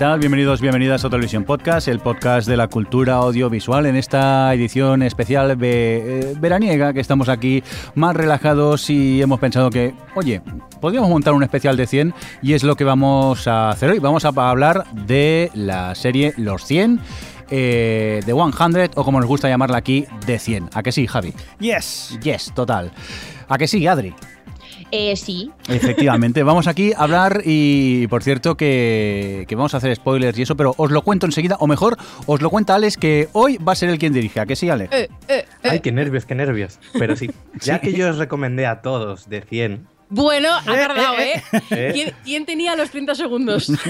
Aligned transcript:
Tal? 0.00 0.18
Bienvenidos, 0.18 0.62
bienvenidas 0.62 1.04
a 1.04 1.10
Televisión 1.10 1.44
Podcast, 1.44 1.86
el 1.86 2.00
podcast 2.00 2.48
de 2.48 2.56
la 2.56 2.68
cultura 2.68 3.16
audiovisual 3.16 3.84
en 3.84 3.96
esta 3.96 4.54
edición 4.54 5.02
especial 5.02 5.58
eh, 5.60 6.34
veraniega 6.40 6.94
que 6.94 7.00
estamos 7.00 7.28
aquí 7.28 7.62
más 7.96 8.16
relajados 8.16 8.88
y 8.88 9.20
hemos 9.20 9.38
pensado 9.40 9.68
que, 9.68 9.92
oye, 10.14 10.40
podríamos 10.80 11.10
montar 11.10 11.34
un 11.34 11.42
especial 11.42 11.76
de 11.76 11.86
100 11.86 12.14
y 12.40 12.54
es 12.54 12.62
lo 12.62 12.76
que 12.76 12.84
vamos 12.84 13.46
a 13.46 13.68
hacer 13.68 13.90
hoy. 13.90 13.98
Vamos 13.98 14.24
a 14.24 14.28
hablar 14.28 14.86
de 14.94 15.50
la 15.52 15.94
serie 15.94 16.32
Los 16.38 16.64
100. 16.64 16.98
eh, 17.50 18.22
de 18.24 18.32
100 18.32 18.92
o 18.94 19.04
como 19.04 19.20
nos 19.20 19.28
gusta 19.28 19.50
llamarla 19.50 19.76
aquí, 19.76 20.06
de 20.24 20.38
100. 20.38 20.70
¿A 20.72 20.82
que 20.82 20.92
sí, 20.92 21.06
Javi? 21.06 21.34
Yes. 21.58 22.18
Yes, 22.22 22.52
total. 22.54 22.90
¿A 23.48 23.58
que 23.58 23.68
sí, 23.68 23.86
Adri? 23.86 24.14
Eh, 24.92 25.16
sí. 25.16 25.50
Efectivamente, 25.68 26.42
vamos 26.42 26.66
aquí 26.66 26.92
a 26.92 27.04
hablar 27.04 27.42
y 27.44 28.06
por 28.08 28.22
cierto 28.22 28.56
que, 28.56 29.44
que 29.48 29.54
vamos 29.54 29.74
a 29.74 29.76
hacer 29.76 29.94
spoilers 29.94 30.38
y 30.38 30.42
eso, 30.42 30.56
pero 30.56 30.74
os 30.76 30.90
lo 30.90 31.02
cuento 31.02 31.26
enseguida, 31.26 31.56
o 31.60 31.66
mejor, 31.66 31.96
os 32.26 32.42
lo 32.42 32.50
cuenta 32.50 32.74
Alex 32.74 32.96
que 32.96 33.28
hoy 33.32 33.56
va 33.58 33.72
a 33.72 33.76
ser 33.76 33.88
el 33.88 33.98
quien 33.98 34.12
dirige, 34.12 34.40
¿a 34.40 34.46
que 34.46 34.56
sí, 34.56 34.68
Alex? 34.68 34.92
Eh, 34.94 35.08
eh, 35.28 35.44
eh. 35.62 35.68
Ay, 35.70 35.80
qué 35.80 35.92
nervios, 35.92 36.26
qué 36.26 36.34
nervios. 36.34 36.78
Pero 36.92 37.16
sí, 37.16 37.30
ya 37.60 37.78
que 37.80 37.92
yo 37.92 38.08
os 38.08 38.18
recomendé 38.18 38.66
a 38.66 38.82
todos 38.82 39.28
de 39.28 39.42
100, 39.42 39.86
Bueno, 40.12 40.48
ha 40.52 40.64
tardado, 40.64 41.18
eh, 41.20 41.34
¿eh? 41.52 41.60
¿eh? 41.70 41.90
¿Quién, 41.92 42.12
quién 42.24 42.44
tenía 42.44 42.74
los 42.74 42.90
30 42.90 43.14
segundos? 43.14 43.72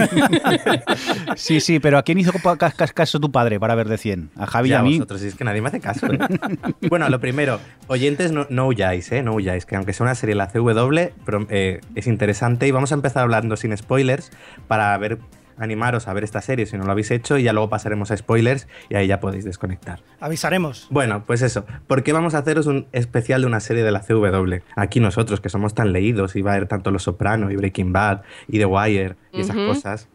Sí, 1.36 1.60
sí, 1.60 1.78
pero 1.80 1.98
¿a 1.98 2.02
quién 2.02 2.18
hizo 2.18 2.32
ca- 2.32 2.56
ca- 2.56 2.88
caso 2.88 3.18
tu 3.20 3.30
padre 3.32 3.58
para 3.58 3.74
ver 3.74 3.88
de 3.88 3.96
100? 3.98 4.30
A 4.36 4.46
Javi 4.46 4.70
y 4.70 4.72
a 4.72 4.82
mí. 4.82 4.94
vosotros, 4.98 5.20
si 5.20 5.28
es 5.28 5.34
que 5.34 5.44
nadie 5.44 5.60
me 5.62 5.68
hace 5.68 5.80
caso. 5.80 6.06
¿eh? 6.12 6.18
bueno, 6.88 7.08
lo 7.08 7.20
primero, 7.20 7.58
oyentes, 7.86 8.32
no, 8.32 8.46
no 8.50 8.66
huyáis, 8.66 9.10
¿eh? 9.12 9.22
No 9.22 9.32
huyáis, 9.34 9.64
que 9.66 9.76
aunque 9.76 9.92
sea 9.92 10.04
una 10.04 10.14
serie 10.14 10.34
de 10.34 10.38
la 10.38 10.48
CW, 10.48 11.12
pero, 11.24 11.46
eh, 11.50 11.80
es 11.94 12.06
interesante 12.06 12.66
y 12.66 12.70
vamos 12.70 12.92
a 12.92 12.94
empezar 12.96 13.22
hablando 13.22 13.56
sin 13.56 13.76
spoilers 13.76 14.30
para 14.68 14.96
ver 14.98 15.18
animaros 15.60 16.08
a 16.08 16.12
ver 16.12 16.24
esta 16.24 16.40
serie 16.40 16.66
si 16.66 16.76
no 16.76 16.84
lo 16.84 16.92
habéis 16.92 17.10
hecho 17.10 17.38
y 17.38 17.44
ya 17.44 17.52
luego 17.52 17.68
pasaremos 17.68 18.10
a 18.10 18.16
spoilers 18.16 18.66
y 18.88 18.96
ahí 18.96 19.06
ya 19.06 19.20
podéis 19.20 19.44
desconectar. 19.44 20.00
Avisaremos. 20.20 20.86
Bueno, 20.90 21.24
pues 21.26 21.42
eso. 21.42 21.64
¿Por 21.86 22.02
qué 22.02 22.12
vamos 22.12 22.34
a 22.34 22.38
haceros 22.38 22.66
un 22.66 22.86
especial 22.92 23.42
de 23.42 23.46
una 23.46 23.60
serie 23.60 23.82
de 23.82 23.90
la 23.90 24.00
CW? 24.00 24.56
Aquí 24.76 25.00
nosotros, 25.00 25.40
que 25.40 25.48
somos 25.48 25.74
tan 25.74 25.92
leídos, 25.92 26.36
y 26.36 26.42
va 26.42 26.52
a 26.52 26.54
haber 26.54 26.68
tanto 26.68 26.90
Los 26.90 27.04
Soprano 27.04 27.50
y 27.50 27.56
Breaking 27.56 27.92
Bad 27.92 28.22
y 28.48 28.58
The 28.58 28.66
Wire 28.66 29.16
y 29.32 29.40
esas 29.40 29.56
cosas. 29.56 30.08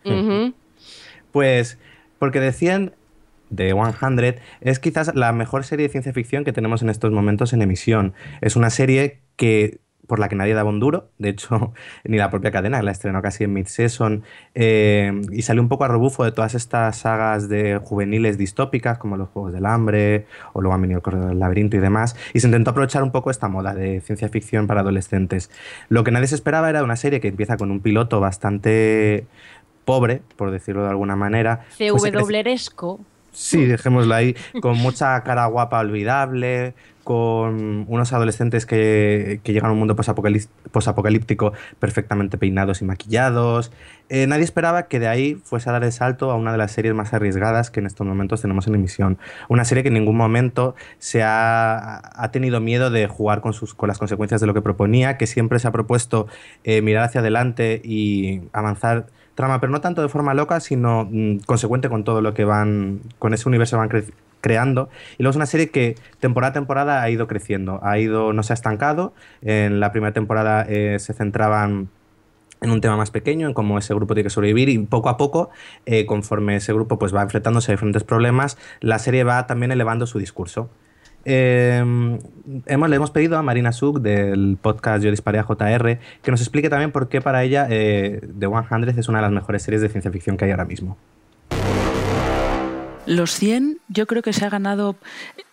Pues 1.31 1.77
porque 2.19 2.39
decían 2.39 2.93
de 3.49 3.73
100 3.73 4.41
es 4.61 4.79
quizás 4.79 5.13
la 5.15 5.31
mejor 5.31 5.63
serie 5.63 5.87
de 5.87 5.91
ciencia 5.91 6.13
ficción 6.13 6.43
que 6.43 6.53
tenemos 6.53 6.81
en 6.81 6.89
estos 6.89 7.11
momentos 7.11 7.53
en 7.53 7.61
emisión. 7.61 8.13
Es 8.41 8.55
una 8.55 8.69
serie 8.69 9.19
que 9.35 9.79
por 10.07 10.19
la 10.19 10.29
que 10.29 10.35
nadie 10.35 10.53
daba 10.53 10.69
un 10.69 10.79
duro, 10.79 11.09
de 11.17 11.29
hecho, 11.29 11.73
ni 12.03 12.17
la 12.17 12.29
propia 12.29 12.51
cadena, 12.51 12.81
la 12.81 12.91
estrenó 12.91 13.21
casi 13.21 13.43
en 13.43 13.53
mid-season, 13.53 14.23
eh, 14.53 15.21
y 15.31 15.41
salió 15.41 15.61
un 15.61 15.69
poco 15.69 15.83
a 15.83 15.87
rebufo 15.87 16.23
de 16.23 16.31
todas 16.31 16.55
estas 16.55 16.97
sagas 16.97 17.49
de 17.49 17.79
juveniles 17.83 18.37
distópicas, 18.37 18.97
como 18.97 19.17
los 19.17 19.29
Juegos 19.29 19.53
del 19.53 19.65
Hambre, 19.65 20.25
o 20.53 20.61
luego 20.61 20.75
han 20.75 20.81
venido 20.81 20.97
el 20.99 21.03
Corredor 21.03 21.29
del 21.29 21.39
Laberinto 21.39 21.77
y 21.77 21.79
demás, 21.79 22.15
y 22.33 22.39
se 22.39 22.47
intentó 22.47 22.71
aprovechar 22.71 23.03
un 23.03 23.11
poco 23.11 23.31
esta 23.31 23.47
moda 23.47 23.73
de 23.73 24.01
ciencia 24.01 24.29
ficción 24.29 24.67
para 24.67 24.81
adolescentes. 24.81 25.49
Lo 25.89 26.03
que 26.03 26.11
nadie 26.11 26.27
se 26.27 26.35
esperaba 26.35 26.69
era 26.69 26.83
una 26.83 26.95
serie 26.95 27.19
que 27.19 27.27
empieza 27.27 27.57
con 27.57 27.71
un 27.71 27.79
piloto 27.79 28.19
bastante 28.19 29.25
pobre, 29.85 30.21
por 30.35 30.51
decirlo 30.51 30.83
de 30.83 30.89
alguna 30.89 31.15
manera. 31.15 31.65
creci- 31.77 32.11
CW-esco. 32.11 32.99
Sí, 33.31 33.65
dejémoslo 33.65 34.15
ahí, 34.15 34.33
con 34.61 34.77
mucha 34.77 35.21
cara 35.23 35.45
guapa 35.47 35.79
olvidable, 35.79 36.73
con 37.05 37.85
unos 37.87 38.11
adolescentes 38.13 38.65
que, 38.65 39.39
que 39.43 39.53
llegan 39.53 39.69
a 39.69 39.73
un 39.73 39.79
mundo 39.79 39.95
posapocalí- 39.95 40.49
posapocalíptico 40.71 41.53
perfectamente 41.79 42.39
peinados 42.39 42.81
y 42.81 42.85
maquillados. 42.85 43.71
Eh, 44.09 44.25
nadie 44.25 44.43
esperaba 44.43 44.87
que 44.87 44.99
de 44.99 45.07
ahí 45.07 45.35
fuese 45.35 45.69
a 45.69 45.73
dar 45.73 45.83
el 45.83 45.91
salto 45.91 46.31
a 46.31 46.35
una 46.35 46.51
de 46.51 46.57
las 46.57 46.71
series 46.71 46.95
más 46.95 47.13
arriesgadas 47.13 47.69
que 47.69 47.79
en 47.79 47.85
estos 47.85 48.05
momentos 48.07 48.41
tenemos 48.41 48.65
en 48.65 48.73
emisión. 48.73 49.19
Una 49.49 49.65
serie 49.65 49.83
que 49.83 49.89
en 49.89 49.93
ningún 49.93 50.17
momento 50.17 50.75
se 50.97 51.21
ha, 51.21 52.01
ha 52.21 52.31
tenido 52.31 52.59
miedo 52.59 52.89
de 52.89 53.07
jugar 53.07 53.41
con, 53.41 53.53
sus, 53.53 53.75
con 53.75 53.87
las 53.87 53.99
consecuencias 53.99 54.41
de 54.41 54.47
lo 54.47 54.55
que 54.55 54.63
proponía, 54.63 55.17
que 55.17 55.27
siempre 55.27 55.59
se 55.59 55.67
ha 55.67 55.71
propuesto 55.71 56.25
eh, 56.63 56.81
mirar 56.81 57.03
hacia 57.03 57.21
adelante 57.21 57.81
y 57.83 58.41
avanzar 58.51 59.05
trama, 59.35 59.59
pero 59.59 59.71
no 59.71 59.79
tanto 59.79 60.01
de 60.01 60.09
forma 60.09 60.33
loca, 60.33 60.59
sino 60.59 61.07
mm, 61.11 61.39
consecuente 61.45 61.87
con 61.87 62.03
todo 62.03 62.21
lo 62.21 62.33
que 62.33 62.45
van, 62.45 63.01
con 63.19 63.33
ese 63.35 63.47
universo 63.47 63.77
van 63.77 63.89
creando. 64.45 64.89
Y 65.17 65.23
luego 65.23 65.31
es 65.31 65.37
una 65.37 65.47
serie 65.47 65.71
que 65.71 65.95
temporada 66.19 66.51
a 66.51 66.53
temporada 66.53 67.01
ha 67.01 67.09
ido 67.09 67.25
creciendo, 67.25 67.79
ha 67.81 67.97
ido, 67.97 68.31
no 68.31 68.43
se 68.43 68.53
ha 68.53 68.55
estancado. 68.55 69.15
En 69.41 69.79
la 69.79 69.91
primera 69.91 70.13
temporada 70.13 70.67
eh, 70.69 70.99
se 70.99 71.13
centraban 71.13 71.89
en 72.61 72.69
un 72.69 72.79
tema 72.79 72.95
más 72.95 73.09
pequeño, 73.09 73.47
en 73.47 73.55
cómo 73.55 73.79
ese 73.79 73.95
grupo 73.95 74.13
tiene 74.13 74.25
que 74.25 74.29
sobrevivir 74.29 74.69
y 74.69 74.77
poco 74.77 75.09
a 75.09 75.17
poco, 75.17 75.49
eh, 75.87 76.05
conforme 76.05 76.57
ese 76.57 76.73
grupo 76.73 76.99
pues, 76.99 77.13
va 77.13 77.23
enfrentándose 77.23 77.71
a 77.71 77.73
diferentes 77.73 78.03
problemas, 78.03 78.59
la 78.81 78.99
serie 78.99 79.23
va 79.23 79.47
también 79.47 79.71
elevando 79.71 80.05
su 80.05 80.19
discurso. 80.19 80.69
Eh, 81.25 81.83
hemos, 82.67 82.89
le 82.89 82.95
hemos 82.95 83.09
pedido 83.09 83.39
a 83.39 83.41
Marina 83.41 83.71
Suk 83.71 83.99
del 83.99 84.59
podcast 84.61 85.03
Yo 85.03 85.09
disparé 85.09 85.39
a 85.39 85.43
JR 85.43 85.97
que 86.21 86.29
nos 86.29 86.39
explique 86.39 86.69
también 86.69 86.91
por 86.91 87.09
qué 87.09 87.19
para 87.19 87.43
ella 87.43 87.65
eh, 87.67 88.21
The 88.37 88.45
100 88.47 88.99
es 88.99 89.09
una 89.09 89.17
de 89.17 89.23
las 89.23 89.31
mejores 89.31 89.63
series 89.63 89.81
de 89.81 89.89
ciencia 89.89 90.11
ficción 90.11 90.37
que 90.37 90.45
hay 90.45 90.51
ahora 90.51 90.65
mismo. 90.65 90.97
Los 93.05 93.35
100 93.35 93.79
yo 93.87 94.07
creo 94.07 94.21
que 94.21 94.33
se 94.33 94.45
ha 94.45 94.49
ganado 94.49 94.95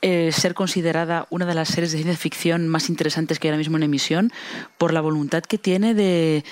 eh, 0.00 0.30
ser 0.32 0.54
considerada 0.54 1.26
una 1.30 1.46
de 1.46 1.54
las 1.54 1.68
series 1.68 1.92
de 1.92 1.98
ciencia 1.98 2.16
ficción 2.16 2.68
más 2.68 2.88
interesantes 2.88 3.38
que 3.38 3.48
hay 3.48 3.50
ahora 3.50 3.58
mismo 3.58 3.76
en 3.76 3.82
emisión 3.82 4.32
por 4.78 4.92
la 4.92 5.00
voluntad 5.00 5.42
que 5.42 5.58
tiene 5.58 5.94
de, 5.94 6.44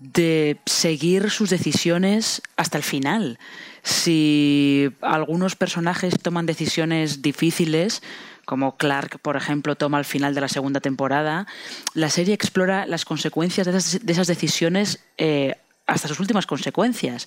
de 0.00 0.58
seguir 0.66 1.30
sus 1.30 1.50
decisiones 1.50 2.42
hasta 2.56 2.76
el 2.76 2.84
final. 2.84 3.38
Si 3.82 4.90
algunos 5.00 5.56
personajes 5.56 6.18
toman 6.20 6.46
decisiones 6.46 7.22
difíciles, 7.22 8.02
como 8.44 8.76
Clark, 8.76 9.20
por 9.20 9.36
ejemplo, 9.36 9.76
toma 9.76 9.98
al 9.98 10.04
final 10.04 10.34
de 10.34 10.40
la 10.40 10.48
segunda 10.48 10.80
temporada, 10.80 11.46
la 11.94 12.10
serie 12.10 12.34
explora 12.34 12.86
las 12.86 13.04
consecuencias 13.04 13.66
de 13.66 13.76
esas, 13.76 14.04
de 14.04 14.12
esas 14.12 14.26
decisiones 14.26 15.04
eh, 15.18 15.56
hasta 15.86 16.08
sus 16.08 16.20
últimas 16.20 16.46
consecuencias, 16.46 17.26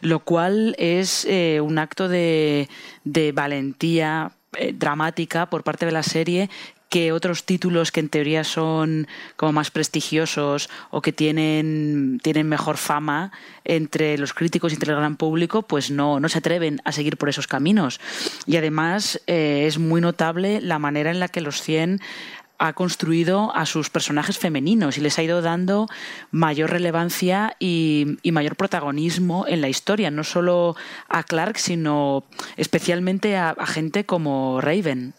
lo 0.00 0.20
cual 0.20 0.74
es 0.78 1.24
eh, 1.24 1.60
un 1.60 1.78
acto 1.78 2.08
de, 2.08 2.68
de 3.04 3.32
valentía 3.32 4.32
eh, 4.56 4.72
dramática 4.72 5.50
por 5.50 5.62
parte 5.64 5.86
de 5.86 5.92
la 5.92 6.02
serie 6.02 6.50
que 6.94 7.10
otros 7.10 7.42
títulos 7.42 7.90
que 7.90 7.98
en 7.98 8.08
teoría 8.08 8.44
son 8.44 9.08
como 9.34 9.50
más 9.50 9.72
prestigiosos 9.72 10.70
o 10.90 11.02
que 11.02 11.12
tienen, 11.12 12.20
tienen 12.22 12.48
mejor 12.48 12.76
fama 12.76 13.32
entre 13.64 14.16
los 14.16 14.32
críticos 14.32 14.70
y 14.70 14.76
entre 14.76 14.92
el 14.92 14.98
gran 14.98 15.16
público, 15.16 15.62
pues 15.62 15.90
no, 15.90 16.20
no 16.20 16.28
se 16.28 16.38
atreven 16.38 16.80
a 16.84 16.92
seguir 16.92 17.16
por 17.16 17.28
esos 17.28 17.48
caminos. 17.48 18.00
Y 18.46 18.58
además 18.58 19.20
eh, 19.26 19.64
es 19.66 19.78
muy 19.78 20.00
notable 20.00 20.60
la 20.60 20.78
manera 20.78 21.10
en 21.10 21.18
la 21.18 21.26
que 21.26 21.40
los 21.40 21.62
100 21.62 22.00
ha 22.66 22.72
construido 22.72 23.54
a 23.54 23.66
sus 23.66 23.90
personajes 23.90 24.38
femeninos 24.38 24.98
y 24.98 25.00
les 25.00 25.18
ha 25.18 25.22
ido 25.22 25.42
dando 25.42 25.86
mayor 26.30 26.70
relevancia 26.70 27.56
y, 27.58 28.18
mayor 28.24 28.56
protagonismo 28.56 29.46
en 29.46 29.60
la 29.60 29.68
historia, 29.68 30.10
no 30.10 30.24
solo 30.24 30.76
a 31.08 31.22
Clark, 31.22 31.58
sino 31.58 32.24
especialmente 32.56 33.36
a, 33.36 33.50
a 33.50 33.66
gente 33.66 34.04
como 34.04 34.60
Raven. 34.60 35.14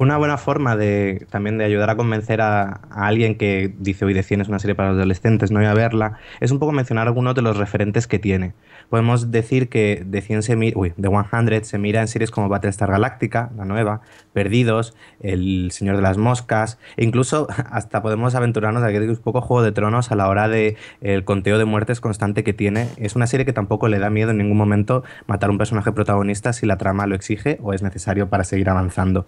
Una 0.00 0.16
buena 0.16 0.38
forma 0.38 0.76
de 0.76 1.26
también 1.28 1.58
de 1.58 1.64
ayudar 1.66 1.90
a 1.90 1.94
convencer 1.94 2.40
a, 2.40 2.80
alguien 2.90 3.34
que 3.34 3.70
dice 3.80 4.06
hoy 4.06 4.14
de 4.14 4.22
100 4.22 4.40
es 4.40 4.48
una 4.48 4.58
serie 4.58 4.74
para 4.74 4.88
los 4.88 4.96
adolescentes, 4.96 5.50
no 5.50 5.58
voy 5.58 5.68
a 5.68 5.74
verla, 5.74 6.14
es 6.40 6.50
un 6.50 6.58
poco 6.58 6.72
mencionar 6.72 7.06
algunos 7.06 7.34
de 7.34 7.42
los 7.42 7.58
referentes 7.58 8.06
que 8.06 8.18
tiene. 8.18 8.54
Podemos 8.88 9.30
decir 9.30 9.68
que 9.68 10.02
de 10.06 10.22
100 10.22 10.42
se 10.42 10.56
mira, 10.56 10.78
uy, 10.78 10.94
de 10.96 11.10
100 11.10 11.64
se 11.66 11.76
mira 11.76 12.00
en 12.00 12.08
series 12.08 12.30
como 12.30 12.48
Battlestar 12.48 12.90
Galactica, 12.90 13.50
la 13.58 13.66
nueva, 13.66 14.00
Perdidos, 14.32 14.96
El 15.20 15.70
Señor 15.70 15.96
de 15.96 16.02
las 16.02 16.16
Moscas, 16.16 16.78
e 16.96 17.04
incluso 17.04 17.46
hasta 17.70 18.00
podemos 18.00 18.34
aventurarnos 18.34 18.82
a 18.82 18.90
que 18.90 19.00
un 19.00 19.16
poco 19.16 19.42
Juego 19.42 19.62
de 19.62 19.72
Tronos 19.72 20.10
a 20.10 20.14
la 20.14 20.28
hora 20.28 20.48
de 20.48 20.76
el 21.02 21.24
conteo 21.24 21.58
de 21.58 21.66
muertes 21.66 22.00
constante 22.00 22.42
que 22.42 22.54
tiene. 22.54 22.88
Es 22.96 23.16
una 23.16 23.26
serie 23.26 23.44
que 23.44 23.52
tampoco 23.52 23.86
le 23.86 23.98
da 23.98 24.08
miedo 24.08 24.30
en 24.30 24.38
ningún 24.38 24.56
momento 24.56 25.04
matar 25.26 25.50
a 25.50 25.52
un 25.52 25.58
personaje 25.58 25.92
protagonista 25.92 26.54
si 26.54 26.64
la 26.64 26.78
trama 26.78 27.06
lo 27.06 27.14
exige 27.14 27.58
o 27.62 27.74
es 27.74 27.82
necesario 27.82 28.30
para 28.30 28.44
seguir 28.44 28.70
avanzando. 28.70 29.26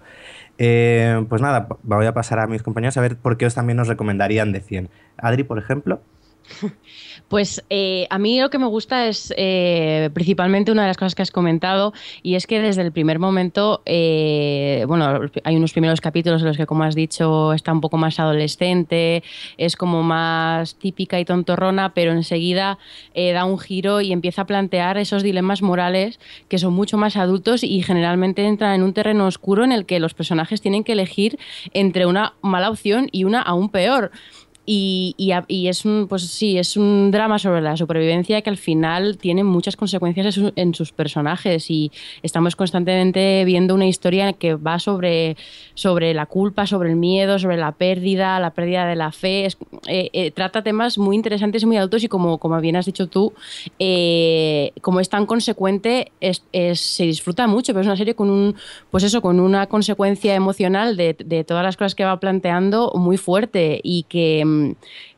Eh, 0.58 1.24
pues 1.28 1.42
nada, 1.42 1.68
voy 1.82 2.06
a 2.06 2.14
pasar 2.14 2.38
a 2.38 2.46
mis 2.46 2.62
compañeros 2.62 2.96
a 2.96 3.00
ver 3.00 3.16
por 3.16 3.36
qué 3.36 3.46
os 3.46 3.54
también 3.54 3.76
nos 3.76 3.88
recomendarían 3.88 4.52
de 4.52 4.60
100. 4.60 4.90
Adri, 5.16 5.44
por 5.44 5.58
ejemplo. 5.58 6.00
Pues 7.28 7.64
eh, 7.70 8.06
a 8.10 8.18
mí 8.18 8.38
lo 8.38 8.50
que 8.50 8.58
me 8.58 8.66
gusta 8.66 9.06
es 9.06 9.32
eh, 9.38 10.10
principalmente 10.12 10.70
una 10.70 10.82
de 10.82 10.88
las 10.88 10.98
cosas 10.98 11.14
que 11.14 11.22
has 11.22 11.30
comentado 11.30 11.94
y 12.22 12.34
es 12.34 12.46
que 12.46 12.60
desde 12.60 12.82
el 12.82 12.92
primer 12.92 13.18
momento, 13.18 13.80
eh, 13.86 14.84
bueno, 14.86 15.18
hay 15.42 15.56
unos 15.56 15.72
primeros 15.72 16.02
capítulos 16.02 16.42
en 16.42 16.48
los 16.48 16.58
que, 16.58 16.66
como 16.66 16.84
has 16.84 16.94
dicho, 16.94 17.54
está 17.54 17.72
un 17.72 17.80
poco 17.80 17.96
más 17.96 18.20
adolescente, 18.20 19.22
es 19.56 19.76
como 19.76 20.02
más 20.02 20.74
típica 20.74 21.18
y 21.20 21.24
tontorrona, 21.24 21.94
pero 21.94 22.12
enseguida 22.12 22.78
da 23.14 23.44
un 23.46 23.58
giro 23.58 24.02
y 24.02 24.12
empieza 24.12 24.42
a 24.42 24.46
plantear 24.46 24.98
esos 24.98 25.22
dilemas 25.22 25.62
morales 25.62 26.20
que 26.48 26.58
son 26.58 26.74
mucho 26.74 26.98
más 26.98 27.16
adultos 27.16 27.64
y 27.64 27.82
generalmente 27.82 28.46
entran 28.46 28.74
en 28.74 28.82
un 28.82 28.92
terreno 28.92 29.26
oscuro 29.26 29.64
en 29.64 29.72
el 29.72 29.86
que 29.86 30.00
los 30.00 30.12
personajes 30.12 30.60
tienen 30.60 30.84
que 30.84 30.92
elegir 30.92 31.38
entre 31.72 32.04
una 32.04 32.34
mala 32.42 32.68
opción 32.68 33.08
y 33.10 33.24
una 33.24 33.40
aún 33.40 33.70
peor. 33.70 34.10
Y, 34.74 35.14
y, 35.18 35.68
es 35.68 35.84
un, 35.84 36.06
pues 36.08 36.22
sí, 36.22 36.56
es 36.56 36.78
un 36.78 37.10
drama 37.10 37.38
sobre 37.38 37.60
la 37.60 37.76
supervivencia 37.76 38.40
que 38.40 38.48
al 38.48 38.56
final 38.56 39.18
tiene 39.18 39.44
muchas 39.44 39.76
consecuencias 39.76 40.40
en, 40.56 40.72
sus 40.72 40.92
personajes 40.92 41.70
y 41.70 41.92
estamos 42.22 42.56
constantemente 42.56 43.44
viendo 43.44 43.74
una 43.74 43.86
historia 43.86 44.32
que 44.32 44.54
va 44.54 44.78
sobre, 44.78 45.36
sobre 45.74 46.14
la 46.14 46.24
culpa, 46.24 46.66
sobre 46.66 46.88
el 46.88 46.96
miedo, 46.96 47.38
sobre 47.38 47.58
la 47.58 47.72
pérdida, 47.72 48.40
la 48.40 48.54
pérdida 48.54 48.86
de 48.86 48.96
la 48.96 49.12
fe. 49.12 49.48
Eh, 49.88 50.08
eh, 50.14 50.30
trata 50.30 50.62
temas 50.62 50.96
muy 50.96 51.16
interesantes 51.16 51.64
y 51.64 51.66
muy 51.66 51.76
adultos 51.76 52.02
y 52.04 52.08
como, 52.08 52.38
como 52.38 52.58
bien 52.58 52.76
has 52.76 52.86
dicho 52.86 53.08
tú, 53.08 53.34
eh, 53.78 54.72
como 54.80 55.00
es 55.00 55.10
tan 55.10 55.26
consecuente, 55.26 56.12
es, 56.22 56.42
se 56.80 57.04
disfruta 57.04 57.46
mucho, 57.46 57.74
pero 57.74 57.82
es 57.82 57.88
una 57.88 57.96
serie 57.98 58.14
con 58.14 58.30
un, 58.30 58.56
pues 58.90 59.04
eso, 59.04 59.20
con 59.20 59.38
una 59.38 59.66
consecuencia 59.66 60.34
emocional 60.34 60.96
de, 60.96 61.14
de 61.22 61.44
todas 61.44 61.62
las 61.62 61.76
cosas 61.76 61.94
que 61.94 62.06
va 62.06 62.18
planteando 62.18 62.90
muy 62.94 63.18
fuerte 63.18 63.78
y 63.84 64.04
que 64.04 64.61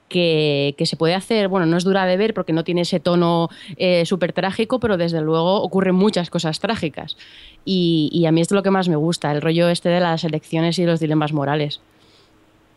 que, 0.08 0.84
se 0.84 0.96
puede 0.96 1.14
hacer, 1.14 1.48
bueno, 1.48 1.66
no 1.66 1.76
es 1.76 1.84
dura 1.84 2.06
de 2.06 2.16
ver 2.16 2.34
porque 2.34 2.52
no 2.52 2.64
tiene 2.64 2.82
ese 2.82 3.00
tono 3.00 3.48
eh, 3.76 4.06
súper 4.06 4.32
trágico, 4.32 4.78
pero 4.78 4.96
desde 4.96 5.20
luego 5.20 5.62
ocurren 5.62 5.94
muchas 5.94 6.30
cosas 6.30 6.60
trágicas. 6.60 7.16
Y, 7.64 8.24
a 8.26 8.32
mí 8.32 8.40
esto 8.40 8.54
es 8.54 8.56
lo 8.56 8.62
que 8.62 8.70
más 8.70 8.88
me 8.88 8.96
gusta, 8.96 9.32
el 9.32 9.42
rollo 9.42 9.68
este 9.68 9.88
de 9.88 10.00
las 10.00 10.24
elecciones 10.24 10.78
y 10.78 10.84
los 10.84 11.00
dilemas 11.00 11.32
morales. 11.32 11.80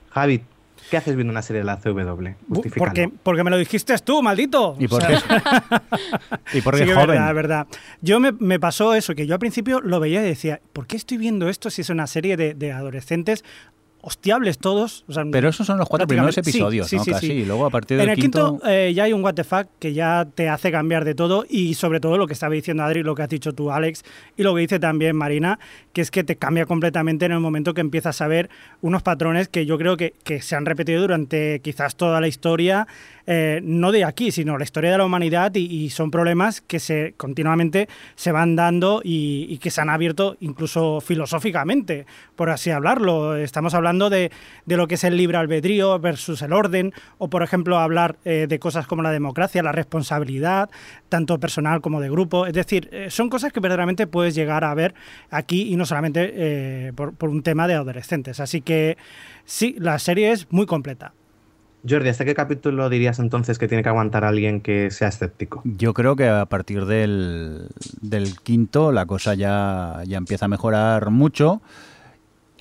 Javi, 0.10 0.42
¿qué 0.90 0.98
haces 0.98 1.16
viendo 1.16 1.32
una 1.32 1.42
serie 1.42 1.60
de 1.60 1.66
la 1.66 1.78
CW? 1.78 2.30
Porque, 2.76 3.12
porque 3.22 3.44
me 3.44 3.52
lo 3.52 3.58
dijiste 3.58 3.96
tú, 4.00 4.24
maldito. 4.24 4.76
¿Y 4.80 4.88
por 4.88 5.06
qué? 5.06 5.18
¿Y 6.58 6.62
por 6.62 6.76
qué 6.76 6.86
sí, 6.86 6.92
joven? 6.92 7.08
Verdad, 7.08 7.34
verdad. 7.36 7.68
Yo 8.02 8.20
me, 8.20 8.32
me, 8.32 8.60
pasó 8.60 8.96
eso, 8.96 9.14
que 9.14 9.28
yo 9.28 9.36
al 9.36 9.40
principio 9.40 9.82
lo 9.82 10.00
veía 10.00 10.22
y 10.22 10.28
decía, 10.28 10.62
¿por 10.74 10.88
qué 10.88 10.96
estoy 10.96 11.18
viendo 11.18 11.50
esto 11.50 11.70
si 11.70 11.82
es 11.82 11.90
una 11.90 12.08
serie 12.08 12.38
de, 12.38 12.54
de 12.56 12.72
adolescentes 12.72 13.44
hostiables 14.08 14.58
todos. 14.58 15.04
Pero 15.34 15.50
esos 15.50 15.68
son 15.68 15.78
los 15.78 15.90
cuatro 15.90 16.08
primeros 16.08 16.38
episodios, 16.38 16.92
¿no? 16.94 17.04
Casi. 17.04 17.28
Y 17.28 17.46
luego 17.46 17.66
a 17.66 17.70
partir 17.70 17.98
del 17.98 18.06
En 18.06 18.14
el 18.14 18.18
quinto, 18.18 18.58
eh, 18.66 18.94
ya 18.96 19.04
hay 19.04 19.12
un 19.12 19.22
what 19.22 19.34
the 19.34 19.44
fuck 19.44 19.68
que 19.80 19.92
ya 19.92 20.26
te 20.34 20.48
hace 20.48 20.72
cambiar 20.72 21.04
de 21.04 21.14
todo 21.14 21.44
y 21.50 21.74
sobre 21.74 22.00
todo 22.00 22.18
lo 22.18 22.26
que 22.26 22.32
estaba 22.32 22.54
diciendo 22.54 22.84
Adri, 22.84 23.04
lo 23.04 23.16
que 23.16 23.24
has 23.24 23.30
dicho 23.30 23.52
tú, 23.52 23.70
Alex, 23.70 24.06
y 24.38 24.44
lo 24.44 24.56
que 24.56 24.62
dice 24.62 24.80
también 24.80 25.18
Marina, 25.18 25.60
que 25.92 26.00
es 26.00 26.10
que 26.10 26.24
te 26.24 26.38
cambia 26.38 26.66
completamente 26.66 27.26
en 27.26 27.34
el 27.34 27.42
momento 27.42 27.74
que 27.74 27.82
empiezas 27.82 28.22
a 28.22 28.28
ver 28.28 28.50
unos 28.80 29.04
patrones 29.04 29.50
que 29.50 29.66
yo 29.66 29.78
creo 29.78 29.98
que, 29.98 30.14
que 30.24 30.42
se 30.42 30.56
han 30.56 30.66
repetido 30.66 31.02
durante 31.02 31.60
quizás 31.60 31.98
toda 31.98 32.22
la 32.22 32.30
historia 32.30 32.88
eh, 33.30 33.60
no 33.62 33.92
de 33.92 34.06
aquí, 34.06 34.32
sino 34.32 34.58
la 34.58 34.64
historia 34.64 34.92
de 34.92 34.98
la 34.98 35.06
humanidad 35.06 35.54
y, 35.54 35.90
son 35.90 36.12
problemas 36.12 36.62
que 36.62 36.80
se 36.80 37.14
continuamente 37.18 37.90
se 38.16 38.32
van 38.32 38.56
dando 38.56 39.02
y, 39.04 39.58
que 39.58 39.70
se 39.70 39.82
han 39.82 39.90
abierto 39.90 40.38
incluso 40.40 41.02
filosóficamente, 41.02 42.06
por 42.38 42.50
así 42.50 42.72
hablarlo. 42.72 43.36
Estamos 43.36 43.74
hablando 43.74 44.10
de, 44.10 44.32
lo 44.66 44.88
que 44.88 44.96
es 44.96 45.04
el 45.04 45.18
libre 45.18 45.38
albedrío 45.38 46.00
versus 46.00 46.42
el 46.42 46.54
orden, 46.54 46.94
o 47.18 47.30
por 47.30 47.44
ejemplo 47.44 47.78
hablar 47.80 48.16
eh, 48.24 48.46
de 48.48 48.60
cosas 48.60 48.88
como 48.88 49.02
la 49.02 49.12
democracia, 49.12 49.62
la 49.62 49.74
responsabilidad, 49.74 50.70
tanto 51.10 51.38
personal 51.38 51.82
como 51.82 52.00
de 52.00 52.10
grupo. 52.10 52.46
Es 52.46 52.54
decir, 52.54 52.88
eh, 52.94 53.08
son 53.10 53.28
cosas 53.30 53.52
que 53.52 53.60
verdaderamente 53.60 54.08
puedes 54.08 54.36
llegar 54.36 54.64
a 54.64 54.74
ver 54.74 54.94
aquí 55.32 55.74
y 55.74 55.76
no 55.76 55.86
solamente 55.86 56.94
por, 56.96 57.14
por 57.14 57.30
un 57.30 57.44
tema 57.44 57.68
de 57.68 57.74
adolescentes. 57.74 58.40
Así 58.40 58.62
que 58.62 58.98
sí, 59.44 59.76
la 59.80 60.00
serie 60.00 60.32
es 60.32 60.48
muy 60.50 60.66
completa. 60.66 61.12
Jordi, 61.88 62.10
¿hasta 62.10 62.26
qué 62.26 62.34
capítulo 62.34 62.90
dirías 62.90 63.20
entonces 63.20 63.60
que 63.60 63.68
tiene 63.68 63.84
que 63.84 63.90
aguantar 63.90 64.26
alguien 64.26 64.62
que 64.62 64.90
sea 64.92 65.10
escéptico? 65.10 65.62
Yo 65.64 65.94
creo 65.94 66.16
que 66.16 66.28
a 66.28 66.46
partir 66.46 66.86
del, 66.86 67.70
quinto 68.44 68.92
la 68.92 69.06
cosa 69.06 69.36
ya, 69.36 70.02
ya 70.06 70.18
empieza 70.18 70.46
a 70.46 70.48
mejorar 70.48 71.12
mucho. 71.12 71.62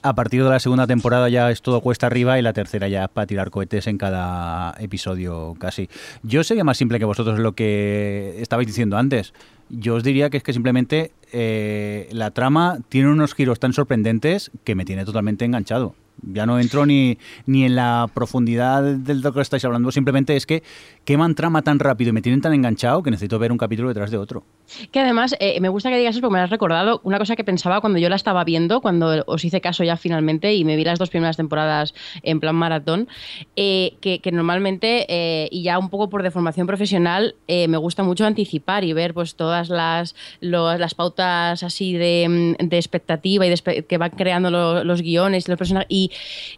A 0.02 0.14
partir 0.14 0.44
de 0.44 0.50
la 0.50 0.60
segunda 0.60 0.86
temporada 0.86 1.28
ya 1.28 1.50
es 1.50 1.62
todo 1.62 1.80
cuesta 1.80 2.06
arriba 2.06 2.38
y 2.38 2.42
la 2.42 2.52
tercera 2.52 2.86
ya 2.86 3.08
para 3.08 3.26
tirar 3.26 3.50
cohetes 3.50 3.88
en 3.88 3.98
cada 3.98 4.74
episodio 4.78 5.54
casi. 5.58 5.88
Yo 6.22 6.44
sería 6.44 6.62
más 6.62 6.76
simple 6.76 6.98
que 6.98 7.04
vosotros 7.04 7.40
lo 7.40 7.54
que 7.54 8.36
estabais 8.38 8.68
diciendo 8.68 8.98
antes. 8.98 9.32
Yo 9.68 9.96
os 9.96 10.04
diría 10.04 10.30
que 10.30 10.36
es 10.36 10.42
que 10.44 10.52
simplemente 10.52 11.10
eh, 11.32 12.08
la 12.12 12.30
trama 12.30 12.78
tiene 12.88 13.10
unos 13.10 13.34
giros 13.34 13.58
tan 13.58 13.72
sorprendentes 13.72 14.52
que 14.62 14.76
me 14.76 14.84
tiene 14.84 15.04
totalmente 15.04 15.44
enganchado. 15.44 15.96
Ya 16.22 16.46
no 16.46 16.58
entro 16.58 16.86
ni, 16.86 17.18
ni 17.46 17.64
en 17.64 17.76
la 17.76 18.08
profundidad 18.12 18.82
del 18.82 19.20
lo 19.20 19.32
que 19.32 19.40
estáis 19.40 19.64
hablando, 19.64 19.90
simplemente 19.90 20.36
es 20.36 20.46
que 20.46 20.62
queman 21.04 21.34
trama 21.34 21.62
tan 21.62 21.78
rápido 21.78 22.10
y 22.10 22.12
me 22.12 22.22
tienen 22.22 22.40
tan 22.40 22.52
enganchado 22.52 23.02
que 23.02 23.10
necesito 23.10 23.38
ver 23.38 23.52
un 23.52 23.58
capítulo 23.58 23.88
detrás 23.88 24.10
de 24.10 24.18
otro. 24.18 24.44
Que 24.90 25.00
además, 25.00 25.36
eh, 25.40 25.60
me 25.60 25.68
gusta 25.68 25.90
que 25.90 25.98
digas 25.98 26.14
eso 26.14 26.20
porque 26.20 26.34
me 26.34 26.40
has 26.40 26.50
recordado 26.50 27.00
una 27.04 27.18
cosa 27.18 27.36
que 27.36 27.44
pensaba 27.44 27.80
cuando 27.80 27.98
yo 27.98 28.08
la 28.08 28.16
estaba 28.16 28.44
viendo, 28.44 28.80
cuando 28.80 29.24
os 29.26 29.44
hice 29.44 29.60
caso 29.60 29.84
ya 29.84 29.96
finalmente 29.96 30.54
y 30.54 30.64
me 30.64 30.76
vi 30.76 30.84
las 30.84 30.98
dos 30.98 31.10
primeras 31.10 31.36
temporadas 31.36 31.94
en 32.22 32.40
plan 32.40 32.56
maratón, 32.56 33.08
eh, 33.54 33.94
que, 34.00 34.20
normalmente, 34.32 35.06
eh, 35.08 35.48
y 35.50 35.62
ya 35.62 35.78
un 35.78 35.90
poco 35.90 36.08
por 36.08 36.22
deformación 36.22 36.66
profesional, 36.66 37.34
me 37.48 37.76
gusta 37.76 38.02
mucho 38.02 38.24
anticipar 38.24 38.84
y 38.84 38.92
ver 38.92 39.14
pues 39.14 39.36
todas 39.36 39.68
las, 39.68 40.14
las 40.40 40.94
pautas 40.94 41.62
así 41.62 41.92
de, 41.92 42.56
de 42.58 42.76
expectativa 42.76 43.46
y 43.46 43.54
que 43.56 43.98
van 43.98 44.10
creando 44.10 44.50
los 44.84 45.02
guiones 45.02 45.46
y 45.46 45.50
los 45.50 45.58
personajes. 45.58 46.05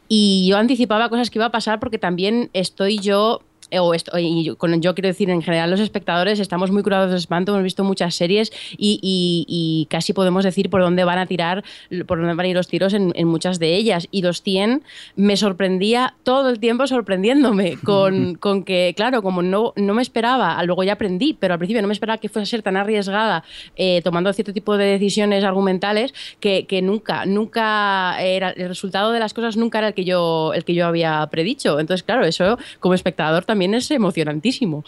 Y, 0.09 0.47
yo 0.49 0.57
anticipaba 0.57 1.09
cosas 1.09 1.31
que 1.31 1.39
iba 1.39 1.47
a 1.47 1.53
pasar 1.53 1.81
porque 1.81 1.99
también 1.99 2.51
estoy 2.53 2.99
yo 2.99 3.43
o 3.73 3.95
esto, 3.95 4.19
y 4.19 4.55
con, 4.57 4.81
yo 4.81 4.95
quiero 4.95 5.09
decir 5.09 5.31
en 5.31 5.43
general 5.43 5.71
los 5.71 5.81
espectadores 5.81 6.41
estamos 6.41 6.71
muy 6.71 6.83
curados 6.83 7.11
de 7.11 7.17
espanto, 7.17 7.53
hemos 7.53 7.65
visto 7.65 7.85
muchas 7.85 8.15
series 8.15 8.53
y, 8.77 9.87
casi 9.91 10.13
podemos 10.13 10.45
decir 10.45 10.71
por 10.71 10.81
dónde 10.81 11.05
van 11.05 11.19
a 11.19 11.27
tirar, 11.27 11.65
por 12.07 12.19
dónde 12.19 12.35
van 12.35 12.47
a 12.47 12.49
ir 12.49 12.57
los 12.57 12.69
tiros 12.69 12.95
en, 12.95 13.13
muchas 13.29 13.59
de 13.59 13.75
ellas. 13.75 14.09
Y 14.11 14.23
los 14.23 14.43
100 14.43 14.83
me 15.17 15.37
sorprendía 15.37 16.15
todo 16.23 16.49
el 16.49 16.61
tiempo 16.61 16.87
sorprendiéndome 16.87 17.77
con, 17.85 18.35
con, 18.37 18.65
que, 18.65 18.95
claro, 18.97 19.23
como 19.23 19.43
no, 19.43 19.73
no 19.77 19.95
me 19.95 20.03
esperaba, 20.03 20.63
luego 20.65 20.83
ya 20.85 20.95
aprendí, 20.95 21.37
pero 21.39 21.55
al 21.55 21.59
principio 21.59 21.83
no 21.83 21.89
me 21.89 21.95
esperaba 21.95 22.19
que 22.19 22.29
fuese 22.29 22.45
a 22.45 22.47
ser 22.47 22.63
tan 22.63 22.77
arriesgada 22.77 23.45
eh, 23.77 24.01
tomando 24.03 24.33
cierto 24.33 24.53
tipo 24.53 24.77
de 24.77 24.87
decisiones 24.87 25.45
argumentales 25.45 26.15
que, 26.41 26.67
que, 26.67 26.83
nunca, 26.83 27.27
nunca 27.27 28.17
era, 28.23 28.51
el 28.51 28.69
resultado 28.69 29.13
de 29.13 29.21
las 29.21 29.35
cosas 29.35 29.57
nunca 29.57 29.79
era 29.79 29.89
el 29.89 29.95
que 29.95 30.05
yo, 30.05 30.53
el 30.55 30.65
que 30.65 30.75
yo 30.75 30.87
había 30.87 31.27
predicho. 31.31 31.81
Entonces, 31.81 32.03
claro, 32.03 32.25
eso 32.25 32.59
como 32.81 32.95
espectador 32.95 33.45
también 33.45 33.58
también 33.59 33.75
es 33.75 33.91
emocionantísimo. 33.91 34.85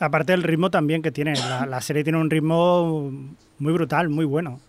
Aparte 0.00 0.32
del 0.32 0.42
ritmo 0.42 0.70
también 0.70 1.02
que 1.02 1.12
tiene, 1.12 1.34
la, 1.34 1.80
serie 1.82 2.02
tiene 2.04 2.18
un 2.18 2.30
ritmo 2.30 3.12
muy 3.58 3.72
brutal, 3.74 4.08
muy 4.08 4.24
bueno. 4.24 4.60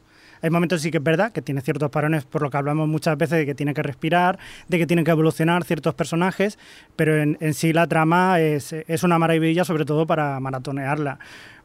Hay 0.42 0.50
momentos 0.50 0.82
sí 0.82 0.92
que 0.92 0.98
es 0.98 1.04
verdad 1.04 1.32
que 1.32 1.42
tiene 1.42 1.62
ciertos 1.62 1.90
parones, 1.90 2.26
por 2.26 2.42
lo 2.42 2.50
que 2.50 2.58
hablamos 2.58 2.90
muchas 2.90 3.18
veces 3.18 3.38
de 3.38 3.46
que 3.46 3.56
tiene 3.56 3.74
que 3.74 3.82
respirar, 3.82 4.40
de 4.68 4.78
que 4.78 4.86
tienen 4.86 5.06
que 5.06 5.12
evolucionar 5.12 5.64
ciertos 5.64 5.94
personajes, 5.94 6.60
pero 6.98 7.16
en, 7.16 7.54
sí 7.54 7.72
la 7.72 7.88
trama 7.88 8.42
es, 8.42 8.74
es, 8.74 9.04
una 9.04 9.18
maravilla, 9.18 9.64
sobre 9.64 9.86
todo 9.86 10.06
para 10.06 10.38
maratonearla. 10.42 11.18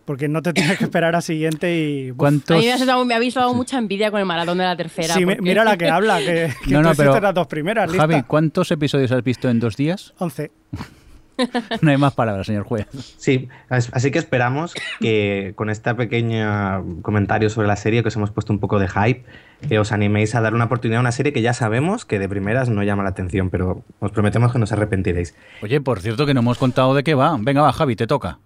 Porque 0.04 0.28
no 0.28 0.42
te 0.42 0.52
tienes 0.52 0.78
que 0.78 0.84
esperar 0.84 1.16
a 1.16 1.22
siguiente 1.22 1.76
y... 1.76 2.12
¿Cuántos... 2.12 2.56
A 2.56 2.60
mí 2.60 3.04
me 3.04 3.14
ha, 3.14 3.18
visto 3.18 3.52
mucha 3.52 3.78
envidia 3.78 4.12
con 4.12 4.20
el 4.20 4.26
maratón 4.26 4.58
de 4.58 4.64
la 4.64 4.76
tercera. 4.76 5.12
Sí, 5.12 5.26
mira 5.26 5.64
la 5.64 5.76
que 5.76 5.88
habla, 5.90 6.18
que, 6.18 6.52
que 6.64 6.74
no, 6.74 6.94
tú 6.94 7.02
las 7.02 7.34
dos 7.34 7.48
primeras. 7.48 7.90
Javi, 7.90 8.22
¿cuántos 8.22 8.70
episodios 8.70 9.10
has 9.10 9.24
visto 9.24 9.48
en 9.48 9.58
dos 9.58 9.76
días? 9.76 10.14
Once. 10.18 10.52
no 11.80 11.90
hay 11.90 11.96
más 11.96 12.14
palabras, 12.14 12.46
señor 12.46 12.64
juez. 12.64 12.86
Sí, 13.16 13.48
así 13.68 14.10
que 14.10 14.18
esperamos 14.18 14.74
que 15.00 15.52
con 15.56 15.70
este 15.70 15.94
pequeño 15.94 17.02
comentario 17.02 17.50
sobre 17.50 17.68
la 17.68 17.76
serie 17.76 18.02
que 18.02 18.08
os 18.08 18.16
hemos 18.16 18.30
puesto 18.30 18.52
un 18.52 18.58
poco 18.58 18.78
de 18.78 18.88
hype, 18.88 19.24
que 19.68 19.78
os 19.78 19.92
animéis 19.92 20.34
a 20.34 20.40
dar 20.40 20.54
una 20.54 20.64
oportunidad 20.64 20.98
a 20.98 21.00
una 21.00 21.12
serie 21.12 21.32
que 21.32 21.42
ya 21.42 21.54
sabemos 21.54 22.04
que 22.04 22.18
de 22.18 22.28
primeras 22.28 22.68
no 22.68 22.82
llama 22.82 23.02
la 23.02 23.10
atención, 23.10 23.50
pero 23.50 23.84
os 24.00 24.10
prometemos 24.12 24.52
que 24.52 24.58
no 24.58 24.64
os 24.64 24.72
arrepentiréis. 24.72 25.34
Oye, 25.62 25.80
por 25.80 26.00
cierto 26.00 26.26
que 26.26 26.34
no 26.34 26.40
hemos 26.40 26.58
contado 26.58 26.94
de 26.94 27.02
qué 27.02 27.14
va. 27.14 27.36
Venga, 27.38 27.62
va, 27.62 27.72
Javi, 27.72 27.96
te 27.96 28.06
toca. 28.06 28.38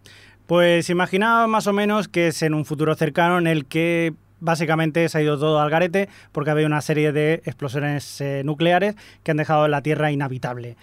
Pues 0.47 0.88
imaginaba 0.88 1.47
más 1.47 1.66
o 1.66 1.73
menos 1.73 2.09
que 2.09 2.28
es 2.28 2.42
en 2.42 2.54
un 2.54 2.64
futuro 2.64 2.95
cercano 2.95 3.38
en 3.38 3.47
el 3.47 3.66
que 3.66 4.14
básicamente 4.40 5.09
se 5.09 5.18
ha 5.18 5.23
ido 5.23 5.38
todo 5.38 5.61
al 5.61 5.71
garete 5.71 6.09
porque 6.33 6.50
había 6.50 6.66
una 6.66 6.80
serie 6.80 7.12
de 7.12 7.42
explosiones 7.45 8.21
eh, 8.21 8.42
nucleares 8.45 8.95
que 9.23 9.30
han 9.30 9.37
dejado 9.37 9.68
la 9.68 9.83
Tierra 9.83 10.11
inhabitable. 10.11 10.76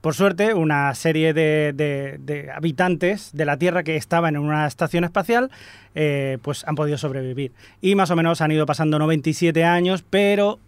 Por 0.00 0.14
suerte, 0.14 0.54
una 0.54 0.94
serie 0.94 1.34
de, 1.34 2.50
habitantes 2.54 3.30
de 3.34 3.44
la 3.44 3.58
Tierra 3.58 3.82
que 3.82 3.96
estaban 3.96 4.34
en 4.34 4.42
una 4.42 4.66
estación 4.66 5.04
espacial, 5.04 5.50
eh, 5.94 6.38
pues 6.40 6.66
han 6.66 6.74
podido 6.74 6.96
sobrevivir. 6.96 7.52
Y 7.82 7.94
más 7.94 8.10
o 8.10 8.16
menos 8.16 8.40
han 8.40 8.50
ido 8.50 8.64
pasando 8.64 8.98
97 8.98 9.62
años, 9.64 10.02
pero 10.08 10.58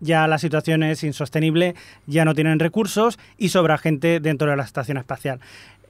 ya 0.00 0.26
la 0.26 0.38
situación 0.38 0.82
es 0.82 1.02
insostenible, 1.04 1.74
ya 2.06 2.26
no 2.26 2.34
tienen 2.34 2.58
recursos 2.58 3.18
y 3.38 3.48
sobra 3.48 3.78
gente 3.78 4.20
dentro 4.20 4.50
de 4.50 4.56
la 4.56 4.64
estación 4.64 4.98
espacial. 4.98 5.40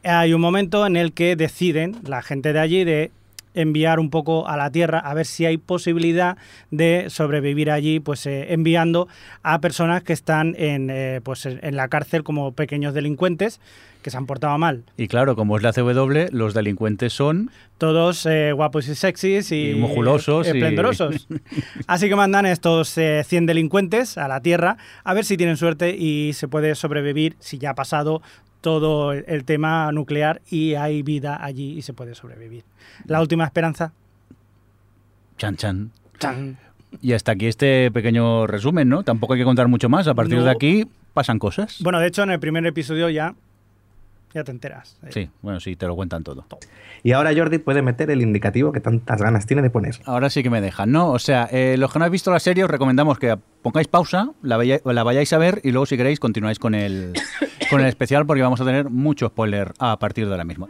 Hay 0.04 0.32
un 0.32 0.40
momento 0.40 0.86
en 0.86 0.96
el 0.96 1.12
que 1.12 1.34
deciden 1.34 1.96
la 2.04 2.22
gente 2.22 2.52
de 2.52 2.60
allí 2.60 2.84
de 2.84 3.10
enviar 3.54 3.98
un 4.00 4.10
poco 4.10 4.48
a 4.48 4.56
la 4.56 4.70
Tierra 4.70 4.98
a 4.98 5.14
ver 5.14 5.26
si 5.26 5.46
hay 5.46 5.58
posibilidad 5.58 6.36
de 6.70 7.06
sobrevivir 7.08 7.70
allí, 7.70 8.00
pues 8.00 8.26
eh, 8.26 8.52
enviando 8.52 9.08
a 9.42 9.60
personas 9.60 10.02
que 10.02 10.12
están 10.12 10.54
en, 10.58 10.88
eh, 10.90 11.20
pues, 11.22 11.46
en 11.46 11.76
la 11.76 11.88
cárcel 11.88 12.22
como 12.22 12.52
pequeños 12.52 12.94
delincuentes 12.94 13.60
que 14.02 14.10
se 14.10 14.16
han 14.16 14.24
portado 14.24 14.56
mal. 14.56 14.84
Y 14.96 15.08
claro, 15.08 15.36
como 15.36 15.58
es 15.58 15.62
la 15.62 15.72
CW, 15.74 16.28
los 16.32 16.54
delincuentes 16.54 17.12
son... 17.12 17.50
Todos 17.76 18.24
eh, 18.26 18.52
guapos 18.52 18.88
y 18.88 18.94
sexys 18.94 19.52
y, 19.52 19.70
Y 19.70 19.74
musculosos 19.74 20.46
y- 20.46 20.50
esplendorosos. 20.50 21.26
Así 21.86 22.08
que 22.08 22.16
mandan 22.16 22.46
estos 22.46 22.96
eh, 22.98 23.22
100 23.26 23.46
delincuentes 23.46 24.16
a 24.16 24.26
la 24.28 24.40
Tierra 24.40 24.76
a 25.04 25.12
ver 25.14 25.24
si 25.26 25.36
tienen 25.36 25.56
suerte 25.58 25.94
y 25.96 26.32
se 26.34 26.48
puede 26.48 26.74
sobrevivir 26.74 27.36
si 27.40 27.58
ya 27.58 27.70
ha 27.70 27.74
pasado 27.74 28.22
todo 28.60 29.12
el- 29.12 29.24
el 29.28 29.44
tema 29.44 29.90
nuclear 29.92 30.40
y 30.50 30.74
hay 30.74 31.02
vida 31.02 31.42
allí 31.42 31.72
y 31.78 31.82
se 31.82 31.92
puede 31.92 32.14
sobrevivir. 32.14 32.64
La 33.06 33.20
última 33.20 33.44
esperanza. 33.44 33.92
Chan, 35.38 35.56
chan. 35.56 35.90
¡Chan! 36.18 36.58
Y 37.00 37.12
hasta 37.12 37.32
aquí 37.32 37.46
este 37.46 37.90
pequeño 37.90 38.46
resumen, 38.46 38.88
¿no? 38.88 39.02
Tampoco 39.04 39.34
hay 39.34 39.40
que 39.40 39.44
contar 39.44 39.68
mucho 39.68 39.88
más. 39.88 40.06
A 40.08 40.14
partir 40.14 40.38
No. 40.38 40.44
de 40.44 40.50
aquí 40.50 40.86
pasan 41.14 41.38
cosas. 41.38 41.78
Bueno, 41.82 41.98
de 42.00 42.08
hecho, 42.08 42.22
en 42.22 42.30
el 42.30 42.40
primer 42.40 42.66
episodio 42.66 43.08
ya, 43.08 43.34
ya 44.32 44.44
te 44.44 44.50
enteras. 44.52 44.98
Eh, 45.04 45.08
Sí, 45.12 45.30
bueno, 45.42 45.60
sí, 45.60 45.76
te 45.76 45.86
lo 45.86 45.96
cuentan 45.96 46.22
todo. 46.22 46.44
Y 47.02 47.12
ahora 47.12 47.30
Jordi 47.34 47.58
puede 47.58 47.82
meter 47.82 48.10
el 48.10 48.22
indicativo 48.22 48.72
que 48.72 48.80
tantas 48.80 49.20
ganas 49.20 49.46
tiene 49.46 49.62
de 49.62 49.70
poner. 49.70 49.96
Ahora 50.04 50.30
sí 50.30 50.42
que 50.42 50.50
me 50.50 50.60
dejan, 50.60 50.92
¿no? 50.92 51.10
O 51.10 51.18
sea, 51.18 51.48
eh, 51.50 51.76
los 51.78 51.92
que 51.92 51.98
no 51.98 52.04
habéis 52.04 52.12
visto 52.12 52.30
la 52.30 52.40
serie 52.40 52.64
os 52.64 52.70
recomendamos 52.70 53.18
que 53.18 53.36
pongáis 53.62 53.88
pausa, 53.88 54.30
la, 54.42 54.56
vaya- 54.56 54.80
la 54.84 55.02
vayáis 55.02 55.32
a 55.32 55.38
ver 55.38 55.60
y 55.64 55.72
luego 55.72 55.86
si 55.86 55.96
queréis 55.96 56.20
continuáis 56.20 56.58
con 56.58 56.74
el, 56.74 57.12
con 57.70 57.80
el 57.80 57.86
especial 57.86 58.26
porque 58.26 58.42
vamos 58.42 58.60
a 58.60 58.64
tener 58.64 58.90
mucho 58.90 59.28
spoiler 59.28 59.72
a 59.78 59.98
partir 59.98 60.26
de 60.26 60.32
ahora 60.32 60.44
mismo. 60.44 60.66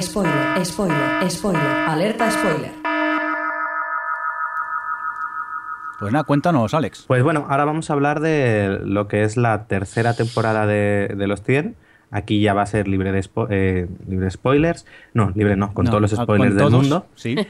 Spoiler, 0.00 0.64
spoiler, 0.64 1.30
spoiler, 1.30 1.62
alerta 1.88 2.30
spoiler. 2.30 2.70
Pues 5.98 6.12
nada, 6.12 6.24
cuéntanos, 6.24 6.72
Alex. 6.72 7.04
Pues 7.06 7.22
bueno, 7.22 7.46
ahora 7.50 7.66
vamos 7.66 7.90
a 7.90 7.92
hablar 7.92 8.20
de 8.20 8.78
lo 8.84 9.06
que 9.06 9.22
es 9.22 9.36
la 9.36 9.64
tercera 9.66 10.14
temporada 10.14 10.66
de, 10.66 11.12
de 11.14 11.26
Los 11.26 11.42
100. 11.42 11.76
Aquí 12.10 12.40
ya 12.40 12.54
va 12.54 12.62
a 12.62 12.66
ser 12.66 12.88
libre 12.88 13.12
de, 13.12 13.20
spo- 13.20 13.46
eh, 13.50 13.86
libre 14.08 14.30
spoilers. 14.30 14.84
No, 15.14 15.30
libre 15.34 15.56
no, 15.56 15.72
con 15.74 15.84
No, 15.84 15.90
todos 15.90 16.02
los 16.02 16.18
ah, 16.18 16.22
spoilers 16.24 16.54
del 16.54 16.64
todos, 16.66 16.80
mundo. 16.82 17.06
Sí. 17.14 17.36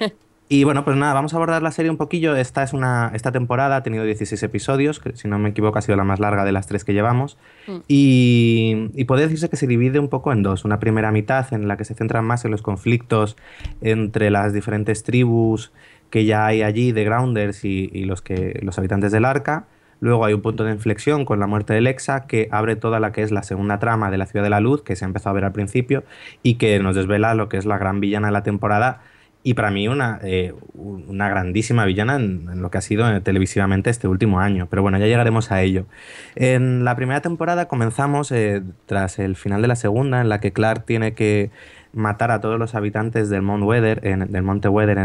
Y 0.52 0.64
bueno, 0.64 0.85
pues 0.85 0.97
nada, 0.97 1.14
vamos 1.14 1.33
a 1.33 1.37
abordar 1.37 1.62
la 1.62 1.71
serie 1.71 1.93
un 1.93 1.97
poquillo. 1.97 2.35
Esta 2.35 2.64
es 2.64 2.73
una 2.73 3.12
esta 3.14 3.31
temporada 3.31 3.76
ha 3.76 3.83
tenido 3.85 4.02
16 4.02 4.43
episodios, 4.43 4.99
que 4.99 5.14
si 5.14 5.29
no 5.29 5.38
me 5.38 5.50
equivoco 5.50 5.79
ha 5.79 5.81
sido 5.81 5.95
la 5.95 6.02
más 6.02 6.19
larga 6.19 6.45
de 6.45 6.50
las 6.50 6.67
tres 6.67 6.83
que 6.85 6.93
llevamos. 6.93 7.38
Y, 7.87 8.90
y 8.95 9.05
puede 9.05 9.23
decirse 9.23 9.49
que 9.49 9.57
se 9.57 9.69
divide 9.69 10.00
un 10.00 10.09
poco 10.09 10.33
en 10.33 10.43
dos. 10.43 10.64
Una 10.64 10.81
primera 10.81 11.12
mitad 11.12 11.47
en 11.55 11.69
la 11.69 11.76
que 11.76 11.85
se 11.85 11.95
centra 11.95 12.21
más 12.21 12.45
en 12.45 12.50
los 12.50 12.62
conflictos 12.62 13.37
entre 13.81 14.31
las 14.31 14.52
diferentes 14.52 15.05
tribus 15.05 15.71
que 16.11 16.25
ya 16.25 16.47
hay 16.47 16.62
allí 16.62 16.90
de 16.90 17.05
Grounders 17.05 17.64
y, 17.64 17.88
y 17.93 18.05
los, 18.05 18.21
que, 18.21 18.59
los 18.62 18.76
habitantes 18.76 19.12
del 19.12 19.26
Arca. 19.26 19.67
Luego 20.00 20.25
hay 20.25 20.35
un 20.35 20.42
punto 20.42 20.64
de 20.64 20.73
inflexión 20.73 21.25
con 21.25 21.40
la 21.40 21.47
muerte 21.47 21.75
de 21.75 21.80
Lexa 21.80 22.26
que 22.26 22.49
abre 22.50 22.76
toda 22.76 23.00
la 23.00 23.12
que 23.12 23.23
es 23.23 23.30
la 23.30 23.42
segunda 23.42 23.78
trama 23.78 24.11
de 24.11 24.19
la 24.19 24.26
Ciudad 24.26 24.42
de 24.42 24.50
la 24.50 24.61
Luz, 24.61 24.83
que 24.83 24.97
se 24.97 25.04
ha 25.04 25.09
empezado 25.09 25.30
a 25.30 25.35
ver 25.35 25.45
al 25.45 25.52
principio, 25.52 26.04
y 26.42 26.54
que 26.54 26.78
nos 26.80 26.97
desvela 26.97 27.35
lo 27.35 27.49
que 27.49 27.59
es 27.59 27.66
la 27.66 27.78
gran 27.78 28.00
villana 28.00 28.28
de 28.28 28.33
la 28.33 28.42
temporada, 28.42 29.02
y 29.42 29.54
para 29.54 29.71
mí 29.71 29.88
una, 29.88 30.21
eh, 30.23 30.52
una 30.75 31.28
grandísima 31.30 31.87
villana 31.87 32.16
en, 32.16 32.49
en 32.52 32.61
lo 32.61 32.71
que 32.71 32.76
ha 32.76 32.83
sido 32.83 33.11
eh, 33.11 33.21
televisivamente 33.23 33.88
este 33.88 34.07
último 34.07 34.38
año. 34.38 34.66
Pero 34.69 34.83
bueno, 34.83 34.99
ya 34.99 35.07
llegaremos 35.07 35.50
a 35.50 35.62
ello. 35.62 35.87
En 36.35 36.85
la 36.85 36.95
primera 36.95 37.23
temporada 37.23 37.66
comenzamos 37.66 38.33
eh, 38.33 38.62
tras 38.85 39.19
el 39.19 39.37
final 39.37 39.62
de 39.62 39.69
la 39.69 39.76
segunda, 39.76 40.21
en 40.21 40.28
la 40.28 40.40
que 40.40 40.52
Clark 40.52 40.85
tiene 40.85 41.14
que 41.14 41.50
matar 41.93 42.31
a 42.31 42.41
todos 42.41 42.59
los 42.59 42.75
habitantes 42.75 43.29
del 43.31 43.43
Mount 43.43 43.65
Weather, 43.65 44.01
en- 44.07 44.31
del 44.31 44.43
Monte 44.43 44.69
Weather 44.69 44.99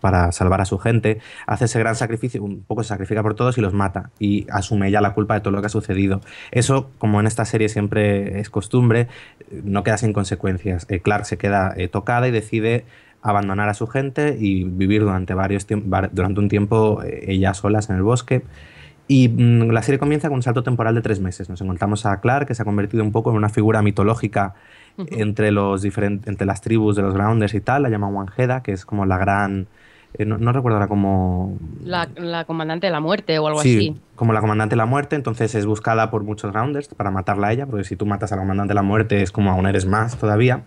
para 0.00 0.32
salvar 0.32 0.60
a 0.60 0.64
su 0.64 0.78
gente, 0.78 1.18
hace 1.46 1.66
ese 1.66 1.78
gran 1.78 1.94
sacrificio, 1.96 2.42
un 2.42 2.62
poco 2.62 2.82
se 2.82 2.88
sacrifica 2.88 3.22
por 3.22 3.34
todos 3.34 3.58
y 3.58 3.60
los 3.60 3.74
mata 3.74 4.10
y 4.18 4.46
asume 4.50 4.90
ya 4.90 5.00
la 5.00 5.12
culpa 5.14 5.34
de 5.34 5.40
todo 5.40 5.52
lo 5.52 5.60
que 5.60 5.66
ha 5.66 5.70
sucedido. 5.70 6.20
Eso, 6.50 6.90
como 6.98 7.20
en 7.20 7.26
esta 7.26 7.44
serie 7.44 7.68
siempre 7.68 8.40
es 8.40 8.48
costumbre, 8.50 9.08
no 9.64 9.82
queda 9.82 9.98
sin 9.98 10.12
consecuencias. 10.12 10.86
Eh, 10.88 11.00
Clark 11.00 11.26
se 11.26 11.36
queda 11.38 11.74
eh, 11.76 11.88
tocada 11.88 12.26
y 12.28 12.30
decide 12.30 12.84
abandonar 13.22 13.68
a 13.68 13.74
su 13.74 13.86
gente 13.86 14.36
y 14.38 14.64
vivir 14.64 15.02
durante 15.02 15.32
varios 15.34 15.66
durante 15.66 16.40
un 16.40 16.48
tiempo 16.48 17.02
eh, 17.02 17.24
ellas 17.28 17.56
solas 17.58 17.88
en 17.90 17.96
el 17.96 18.02
bosque. 18.02 18.42
Y 19.06 19.28
mm, 19.28 19.70
la 19.70 19.82
serie 19.82 19.98
comienza 19.98 20.28
con 20.28 20.36
un 20.36 20.42
salto 20.42 20.62
temporal 20.62 20.94
de 20.94 21.02
tres 21.02 21.20
meses. 21.20 21.48
Nos 21.50 21.60
encontramos 21.60 22.06
a 22.06 22.20
Clark, 22.20 22.46
que 22.48 22.54
se 22.54 22.62
ha 22.62 22.64
convertido 22.64 23.02
un 23.02 23.12
poco 23.12 23.30
en 23.30 23.36
una 23.36 23.48
figura 23.50 23.82
mitológica 23.82 24.54
entre, 24.98 25.50
los 25.52 25.82
diferentes, 25.82 26.28
entre 26.28 26.46
las 26.46 26.60
tribus 26.60 26.96
de 26.96 27.02
los 27.02 27.14
Grounders 27.14 27.54
y 27.54 27.60
tal. 27.60 27.82
La 27.82 27.88
llaman 27.90 28.14
Wangeda, 28.14 28.62
que 28.62 28.72
es 28.72 28.84
como 28.86 29.06
la 29.06 29.18
gran... 29.18 29.66
eh, 30.14 30.24
no, 30.24 30.38
no 30.38 30.52
recuerdo 30.52 30.76
ahora 30.76 30.88
cómo... 30.88 31.56
La, 31.82 32.08
la 32.16 32.44
comandante 32.44 32.86
de 32.86 32.92
la 32.92 33.00
muerte 33.00 33.38
o 33.38 33.46
algo 33.46 33.60
Sí, 33.60 33.76
así. 33.76 34.00
Como 34.16 34.32
la 34.32 34.40
comandante 34.40 34.74
de 34.74 34.76
la 34.76 34.86
muerte, 34.86 35.16
entonces 35.16 35.54
es 35.54 35.66
buscada 35.66 36.10
por 36.10 36.22
muchos 36.22 36.52
Grounders 36.52 36.88
para 36.88 37.10
matarla 37.10 37.48
a 37.48 37.52
ella, 37.52 37.66
porque 37.66 37.84
si 37.84 37.96
tú 37.96 38.06
matas 38.06 38.32
a 38.32 38.36
la 38.36 38.42
comandante 38.42 38.70
de 38.70 38.74
la 38.76 38.82
muerte 38.82 39.22
es 39.22 39.32
como 39.32 39.50
aún 39.50 39.66
eres 39.66 39.86
más 39.86 40.16
todavía. 40.16 40.64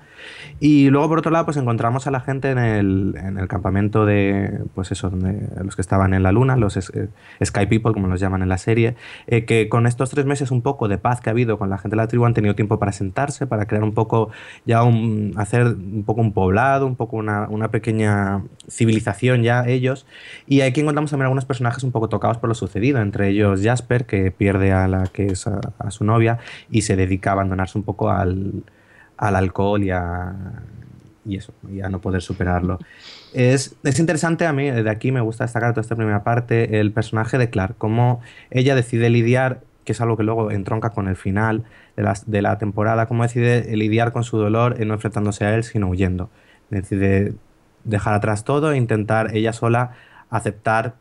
Y 0.59 0.89
luego, 0.89 1.07
por 1.07 1.19
otro 1.19 1.31
lado, 1.31 1.45
pues 1.45 1.57
encontramos 1.57 2.07
a 2.07 2.11
la 2.11 2.19
gente 2.19 2.51
en 2.51 2.57
el, 2.57 3.15
en 3.17 3.37
el 3.37 3.47
campamento 3.47 4.05
de, 4.05 4.59
pues 4.75 4.91
eso, 4.91 5.09
donde 5.09 5.47
los 5.63 5.75
que 5.75 5.81
estaban 5.81 6.13
en 6.13 6.23
la 6.23 6.31
luna, 6.31 6.57
los 6.57 6.75
eh, 6.75 7.09
Sky 7.43 7.67
People, 7.67 7.93
como 7.93 8.07
los 8.07 8.19
llaman 8.19 8.41
en 8.41 8.49
la 8.49 8.57
serie, 8.57 8.95
eh, 9.27 9.45
que 9.45 9.69
con 9.69 9.87
estos 9.87 10.09
tres 10.09 10.25
meses 10.25 10.51
un 10.51 10.61
poco 10.61 10.87
de 10.87 10.97
paz 10.97 11.21
que 11.21 11.29
ha 11.29 11.31
habido 11.31 11.57
con 11.57 11.69
la 11.69 11.77
gente 11.77 11.95
de 11.95 12.01
la 12.01 12.07
tribu 12.07 12.25
han 12.25 12.33
tenido 12.33 12.55
tiempo 12.55 12.79
para 12.79 12.91
sentarse, 12.91 13.47
para 13.47 13.65
crear 13.65 13.83
un 13.83 13.93
poco, 13.93 14.29
ya 14.65 14.83
un, 14.83 15.33
hacer 15.37 15.67
un 15.67 16.03
poco 16.05 16.21
un 16.21 16.33
poblado, 16.33 16.85
un 16.85 16.95
poco 16.95 17.15
una, 17.15 17.47
una 17.49 17.69
pequeña 17.69 18.43
civilización 18.67 19.43
ya 19.43 19.65
ellos. 19.65 20.05
Y 20.47 20.61
aquí 20.61 20.81
encontramos 20.81 21.11
también 21.11 21.25
algunos 21.25 21.45
personajes 21.45 21.83
un 21.83 21.91
poco 21.91 22.09
tocados 22.09 22.39
por 22.39 22.49
lo 22.49 22.55
sucedido, 22.55 22.99
entre 22.99 23.29
ellos 23.29 23.36
Jasper, 23.61 24.05
que 24.05 24.31
pierde 24.31 24.71
a 24.71 24.87
la 24.87 25.07
que 25.07 25.27
es 25.27 25.47
a, 25.47 25.91
su 25.91 26.03
novia 26.03 26.39
y 26.69 26.81
se 26.81 26.95
dedica 26.95 27.31
a 27.31 27.33
abandonarse 27.33 27.77
un 27.77 27.83
poco 27.83 28.09
al, 28.09 28.63
al 29.17 29.35
alcohol 29.35 29.83
y 29.83 29.91
a, 29.91 30.33
y 31.25 31.37
eso, 31.37 31.53
y 31.71 31.81
a 31.81 31.89
no 31.89 31.99
poder 31.99 32.21
superarlo. 32.21 32.79
Es, 33.33 33.75
es 33.83 33.99
interesante 33.99 34.45
a 34.45 34.53
mí, 34.53 34.71
de 34.71 34.89
aquí 34.89 35.11
me 35.11 35.21
gusta 35.21 35.43
destacar 35.43 35.71
toda 35.71 35.81
esta 35.81 35.95
primera 35.95 36.23
parte, 36.23 36.79
el 36.79 36.91
personaje 36.91 37.37
de 37.37 37.49
Clark, 37.49 37.75
cómo 37.77 38.21
ella 38.49 38.75
decide 38.75 39.09
lidiar, 39.09 39.61
que 39.83 39.91
es 39.91 40.01
algo 40.01 40.17
que 40.17 40.23
luego 40.23 40.51
entronca 40.51 40.89
con 40.89 41.07
el 41.07 41.15
final 41.15 41.63
de 41.95 42.03
la, 42.03 42.13
de 42.25 42.41
la 42.41 42.57
temporada, 42.57 43.05
cómo 43.05 43.23
decide 43.23 43.75
lidiar 43.75 44.11
con 44.11 44.23
su 44.23 44.37
dolor, 44.37 44.81
eh, 44.81 44.85
no 44.85 44.93
enfrentándose 44.93 45.45
a 45.45 45.55
él, 45.55 45.63
sino 45.63 45.87
huyendo. 45.87 46.29
Decide 46.69 47.33
dejar 47.83 48.13
atrás 48.13 48.43
todo 48.43 48.71
e 48.71 48.77
intentar 48.77 49.35
ella 49.35 49.53
sola 49.53 49.91
aceptar 50.29 50.95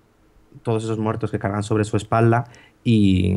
todos 0.62 0.84
esos 0.84 0.98
muertos 0.98 1.30
que 1.30 1.38
cargan 1.38 1.62
sobre 1.62 1.84
su 1.84 1.96
espalda 1.96 2.44
y, 2.84 3.36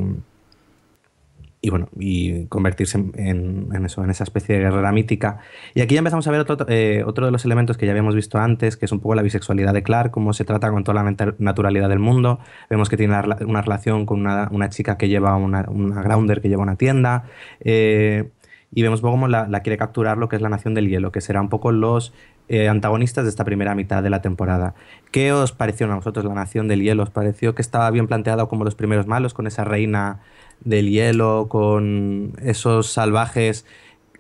y 1.62 1.70
bueno, 1.70 1.90
y 2.00 2.46
convertirse 2.46 2.98
en, 3.16 3.70
eso, 3.86 4.04
en 4.04 4.10
esa 4.10 4.24
especie 4.24 4.56
de 4.56 4.62
guerrera 4.62 4.92
mítica. 4.92 5.40
Y 5.76 5.82
aquí 5.82 5.96
ya 5.96 6.00
empezamos 6.00 6.26
a 6.28 6.32
ver 6.32 6.40
otro, 6.40 6.66
eh, 6.70 7.04
otro 7.06 7.26
de 7.26 7.32
los 7.32 7.44
elementos 7.44 7.78
que 7.78 7.86
ya 7.86 7.92
habíamos 7.92 8.16
visto 8.16 8.38
antes, 8.38 8.78
que 8.78 8.86
es 8.86 8.92
un 8.92 9.00
poco 9.00 9.16
la 9.16 9.22
bisexualidad 9.22 9.74
de 9.74 9.84
Clark, 9.84 10.12
cómo 10.12 10.32
se 10.34 10.46
trata 10.46 10.72
con 10.72 10.84
toda 10.84 11.04
la 11.04 11.12
nat- 11.12 11.36
naturalidad 11.40 11.90
del 11.90 12.00
mundo. 12.00 12.40
Vemos 12.70 12.90
que 12.90 12.96
tiene 12.98 13.14
una, 13.14 13.24
rela- 13.24 13.46
una 13.46 13.62
relación 13.62 14.06
con 14.06 14.22
una, 14.22 14.48
una 14.52 14.70
chica 14.70 14.98
que 14.98 15.10
lleva 15.10 15.36
una, 15.36 15.66
una 15.70 16.02
grounder 16.02 16.40
que 16.42 16.48
lleva 16.50 16.64
una 16.64 16.76
tienda. 16.76 17.26
eh, 17.60 18.30
y 18.72 18.84
vemos 18.84 19.02
cómo 19.02 19.28
la 19.28 19.60
quiere 19.62 19.78
capturar 19.80 20.20
lo 20.20 20.30
que 20.30 20.36
es 20.36 20.44
la 20.44 20.50
Nación 20.50 20.76
del 20.76 20.88
Hielo, 20.90 21.12
que 21.12 21.22
será 21.22 21.42
un 21.42 21.50
poco 21.50 21.72
los 21.72 22.14
eh, 22.50 22.68
antagonistas 22.68 23.24
de 23.24 23.30
esta 23.30 23.46
primera 23.46 23.76
mitad 23.76 24.04
de 24.04 24.10
la 24.10 24.22
temporada. 24.22 24.74
¿Qué 25.12 25.32
os 25.32 25.52
pareció 25.52 25.92
a 25.92 25.96
vosotros 25.96 26.26
la 26.26 26.34
Nación 26.34 26.68
del 26.68 26.82
Hielo? 26.82 27.04
¿Os 27.04 27.12
pareció 27.12 27.56
que 27.56 27.62
estaba 27.62 27.90
bien 27.92 28.08
planteado 28.08 28.50
como 28.50 28.66
los 28.66 28.76
primeros 28.76 29.08
malos, 29.08 29.34
con 29.34 29.48
esa 29.48 29.64
reina 29.64 30.20
del 30.62 30.90
hielo, 30.90 31.48
con 31.48 32.34
esos 32.42 32.92
salvajes, 32.92 33.66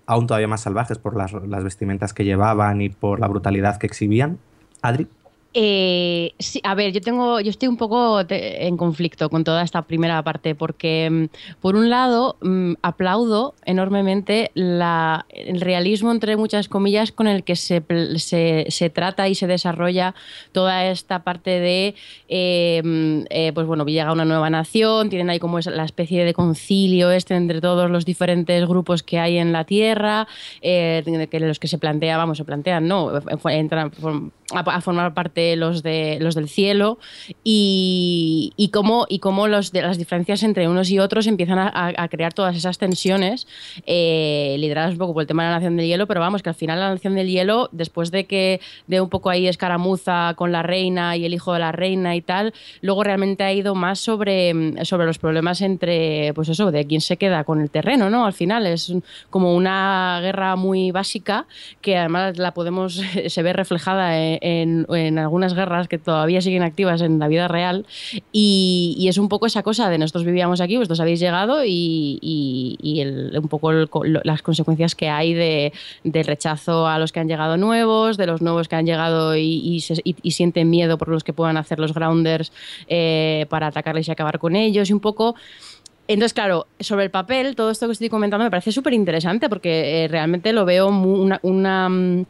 aún 0.06 0.28
todavía 0.28 0.48
más 0.48 0.62
salvajes 0.62 0.98
por 0.98 1.18
las, 1.18 1.34
las 1.34 1.64
vestimentas 1.64 2.14
que 2.14 2.24
llevaban 2.24 2.82
y 2.82 2.90
por 2.90 3.20
la 3.20 3.28
brutalidad 3.28 3.78
que 3.78 3.88
exhibían? 3.88 4.38
Adri. 4.82 5.08
Eh, 5.56 6.36
sí, 6.38 6.62
a 6.64 6.76
ver, 6.76 6.94
yo 6.94 7.02
tengo, 7.02 7.40
yo 7.40 7.50
estoy 7.50 7.68
un 7.70 7.78
poco 7.78 8.22
en 8.30 8.78
conflicto 8.78 9.32
con 9.32 9.44
toda 9.44 9.64
esta 9.64 9.82
primera 9.82 10.22
parte 10.22 10.54
porque, 10.54 11.10
mm, 11.10 11.60
por 11.60 11.76
un 11.76 11.90
lado, 11.90 12.38
mm, 12.42 12.74
aplaudo 12.84 13.56
enormemente 13.66 14.52
el 14.54 15.62
realismo, 15.62 16.12
entre 16.12 16.38
muchas 16.38 16.70
comillas, 16.70 17.12
con 17.12 17.28
el 17.28 17.44
que 17.44 17.56
se, 17.56 17.84
se, 18.18 18.66
se 18.70 18.90
trata 18.92 19.28
y 19.28 19.34
se 19.34 19.48
desarrolla 19.48 20.14
toda 20.52 20.86
esta 20.86 21.24
parte 21.24 21.60
de, 21.60 21.96
eh, 22.28 22.82
mm, 22.84 23.22
eh, 23.32 23.52
pues 23.54 23.66
bueno, 23.66 23.86
llega 23.86 24.14
una 24.14 24.26
nueva 24.26 24.52
nación, 24.52 25.10
tienen 25.10 25.32
ahí 25.32 25.40
como 25.40 25.58
es 25.58 25.66
la 25.66 25.84
especie 25.84 26.26
de 26.26 26.34
concilio 26.36 27.10
este 27.10 27.36
entre 27.36 27.60
todos 27.60 27.90
los 27.90 28.06
diferentes 28.06 28.68
grupos 28.68 29.02
que 29.02 29.18
hay 29.18 29.38
en 29.40 29.52
la 29.52 29.64
Tierra, 29.64 30.28
eh, 30.62 31.04
que 31.32 31.40
los 31.40 31.58
que 31.58 31.68
se 31.68 31.80
plantean, 31.80 32.20
vamos, 32.20 32.38
se 32.38 32.46
plantean, 32.46 32.88
no, 32.88 33.12
entran 33.50 33.92
a 34.54 34.82
formar 34.82 35.14
parte 35.14 35.39
los, 35.56 35.84
de, 35.84 36.18
los 36.20 36.36
del 36.36 36.50
cielo 36.50 37.00
y, 37.44 38.54
y 38.56 38.70
cómo, 38.70 39.06
y 39.10 39.20
cómo 39.20 39.48
los 39.48 39.72
de, 39.72 39.82
las 39.82 39.98
diferencias 39.98 40.44
entre 40.44 40.68
unos 40.68 40.90
y 40.90 41.00
otros 41.00 41.28
empiezan 41.28 41.60
a, 41.60 41.72
a 41.74 42.08
crear 42.08 42.34
todas 42.34 42.56
esas 42.56 42.78
tensiones 42.78 43.48
eh, 43.86 44.56
lideradas 44.60 44.94
un 44.94 44.98
poco 45.00 45.14
por 45.14 45.22
el 45.22 45.28
tema 45.28 45.44
de 45.44 45.50
la 45.50 45.56
Nación 45.56 45.78
del 45.78 45.88
Hielo, 45.88 46.08
pero 46.08 46.20
vamos, 46.20 46.42
que 46.42 46.50
al 46.50 46.56
final 46.56 46.80
la 46.80 46.90
Nación 46.90 47.16
del 47.16 47.28
Hielo, 47.28 47.70
después 47.72 48.12
de 48.12 48.26
que 48.26 48.62
de 48.88 49.02
un 49.02 49.10
poco 49.10 49.30
ahí 49.30 49.48
escaramuza 49.48 50.34
con 50.36 50.52
la 50.52 50.64
reina 50.64 51.16
y 51.18 51.26
el 51.26 51.34
hijo 51.34 51.54
de 51.54 51.60
la 51.60 51.72
reina 51.72 52.16
y 52.16 52.22
tal, 52.22 52.54
luego 52.82 53.04
realmente 53.04 53.44
ha 53.44 53.54
ido 53.54 53.76
más 53.76 54.00
sobre, 54.00 54.86
sobre 54.86 55.06
los 55.06 55.18
problemas 55.18 55.62
entre, 55.62 56.34
pues 56.34 56.50
eso, 56.50 56.72
de 56.72 56.86
quién 56.86 57.02
se 57.02 57.18
queda 57.18 57.44
con 57.44 57.62
el 57.62 57.70
terreno, 57.70 58.10
¿no? 58.10 58.26
Al 58.26 58.34
final 58.34 58.66
es 58.68 58.94
como 59.30 59.56
una 59.56 60.20
guerra 60.22 60.56
muy 60.56 60.92
básica 60.92 61.46
que 61.82 61.98
además 61.98 62.38
la 62.38 62.54
podemos, 62.54 63.02
se 63.28 63.44
ve 63.44 63.54
reflejada 63.54 64.18
en, 64.18 64.86
en 64.90 65.20
algunas 65.30 65.54
guerras 65.54 65.88
que 65.88 65.98
todavía 65.98 66.42
siguen 66.42 66.64
activas 66.64 67.02
en 67.02 67.20
la 67.20 67.28
vida 67.28 67.48
real 67.48 67.86
y, 68.32 68.96
y, 68.98 69.08
es 69.08 69.18
un 69.18 69.30
poco 69.30 69.46
esa 69.46 69.64
cosa 69.64 69.90
de 69.90 69.98
nosotros 69.98 70.26
vivíamos 70.26 70.60
aquí, 70.60 70.76
vosotros 70.78 71.00
habéis 71.00 71.20
llegado 71.20 71.64
y, 71.64 72.18
y, 72.22 72.78
y 72.82 73.02
el, 73.02 73.38
un 73.40 73.48
poco 73.48 73.72
el, 73.72 73.90
las 74.24 74.42
consecuencias 74.42 74.96
que 74.96 75.08
hay 75.08 75.34
de, 75.34 75.72
del 76.04 76.26
rechazo 76.26 76.88
a 76.88 76.98
los 76.98 77.12
que 77.12 77.20
han 77.20 77.28
llegado 77.28 77.58
nuevos, 77.58 78.18
de 78.18 78.26
los 78.26 78.42
nuevos 78.42 78.68
que 78.68 78.76
han 78.76 78.86
llegado 78.86 79.36
y, 79.36 79.80
se, 79.82 80.02
sienten 80.32 80.70
miedo 80.70 80.98
por 80.98 81.10
los 81.10 81.24
que 81.24 81.34
puedan 81.34 81.58
hacer 81.58 81.80
los 81.80 81.94
grounders 81.94 82.52
eh, 82.88 83.46
para 83.50 83.68
atacarles 83.68 84.08
y 84.08 84.12
acabar 84.12 84.40
con 84.40 84.56
ellos 84.56 84.90
y 84.90 84.94
un 84.94 85.00
poco... 85.00 85.36
Entonces, 86.08 86.34
claro, 86.34 86.66
sobre 86.80 87.04
el 87.04 87.12
papel, 87.12 87.56
todo 87.56 87.70
esto 87.70 87.86
que 87.86 87.92
estoy 87.92 88.10
comentando 88.10 88.44
me 88.44 88.50
parece 88.50 88.72
súper 88.72 88.94
interesante 88.94 89.48
porque 89.48 90.06
eh, 90.06 90.08
realmente 90.08 90.54
lo 90.54 90.66
veo 90.66 90.88
una, 90.88 91.40
una 91.44 91.88
mm, 91.88 92.26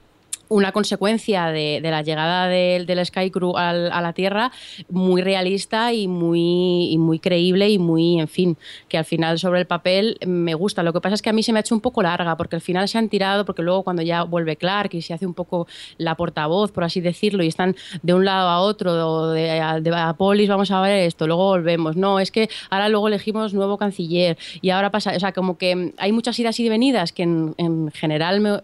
una 0.49 0.71
consecuencia 0.71 1.47
de, 1.47 1.79
de 1.81 1.91
la 1.91 2.01
llegada 2.01 2.47
del, 2.47 3.05
Sky 3.05 3.31
Crew 3.31 3.55
al, 3.55 3.91
a 3.91 4.01
la 4.01 4.13
Tierra 4.13 4.51
muy 4.89 5.21
realista 5.21 5.93
y 5.93 6.07
muy, 6.07 6.91
y 6.91 6.97
muy 6.97 7.19
creíble 7.19 7.69
y 7.69 7.77
muy, 7.77 8.19
en 8.19 8.27
fin, 8.27 8.57
que 8.87 8.97
al 8.97 9.05
final 9.05 9.39
sobre 9.39 9.59
el 9.59 9.67
papel 9.67 10.17
me 10.25 10.55
gusta. 10.55 10.83
Lo 10.83 10.91
que 10.91 11.01
pasa 11.01 11.15
es 11.15 11.21
que 11.21 11.29
a 11.29 11.33
mí 11.33 11.43
se 11.43 11.53
me 11.53 11.59
ha 11.59 11.61
hecho 11.61 11.75
un 11.75 11.81
poco 11.81 12.01
larga 12.01 12.35
porque 12.35 12.55
al 12.55 12.61
final 12.61 12.87
se 12.87 12.97
han 12.97 13.09
tirado, 13.09 13.45
porque 13.45 13.61
luego 13.61 13.83
cuando 13.83 14.01
ya 14.01 14.23
vuelve 14.23 14.57
Clark 14.57 14.93
y 14.93 15.01
se 15.01 15.13
hace 15.13 15.25
un 15.25 15.33
poco 15.33 15.67
la 15.97 16.15
portavoz, 16.15 16.71
por 16.71 16.83
así 16.83 16.99
decirlo, 16.99 17.43
y 17.43 17.47
están 17.47 17.75
de 18.01 18.13
un 18.13 18.25
lado 18.25 18.49
a 18.49 18.59
otro, 18.61 19.29
de, 19.31 19.41
de, 19.81 19.95
a 19.95 20.13
Polis 20.13 20.49
vamos 20.49 20.71
a 20.71 20.81
ver 20.81 21.05
esto, 21.07 21.27
luego 21.27 21.45
volvemos. 21.45 21.95
No, 21.95 22.19
es 22.19 22.31
que 22.31 22.49
ahora 22.69 22.89
luego 22.89 23.07
elegimos 23.07 23.53
nuevo 23.53 23.77
canciller 23.77 24.37
y 24.61 24.71
ahora 24.71 24.89
pasa, 24.89 25.13
o 25.15 25.19
sea, 25.19 25.31
como 25.31 25.57
que 25.57 25.93
hay 25.97 26.11
muchas 26.11 26.39
idas 26.39 26.59
y 26.59 26.67
venidas 26.67 27.11
que 27.11 27.23
en, 27.23 27.53
en 27.57 27.91
general 27.91 28.39
me, 28.41 28.61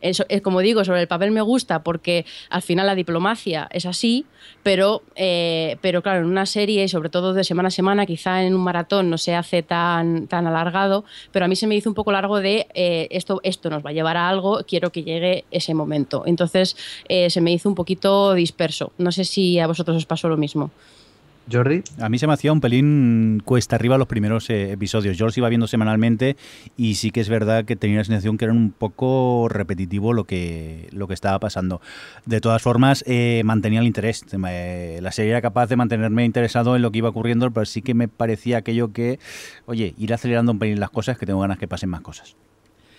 es 0.00 0.42
como 0.42 0.60
digo, 0.60 0.84
sobre 0.84 1.00
el 1.00 1.08
papel 1.08 1.30
me 1.30 1.40
gusta 1.40 1.82
porque 1.82 2.24
al 2.50 2.62
final 2.62 2.86
la 2.86 2.94
diplomacia 2.94 3.68
es 3.72 3.86
así, 3.86 4.26
pero, 4.62 5.02
eh, 5.16 5.76
pero 5.80 6.02
claro, 6.02 6.20
en 6.20 6.26
una 6.26 6.46
serie 6.46 6.84
y 6.84 6.88
sobre 6.88 7.08
todo 7.08 7.34
de 7.34 7.44
semana 7.44 7.68
a 7.68 7.70
semana, 7.70 8.06
quizá 8.06 8.42
en 8.42 8.54
un 8.54 8.62
maratón 8.62 9.10
no 9.10 9.18
se 9.18 9.34
hace 9.34 9.62
tan, 9.62 10.26
tan 10.26 10.46
alargado, 10.46 11.04
pero 11.32 11.44
a 11.44 11.48
mí 11.48 11.56
se 11.56 11.66
me 11.66 11.74
hizo 11.74 11.88
un 11.88 11.94
poco 11.94 12.12
largo 12.12 12.40
de 12.40 12.66
eh, 12.74 13.08
esto, 13.10 13.40
esto 13.42 13.70
nos 13.70 13.84
va 13.84 13.90
a 13.90 13.92
llevar 13.92 14.16
a 14.16 14.28
algo, 14.28 14.60
quiero 14.66 14.90
que 14.90 15.02
llegue 15.02 15.44
ese 15.50 15.74
momento. 15.74 16.24
Entonces 16.26 16.76
eh, 17.08 17.30
se 17.30 17.40
me 17.40 17.52
hizo 17.52 17.68
un 17.68 17.74
poquito 17.74 18.34
disperso. 18.34 18.92
No 18.98 19.12
sé 19.12 19.24
si 19.24 19.58
a 19.58 19.66
vosotros 19.66 19.96
os 19.96 20.06
pasó 20.06 20.28
lo 20.28 20.36
mismo. 20.36 20.70
Jordi. 21.50 21.82
A 22.00 22.08
mí 22.08 22.18
se 22.18 22.26
me 22.26 22.32
hacía 22.32 22.52
un 22.52 22.60
pelín 22.60 23.42
cuesta 23.44 23.76
arriba 23.76 23.98
los 23.98 24.06
primeros 24.06 24.48
eh, 24.50 24.72
episodios. 24.72 25.16
Yo 25.16 25.26
los 25.26 25.36
iba 25.38 25.48
viendo 25.48 25.66
semanalmente 25.66 26.36
y 26.76 26.94
sí 26.94 27.10
que 27.10 27.20
es 27.20 27.28
verdad 27.28 27.64
que 27.64 27.76
tenía 27.76 27.98
la 27.98 28.04
sensación 28.04 28.38
que 28.38 28.44
era 28.44 28.54
un 28.54 28.70
poco 28.70 29.48
repetitivo 29.48 30.12
lo 30.12 30.24
que, 30.24 30.88
lo 30.92 31.08
que 31.08 31.14
estaba 31.14 31.38
pasando. 31.38 31.80
De 32.26 32.40
todas 32.40 32.62
formas, 32.62 33.04
eh, 33.06 33.42
mantenía 33.44 33.80
el 33.80 33.86
interés. 33.86 34.24
la 34.32 35.12
serie 35.12 35.30
era 35.30 35.42
capaz 35.42 35.66
de 35.68 35.76
mantenerme 35.76 36.24
interesado 36.24 36.76
en 36.76 36.82
lo 36.82 36.90
que 36.90 36.98
iba 36.98 37.08
ocurriendo, 37.08 37.50
pero 37.50 37.66
sí 37.66 37.82
que 37.82 37.94
me 37.94 38.08
parecía 38.08 38.58
aquello 38.58 38.92
que, 38.92 39.18
oye, 39.66 39.94
ir 39.98 40.12
acelerando 40.12 40.52
un 40.52 40.58
pelín 40.58 40.80
las 40.80 40.90
cosas, 40.90 41.18
que 41.18 41.26
tengo 41.26 41.40
ganas 41.40 41.58
que 41.58 41.68
pasen 41.68 41.90
más 41.90 42.00
cosas. 42.00 42.36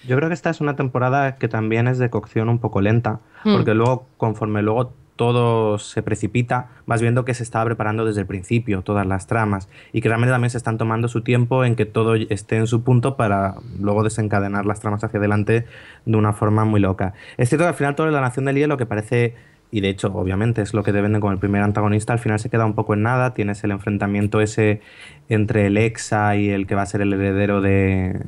Yo 0.07 0.15
creo 0.15 0.29
que 0.29 0.33
esta 0.33 0.49
es 0.49 0.61
una 0.61 0.75
temporada 0.75 1.35
que 1.35 1.47
también 1.47 1.87
es 1.87 1.97
de 1.97 2.09
cocción 2.09 2.49
un 2.49 2.59
poco 2.59 2.81
lenta, 2.81 3.19
mm. 3.43 3.53
porque 3.53 3.73
luego, 3.73 4.07
conforme 4.17 4.61
luego 4.61 4.93
todo 5.19 5.79
se 5.79 6.01
precipita, 6.01 6.69
vas 6.85 7.01
viendo 7.01 7.25
que 7.25 7.33
se 7.33 7.43
estaba 7.43 7.65
preparando 7.65 8.05
desde 8.05 8.21
el 8.21 8.25
principio, 8.25 8.83
todas 8.83 9.05
las 9.05 9.27
tramas, 9.27 9.67
y 9.91 9.99
que 9.99 10.07
realmente 10.07 10.31
también 10.31 10.49
se 10.49 10.57
están 10.57 10.77
tomando 10.77 11.09
su 11.09 11.23
tiempo 11.23 11.65
en 11.65 11.75
que 11.75 11.85
todo 11.85 12.15
esté 12.15 12.55
en 12.55 12.67
su 12.67 12.83
punto 12.85 13.17
para 13.17 13.55
luego 13.81 14.05
desencadenar 14.05 14.65
las 14.65 14.79
tramas 14.79 15.03
hacia 15.03 15.19
adelante 15.19 15.65
de 16.05 16.17
una 16.17 16.31
forma 16.31 16.63
muy 16.63 16.79
loca. 16.79 17.15
Es 17.35 17.49
cierto 17.49 17.65
que 17.65 17.67
al 17.67 17.73
final 17.73 17.95
toda 17.95 18.11
la 18.11 18.21
Nación 18.21 18.45
del 18.45 18.55
Hielo, 18.55 18.77
que 18.77 18.85
parece 18.85 19.35
y 19.71 19.81
de 19.81 19.89
hecho, 19.89 20.07
obviamente, 20.13 20.61
es 20.63 20.73
lo 20.73 20.83
que 20.83 20.91
te 20.91 20.99
venden 20.99 21.21
con 21.21 21.31
el 21.31 21.37
primer 21.37 21.61
antagonista, 21.61 22.11
al 22.13 22.19
final 22.19 22.39
se 22.39 22.49
queda 22.49 22.65
un 22.65 22.73
poco 22.73 22.95
en 22.95 23.03
nada, 23.03 23.35
tienes 23.35 23.63
el 23.63 23.71
enfrentamiento 23.71 24.41
ese 24.41 24.81
entre 25.29 25.67
el 25.67 25.77
Exa 25.77 26.35
y 26.35 26.49
el 26.49 26.65
que 26.65 26.73
va 26.73 26.81
a 26.81 26.85
ser 26.87 27.01
el 27.01 27.13
heredero 27.13 27.61
de, 27.61 28.19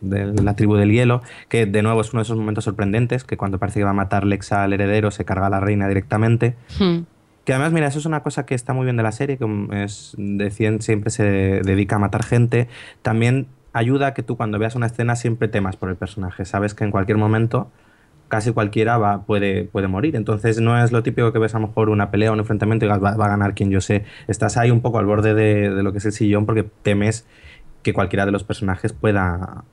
de, 0.00 0.42
la 0.42 0.56
tribu 0.56 0.76
del 0.76 0.90
hielo, 0.90 1.20
que 1.50 1.66
de 1.66 1.82
nuevo 1.82 2.00
es 2.00 2.12
uno 2.14 2.20
de 2.20 2.22
esos 2.22 2.38
momentos 2.38 2.64
sorprendentes, 2.64 3.24
que 3.24 3.36
cuando 3.36 3.58
parece 3.58 3.80
que 3.80 3.84
va 3.84 3.90
a 3.90 3.94
matar 3.94 4.22
el 4.22 4.32
Exa 4.32 4.64
al 4.64 4.72
heredero, 4.72 5.10
se 5.10 5.26
carga 5.26 5.48
a 5.48 5.50
la 5.50 5.60
reina 5.60 5.86
directamente. 5.86 6.54
Hmm. 6.78 7.00
Que 7.44 7.52
además, 7.52 7.72
mira, 7.72 7.88
eso 7.88 7.98
es 7.98 8.06
una 8.06 8.22
cosa 8.22 8.46
que 8.46 8.54
está 8.54 8.72
muy 8.72 8.84
bien 8.84 8.96
de 8.96 9.02
la 9.02 9.12
serie, 9.12 9.36
que 9.36 9.46
es 9.82 10.14
de 10.16 10.50
100 10.50 10.80
siempre 10.80 11.10
se 11.10 11.24
dedica 11.24 11.96
a 11.96 11.98
matar 11.98 12.22
gente. 12.22 12.68
También 13.02 13.48
ayuda 13.74 14.08
a 14.08 14.14
que 14.14 14.22
tú 14.22 14.38
cuando 14.38 14.58
veas 14.58 14.74
una 14.76 14.86
escena 14.86 15.14
siempre 15.14 15.48
temas 15.48 15.76
por 15.76 15.90
el 15.90 15.96
personaje, 15.96 16.44
sabes 16.44 16.74
que 16.74 16.84
en 16.84 16.90
cualquier 16.90 17.18
momento 17.18 17.70
casi 18.28 18.52
cualquiera 18.52 18.98
va, 18.98 19.24
puede, 19.24 19.64
puede 19.64 19.88
morir. 19.88 20.16
Entonces 20.16 20.60
no 20.60 20.82
es 20.82 20.92
lo 20.92 21.02
típico 21.02 21.32
que 21.32 21.38
ves 21.38 21.54
a 21.54 21.58
lo 21.58 21.68
mejor 21.68 21.88
una 21.88 22.10
pelea 22.10 22.30
o 22.30 22.34
un 22.34 22.38
enfrentamiento 22.40 22.86
y 22.86 22.88
va, 22.88 22.98
va 22.98 23.24
a 23.24 23.28
ganar 23.28 23.54
quien 23.54 23.70
yo 23.70 23.80
sé. 23.80 24.04
Estás 24.28 24.56
ahí 24.56 24.70
un 24.70 24.80
poco 24.80 24.98
al 24.98 25.06
borde 25.06 25.34
de, 25.34 25.70
de, 25.70 25.82
lo 25.82 25.92
que 25.92 25.98
es 25.98 26.06
el 26.06 26.12
sillón 26.12 26.46
porque 26.46 26.64
temes 26.82 27.26
que 27.82 27.92
cualquiera 27.92 28.26
de 28.26 28.32
los 28.32 28.44
personajes 28.44 28.92
pueda, 28.92 29.64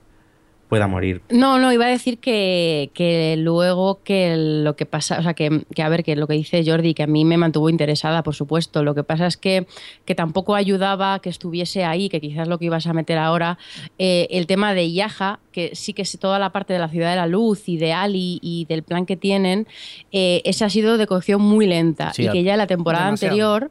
pueda 0.68 0.86
morir. 0.86 1.22
No, 1.30 1.58
no, 1.58 1.72
iba 1.72 1.86
a 1.86 1.88
decir 1.88 2.18
que, 2.18 2.90
que 2.94 3.36
luego 3.38 4.00
que 4.02 4.34
lo 4.36 4.74
que 4.76 4.86
pasa, 4.86 5.18
o 5.18 5.22
sea, 5.22 5.34
que, 5.34 5.64
que, 5.74 5.82
a 5.82 5.88
ver, 5.88 6.02
que 6.02 6.16
lo 6.16 6.26
que 6.26 6.34
dice 6.34 6.64
Jordi, 6.64 6.94
que 6.94 7.04
a 7.04 7.06
mí 7.06 7.24
me 7.24 7.36
mantuvo 7.36 7.70
interesada, 7.70 8.22
por 8.22 8.34
supuesto. 8.34 8.82
Lo 8.82 8.94
que 8.94 9.04
pasa 9.04 9.26
es 9.26 9.36
que, 9.36 9.66
que 10.04 10.14
tampoco 10.14 10.54
ayudaba 10.54 11.20
que 11.20 11.28
estuviese 11.28 11.84
ahí, 11.84 12.08
que 12.08 12.20
quizás 12.20 12.48
lo 12.48 12.58
que 12.58 12.66
ibas 12.66 12.86
a 12.86 12.92
meter 12.92 13.18
ahora, 13.18 13.58
eh, 13.98 14.26
el 14.30 14.46
tema 14.46 14.74
de 14.74 14.92
Yaja, 14.92 15.38
que 15.52 15.74
sí 15.74 15.92
que 15.92 16.02
es 16.02 16.18
toda 16.18 16.38
la 16.38 16.50
parte 16.50 16.72
de 16.72 16.78
la 16.78 16.88
ciudad 16.88 17.10
de 17.10 17.16
la 17.16 17.26
luz 17.26 17.68
y 17.68 17.76
de 17.76 17.92
Ali 17.92 18.38
y 18.42 18.64
del 18.66 18.82
plan 18.82 19.06
que 19.06 19.16
tienen, 19.16 19.66
eh, 20.12 20.42
ese 20.44 20.64
ha 20.64 20.70
sido 20.70 20.98
de 20.98 21.06
cocción 21.06 21.40
muy 21.42 21.66
lenta. 21.66 22.12
Sí, 22.12 22.24
y 22.24 22.30
que 22.30 22.42
ya 22.42 22.56
la 22.56 22.66
temporada 22.66 23.06
demasiado. 23.06 23.34
anterior 23.34 23.70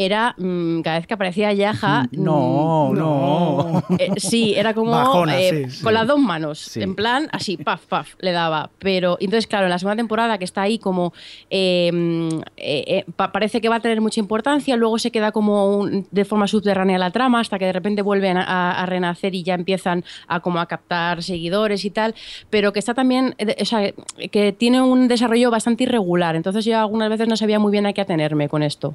era 0.00 0.34
mmm, 0.38 0.80
cada 0.80 0.98
vez 0.98 1.06
que 1.06 1.14
aparecía 1.14 1.52
Yaja. 1.52 2.08
No, 2.12 2.90
mmm, 2.90 2.98
no. 2.98 3.82
Eh, 3.98 4.12
sí, 4.16 4.54
era 4.54 4.72
como 4.72 4.92
Bajona, 4.92 5.38
eh, 5.38 5.66
sí, 5.66 5.76
sí. 5.76 5.84
con 5.84 5.92
las 5.92 6.06
dos 6.06 6.18
manos. 6.18 6.58
Sí. 6.58 6.82
En 6.82 6.94
plan, 6.94 7.28
así, 7.32 7.58
paf, 7.58 7.84
paf, 7.86 8.14
le 8.20 8.32
daba. 8.32 8.70
Pero 8.78 9.18
entonces, 9.20 9.46
claro, 9.46 9.66
en 9.66 9.70
la 9.70 9.78
segunda 9.78 9.96
temporada 9.96 10.38
que 10.38 10.44
está 10.44 10.62
ahí 10.62 10.78
como. 10.78 11.12
Eh, 11.50 12.30
eh, 12.56 13.04
parece 13.16 13.60
que 13.60 13.68
va 13.68 13.76
a 13.76 13.80
tener 13.80 14.00
mucha 14.00 14.20
importancia, 14.20 14.76
luego 14.76 14.98
se 14.98 15.10
queda 15.10 15.32
como 15.32 15.76
un, 15.76 16.06
de 16.10 16.24
forma 16.24 16.46
subterránea 16.46 16.98
la 16.98 17.10
trama 17.10 17.40
hasta 17.40 17.58
que 17.58 17.66
de 17.66 17.72
repente 17.72 18.02
vuelven 18.02 18.38
a, 18.38 18.72
a, 18.72 18.86
renacer 18.86 19.34
y 19.34 19.42
ya 19.42 19.54
empiezan 19.54 20.04
a 20.28 20.40
como 20.40 20.60
a 20.60 20.66
captar 20.66 21.22
seguidores 21.22 21.84
y 21.84 21.90
tal. 21.90 22.14
Pero 22.48 22.72
que 22.72 22.78
está 22.78 22.94
también. 22.94 23.36
O 23.60 23.64
sea, 23.66 23.92
que 24.30 24.52
tiene 24.52 24.80
un 24.80 25.08
desarrollo 25.08 25.50
bastante 25.50 25.84
irregular. 25.84 26.36
Entonces, 26.36 26.64
yo 26.64 26.78
algunas 26.78 27.10
veces 27.10 27.28
no 27.28 27.36
sabía 27.36 27.58
muy 27.58 27.70
bien 27.70 27.84
a 27.86 27.92
qué 27.92 28.00
atenerme 28.00 28.48
con 28.48 28.62
esto. 28.62 28.94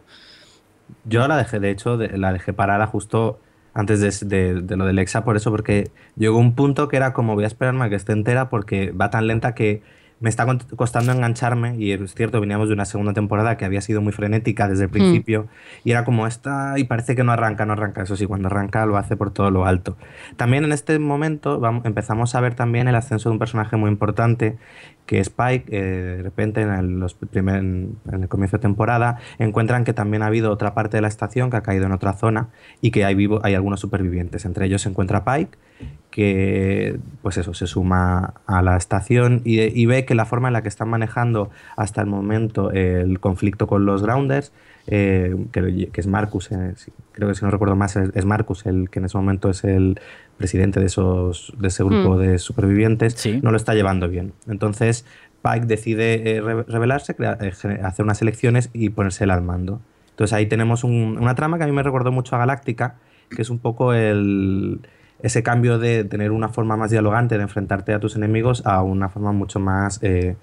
Yo 1.06 1.28
la 1.28 1.38
dejé, 1.38 1.60
de 1.60 1.72
hecho, 1.72 1.98
de, 1.98 2.18
la 2.18 2.34
dejé 2.34 2.54
parada 2.54 2.88
justo 2.88 3.40
antes 3.74 4.00
de, 4.00 4.28
de, 4.28 4.62
de, 4.62 4.78
lo 4.78 4.86
del 4.86 5.00
Exa, 5.00 5.24
por 5.26 5.36
eso, 5.36 5.52
porque 5.52 5.92
llegó 6.16 6.38
un 6.38 6.56
punto 6.56 6.88
que 6.88 6.98
era 6.98 7.14
como 7.14 7.36
voy 7.36 7.44
a 7.44 7.48
esperarme 7.48 7.86
a 7.86 7.90
que 7.90 7.96
esté 7.96 8.14
entera 8.14 8.50
porque 8.50 8.92
va 8.92 9.10
tan 9.10 9.28
lenta 9.28 9.54
que 9.54 9.84
me 10.20 10.30
está 10.30 10.46
costando 10.76 11.12
engancharme 11.12 11.76
y 11.78 11.92
es 11.92 12.16
cierto, 12.16 12.40
veníamos 12.40 12.70
de 12.70 12.74
una 12.74 12.86
segunda 12.86 13.14
temporada 13.14 13.58
que 13.58 13.66
había 13.66 13.82
sido 13.82 14.02
muy 14.02 14.14
frenética 14.14 14.68
desde 14.68 14.86
el 14.86 14.90
principio 14.90 15.44
mm. 15.44 15.48
y 15.84 15.92
era 15.92 16.06
como 16.06 16.26
esta 16.26 16.80
y 16.80 16.86
parece 16.86 17.16
que 17.16 17.24
no 17.24 17.32
arranca, 17.32 17.66
no 17.66 17.74
arranca, 17.74 18.04
eso 18.04 18.16
sí, 18.16 18.26
cuando 18.26 18.48
arranca 18.48 18.86
lo 18.86 18.98
hace 18.98 19.18
por 19.18 19.32
todo 19.32 19.52
lo 19.52 19.66
alto. 19.66 19.98
También 20.38 20.64
en 20.64 20.72
este 20.72 20.98
momento 21.00 21.60
vamos, 21.60 21.86
empezamos 21.86 22.34
a 22.36 22.42
ver 22.42 22.56
también 22.56 22.88
el 22.88 22.96
ascenso 22.96 23.30
de 23.30 23.34
un 23.34 23.40
personaje 23.40 23.76
muy 23.76 23.90
importante 23.90 24.58
que 25.06 25.20
Spike, 25.20 25.66
eh, 25.70 26.18
de 26.18 26.24
repente 26.24 26.62
en 26.62 26.70
el, 26.72 27.00
los 27.00 27.14
primer, 27.14 27.58
en 27.58 27.98
el 28.06 28.28
comienzo 28.28 28.58
de 28.58 28.62
temporada, 28.62 29.20
encuentran 29.38 29.84
que 29.84 29.94
también 29.94 30.24
ha 30.24 30.28
habido 30.28 30.52
otra 30.52 30.74
parte 30.74 30.98
de 30.98 31.02
la 31.02 31.08
estación 31.08 31.50
que 31.50 31.58
ha 31.58 31.62
caído 31.62 31.86
en 31.86 31.92
otra 31.92 32.14
zona 32.14 32.50
y 32.82 32.92
que 32.92 33.06
hay, 33.06 33.16
vivo, 33.16 33.40
hay 33.44 33.54
algunos 33.54 33.80
supervivientes. 33.80 34.46
Entre 34.46 34.66
ellos 34.66 34.82
se 34.82 34.90
encuentra 34.90 35.24
Pike, 35.24 35.58
que 36.10 36.98
pues 37.22 37.38
eso, 37.38 37.54
se 37.54 37.68
suma 37.68 38.36
a 38.48 38.62
la 38.62 38.78
estación 38.78 39.42
y, 39.44 39.86
ve 39.86 40.06
que 40.06 40.16
la 40.16 40.26
forma 40.26 40.48
en 40.48 40.54
la 40.54 40.62
que 40.62 40.70
están 40.70 40.90
manejando 40.90 41.50
hasta 41.76 42.02
el 42.02 42.08
momento 42.08 42.72
el 42.72 43.20
conflicto 43.20 43.68
con 43.68 43.86
los 43.86 44.02
Grounders, 44.02 44.52
eh, 44.88 45.36
que, 45.52 45.90
es 45.94 46.08
Marcus, 46.08 46.52
eh, 46.52 46.74
creo 47.12 47.28
que 47.28 47.36
si 47.36 47.44
no 47.44 47.52
recuerdo 47.52 47.76
más, 47.76 47.96
es, 47.96 48.26
Marcus 48.26 48.66
el 48.66 48.90
que 48.90 49.00
en 49.00 49.06
ese 49.06 49.18
momento 49.18 49.50
es 49.50 49.64
el 49.64 50.00
presidente 50.38 50.80
de, 50.80 50.88
esos, 50.88 51.54
de 51.58 51.68
ese 51.70 51.84
grupo 51.84 52.16
mm. 52.16 52.20
de 52.20 52.40
supervivientes, 52.40 53.14
sí. 53.14 53.40
no 53.42 53.52
lo 53.52 53.58
está 53.58 53.74
llevando 53.74 54.10
bien. 54.10 54.34
Entonces, 54.48 55.06
Pike 55.42 55.66
decide 55.66 56.36
eh, 56.38 56.42
re- 56.42 56.64
rebelarse, 56.64 57.16
crea- 57.16 57.38
eh, 57.42 57.54
hacer 57.84 58.04
unas 58.04 58.22
elecciones 58.22 58.70
y 58.74 58.90
ponerse 58.90 59.24
él 59.24 59.32
al 59.32 59.42
mando. 59.42 59.80
Entonces 60.10 60.34
ahí 60.34 60.46
tenemos 60.48 60.84
un- 60.84 61.18
una 61.22 61.36
trama 61.36 61.58
que 61.58 61.64
a 61.64 61.68
mí 61.68 61.74
me 61.74 61.84
recordó 61.84 62.12
mucho 62.12 62.36
a 62.36 62.40
Galáctica, 62.40 62.96
que 63.30 63.42
es 63.42 63.50
un 63.50 63.60
poco 63.60 63.94
el, 63.94 64.80
ese 65.22 65.44
cambio 65.44 65.78
de 65.80 66.04
tener 66.04 66.32
una 66.32 66.50
forma 66.50 66.76
más 66.78 66.92
dialogante 66.92 67.38
de 67.38 67.44
enfrentarte 67.44 67.94
a 67.94 68.00
tus 68.00 68.16
enemigos 68.16 68.66
a 68.66 68.82
una 68.84 69.10
forma 69.10 69.32
mucho 69.32 69.60
más 69.60 70.00
eh, 70.04 70.36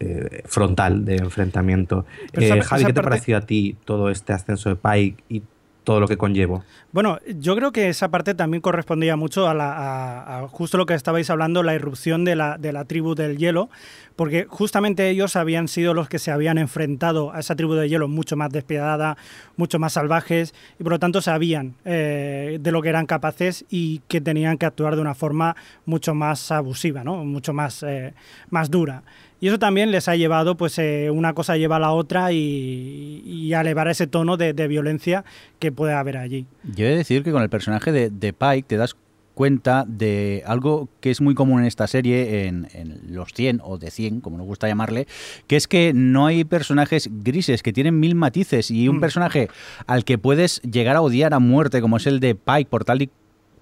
eh, 0.00 0.42
frontal 0.46 1.04
de 1.04 1.16
enfrentamiento. 1.16 2.04
Esa- 2.32 2.56
Eh, 2.56 2.62
Javi, 2.62 2.80
esa 2.82 2.86
¿qué 2.88 2.92
te 2.92 3.00
parte- 3.00 3.08
pareció 3.10 3.36
a 3.36 3.40
ti 3.42 3.76
todo 3.84 4.10
este 4.10 4.32
ascenso 4.32 4.68
de 4.68 4.76
Pike 4.76 5.24
y 5.28 5.42
todo 5.86 6.00
lo 6.00 6.08
que 6.08 6.16
conllevo? 6.16 6.64
Bueno, 6.90 7.20
yo 7.38 7.54
creo 7.54 7.70
que 7.70 7.88
esa 7.88 8.08
parte 8.08 8.34
también 8.34 8.60
correspondía 8.60 9.14
mucho 9.14 9.48
a, 9.48 9.54
la, 9.54 9.72
a- 9.72 10.38
a 10.40 10.48
justo 10.48 10.76
lo 10.78 10.84
que 10.84 10.94
estabais 10.94 11.30
hablando, 11.30 11.62
la 11.62 11.76
irrupción 11.76 12.24
de 12.24 12.34
la, 12.34 12.58
tribu 12.86 13.14
del 13.14 13.38
hielo, 13.38 13.70
porque 14.16 14.46
justamente 14.48 15.08
ellos 15.08 15.36
habían 15.36 15.68
sido 15.68 15.94
los 15.94 16.08
que 16.08 16.18
se 16.18 16.32
habían 16.32 16.58
enfrentado 16.58 17.32
a 17.32 17.38
esa 17.38 17.54
tribu 17.54 17.74
del 17.74 17.88
hielo 17.88 18.08
mucho 18.08 18.34
más 18.36 18.50
despiadada, 18.50 19.16
mucho 19.56 19.78
más 19.78 19.92
salvajes, 19.92 20.54
y 20.80 20.82
por 20.82 20.90
lo 20.90 20.98
tanto 20.98 21.22
sabían 21.22 21.74
eh, 21.84 22.58
de 22.60 22.72
lo 22.72 22.82
que 22.82 22.88
eran 22.88 23.06
capaces 23.06 23.64
y 23.70 24.00
que 24.08 24.20
tenían 24.20 24.58
que 24.58 24.66
actuar 24.66 24.96
de 24.96 25.02
una 25.02 25.14
forma 25.14 25.54
mucho 25.84 26.16
más 26.16 26.50
abusiva, 26.50 27.04
¿no? 27.04 27.24
mucho 27.24 27.52
más, 27.52 27.84
eh, 27.84 28.12
más 28.50 28.72
dura. 28.72 29.04
Y 29.40 29.48
eso 29.48 29.58
también 29.58 29.90
les 29.90 30.08
ha 30.08 30.16
llevado, 30.16 30.56
pues 30.56 30.78
eh, 30.78 31.10
una 31.10 31.34
cosa 31.34 31.56
lleva 31.56 31.76
a 31.76 31.80
la 31.80 31.92
otra 31.92 32.32
y, 32.32 33.22
y 33.26 33.52
a 33.52 33.60
elevar 33.60 33.88
ese 33.88 34.06
tono 34.06 34.36
de, 34.36 34.52
de 34.54 34.66
violencia 34.68 35.24
que 35.58 35.72
puede 35.72 35.92
haber 35.92 36.16
allí. 36.16 36.46
Yo 36.64 36.86
he 36.86 36.90
de 36.90 36.96
decir 36.96 37.22
que 37.22 37.32
con 37.32 37.42
el 37.42 37.50
personaje 37.50 37.92
de, 37.92 38.08
de 38.10 38.32
Pike 38.32 38.64
te 38.66 38.76
das 38.76 38.96
cuenta 39.34 39.84
de 39.86 40.42
algo 40.46 40.88
que 41.00 41.10
es 41.10 41.20
muy 41.20 41.34
común 41.34 41.60
en 41.60 41.66
esta 41.66 41.86
serie, 41.86 42.46
en, 42.46 42.68
en 42.72 43.02
los 43.14 43.34
100 43.34 43.60
o 43.62 43.76
de 43.76 43.90
100, 43.90 44.22
como 44.22 44.38
nos 44.38 44.46
gusta 44.46 44.66
llamarle, 44.66 45.06
que 45.46 45.56
es 45.56 45.68
que 45.68 45.92
no 45.94 46.24
hay 46.24 46.44
personajes 46.44 47.10
grises, 47.22 47.62
que 47.62 47.74
tienen 47.74 48.00
mil 48.00 48.14
matices 48.14 48.70
y 48.70 48.88
un 48.88 48.96
Mm. 48.96 49.00
personaje 49.00 49.48
al 49.86 50.04
que 50.06 50.16
puedes 50.16 50.62
llegar 50.62 50.96
a 50.96 51.02
odiar 51.02 51.34
a 51.34 51.38
muerte, 51.38 51.82
como 51.82 51.98
es 51.98 52.06
el 52.06 52.18
de 52.20 52.34
Pike, 52.34 52.70
por 52.70 52.86
tal 52.86 53.02
y 53.02 53.10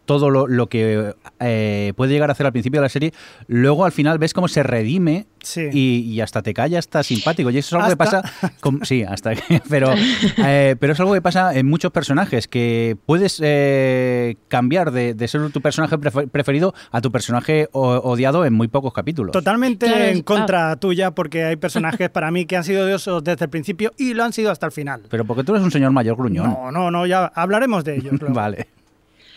todo 0.05 0.31
lo, 0.31 0.47
lo 0.47 0.69
que 0.69 1.15
eh, 1.41 1.93
puede 1.97 2.13
llegar 2.13 2.29
a 2.31 2.33
hacer 2.33 2.47
al 2.47 2.53
principio 2.53 2.81
de 2.81 2.85
la 2.85 2.89
serie, 2.89 3.13
luego 3.47 3.85
al 3.85 3.93
final 3.93 4.19
ves 4.19 4.33
cómo 4.35 4.49
se 4.49 4.63
redime 4.63 5.27
Sí. 5.43 5.69
y, 5.75 5.99
y 6.11 6.21
hasta 6.23 6.41
te 6.41 6.55
calla, 6.55 6.79
hasta 6.79 7.03
simpático. 7.03 7.51
Y 7.51 7.59
eso 7.59 7.77
es 7.77 7.83
algo 7.83 7.91
que 7.91 7.97
pasa. 7.99 8.23
con- 8.61 8.83
sí, 8.87 9.03
hasta 9.03 9.35
que. 9.35 9.61
Pero, 9.69 9.91
eh, 10.39 10.75
pero 10.81 10.95
es 10.95 11.01
algo 11.01 11.13
que 11.13 11.21
pasa 11.21 11.55
en 11.55 11.67
muchos 11.67 11.93
personajes, 11.93 12.49
que 12.49 12.97
puedes 13.05 13.41
eh, 13.45 14.37
cambiar 14.49 14.91
de, 14.91 15.13
de 15.13 15.29
ser 15.29 15.51
tu 15.51 15.61
personaje 15.61 15.99
prefe- 15.99 16.29
preferido 16.31 16.73
a 16.91 17.01
tu 17.03 17.13
personaje 17.13 17.69
odiado 17.73 18.47
en 18.47 18.55
muy 18.55 18.69
pocos 18.69 18.93
capítulos. 18.95 19.33
Totalmente 19.33 19.87
Claro, 19.87 20.05
en 20.05 20.23
contra 20.23 20.77
tuya, 20.77 21.11
porque 21.11 21.45
hay 21.45 21.57
personajes 21.57 22.09
para 22.09 22.31
mí 22.31 22.47
que 22.47 22.57
han 22.57 22.65
sido 22.65 22.85
odiosos 22.87 23.23
desde 23.23 23.45
el 23.45 23.51
principio 23.51 23.93
y 23.99 24.15
lo 24.15 24.25
han 24.25 24.33
sido 24.33 24.51
hasta 24.51 24.65
el 24.65 24.73
final. 24.73 25.03
Pero 25.11 25.27
porque 25.27 25.45
tú 25.45 25.53
eres 25.53 25.63
un 25.65 25.71
señor 25.71 25.91
mayor 25.93 26.17
gruñón. 26.17 26.51
No, 26.51 26.73
no, 26.73 26.91
no, 26.91 27.05
ya 27.07 27.27
hablaremos 27.35 27.85
de 27.85 27.97
ellos. 27.97 28.15
Vale. 28.29 28.69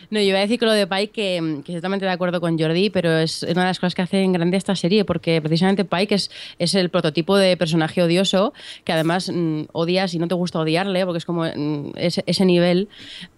No, 0.10 0.20
yo 0.20 0.28
iba 0.28 0.38
a 0.38 0.41
decir 0.41 0.58
que 0.58 0.65
lo 0.65 0.72
de 0.72 0.88
Pike, 0.88 1.12
que, 1.12 1.62
que 1.65 1.74
totalmente 1.74 2.06
de 2.06 2.12
acuerdo 2.12 2.39
con 2.39 2.58
Jordi, 2.58 2.89
pero 2.89 3.17
es 3.17 3.43
una 3.43 3.62
de 3.62 3.67
las 3.67 3.80
cosas 3.80 3.93
que 3.93 4.02
hace 4.02 4.22
en 4.22 4.32
grande 4.32 4.56
esta 4.56 4.76
serie, 4.76 5.04
porque 5.04 5.41
precisamente 5.41 5.84
Pike 5.84 6.15
es, 6.15 6.32
es 6.60 6.76
el 6.76 6.89
prototipo 6.89 7.36
de 7.36 7.58
personaje 7.58 8.02
odioso, 8.02 8.54
que 8.86 8.93
además 8.93 9.30
mm, 9.34 9.63
odias 9.74 10.13
y 10.13 10.20
no 10.20 10.30
te 10.30 10.36
gusta 10.36 10.60
odiarle, 10.60 11.04
porque 11.06 11.17
es 11.17 11.26
como 11.26 11.43
mm, 11.43 11.91
ese, 11.98 12.46
nivel, 12.46 12.88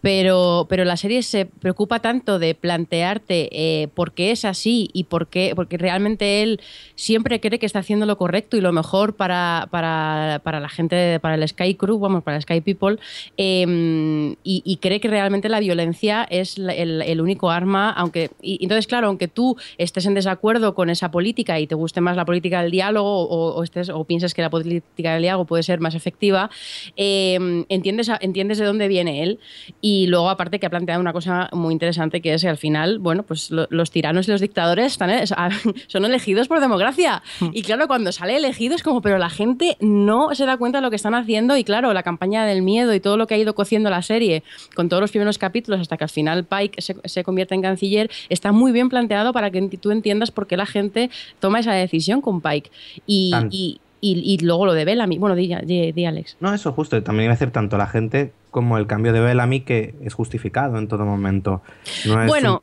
pero, 0.02 0.68
pero 0.70 0.86
la 0.86 0.96
serie 0.96 1.24
se 1.24 1.48
preocupa 1.48 2.02
tanto 2.02 2.38
de 2.38 2.54
plantearte 2.54 3.50
eh, 3.52 3.88
por 3.88 4.12
qué 4.12 4.30
es 4.30 4.46
así 4.46 4.92
y 4.94 5.06
por 5.06 5.28
qué, 5.28 5.54
porque 5.56 5.78
realmente 5.78 6.44
él 6.44 6.62
siempre 6.94 7.40
cree 7.40 7.58
que 7.58 7.66
está 7.66 7.80
haciendo 7.80 8.06
lo 8.06 8.18
correcto 8.18 8.58
y 8.58 8.62
lo 8.62 8.72
mejor 8.72 9.16
para, 9.16 9.68
para, 9.72 10.42
para 10.44 10.60
la 10.60 10.70
gente, 10.70 11.20
para 11.20 11.34
el 11.34 11.48
Sky 11.48 11.74
Crew, 11.74 11.98
vamos, 11.98 12.24
para 12.24 12.38
el 12.38 12.44
Sky 12.44 12.62
People, 12.62 12.98
eh, 13.38 14.36
y, 14.44 14.78
cree 14.82 15.00
que 15.00 15.08
realmente 15.08 15.50
la 15.50 15.60
violencia 15.60 16.26
es 16.30 16.59
el, 16.68 17.02
el 17.02 17.22
único 17.22 17.52
arma, 17.52 17.92
aunque, 17.92 18.32
y, 18.42 18.58
entonces 18.64 18.88
claro, 18.88 19.08
aunque 19.08 19.28
tú 19.28 19.56
estés 19.78 20.06
en 20.06 20.14
desacuerdo 20.16 20.74
con 20.74 20.90
esa 20.90 21.12
política 21.12 21.60
y 21.60 21.68
te 21.68 21.76
guste 21.76 22.02
más 22.02 22.16
la 22.18 22.26
política 22.26 22.62
del 22.62 22.72
diálogo 22.72 23.28
o, 23.28 23.54
o 23.56 23.64
estés, 23.64 23.90
o 23.90 24.04
pienses 24.06 24.34
que 24.34 24.42
la 24.42 24.50
política 24.50 25.14
del 25.14 25.22
diálogo 25.22 25.46
puede 25.46 25.64
ser 25.64 25.80
más 25.80 25.96
efectiva, 25.96 26.50
eh, 26.98 27.66
entiendes, 27.70 28.10
entiendes 28.22 28.58
de 28.58 28.66
dónde 28.66 28.88
viene 28.88 29.24
él 29.24 29.40
y 29.82 30.08
luego 30.08 30.30
aparte 30.30 30.60
que 30.60 30.66
ha 30.66 30.70
planteado 30.70 31.00
una 31.02 31.14
cosa 31.14 31.50
muy 31.54 31.74
interesante 31.74 32.22
que 32.22 32.34
es 32.34 32.42
que 32.42 32.50
al 32.50 32.58
final, 32.58 33.00
bueno, 33.00 33.24
pues 33.24 33.52
lo- 33.52 33.68
los 33.70 33.92
tiranos 33.92 34.28
y 34.28 34.32
los 34.32 34.42
dictadores 34.42 34.94
están, 34.94 35.12
son 35.88 36.06
elegidos 36.06 36.48
por 36.48 36.60
democracia. 36.60 37.22
Y 37.54 37.62
claro, 37.64 37.88
cuando 37.88 38.12
sale 38.12 38.38
elegido 38.38 38.76
es 38.76 38.84
como, 38.84 39.02
pero 39.02 39.18
la 39.18 39.30
gente 39.30 39.76
no 39.80 40.34
se 40.36 40.46
da 40.46 40.58
cuenta 40.58 40.78
de 40.78 40.82
lo 40.84 40.90
que 40.90 40.96
están 40.96 41.16
haciendo 41.16 41.58
y 41.58 41.64
claro, 41.64 41.94
la 41.94 42.04
campaña 42.04 42.46
del 42.46 42.62
miedo 42.62 42.94
y 42.94 43.00
todo 43.00 43.18
lo 43.18 43.28
que 43.28 43.34
ha 43.36 43.38
ido 43.38 43.54
cociendo 43.56 43.90
la 43.90 44.02
serie 44.02 44.44
con 44.76 44.88
todos 44.88 45.02
los 45.02 45.12
primeros 45.12 45.38
capítulos 45.38 45.82
hasta 45.82 45.98
que 45.98 46.04
al 46.04 46.10
final 46.10 46.46
Pike 46.50 46.82
se, 46.82 46.96
se 47.06 47.24
convierte 47.24 47.56
en 47.56 47.62
canciller, 47.62 48.10
está 48.30 48.52
muy 48.52 48.72
bien 48.72 48.90
planteado 48.90 49.32
para 49.32 49.52
que 49.52 49.62
tú 49.80 49.92
entiendas 49.92 50.32
por 50.32 50.48
qué 50.48 50.58
la 50.58 50.66
gente 50.66 51.10
toma 51.40 51.60
esa 51.60 51.74
decisión 51.74 52.22
con 52.22 52.42
Pike. 52.42 52.72
Y, 53.08 53.32
y, 53.52 53.80
y- 54.02 54.34
y 54.34 54.38
luego 54.46 54.66
lo 54.66 54.74
de 54.74 54.86
Bellamy. 54.86 55.18
Bueno, 55.18 55.36
di, 55.36 55.54
di- 55.64 55.92
di, 55.92 56.06
Alex. 56.06 56.38
No, 56.40 56.54
eso 56.54 56.72
justo. 56.74 57.02
También 57.04 57.26
iba 57.26 57.34
a 57.34 57.36
decir 57.36 57.52
tanto 57.52 57.78
la 57.78 57.88
gente 57.88 58.32
como 58.52 58.78
el 58.78 58.88
cambio 58.88 59.14
de 59.14 59.20
Bellamy 59.20 59.62
que 59.62 59.94
es 60.04 60.14
justificado 60.14 60.78
en 60.78 60.88
todo 60.88 61.06
momento. 61.06 61.62
No 62.06 62.22
es 62.22 62.28
Bueno, 62.28 62.54
un- 62.56 62.60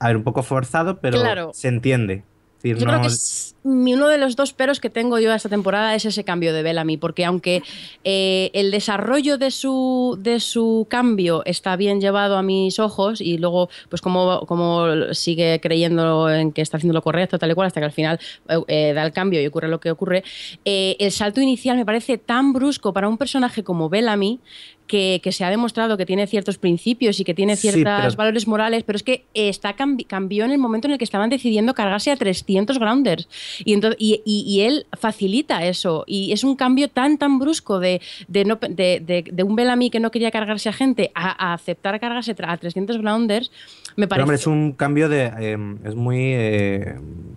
a 0.00 0.06
ver, 0.08 0.16
un 0.16 0.22
poco 0.24 0.42
forzado, 0.42 0.98
pero 1.00 1.20
Claro. 1.20 1.50
se 1.54 1.68
entiende. 1.68 2.22
Es 2.58 2.62
decir, 2.62 2.76
Yo 2.78 2.86
no- 2.86 2.92
creo 2.92 3.00
que 3.02 3.06
es 3.08 3.47
mi- 3.47 3.47
uno 3.68 4.08
de 4.08 4.18
los 4.18 4.36
dos 4.36 4.52
peros 4.52 4.80
que 4.80 4.90
tengo 4.90 5.18
yo 5.18 5.32
esta 5.32 5.48
temporada 5.48 5.94
es 5.94 6.04
ese 6.04 6.24
cambio 6.24 6.52
de 6.52 6.62
Bellamy, 6.62 6.96
porque 6.96 7.24
aunque 7.24 7.62
eh, 8.04 8.50
el 8.54 8.70
desarrollo 8.70 9.38
de 9.38 9.50
su, 9.50 10.18
de 10.20 10.40
su 10.40 10.86
cambio 10.88 11.42
está 11.44 11.76
bien 11.76 12.00
llevado 12.00 12.36
a 12.36 12.42
mis 12.42 12.78
ojos 12.78 13.20
y 13.20 13.38
luego 13.38 13.68
pues 13.88 14.00
como, 14.02 14.46
como 14.46 15.12
sigue 15.12 15.60
creyendo 15.60 16.30
en 16.30 16.52
que 16.52 16.62
está 16.62 16.76
haciendo 16.78 16.94
lo 16.94 17.02
correcto, 17.02 17.38
tal 17.38 17.50
y 17.50 17.54
cual, 17.54 17.66
hasta 17.66 17.80
que 17.80 17.86
al 17.86 17.92
final 17.92 18.18
eh, 18.48 18.58
eh, 18.68 18.92
da 18.94 19.04
el 19.04 19.12
cambio 19.12 19.42
y 19.42 19.46
ocurre 19.46 19.68
lo 19.68 19.80
que 19.80 19.90
ocurre, 19.90 20.24
el 20.64 21.12
salto 21.12 21.40
inicial 21.40 21.76
me 21.76 21.84
parece 21.84 22.18
tan 22.18 22.52
brusco 22.52 22.92
para 22.92 23.08
un 23.08 23.18
personaje 23.18 23.62
como 23.62 23.88
Bellamy 23.88 24.40
que, 24.88 25.20
que 25.22 25.30
se 25.30 25.44
ha 25.44 25.50
demostrado 25.50 25.96
que 25.96 26.04
tiene 26.06 26.26
ciertos 26.26 26.58
principios 26.58 27.20
y 27.20 27.24
que 27.24 27.34
tiene 27.34 27.54
Sí, 27.54 27.70
ciertos 27.70 27.84
pero- 27.84 28.16
valores 28.16 28.48
morales, 28.48 28.82
pero 28.84 28.96
es 28.96 29.04
que 29.04 29.26
está 29.34 29.76
cambi- 29.76 30.06
cambió 30.06 30.44
en 30.44 30.50
el 30.50 30.58
momento 30.58 30.88
en 30.88 30.92
el 30.94 30.98
que 30.98 31.04
estaban 31.04 31.30
decidiendo 31.30 31.74
cargarse 31.74 32.10
a 32.10 32.16
300 32.16 32.78
grounders. 32.80 33.28
Y, 33.64 33.74
entonces, 33.74 33.96
y, 34.00 34.22
y- 34.24 34.42
y 34.46 34.62
él 34.62 34.86
facilita 34.98 35.64
eso. 35.64 36.02
Y 36.06 36.32
es 36.32 36.42
un 36.42 36.56
cambio 36.56 36.88
tan, 36.88 37.18
tan 37.18 37.38
brusco 37.38 37.78
de, 37.78 38.00
de, 38.26 38.44
no, 38.44 38.56
de, 38.56 39.00
de- 39.30 39.42
un 39.44 39.54
Bellamy 39.54 39.90
que 39.90 40.00
no 40.00 40.10
quería 40.10 40.30
cargarse 40.30 40.68
a 40.68 40.72
gente 40.72 41.12
a, 41.14 41.50
a 41.50 41.54
aceptar 41.54 42.00
cargarse 42.00 42.34
a 42.42 42.56
300 42.56 42.98
grounders. 42.98 43.52
Me 43.96 44.06
Pero 44.06 44.08
parece. 44.08 44.22
hombre, 44.22 44.36
es 44.36 44.46
un 44.46 44.72
cambio 44.72 45.08
de. 45.08 45.32
eh, 45.38 45.58
es 45.84 45.94
muy. 45.94 46.18
eh, 46.18 46.94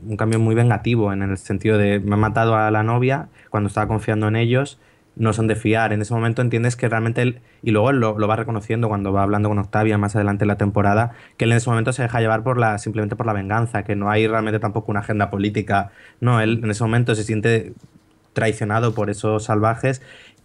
un 0.08 0.16
cambio 0.18 0.40
muy 0.40 0.56
vengativo 0.56 1.12
en 1.12 1.22
el 1.24 1.38
sentido 1.38 1.78
de. 1.78 2.00
Me 2.00 2.14
han 2.14 2.20
matado 2.22 2.56
a 2.56 2.72
la 2.72 2.84
novia 2.84 3.30
cuando 3.50 3.68
estaba 3.68 3.88
confiando 3.88 4.28
en 4.28 4.36
ellos. 4.36 4.78
No 5.22 5.34
son 5.34 5.48
de 5.48 5.56
fiar. 5.56 5.94
En 5.94 6.02
ese 6.02 6.14
momento 6.14 6.42
entiendes 6.42 6.76
que 6.76 6.90
realmente 6.90 7.22
él. 7.22 7.42
Y 7.62 7.72
luego 7.72 7.92
él 7.92 8.00
lo, 8.00 8.16
va 8.16 8.36
reconociendo 8.36 8.88
cuando 8.88 9.14
va 9.14 9.24
hablando 9.24 9.50
con 9.50 9.60
Octavia 9.60 9.98
más 9.98 10.16
adelante 10.16 10.46
en 10.46 10.48
la 10.48 10.58
temporada. 10.58 11.12
Que 11.38 11.46
él 11.46 11.52
en 11.52 11.58
ese 11.58 11.70
momento 11.70 11.94
se 11.94 12.02
deja 12.02 12.20
llevar 12.20 12.44
por 12.44 12.58
la, 12.58 12.78
simplemente 12.80 13.16
por 13.16 13.26
la 13.26 13.34
venganza. 13.34 13.84
Que 13.84 13.96
no 13.96 14.10
hay 14.10 14.28
realmente 14.28 14.60
tampoco 14.60 14.92
una 14.92 15.02
agenda 15.02 15.30
política. 15.30 15.92
No, 16.20 16.42
él 16.42 16.62
en 16.64 16.72
ese 16.72 16.84
momento 16.84 17.14
se 17.16 17.24
siente 17.24 17.74
traicionado 18.34 18.94
por 18.94 19.10
esos 19.10 19.44
salvajes 19.44 20.02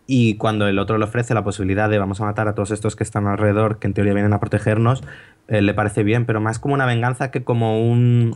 y 0.07 0.37
cuando 0.37 0.69
el 0.69 0.79
otro 0.79 0.99
le 0.99 1.05
ofrece 1.05 1.35
la 1.35 1.43
posibilidad 1.43 1.91
de 1.91 1.99
vamos 1.99 2.21
a 2.21 2.25
matar 2.25 2.47
a 2.49 2.55
todos 2.55 2.71
estos 2.71 2.95
que 2.95 3.03
están 3.03 3.27
alrededor, 3.27 3.79
que 3.79 3.89
en 3.89 3.95
teoría 3.95 4.15
vienen 4.15 4.33
a 4.33 4.41
protegernos, 4.41 5.03
eh, 5.49 5.63
le 5.63 5.75
parece 5.75 6.05
bien, 6.05 6.27
pero 6.27 6.41
más 6.41 6.59
como 6.59 6.75
una 6.75 6.87
venganza 6.87 7.31
que 7.31 7.43
como 7.43 7.83
un... 7.83 8.35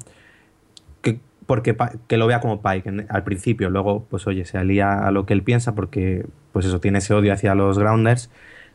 que, 1.62 1.74
porque 1.74 1.98
que 2.08 2.16
lo 2.16 2.26
vea 2.26 2.40
como 2.40 2.62
Pike 2.62 2.88
en- 2.88 3.06
al 3.08 3.24
principio, 3.24 3.70
luego 3.70 4.06
pues 4.08 4.26
oye, 4.26 4.44
se 4.44 4.58
alía 4.58 5.06
a 5.06 5.10
lo 5.10 5.26
que 5.26 5.32
él 5.34 5.42
piensa 5.42 5.74
porque 5.74 6.24
pues 6.52 6.66
eso, 6.66 6.80
tiene 6.80 6.98
ese 6.98 7.14
odio 7.14 7.32
hacia 7.32 7.54
los 7.54 7.78
Grounders, 7.78 8.30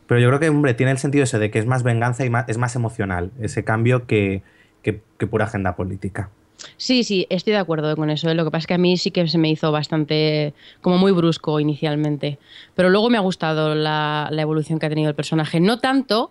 pero 0.06 0.20
yo 0.20 0.28
creo 0.28 0.38
que, 0.40 0.48
hombre, 0.48 0.74
tiene 0.74 0.92
el 0.92 0.98
sentido 0.98 1.24
ese 1.24 1.38
de 1.38 1.50
que 1.50 1.58
es 1.58 1.66
más 1.66 1.82
venganza 1.82 2.24
y 2.24 2.30
más, 2.30 2.48
es 2.48 2.58
más 2.58 2.76
emocional 2.76 3.30
ese 3.40 3.64
cambio 3.64 4.06
que, 4.06 4.42
que, 4.82 5.00
que 5.18 5.26
pura 5.26 5.46
agenda 5.46 5.74
política. 5.76 6.30
Sí, 6.78 7.04
sí, 7.04 7.26
estoy 7.30 7.52
de 7.52 7.58
acuerdo 7.58 7.94
con 7.96 8.08
eso. 8.10 8.28
¿eh? 8.30 8.34
Lo 8.34 8.44
que 8.44 8.50
pasa 8.50 8.60
es 8.60 8.66
que 8.66 8.74
a 8.74 8.78
mí 8.78 8.96
sí 8.96 9.10
que 9.10 9.26
se 9.28 9.38
me 9.38 9.50
hizo 9.50 9.72
bastante, 9.72 10.54
como 10.80 10.96
muy 10.98 11.12
brusco 11.12 11.60
inicialmente. 11.60 12.38
Pero 12.74 12.88
luego 12.88 13.10
me 13.10 13.18
ha 13.18 13.20
gustado 13.20 13.74
la, 13.74 14.28
la 14.30 14.42
evolución 14.42 14.78
que 14.78 14.86
ha 14.86 14.88
tenido 14.88 15.08
el 15.10 15.14
personaje. 15.14 15.60
No 15.60 15.78
tanto 15.78 16.30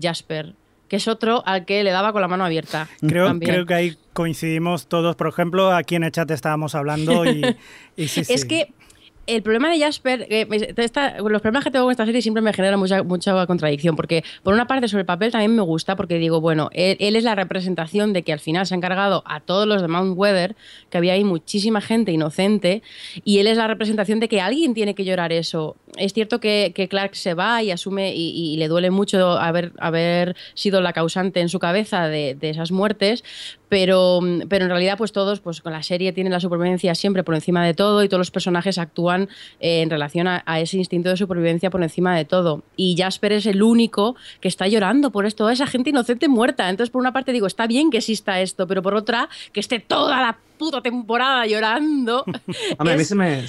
Jasper, 0.00 0.54
que 0.88 0.96
es 0.96 1.08
otro 1.08 1.42
al 1.46 1.64
que 1.64 1.82
le 1.84 1.90
daba 1.90 2.12
con 2.12 2.20
la 2.22 2.28
mano 2.28 2.44
abierta. 2.44 2.88
Creo, 3.00 3.26
también. 3.26 3.52
creo 3.52 3.66
que 3.66 3.74
ahí 3.74 3.96
coincidimos 4.12 4.86
todos. 4.86 5.16
Por 5.16 5.28
ejemplo, 5.28 5.72
aquí 5.72 5.94
en 5.96 6.04
el 6.04 6.12
chat 6.12 6.30
estábamos 6.30 6.74
hablando 6.74 7.24
y, 7.24 7.42
y 7.96 8.08
sí, 8.08 8.20
Es 8.28 8.42
sí. 8.42 8.48
que 8.48 8.68
el 9.26 9.42
problema 9.42 9.70
de 9.70 9.80
Jasper, 9.80 10.26
eh, 10.30 10.46
los 10.48 11.42
problemas 11.42 11.64
que 11.64 11.70
tengo 11.70 11.84
con 11.84 11.90
esta 11.90 12.06
serie 12.06 12.22
siempre 12.22 12.42
me 12.42 12.52
generan 12.52 12.78
mucha, 12.78 13.02
mucha 13.02 13.46
contradicción, 13.46 13.96
porque 13.96 14.24
por 14.42 14.54
una 14.54 14.66
parte 14.66 14.88
sobre 14.88 15.00
el 15.00 15.06
papel 15.06 15.32
también 15.32 15.54
me 15.54 15.62
gusta, 15.62 15.96
porque 15.96 16.18
digo, 16.18 16.40
bueno, 16.40 16.70
él, 16.72 17.16
es 17.16 17.24
la 17.24 17.34
representación 17.34 18.12
de 18.12 18.22
que 18.22 18.32
al 18.32 18.40
final 18.40 18.66
se 18.66 18.74
ha 18.74 18.76
encargado 18.76 19.22
a 19.26 19.40
todos 19.40 19.66
los 19.66 19.82
de 19.82 19.88
Mount 19.88 20.16
Weather, 20.16 20.54
que 20.90 20.98
había 20.98 21.14
ahí 21.14 21.24
muchísima 21.24 21.80
gente 21.80 22.12
inocente, 22.12 22.82
y 23.24 23.38
él 23.38 23.46
es 23.46 23.56
la 23.56 23.66
representación 23.66 24.20
de 24.20 24.28
que 24.28 24.40
alguien 24.40 24.74
tiene 24.74 24.94
que 24.94 25.04
llorar 25.04 25.32
eso. 25.32 25.76
Es 25.96 26.12
cierto 26.12 26.40
que, 26.40 26.72
Clark 26.88 27.16
se 27.16 27.34
va 27.34 27.62
y 27.62 27.70
asume 27.72 28.14
y, 28.14 28.56
le 28.56 28.68
duele 28.68 28.90
mucho 28.90 29.38
haber, 29.38 29.72
haber 29.78 30.36
sido 30.54 30.80
la 30.80 30.92
causante 30.92 31.40
en 31.40 31.48
su 31.48 31.58
cabeza 31.58 32.08
de, 32.08 32.34
de 32.34 32.50
esas 32.50 32.70
muertes, 32.70 33.24
pero, 33.68 34.20
pero 34.48 34.64
en 34.64 34.70
realidad 34.70 34.96
pues 34.98 35.12
todos 35.12 35.40
pues 35.40 35.60
con 35.60 35.72
la 35.72 35.82
serie 35.82 36.12
tienen 36.12 36.32
la 36.32 36.40
supervivencia 36.40 36.94
siempre 36.94 37.24
por 37.24 37.34
encima 37.34 37.64
de 37.64 37.74
todo 37.74 38.02
y 38.04 38.08
todos 38.08 38.20
los 38.20 38.30
personajes 38.30 38.78
actúan 38.78 39.28
eh, 39.60 39.82
en 39.82 39.90
relación 39.90 40.28
a, 40.28 40.42
ese 40.60 40.78
instinto 40.78 41.10
de 41.10 41.16
supervivencia 41.16 41.70
por 41.70 41.82
encima 41.82 42.16
de 42.16 42.24
todo. 42.24 42.62
Y 42.76 42.96
Jasper 42.96 43.32
es 43.32 43.46
el 43.46 43.62
único 43.62 44.16
que 44.40 44.48
está 44.48 44.68
llorando 44.68 45.10
por 45.10 45.26
esto. 45.26 45.50
Esa 45.50 45.66
gente 45.66 45.90
inocente 45.90 46.28
muerta. 46.28 46.68
Entonces 46.68 46.90
por 46.90 47.00
una 47.00 47.12
parte 47.12 47.32
digo 47.32 47.46
está 47.46 47.66
bien 47.66 47.90
que 47.90 47.98
exista 47.98 48.40
esto 48.40 48.66
pero 48.66 48.82
por 48.82 48.94
otra 48.94 49.28
que 49.52 49.60
esté 49.60 49.80
toda 49.80 50.20
la 50.20 50.38
puta 50.58 50.80
temporada 50.80 51.46
llorando 51.46 52.24
Hombre, 52.78 52.94
a 52.94 52.96
mí 52.96 53.02
es- 53.02 53.08
se 53.08 53.14
me, 53.14 53.44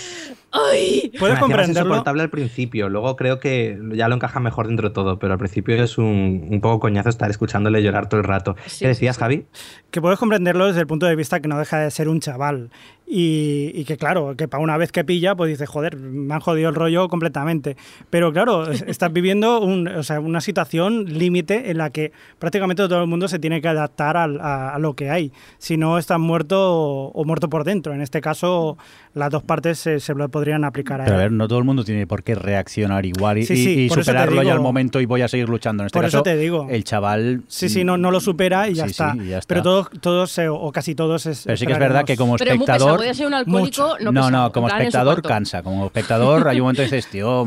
Puedes 0.51 1.11
me 1.13 1.17
hacía 1.17 1.29
más 1.29 1.39
comprenderlo. 1.39 1.81
insoportable 1.89 2.21
al 2.23 2.29
principio. 2.29 2.89
Luego 2.89 3.15
creo 3.15 3.39
que 3.39 3.77
ya 3.93 4.07
lo 4.07 4.15
encaja 4.15 4.39
mejor 4.39 4.67
dentro 4.67 4.89
de 4.89 4.93
todo, 4.95 5.19
pero 5.19 5.33
al 5.33 5.39
principio 5.39 5.75
es 5.83 5.97
un, 5.97 6.47
un 6.49 6.61
poco 6.61 6.79
coñazo 6.79 7.09
estar 7.09 7.29
escuchándole 7.29 7.83
llorar 7.83 8.09
todo 8.09 8.21
el 8.21 8.25
rato. 8.25 8.55
Sí, 8.65 8.79
¿Qué 8.79 8.87
decías, 8.89 9.15
sí, 9.15 9.19
sí. 9.19 9.23
Javi? 9.23 9.45
que 9.91 10.01
puedes 10.01 10.17
comprenderlo 10.19 10.67
desde 10.67 10.81
el 10.81 10.87
punto 10.87 11.05
de 11.05 11.15
vista 11.15 11.39
que 11.41 11.47
no 11.47 11.57
deja 11.59 11.79
de 11.79 11.91
ser 11.91 12.07
un 12.09 12.19
chaval. 12.19 12.71
Y, 13.09 13.71
y 13.73 13.85
que 13.85 13.95
claro, 13.95 14.35
que 14.35 14.49
para 14.49 14.61
una 14.61 14.75
vez 14.75 14.91
que 14.91 15.05
pilla, 15.05 15.33
pues 15.33 15.49
dices, 15.49 15.69
joder, 15.69 15.95
me 15.95 16.33
han 16.33 16.41
jodido 16.41 16.67
el 16.67 16.75
rollo 16.75 17.07
completamente. 17.07 17.77
Pero 18.09 18.33
claro, 18.33 18.69
es- 18.69 18.81
estás 18.87 19.13
viviendo 19.13 19.61
un- 19.61 19.87
o 19.87 20.03
sea, 20.03 20.19
una 20.19 20.41
situación 20.41 21.05
límite 21.05 21.71
en 21.71 21.77
la 21.77 21.89
que 21.89 22.11
prácticamente 22.37 22.83
todo 22.87 23.01
el 23.01 23.07
mundo 23.07 23.29
se 23.29 23.39
tiene 23.39 23.61
que 23.61 23.69
adaptar 23.69 24.17
al- 24.17 24.41
a, 24.41 24.73
a 24.75 24.79
lo 24.79 24.93
que 24.95 25.09
hay. 25.09 25.31
Si 25.57 25.77
no, 25.77 25.97
estás 25.97 26.19
muerto 26.19 26.57
o, 26.59 27.11
o 27.13 27.23
muerto 27.23 27.49
por 27.49 27.63
dentro. 27.63 27.93
En 27.93 28.01
este 28.01 28.19
caso, 28.19 28.77
las 29.13 29.31
dos 29.31 29.41
partes 29.41 29.79
se, 29.79 30.01
se 30.01 30.13
lo 30.13 30.27
podrían 30.27 30.65
aplicar 30.65 30.99
a 30.99 31.05
Pero 31.05 31.15
a 31.15 31.19
ver, 31.19 31.31
no 31.31 31.47
todo 31.47 31.59
el 31.59 31.65
mundo 31.65 31.85
tiene 31.85 32.05
por 32.07 32.23
qué 32.23 32.35
reaccionar 32.35 33.05
igual 33.05 33.37
y, 33.37 33.45
Sí, 33.45 33.55
sí, 33.55 33.69
y- 33.73 33.79
y 33.83 33.85
eso 33.85 34.03
superarlo 34.03 34.43
ya 34.43 34.51
al 34.51 34.59
momento 34.59 34.99
y 34.99 35.05
voy 35.05 35.21
a 35.21 35.29
seguir 35.29 35.47
luchando. 35.47 35.83
En 35.83 35.85
este 35.87 35.97
Por 35.97 36.03
eso 36.03 36.17
caso, 36.17 36.23
te 36.23 36.35
digo. 36.35 36.67
el 36.69 36.83
chaval... 36.83 37.43
Sí, 37.47 37.69
sí, 37.69 37.85
no, 37.85 37.97
no 37.97 38.11
lo 38.11 38.19
supera 38.19 38.67
y 38.67 38.73
ya, 38.73 38.85
está. 38.85 39.15
ya 39.15 39.37
está. 39.37 39.47
Pero 39.47 39.61
todos, 39.63 39.89
todos 40.01 40.37
o 40.49 40.71
casi 40.73 40.93
todos 40.93 41.25
es. 41.25 41.43
Pero 41.45 41.55
sí 41.55 41.65
que 41.65 41.71
es 41.71 41.79
verdad 41.79 42.03
que 42.03 42.17
como 42.17 42.35
pero 42.35 42.51
es 42.51 42.57
muy 42.57 42.65
pesado 42.65 42.96
espectador... 42.97 43.05
puede 43.05 43.13
ser 43.13 43.27
un 43.27 43.33
alcohólico 43.33 43.59
mucho. 43.87 43.97
no 44.03 44.11
No, 44.11 44.31
no, 44.31 44.51
como 44.51 44.67
espectador 44.67 45.21
cansa. 45.21 45.63
Como 45.63 45.85
espectador 45.85 46.47
hay 46.47 46.57
un 46.59 46.63
momento 46.63 46.81
que 46.81 46.85
dices, 46.95 47.07
tío, 47.07 47.45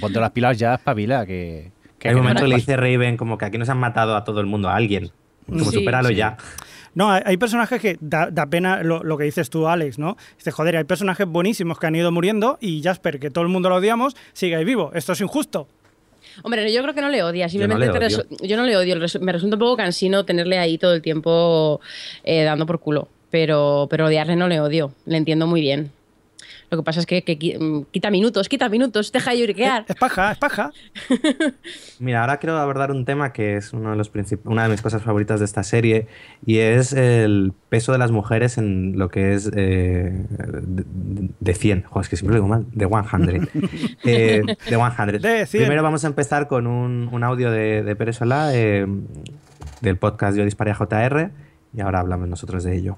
ponte 0.00 0.20
las 0.20 0.30
pilas 0.30 0.58
ya, 0.58 0.74
espabila, 0.74 1.26
que... 1.26 1.70
que 1.98 2.08
Hay 2.08 2.14
un 2.14 2.22
momento 2.22 2.42
no 2.42 2.46
que 2.46 2.50
le 2.50 2.56
dice 2.56 2.76
Raven 2.76 3.16
como 3.16 3.36
que 3.38 3.44
aquí 3.44 3.58
nos 3.58 3.68
han 3.68 3.78
matado 3.78 4.16
a 4.16 4.24
todo 4.24 4.40
el 4.40 4.46
mundo, 4.46 4.68
a 4.68 4.76
alguien. 4.76 5.10
Como 5.46 5.64
Sí, 5.70 5.78
supéralo 5.78 6.08
sí. 6.10 6.14
ya. 6.14 6.36
No, 6.94 7.10
hay, 7.10 7.36
personajes 7.36 7.80
que 7.80 7.96
da, 8.00 8.30
da 8.30 8.46
pena 8.46 8.82
lo, 8.82 9.02
lo 9.04 9.16
que 9.16 9.22
dices 9.24 9.48
tú, 9.48 9.68
Alex, 9.68 9.98
¿no? 9.98 10.16
Dices, 10.36 10.52
joder, 10.52 10.76
hay 10.76 10.84
personajes 10.84 11.24
buenísimos 11.26 11.78
que 11.78 11.86
han 11.86 11.94
ido 11.94 12.10
muriendo 12.10 12.58
y 12.60 12.82
Jasper, 12.82 13.20
que 13.20 13.30
todo 13.30 13.42
el 13.42 13.48
mundo 13.48 13.68
lo 13.68 13.76
odiamos, 13.76 14.16
sigue 14.32 14.56
ahí 14.56 14.64
vivo. 14.64 14.90
Esto 14.94 15.12
es 15.12 15.20
injusto. 15.20 15.68
Hombre, 16.42 16.72
yo 16.72 16.82
creo 16.82 16.94
que 16.94 17.00
no 17.00 17.08
le 17.08 17.22
odia, 17.22 17.46
no 17.46 17.50
simplemente 17.50 17.86
le 17.86 17.92
te 17.92 17.98
odio. 17.98 18.24
resu- 18.28 18.46
yo 18.46 18.56
no 18.56 18.64
le 18.64 18.76
odio, 18.76 18.96
me 19.20 19.32
resulta 19.32 19.56
un 19.56 19.60
poco 19.60 19.76
cansino 19.76 20.24
tenerle 20.24 20.58
ahí 20.58 20.78
todo 20.78 20.94
el 20.94 21.02
tiempo 21.02 21.80
eh, 22.24 22.42
dando 22.44 22.66
por 22.66 22.80
culo, 22.80 23.08
pero, 23.30 23.86
pero 23.90 24.06
odiarle 24.06 24.36
no 24.36 24.48
le 24.48 24.60
odio, 24.60 24.92
le 25.06 25.16
entiendo 25.16 25.46
muy 25.46 25.60
bien. 25.60 25.92
Lo 26.70 26.78
que 26.78 26.84
pasa 26.84 27.00
es 27.00 27.06
que, 27.06 27.22
que 27.22 27.58
mm, 27.58 27.86
quita 27.90 28.10
minutos, 28.10 28.48
quita 28.48 28.68
minutos, 28.68 29.10
deja 29.12 29.34
lloriquear. 29.34 29.84
Es 29.88 29.96
paja, 29.96 30.32
es 30.32 30.38
paja. 30.38 30.70
Mira, 31.98 32.20
ahora 32.20 32.36
quiero 32.38 32.56
abordar 32.58 32.92
un 32.92 33.04
tema 33.04 33.32
que 33.32 33.56
es 33.56 33.72
uno 33.72 33.90
de 33.90 33.96
los 33.96 34.10
una 34.44 34.64
de 34.64 34.68
mis 34.68 34.80
cosas 34.80 35.02
favoritas 35.02 35.40
de 35.40 35.46
esta 35.46 35.64
serie 35.64 36.06
y 36.46 36.58
es 36.58 36.92
el 36.92 37.52
peso 37.68 37.92
de 37.92 37.98
las 37.98 38.12
mujeres 38.12 38.56
en 38.56 38.98
lo 38.98 39.08
que 39.08 39.34
es 39.34 39.50
eh, 39.54 40.26
de, 40.30 40.84
de 41.40 41.54
100. 41.54 41.84
Joder, 41.84 42.04
es 42.04 42.08
que 42.08 42.16
siempre 42.16 42.38
lo 42.38 42.44
digo 42.44 42.48
mal. 42.48 42.66
De 42.72 42.86
100. 42.86 43.50
Eh, 44.04 44.42
de 44.46 44.76
100. 44.76 45.22
De 45.22 45.46
100. 45.46 45.62
Primero 45.62 45.82
vamos 45.82 46.04
a 46.04 46.06
empezar 46.06 46.46
con 46.48 46.66
un, 46.66 47.08
un 47.12 47.24
audio 47.24 47.50
de, 47.50 47.82
de 47.82 47.96
Pérez 47.96 48.16
Solá 48.16 48.54
eh, 48.54 48.86
del 49.80 49.96
podcast 49.96 50.36
Yo 50.36 50.44
Disparé 50.44 50.70
a 50.70 50.74
JR 50.74 51.30
y 51.74 51.80
ahora 51.80 52.00
hablamos 52.00 52.28
nosotros 52.28 52.64
de 52.64 52.76
ello. 52.76 52.96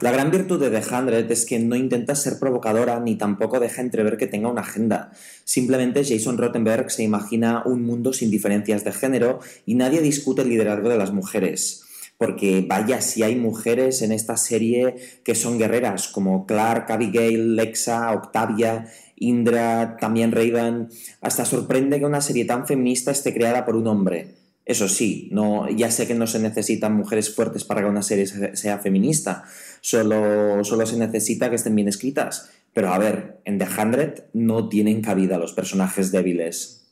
La 0.00 0.12
gran 0.12 0.30
virtud 0.30 0.60
de 0.60 0.70
The 0.70 0.94
Hundred 0.94 1.28
es 1.28 1.44
que 1.44 1.58
no 1.58 1.74
intenta 1.74 2.14
ser 2.14 2.38
provocadora 2.38 3.00
ni 3.00 3.16
tampoco 3.16 3.58
deja 3.58 3.82
entrever 3.82 4.16
que 4.16 4.28
tenga 4.28 4.48
una 4.48 4.60
agenda. 4.60 5.10
Simplemente 5.42 6.04
Jason 6.04 6.38
Rottenberg 6.38 6.88
se 6.92 7.02
imagina 7.02 7.64
un 7.66 7.82
mundo 7.82 8.12
sin 8.12 8.30
diferencias 8.30 8.84
de 8.84 8.92
género 8.92 9.40
y 9.66 9.74
nadie 9.74 10.00
discute 10.00 10.42
el 10.42 10.50
liderazgo 10.50 10.88
de 10.88 10.98
las 10.98 11.12
mujeres. 11.12 11.82
Porque 12.16 12.64
vaya 12.68 13.00
si 13.00 13.24
hay 13.24 13.34
mujeres 13.34 14.00
en 14.02 14.12
esta 14.12 14.36
serie 14.36 14.94
que 15.24 15.34
son 15.34 15.58
guerreras, 15.58 16.06
como 16.06 16.46
Clark, 16.46 16.92
Abigail, 16.92 17.56
Lexa, 17.56 18.12
Octavia, 18.12 18.86
Indra, 19.16 19.96
también 20.00 20.30
Raven. 20.30 20.90
Hasta 21.20 21.44
sorprende 21.44 21.98
que 21.98 22.06
una 22.06 22.20
serie 22.20 22.44
tan 22.44 22.68
feminista 22.68 23.10
esté 23.10 23.34
creada 23.34 23.64
por 23.64 23.74
un 23.74 23.88
hombre. 23.88 24.47
Eso 24.68 24.86
sí, 24.86 25.30
no, 25.32 25.66
ya 25.70 25.90
sé 25.90 26.06
que 26.06 26.14
no 26.14 26.26
se 26.26 26.38
necesitan 26.38 26.94
mujeres 26.94 27.34
fuertes 27.34 27.64
para 27.64 27.80
que 27.80 27.86
una 27.88 28.02
serie 28.02 28.26
se- 28.26 28.54
sea 28.54 28.78
feminista, 28.78 29.44
solo, 29.80 30.62
solo 30.62 30.84
se 30.84 30.98
necesita 30.98 31.48
que 31.48 31.56
estén 31.56 31.74
bien 31.74 31.88
escritas. 31.88 32.50
Pero 32.74 32.92
a 32.92 32.98
ver, 32.98 33.40
en 33.46 33.56
The 33.58 33.66
Hundred 33.80 34.24
no 34.34 34.68
tienen 34.68 35.00
cabida 35.00 35.38
los 35.38 35.54
personajes 35.54 36.12
débiles. 36.12 36.86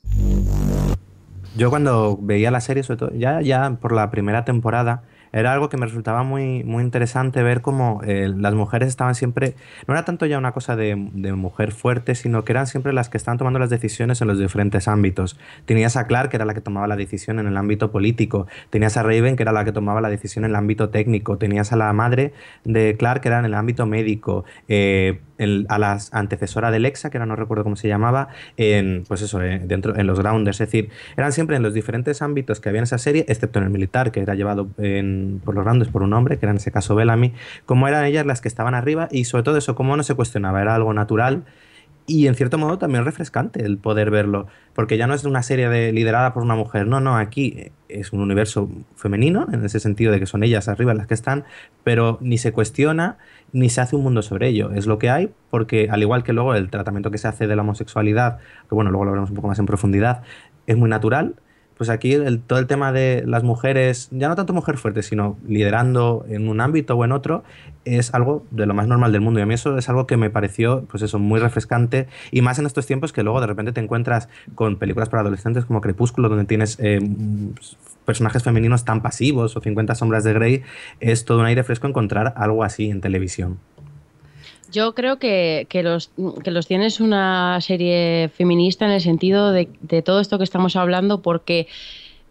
Yo 1.55 1.69
cuando 1.71 2.19
veía 2.21 2.51
la 2.51 2.61
serie, 2.62 2.83
sobre 2.83 2.99
todo, 2.99 3.11
ya, 3.15 3.41
ya 3.43 3.79
por 3.81 3.93
la 3.93 4.11
primera 4.11 4.45
temporada, 4.47 5.05
era 5.33 5.53
algo 5.53 5.69
que 5.69 5.77
me 5.77 5.87
resultaba 5.87 6.23
muy, 6.23 6.65
muy 6.65 6.83
interesante 6.83 7.43
ver 7.43 7.61
cómo 7.61 8.01
eh, 8.05 8.33
las 8.35 8.55
mujeres 8.55 8.89
estaban 8.89 9.15
siempre, 9.15 9.55
no 9.87 9.95
era 9.95 10.05
tanto 10.05 10.27
ya 10.27 10.39
una 10.39 10.53
cosa 10.53 10.77
de, 10.77 10.97
mujer 10.97 11.73
fuerte, 11.73 12.15
sino 12.15 12.45
que 12.45 12.53
eran 12.53 12.67
siempre 12.67 12.93
las 12.93 13.09
que 13.09 13.17
estaban 13.17 13.39
tomando 13.39 13.59
las 13.59 13.71
decisiones 13.71 14.21
en 14.21 14.29
los 14.29 14.39
diferentes 14.39 14.89
ámbitos. 14.89 15.39
Tenías 15.65 15.97
a 15.97 16.07
Clark, 16.07 16.31
que 16.31 16.37
era 16.37 16.45
la 16.45 16.55
que 16.55 16.61
tomaba 16.61 16.87
la 16.87 16.97
decisión 16.97 17.39
en 17.39 17.47
el 17.47 17.57
ámbito 17.57 17.91
político, 17.91 18.47
tenías 18.71 18.97
a 18.97 19.03
Raven, 19.03 19.37
que 19.37 19.43
era 19.43 19.53
la 19.53 19.65
que 19.65 19.73
tomaba 19.73 20.01
la 20.01 20.09
decisión 20.09 20.45
en 20.45 20.51
el 20.51 20.57
ámbito 20.57 20.89
técnico, 20.91 21.37
tenías 21.39 21.73
a 21.73 21.77
la 21.77 21.93
madre 21.93 22.33
de 22.65 22.97
Clark, 22.99 23.21
que 23.23 23.29
era 23.29 23.39
en 23.39 23.45
el 23.45 23.55
ámbito 23.55 23.87
médico, 23.87 24.45
eh, 24.69 25.21
a 25.68 25.79
la 25.79 25.99
antecesora 26.12 26.70
de 26.70 26.79
Lexa, 26.81 27.11
que 27.11 27.18
ahora 27.18 27.27
no 27.27 27.37
recuerdo 27.37 27.64
cómo 27.64 27.77
se 27.77 27.88
llamaba, 27.88 28.29
en, 28.57 29.05
pues 29.07 29.22
eso, 29.22 29.42
eh, 29.42 29.61
dentro, 29.64 29.96
en 29.96 30.07
los 30.07 30.18
grounders, 30.20 30.61
es 30.61 30.68
decir, 30.68 30.90
eran 31.16 31.33
siempre 31.33 31.57
en 31.57 31.62
los 31.62 31.75
diferentes 31.75 32.22
ámbitos 32.22 32.61
que 32.61 32.68
había 32.68 32.81
en 32.81 32.85
esa 32.85 32.99
serie, 32.99 33.25
excepto 33.29 33.59
en 33.59 33.64
el 33.66 33.70
militar, 33.70 34.12
que 34.12 34.20
era 34.20 34.35
llevado 34.35 34.68
en- 34.79 35.40
por 35.44 35.55
los 35.55 35.64
grounders 35.64 35.90
por 35.90 36.03
un 36.03 36.12
hombre, 36.12 36.38
que 36.38 36.46
era 36.46 36.51
en 36.51 36.57
ese 36.59 36.70
caso 36.72 36.94
Bellamy, 36.94 37.33
como 37.64 37.88
eran 37.88 38.05
ellas 38.05 38.27
las 38.27 38.40
que 38.40 38.49
estaban 38.49 38.75
arriba 38.75 39.09
y 39.11 39.25
sobre 39.25 39.42
todo 39.42 39.57
eso, 39.57 39.75
como 39.75 39.96
no 39.96 40.03
se 40.03 40.14
cuestionaba, 40.14 40.62
era 40.62 40.75
algo 40.75 40.92
natural 40.94 41.44
y 42.07 42.29
en 42.29 42.35
cierto 42.35 42.57
modo 42.57 42.79
también 42.79 43.05
refrescante 43.05 43.64
el 43.64 43.79
poder 43.79 44.11
verlo, 44.11 44.47
porque 44.75 44.97
ya 44.97 45.07
no 45.07 45.14
es 45.14 45.25
una 45.25 45.42
serie 45.42 45.69
de, 45.69 45.92
liderada 45.92 46.33
por 46.33 46.42
una 46.42 46.55
mujer, 46.55 46.87
no, 46.87 47.01
no, 47.01 47.16
aquí 47.16 47.73
es 47.88 48.12
un 48.12 48.21
universo 48.21 48.69
femenino, 48.95 49.47
en 49.53 49.64
ese 49.64 49.81
sentido 49.81 50.12
de 50.12 50.21
que 50.21 50.27
son 50.27 50.45
ellas 50.45 50.69
arriba 50.69 50.95
las 50.95 51.07
que 51.07 51.14
están, 51.14 51.45
pero 51.83 52.19
ni 52.21 52.38
se 52.38 52.53
cuestiona 52.53 53.19
ni 53.53 53.71
se 53.71 53.81
hace 53.81 53.97
un 53.97 54.03
mundo 54.03 54.23
sobre 54.23 54.49
ello, 54.49 54.71
es 54.73 54.87
lo 54.87 54.99
que 54.99 55.11
hay, 55.11 55.31
porque 55.51 55.88
al 55.90 56.03
igual 56.03 56.23
que 56.23 56.33
luego 56.33 56.55
el 56.55 56.71
tratamiento 56.71 57.11
que 57.11 57.19
se 57.19 57.29
hace 57.29 57.47
de 57.47 57.57
la 57.57 57.62
homosexualidad, 57.62 58.38
que 58.69 58.75
bueno, 58.75 58.90
luego 58.90 59.05
lo 59.05 59.11
veremos 59.12 59.31
un 59.31 59.37
poco 59.37 59.49
más 59.49 59.59
en 59.59 59.66
profundidad, 59.66 60.23
es 60.66 60.77
muy 60.77 60.88
natural, 60.88 61.35
pues 61.77 61.90
aquí 61.90 62.16
todo 62.47 62.59
el 62.59 62.66
tema 62.66 62.90
de 62.92 63.23
las 63.27 63.42
mujeres, 63.42 64.09
ya 64.11 64.29
no 64.29 64.35
tanto 64.35 64.55
mujer 64.55 64.79
fuerte, 64.79 65.03
sino 65.03 65.37
liderando 65.47 66.25
en 66.29 66.49
un 66.49 66.61
ámbito 66.61 66.95
o 66.97 67.05
en 67.05 67.12
otro, 67.12 67.45
es 67.87 68.12
algo 68.12 68.44
de 68.51 68.66
lo 68.66 68.75
más 68.75 68.88
normal 68.88 69.12
del 69.12 69.20
mundo. 69.20 69.40
Y 69.40 69.42
a 69.42 69.46
mí 69.46 69.55
eso 69.55 69.79
es 69.79 69.88
algo 69.88 70.07
que 70.07 70.16
me 70.16 70.29
pareció, 70.29 70.85
pues 70.90 71.03
eso, 71.03 71.18
muy 71.18 71.40
refrescante. 71.40 72.09
Y 72.31 72.42
más 72.42 72.59
en 72.59 72.66
estos 72.66 72.87
tiempos 72.87 73.12
que 73.12 73.22
luego 73.22 73.40
de 73.40 73.46
repente 73.46 73.72
te 73.72 73.81
encuentras 73.81 74.29
con 74.55 74.77
películas 74.77 75.09
para 75.09 75.22
adolescentes 75.22 75.64
como 75.64 75.81
Crepúsculo, 75.81 76.29
donde 76.29 76.44
tienes 76.44 76.79
eh, 76.81 76.99
personajes 78.05 78.42
femeninos 78.42 78.85
tan 78.85 79.03
pasivos, 79.03 79.57
o 79.57 79.61
50 79.61 79.94
sombras 79.94 80.25
de 80.25 80.33
Grey. 80.33 80.62
Es 81.01 81.25
todo 81.25 81.38
un 81.38 81.46
aire 81.46 81.62
fresco 81.62 81.87
encontrar 81.87 82.35
algo 82.37 82.64
así 82.64 82.90
en 82.90 83.01
televisión. 83.01 83.59
Yo 84.72 84.94
creo 84.94 85.18
que, 85.18 85.66
que 85.70 85.85
los, 85.85 86.11
que 86.42 86.51
los 86.51 86.66
tienes 86.66 87.01
una 87.01 87.61
serie 87.61 88.31
feminista 88.35 88.85
en 88.85 88.90
el 88.90 89.01
sentido 89.01 89.53
de 89.53 90.03
todo 90.05 90.20
esto 90.20 90.38
que 90.38 90.44
estamos 90.44 90.75
hablando, 90.75 91.22
porque 91.22 91.68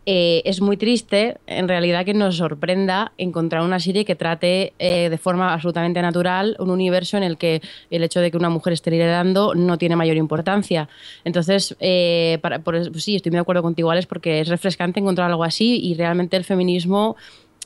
eh, 0.05 0.41
es 0.45 0.61
muy 0.61 0.77
triste, 0.77 1.37
en 1.47 1.67
realidad, 1.67 2.05
que 2.05 2.13
nos 2.13 2.37
sorprenda 2.37 3.11
encontrar 3.17 3.63
una 3.63 3.79
serie 3.79 4.05
que 4.05 4.15
trate 4.15 4.73
eh, 4.77 5.09
de 5.09 5.17
forma 5.17 5.53
absolutamente 5.53 6.01
natural 6.01 6.55
un 6.59 6.69
universo 6.69 7.17
en 7.17 7.23
el 7.23 7.37
que 7.37 7.61
el 7.89 8.03
hecho 8.03 8.19
de 8.19 8.29
que 8.31 8.37
una 8.37 8.49
mujer 8.49 8.73
esté 8.73 8.91
liderando 8.91 9.55
no 9.55 9.77
tiene 9.77 9.95
mayor 9.95 10.17
importancia. 10.17 10.89
Entonces, 11.23 11.75
eh, 11.79 12.37
para- 12.41 12.59
por 12.59 12.75
pues 12.91 13.03
sí, 13.03 13.15
estoy 13.15 13.31
muy 13.31 13.37
de 13.37 13.41
acuerdo 13.41 13.61
contigo, 13.63 13.89
Alex, 13.89 14.05
porque 14.05 14.41
es 14.41 14.47
refrescante 14.47 14.99
encontrar 14.99 15.29
algo 15.31 15.43
así 15.43 15.79
y 15.81 15.95
realmente 15.95 16.37
el 16.37 16.43
feminismo 16.43 17.15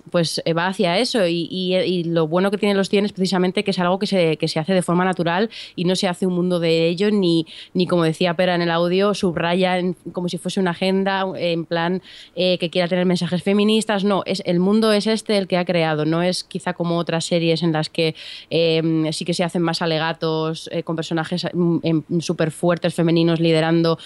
pues 0.10 0.42
va 0.58 0.68
hacia 0.68 0.98
eso 0.98 1.26
y, 1.28 2.04
lo 2.06 2.28
bueno 2.28 2.52
que 2.52 2.58
tienen 2.58 2.78
los 2.78 2.90
100 2.90 3.06
es 3.06 3.14
precisamente 3.14 3.64
que 3.64 3.72
es 3.72 3.80
algo 3.80 4.00
que 4.00 4.08
se, 4.08 4.38
que 4.38 4.48
se 4.48 4.60
hace 4.60 4.74
de 4.74 4.82
forma 4.82 5.06
natural 5.06 5.50
y 5.76 5.86
no 5.86 5.96
se 5.96 6.08
hace 6.08 6.26
un 6.26 6.34
mundo 6.34 6.60
de 6.60 6.88
ello 6.88 7.12
ni, 7.12 7.46
ni 7.74 7.88
como 7.88 8.04
decía 8.04 8.34
Pera 8.34 8.56
en 8.56 8.62
el 8.62 8.72
audio, 8.72 9.14
subraya 9.14 9.80
como 10.12 10.30
si 10.30 10.38
fuese 10.38 10.60
una 10.60 10.72
agenda 10.72 11.26
en 11.36 11.66
plan 11.66 12.02
eh, 12.36 12.58
que 12.58 12.70
quiera 12.70 12.88
tener 12.88 13.06
mensajes 13.06 13.44
feministas, 13.44 14.04
no, 14.04 14.24
es, 14.26 14.42
el 14.46 14.60
mundo 14.60 14.92
es 14.92 15.08
este 15.08 15.38
el 15.38 15.48
que 15.48 15.58
ha 15.58 15.66
creado, 15.66 16.06
no 16.06 16.22
es 16.22 16.44
quizá 16.44 16.74
como 16.74 16.98
otras 16.98 17.26
series 17.26 17.64
en 17.64 17.72
las 17.72 17.90
que 17.90 18.16
em, 18.50 19.12
sí 19.12 19.26
que 19.26 19.34
se 19.34 19.44
hacen 19.44 19.62
más 19.62 19.82
alegatos 19.82 20.70
con 20.84 20.96
personajes 20.96 21.48
mm, 21.54 21.78
em, 21.84 22.04
súper 22.20 22.52
fuertes 22.52 22.94
femeninos 22.94 23.40
liderando 23.40 23.98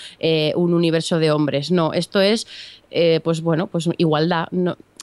un 0.56 0.74
universo 0.74 1.20
de 1.20 1.32
hombres, 1.32 1.72
no, 1.72 1.94
esto 1.94 2.22
es 2.22 2.48
eh, 2.96 3.22
pues 3.24 3.42
bueno, 3.42 3.66
pues 3.66 3.90
igualdad. 3.98 4.48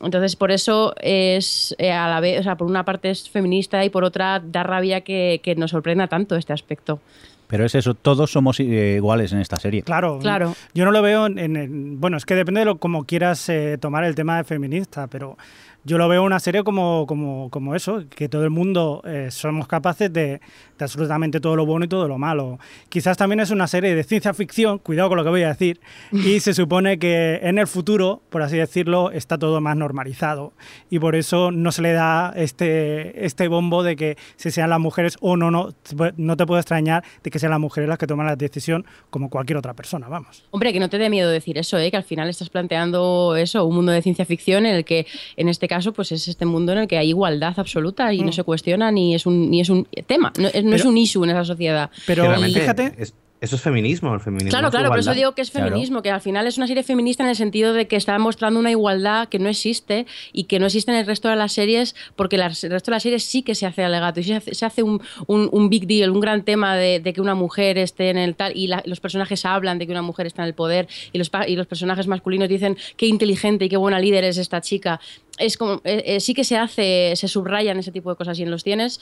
Entonces, 0.01 0.37
por 0.37 0.53
eso 0.53 0.95
es 1.01 1.75
eh, 1.77 1.91
a 1.91 2.09
la 2.09 2.21
vez, 2.21 2.39
o 2.39 2.43
sea, 2.45 2.57
por 2.57 2.69
una 2.69 2.85
parte 2.85 3.11
es 3.11 3.29
feminista 3.29 3.85
y 3.85 3.91
por 3.91 4.05
otra 4.05 4.41
da 4.41 4.63
rabia 4.63 5.01
que, 5.01 5.55
nos 5.57 5.73
sorprenda 5.73 6.07
tanto 6.07 6.37
este 6.37 6.53
aspecto. 6.53 7.01
Pero 7.49 7.65
es 7.65 7.75
eso, 7.75 7.95
todos 7.95 8.31
somos 8.31 8.61
eh, 8.61 8.95
iguales 8.97 9.33
en 9.33 9.41
esta 9.41 9.59
serie. 9.59 9.83
Claro, 9.83 10.21
claro. 10.21 10.55
Yo 10.73 10.85
no 10.85 10.93
lo 10.93 11.03
veo 11.03 11.27
en, 11.27 12.01
bueno, 12.01 12.17
es 12.17 12.25
que 12.25 12.37
depende 12.37 12.61
de 12.61 12.67
lo 12.67 12.79
como 12.79 13.07
quieras 13.07 13.51
tomar 13.81 14.05
el 14.05 14.15
tema 14.15 14.37
de 14.37 14.45
feminista, 14.45 15.09
pero 15.09 15.37
yo 15.85 15.99
lo 15.99 16.09
veo 16.09 16.23
una 16.23 16.41
serie 16.41 16.65
como, 16.65 17.07
como, 17.07 17.51
como 17.51 17.75
eso, 17.75 18.05
que 18.09 18.29
todo 18.29 18.45
el 18.45 18.51
mundo 18.51 19.03
somos 19.31 19.67
capaces 19.67 20.13
de, 20.13 20.41
absolutamente 20.85 21.41
todo 21.41 21.57
lo 21.57 21.67
bueno 21.67 21.85
y 21.85 21.89
todo 21.89 22.09
lo 22.09 22.19
malo. 22.19 22.59
Quizás 22.89 23.17
también 23.17 23.41
es 23.41 23.51
una 23.51 23.67
serie 23.67 23.95
de 23.95 24.05
ciencia 24.05 24.35
ficción, 24.35 24.79
cuidado 24.79 25.09
con 25.09 25.19
lo 25.19 25.25
que 25.25 25.31
voy 25.31 25.43
a 25.43 25.49
decir, 25.49 25.81
y 26.13 26.41
se 26.41 26.55
supone 26.55 26.99
que 26.99 27.41
en 27.43 27.59
el 27.59 27.67
futuro, 27.67 28.23
por 28.31 28.43
así 28.43 28.57
decirlo, 28.57 29.11
está 29.11 29.39
todo 29.39 29.61
más 29.61 29.77
normalizado. 29.77 30.53
Y 30.91 30.99
por 30.99 31.17
eso 31.17 31.51
no 31.51 31.73
se 31.73 31.83
le 31.83 31.93
da 31.93 32.33
este, 32.37 33.25
este 33.25 33.49
bombo 33.49 33.83
de 33.83 33.97
que 33.97 34.17
si 34.37 34.51
sean 34.51 34.71
las 34.71 34.81
mujeres 34.81 35.17
o 35.21 35.37
no, 35.37 35.51
no, 35.51 35.71
no 36.17 36.37
te 36.37 36.47
puede 36.47 36.61
extrañar 36.61 37.05
de 37.23 37.31
que 37.31 37.39
sean 37.39 37.51
las 37.51 37.61
mujeres 37.61 37.89
las 37.89 37.99
que 37.99 38.07
toman 38.07 38.27
la 38.27 38.37
decisión 38.37 38.85
como 39.11 39.31
cualquier 39.31 39.59
otra 39.59 39.75
persona, 39.75 40.09
vamos. 40.09 40.45
Hombre, 40.51 40.73
que 40.73 40.81
no 40.81 40.89
te 40.89 40.99
dé 40.99 41.11
miedo 41.11 41.31
decir 41.31 41.59
eso, 41.59 41.79
¿eh? 41.79 41.91
que 41.91 41.97
al 41.97 42.05
final 42.05 42.29
estás 42.29 42.51
planteando 42.51 43.37
eso, 43.37 43.65
un 43.65 43.75
mundo 43.75 43.93
de 43.93 44.03
ciencia 44.03 44.25
ficción 44.25 44.67
en 44.67 44.75
el 44.77 44.85
que, 44.85 45.07
en 45.37 45.49
este 45.49 45.69
caso, 45.71 45.93
pues 45.93 46.11
es 46.13 46.27
este 46.27 46.45
mundo 46.45 46.73
en 46.73 46.79
el 46.79 46.89
que 46.89 46.99
hay 46.99 47.09
igualdad 47.09 47.55
absoluta 47.57 48.13
y 48.13 48.21
no 48.23 48.31
mm. 48.31 48.33
se 48.33 48.43
cuestiona 48.43 48.91
ni 48.91 49.15
es 49.15 49.25
un, 49.25 49.51
ni 49.51 49.61
es 49.61 49.71
un 49.71 49.87
tema. 50.07 50.33
No, 50.37 50.49
no 50.65 50.77
es 50.77 50.85
un 50.85 50.99
issue 50.99 51.23
en 51.25 51.31
esa 51.31 51.45
sociedad. 51.45 51.91
Pero 52.07 52.35
fíjate. 52.41 52.95
eso 52.99 53.57
es 53.57 53.63
feminismo, 53.63 54.13
el 54.13 54.21
feminismo. 54.21 54.51
Claro, 54.51 54.71
claro, 54.71 54.89
por 54.89 54.99
eso 54.99 55.15
digo 55.15 55.33
que 55.35 55.43
es 55.43 55.51
feminismo, 55.53 56.03
que 56.03 56.11
al 56.11 56.21
final 56.21 56.47
es 56.47 56.59
una 56.59 56.67
serie 56.67 56.83
feminista 56.83 57.23
en 57.23 57.31
el 57.31 57.37
sentido 57.37 57.73
de 57.73 57.87
que 57.87 57.95
está 57.95 58.19
mostrando 58.19 58.59
una 58.59 58.73
igualdad 58.73 59.29
que 59.29 59.39
no 59.39 59.49
existe 59.49 60.07
y 60.33 60.45
que 60.45 60.59
no 60.59 60.67
existe 60.67 60.91
en 60.91 60.99
el 60.99 61.07
resto 61.07 61.29
de 61.29 61.37
las 61.37 61.53
series, 61.53 61.95
porque 62.17 62.37
el 62.37 62.43
resto 62.43 62.69
de 62.69 62.91
las 62.91 63.03
series 63.03 63.23
sí 63.23 63.43
que 63.43 63.55
se 63.55 63.65
hace 63.65 63.85
alegato 63.85 64.19
y 64.21 64.25
se 64.25 64.67
hace, 64.67 64.83
un, 64.83 65.01
un, 65.29 65.71
big 65.71 65.87
deal, 65.87 66.11
un 66.11 66.21
gran 66.21 66.43
tema 66.43 66.77
de, 66.77 67.01
que 67.15 67.21
una 67.21 67.37
mujer 67.37 67.79
esté 67.79 68.11
en 68.11 68.19
el 68.19 68.35
tal 68.35 68.53
y 68.57 68.69
los 68.85 69.01
personajes 69.01 69.47
hablan 69.47 69.79
de 69.79 69.87
que 69.87 69.93
una 69.93 70.03
mujer 70.03 70.27
está 70.27 70.43
en 70.43 70.49
el 70.49 70.55
poder 70.55 70.89
y 71.13 71.19
los, 71.19 71.31
y 71.47 71.55
los 71.55 71.67
personajes 71.67 72.09
masculinos 72.09 72.49
dicen 72.49 72.77
qué 72.97 73.07
inteligente 73.07 73.67
y 73.67 73.69
qué 73.69 73.77
buena 73.77 74.01
líder 74.01 74.25
es 74.25 74.37
esta 74.37 74.61
chica 74.61 75.01
es 75.41 75.57
como, 75.57 75.81
eh, 75.85 76.03
eh, 76.07 76.21
sí 76.21 76.35
que 76.35 76.45
se 76.45 76.57
hace, 76.57 77.15
se 77.17 77.29
subrayan 77.29 77.79
ese 77.79 77.91
tipo 77.91 78.11
de 78.11 78.17
cosas 78.17 78.39
y 78.39 78.43
en 78.43 78.51
los 78.51 78.63
tienes 78.63 79.01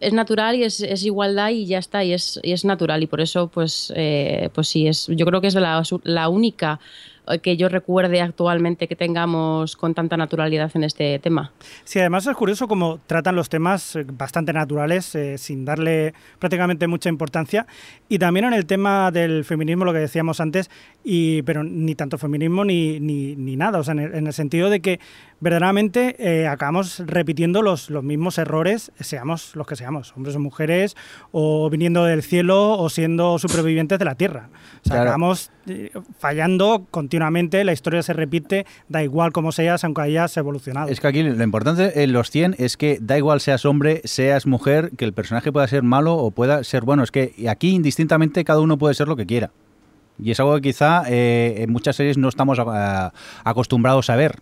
es 0.00 0.12
natural 0.12 0.54
y 0.54 0.62
es, 0.62 0.80
igualdad 1.04 1.50
y 1.50 1.66
ya 1.66 1.78
está, 1.78 2.04
y 2.04 2.12
es, 2.12 2.38
y 2.42 2.52
es 2.52 2.64
natural. 2.64 3.02
Y 3.02 3.06
por 3.06 3.20
eso 3.20 3.48
pues, 3.48 3.92
eh, 3.96 4.50
pues 4.54 4.68
sí, 4.68 4.86
es, 4.86 5.06
yo 5.08 5.26
creo 5.26 5.40
que 5.40 5.48
es 5.48 5.54
la, 5.54 5.82
la 6.04 6.28
única 6.28 6.78
que 7.42 7.56
yo 7.56 7.68
recuerde 7.68 8.20
actualmente 8.20 8.88
que 8.88 8.96
tengamos 8.96 9.76
con 9.76 9.94
tanta 9.94 10.16
naturalidad 10.16 10.70
en 10.74 10.84
este 10.84 11.18
tema. 11.18 11.52
Sí, 11.84 11.98
además 11.98 12.26
es 12.26 12.36
curioso 12.36 12.68
cómo 12.68 13.00
tratan 13.06 13.36
los 13.36 13.48
temas 13.48 13.96
eh, 13.96 14.04
bastante 14.06 14.52
naturales, 14.52 15.14
eh, 15.14 15.38
sin 15.38 15.64
darle 15.64 16.14
prácticamente 16.38 16.86
mucha 16.86 17.08
importancia. 17.08 17.66
Y 18.08 18.18
también 18.18 18.46
en 18.46 18.54
el 18.54 18.66
tema 18.66 19.10
del 19.10 19.44
feminismo, 19.44 19.84
lo 19.84 19.92
que 19.92 19.98
decíamos 19.98 20.40
antes, 20.40 20.70
y, 21.04 21.42
pero 21.42 21.64
ni 21.64 21.94
tanto 21.94 22.18
feminismo 22.18 22.64
ni, 22.64 23.00
ni, 23.00 23.36
ni 23.36 23.56
nada, 23.56 23.78
o 23.78 23.84
sea, 23.84 23.92
en 23.92 24.26
el, 24.26 24.32
sentido 24.32 24.70
de 24.70 24.80
que 24.80 25.00
verdaderamente 25.40 26.16
eh, 26.18 26.46
acabamos 26.46 27.02
repitiendo 27.06 27.62
los, 27.62 27.90
los 27.90 28.04
mismos 28.04 28.38
errores, 28.38 28.92
seamos 29.00 29.56
los 29.56 29.66
que 29.66 29.76
seamos, 29.76 30.14
hombres 30.16 30.36
o 30.36 30.40
mujeres, 30.40 30.96
o 31.32 31.68
viniendo 31.70 32.04
del 32.04 32.22
cielo 32.22 32.78
o 32.78 32.88
siendo 32.90 33.38
supervivientes 33.38 33.98
de 33.98 34.04
la 34.04 34.14
Tierra. 34.14 34.50
O 34.84 34.88
sea, 34.88 35.02
acabamos 35.02 35.50
fallando 36.18 36.86
continuamente 36.90 37.64
la 37.64 37.72
historia 37.72 38.02
se 38.02 38.12
repite, 38.12 38.66
da 38.88 39.02
igual 39.02 39.32
cómo 39.32 39.52
seas, 39.52 39.84
aunque 39.84 40.02
hayas 40.02 40.36
evolucionado. 40.36 40.88
Es 40.88 41.00
que 41.00 41.06
aquí 41.06 41.22
lo 41.22 41.42
importante 41.42 42.02
en 42.02 42.12
los 42.12 42.30
100 42.30 42.56
es 42.58 42.76
que 42.76 42.98
da 43.00 43.18
igual 43.18 43.40
seas 43.40 43.64
hombre, 43.64 44.00
seas 44.04 44.46
mujer, 44.46 44.90
que 44.96 45.04
el 45.04 45.12
personaje 45.12 45.52
pueda 45.52 45.66
ser 45.66 45.82
malo 45.82 46.16
o 46.16 46.30
pueda 46.30 46.64
ser 46.64 46.82
bueno. 46.82 47.02
Es 47.02 47.10
que 47.10 47.34
aquí 47.48 47.70
indistintamente 47.70 48.44
cada 48.44 48.60
uno 48.60 48.78
puede 48.78 48.94
ser 48.94 49.08
lo 49.08 49.16
que 49.16 49.26
quiera. 49.26 49.50
Y 50.20 50.32
es 50.32 50.40
algo 50.40 50.54
que 50.56 50.62
quizá 50.62 51.04
eh, 51.08 51.56
en 51.58 51.70
muchas 51.70 51.96
series 51.96 52.18
no 52.18 52.28
estamos 52.28 52.58
acostumbrados 53.44 54.10
a 54.10 54.16
ver 54.16 54.40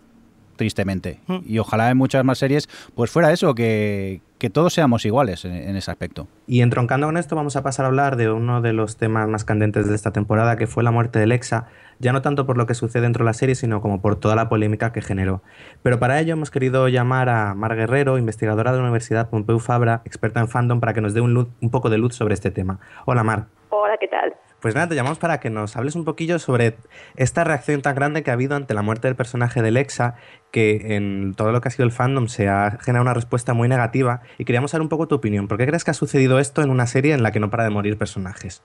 tristemente. 0.57 1.19
Mm. 1.27 1.37
Y 1.45 1.59
ojalá 1.59 1.89
en 1.89 1.97
muchas 1.97 2.25
más 2.25 2.37
series 2.37 2.67
pues 2.95 3.09
fuera 3.09 3.31
eso, 3.31 3.55
que, 3.55 4.21
que 4.37 4.49
todos 4.49 4.73
seamos 4.73 5.05
iguales 5.05 5.45
en, 5.45 5.75
ese 5.75 5.91
aspecto. 5.91 6.27
Y 6.45 6.61
entroncando 6.61 7.07
con 7.07 7.17
esto, 7.17 7.35
vamos 7.35 7.55
a 7.55 7.63
pasar 7.63 7.85
a 7.85 7.87
hablar 7.87 8.15
de 8.15 8.29
uno 8.29 8.61
de 8.61 8.73
los 8.73 8.97
temas 8.97 9.27
más 9.27 9.45
candentes 9.45 9.87
de 9.87 9.95
esta 9.95 10.11
temporada, 10.11 10.57
que 10.57 10.67
fue 10.67 10.83
la 10.83 10.91
muerte 10.91 11.19
de 11.19 11.27
Lexa, 11.27 11.67
ya 11.99 12.13
no 12.13 12.21
tanto 12.21 12.45
por 12.45 12.57
lo 12.57 12.65
que 12.65 12.73
sucede 12.73 13.03
dentro 13.03 13.23
de 13.23 13.29
la 13.29 13.33
serie, 13.33 13.55
sino 13.55 13.81
como 13.81 14.01
por 14.01 14.19
toda 14.19 14.35
la 14.35 14.49
polémica 14.49 14.91
que 14.91 15.01
generó. 15.01 15.41
Pero 15.81 15.99
para 15.99 16.19
ello 16.19 16.33
hemos 16.33 16.51
querido 16.51 16.87
llamar 16.87 17.29
a 17.29 17.53
Mar 17.53 17.75
Guerrero, 17.75 18.17
investigadora 18.17 18.71
de 18.71 18.77
la 18.77 18.83
Universidad 18.83 19.29
Pompeu 19.29 19.59
Fabra, 19.59 20.01
experta 20.05 20.39
en 20.39 20.47
fandom, 20.47 20.79
para 20.79 20.93
que 20.93 21.01
nos 21.01 21.13
dé 21.13 21.21
un, 21.21 21.37
un 21.37 21.71
poco 21.71 21.89
de 21.89 21.97
luz 21.97 22.15
sobre 22.15 22.33
este 22.33 22.51
tema. 22.51 22.79
Hola 23.05 23.23
Mar. 23.23 23.45
Hola, 23.69 23.97
¿qué 23.99 24.07
tal? 24.07 24.35
Pues 24.61 24.73
nada, 24.73 24.87
te 24.87 24.95
llamamos 24.95 25.19
para 25.19 25.39
que 25.39 25.51
nos 25.51 25.77
hables 25.77 25.95
un 25.95 26.03
poquillo 26.03 26.39
sobre 26.39 26.77
esta 27.15 27.43
reacción 27.43 27.83
tan 27.83 27.93
grande 27.93 28.23
que 28.23 28.31
ha 28.31 28.33
habido 28.33 28.55
ante 28.55 28.73
la 28.73 28.81
muerte 28.81 29.07
del 29.07 29.15
personaje 29.15 29.61
de 29.61 29.69
Lexa, 29.69 30.15
que 30.51 30.95
en 30.95 31.35
todo 31.35 31.51
lo 31.51 31.61
que 31.61 31.67
ha 31.67 31.71
sido 31.71 31.85
el 31.85 31.91
fandom 31.91 32.27
se 32.27 32.49
ha 32.49 32.71
generado 32.81 33.03
una 33.03 33.13
respuesta 33.13 33.53
muy 33.53 33.67
negativa 33.67 34.21
y 34.39 34.45
queríamos 34.45 34.71
saber 34.71 34.81
un 34.81 34.89
poco 34.89 35.07
tu 35.07 35.13
opinión. 35.13 35.47
¿Por 35.47 35.59
qué 35.59 35.67
crees 35.67 35.83
que 35.83 35.91
ha 35.91 35.93
sucedido 35.93 36.39
esto 36.39 36.63
en 36.63 36.71
una 36.71 36.87
serie 36.87 37.13
en 37.13 37.21
la 37.21 37.31
que 37.31 37.39
no 37.39 37.51
para 37.51 37.65
de 37.65 37.69
morir 37.69 37.99
personajes? 37.99 38.63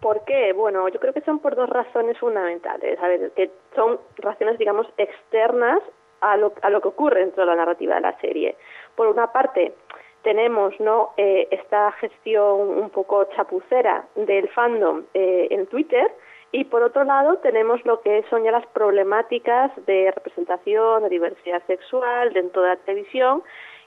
¿Por 0.00 0.24
qué? 0.26 0.52
Bueno, 0.52 0.86
yo 0.88 1.00
creo 1.00 1.14
que 1.14 1.22
son 1.22 1.38
por 1.38 1.56
dos 1.56 1.70
razones 1.70 2.18
fundamentales. 2.18 2.98
A 3.00 3.08
ver, 3.08 3.30
que 3.34 3.50
son 3.74 3.98
razones, 4.18 4.58
digamos, 4.58 4.86
externas 4.98 5.78
a 6.20 6.36
lo, 6.36 6.52
a 6.60 6.68
lo 6.68 6.82
que 6.82 6.88
ocurre 6.88 7.20
dentro 7.20 7.44
de 7.44 7.46
la 7.46 7.56
narrativa 7.56 7.94
de 7.94 8.00
la 8.02 8.18
serie. 8.20 8.56
Por 8.94 9.06
una 9.06 9.32
parte, 9.32 9.74
tenemos 10.22 10.78
¿no? 10.80 11.10
Eh, 11.16 11.48
esta 11.50 11.92
gestión 11.92 12.60
un 12.60 12.90
poco 12.90 13.24
chapucera 13.36 14.06
del 14.14 14.48
fandom 14.48 15.02
eh, 15.14 15.48
en 15.50 15.66
Twitter 15.66 16.10
y 16.52 16.64
por 16.64 16.82
otro 16.82 17.04
lado 17.04 17.38
tenemos 17.38 17.84
lo 17.84 18.00
que 18.02 18.24
son 18.30 18.44
ya 18.44 18.52
las 18.52 18.66
problemáticas 18.68 19.72
de 19.86 20.10
representación, 20.12 21.02
de 21.04 21.08
diversidad 21.08 21.62
sexual 21.66 22.32
dentro 22.32 22.62
de 22.62 22.68
la 22.68 22.76
televisión 22.76 23.42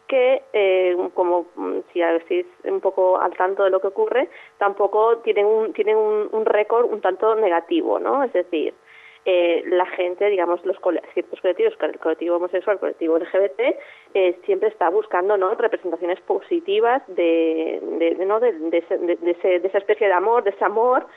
que, 0.08 0.44
eh, 0.54 0.96
como 1.14 1.48
mm, 1.56 1.80
si 1.92 2.02
estáis 2.02 2.46
un 2.64 2.80
poco 2.80 3.20
al 3.20 3.36
tanto 3.36 3.64
de 3.64 3.72
lo 3.72 3.80
que 3.80 3.88
ocurre, 3.88 4.30
tampoco 4.58 5.18
tienen 5.20 5.46
un, 5.46 5.74
tienen 5.74 5.98
un, 5.98 6.30
un 6.32 6.46
récord 6.46 6.92
un 6.92 7.02
tanto 7.02 7.36
negativo, 7.36 8.00
¿no? 8.00 8.24
Es 8.24 8.34
decir, 8.34 8.74
eh, 9.26 9.64
la 9.66 9.86
gente, 9.88 10.30
digamos, 10.30 10.64
los 10.66 10.78
ciertos 11.14 11.42
colectivos, 11.42 11.74
el 11.82 12.00
colectivo 12.00 12.36
homosexual, 12.36 12.76
el 12.76 12.80
colectivo 12.80 13.18
LGBT, 13.18 13.60
eh, 14.14 14.40
siempre 14.46 14.70
está 14.70 14.90
buscando 14.90 15.36
¿no? 15.36 15.56
representaciones 15.56 16.22
positivas 16.22 17.02
de, 17.08 17.80
de, 18.00 18.26
¿no? 18.26 18.40
de, 18.40 18.54
de, 18.54 19.64
esa 19.64 19.78
especie 19.80 20.08
de 20.08 20.14
amor, 20.14 20.44
de 20.44 20.52
ese 20.52 20.64
amor 20.64 21.08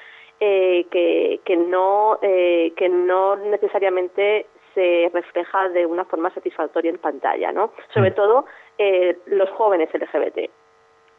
eh, 0.40 0.86
que, 0.90 1.40
que, 1.44 1.56
no, 1.56 2.18
eh, 2.22 2.72
que 2.76 2.88
no 2.88 3.36
necesariamente 3.36 4.46
se 4.74 5.10
refleja 5.12 5.68
de 5.68 5.84
una 5.84 6.04
forma 6.04 6.32
satisfactoria 6.32 6.90
en 6.90 6.98
pantalla, 6.98 7.52
¿no? 7.52 7.72
Sobre 7.92 8.12
mm. 8.12 8.14
todo 8.14 8.46
eh, 8.78 9.18
los 9.26 9.50
jóvenes 9.50 9.90
LGBT 9.92 10.50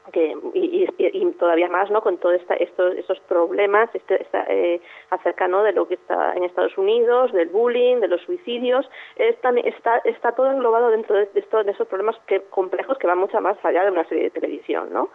que, 0.10 0.36
y, 0.54 0.88
y, 0.98 1.32
todavía 1.34 1.69
más 1.69 1.89
no 1.89 2.02
con 2.02 2.17
todos 2.17 2.36
estos, 2.60 2.95
estos 2.95 3.19
problemas 3.22 3.89
este, 3.93 4.26
eh, 4.50 4.82
acerca 5.10 5.48
¿no? 5.48 5.63
de 5.63 5.74
lo 5.74 5.88
que 5.88 5.95
está 5.95 6.34
en 6.36 6.43
Estados 6.43 6.78
Unidos 6.78 7.32
del 7.34 7.50
bullying 7.50 7.98
de 8.00 8.08
los 8.08 8.22
suicidios 8.22 8.89
está, 9.15 9.52
está, 9.63 9.98
está 10.06 10.32
todo 10.34 10.52
englobado 10.52 10.89
dentro 10.89 11.15
de, 11.15 11.30
estos, 11.36 11.65
de 11.65 11.72
esos 11.72 11.88
problemas 11.88 12.15
que, 12.28 12.41
complejos 12.50 12.98
que 12.98 13.08
van 13.08 13.17
mucho 13.17 13.39
más 13.41 13.58
allá 13.63 13.84
de 13.84 13.91
una 13.91 14.08
serie 14.08 14.26
de 14.26 14.30
televisión 14.32 14.89
¿no? 14.91 15.10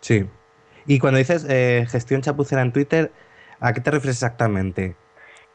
sí 0.00 0.24
y 0.86 0.98
cuando 0.98 1.18
dices 1.18 1.46
eh, 1.48 1.84
gestión 1.88 2.20
chapucera 2.20 2.62
en 2.62 2.72
Twitter 2.72 3.10
¿a 3.60 3.72
qué 3.72 3.80
te 3.80 3.90
refieres 3.90 4.16
exactamente? 4.16 4.96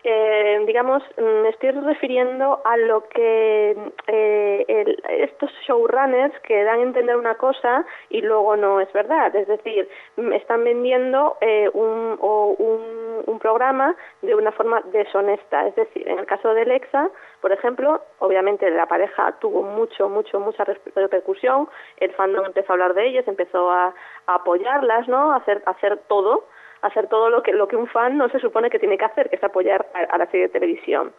Eh, 0.03 0.50
digamos, 0.65 1.03
me 1.17 1.49
estoy 1.49 1.71
refiriendo 1.71 2.61
a 2.63 2.77
lo 2.77 3.07
que 3.09 3.75
eh, 4.07 4.95
estos 5.09 5.51
showrunners 5.67 6.37
que 6.41 6.63
dan 6.63 6.79
a 6.79 6.83
entender 6.83 7.15
una 7.15 7.35
cosa 7.35 7.85
y 8.09 8.21
luego 8.21 8.55
no 8.55 8.79
es 8.79 8.91
verdad. 8.93 9.35
Es 9.35 9.47
decir, 9.47 9.89
me 10.17 10.37
están 10.37 10.63
vendiendo 10.63 11.37
eh, 11.41 11.69
un, 11.73 12.17
un, 12.19 13.23
un, 13.25 13.39
programa 13.39 13.95
de 14.21 14.35
una 14.35 14.51
forma 14.51 14.81
deshonesta. 14.91 15.67
Es 15.67 15.75
decir, 15.75 16.07
en 16.07 16.19
el 16.19 16.25
caso 16.25 16.53
de 16.53 16.61
Alexa, 16.61 17.09
por 17.41 17.51
ejemplo, 17.51 18.01
obviamente 18.19 18.69
la 18.69 18.85
pareja 18.85 19.33
tuvo 19.39 19.63
mucho, 19.63 20.09
mucho, 20.09 20.39
mucha 20.39 20.63
repercusión, 20.95 21.67
el 21.97 22.11
fandom 22.13 22.45
empezó 22.45 22.71
a 22.71 22.73
hablar 22.73 22.93
de 22.93 23.07
ellas, 23.07 23.27
empezó 23.27 23.71
a, 23.71 23.93
apoyarlas, 24.27 25.07
¿no? 25.07 25.31
A 25.31 25.37
hacer, 25.37 25.61
a 25.65 25.71
hacer 25.71 25.97
todo, 26.07 26.45
hacer 26.81 27.07
todo 27.07 27.29
lo 27.29 27.43
que, 27.43 27.53
lo 27.53 27.67
que 27.67 27.75
un 27.75 27.87
fan 27.87 28.17
no 28.17 28.29
se 28.29 28.39
supone 28.39 28.69
que 28.69 28.79
tiene 28.79 28.97
que 28.97 29.05
hacer, 29.05 29.29
que 29.29 29.35
es 29.35 29.43
apoyar 29.43 29.87
a, 29.93 30.15
a 30.15 30.17
la 30.17 30.25
serie 30.27 30.47
de 30.47 30.53
televisión. 30.53 31.13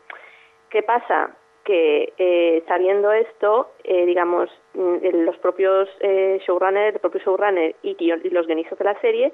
¿Qué 0.70 0.82
pasa? 0.82 1.30
que 1.64 2.12
eh, 2.18 2.64
sabiendo 2.66 3.12
esto, 3.12 3.70
eh, 3.84 4.04
digamos, 4.06 4.50
mm, 4.74 5.24
los 5.24 5.36
propios 5.38 5.88
eh, 6.00 6.40
showrunners, 6.44 6.94
el 6.94 7.00
propio 7.00 7.20
showrunner 7.20 7.76
y, 7.82 7.96
y 7.98 8.30
los 8.30 8.46
guionistas 8.46 8.78
de 8.78 8.84
la 8.84 9.00
serie 9.00 9.32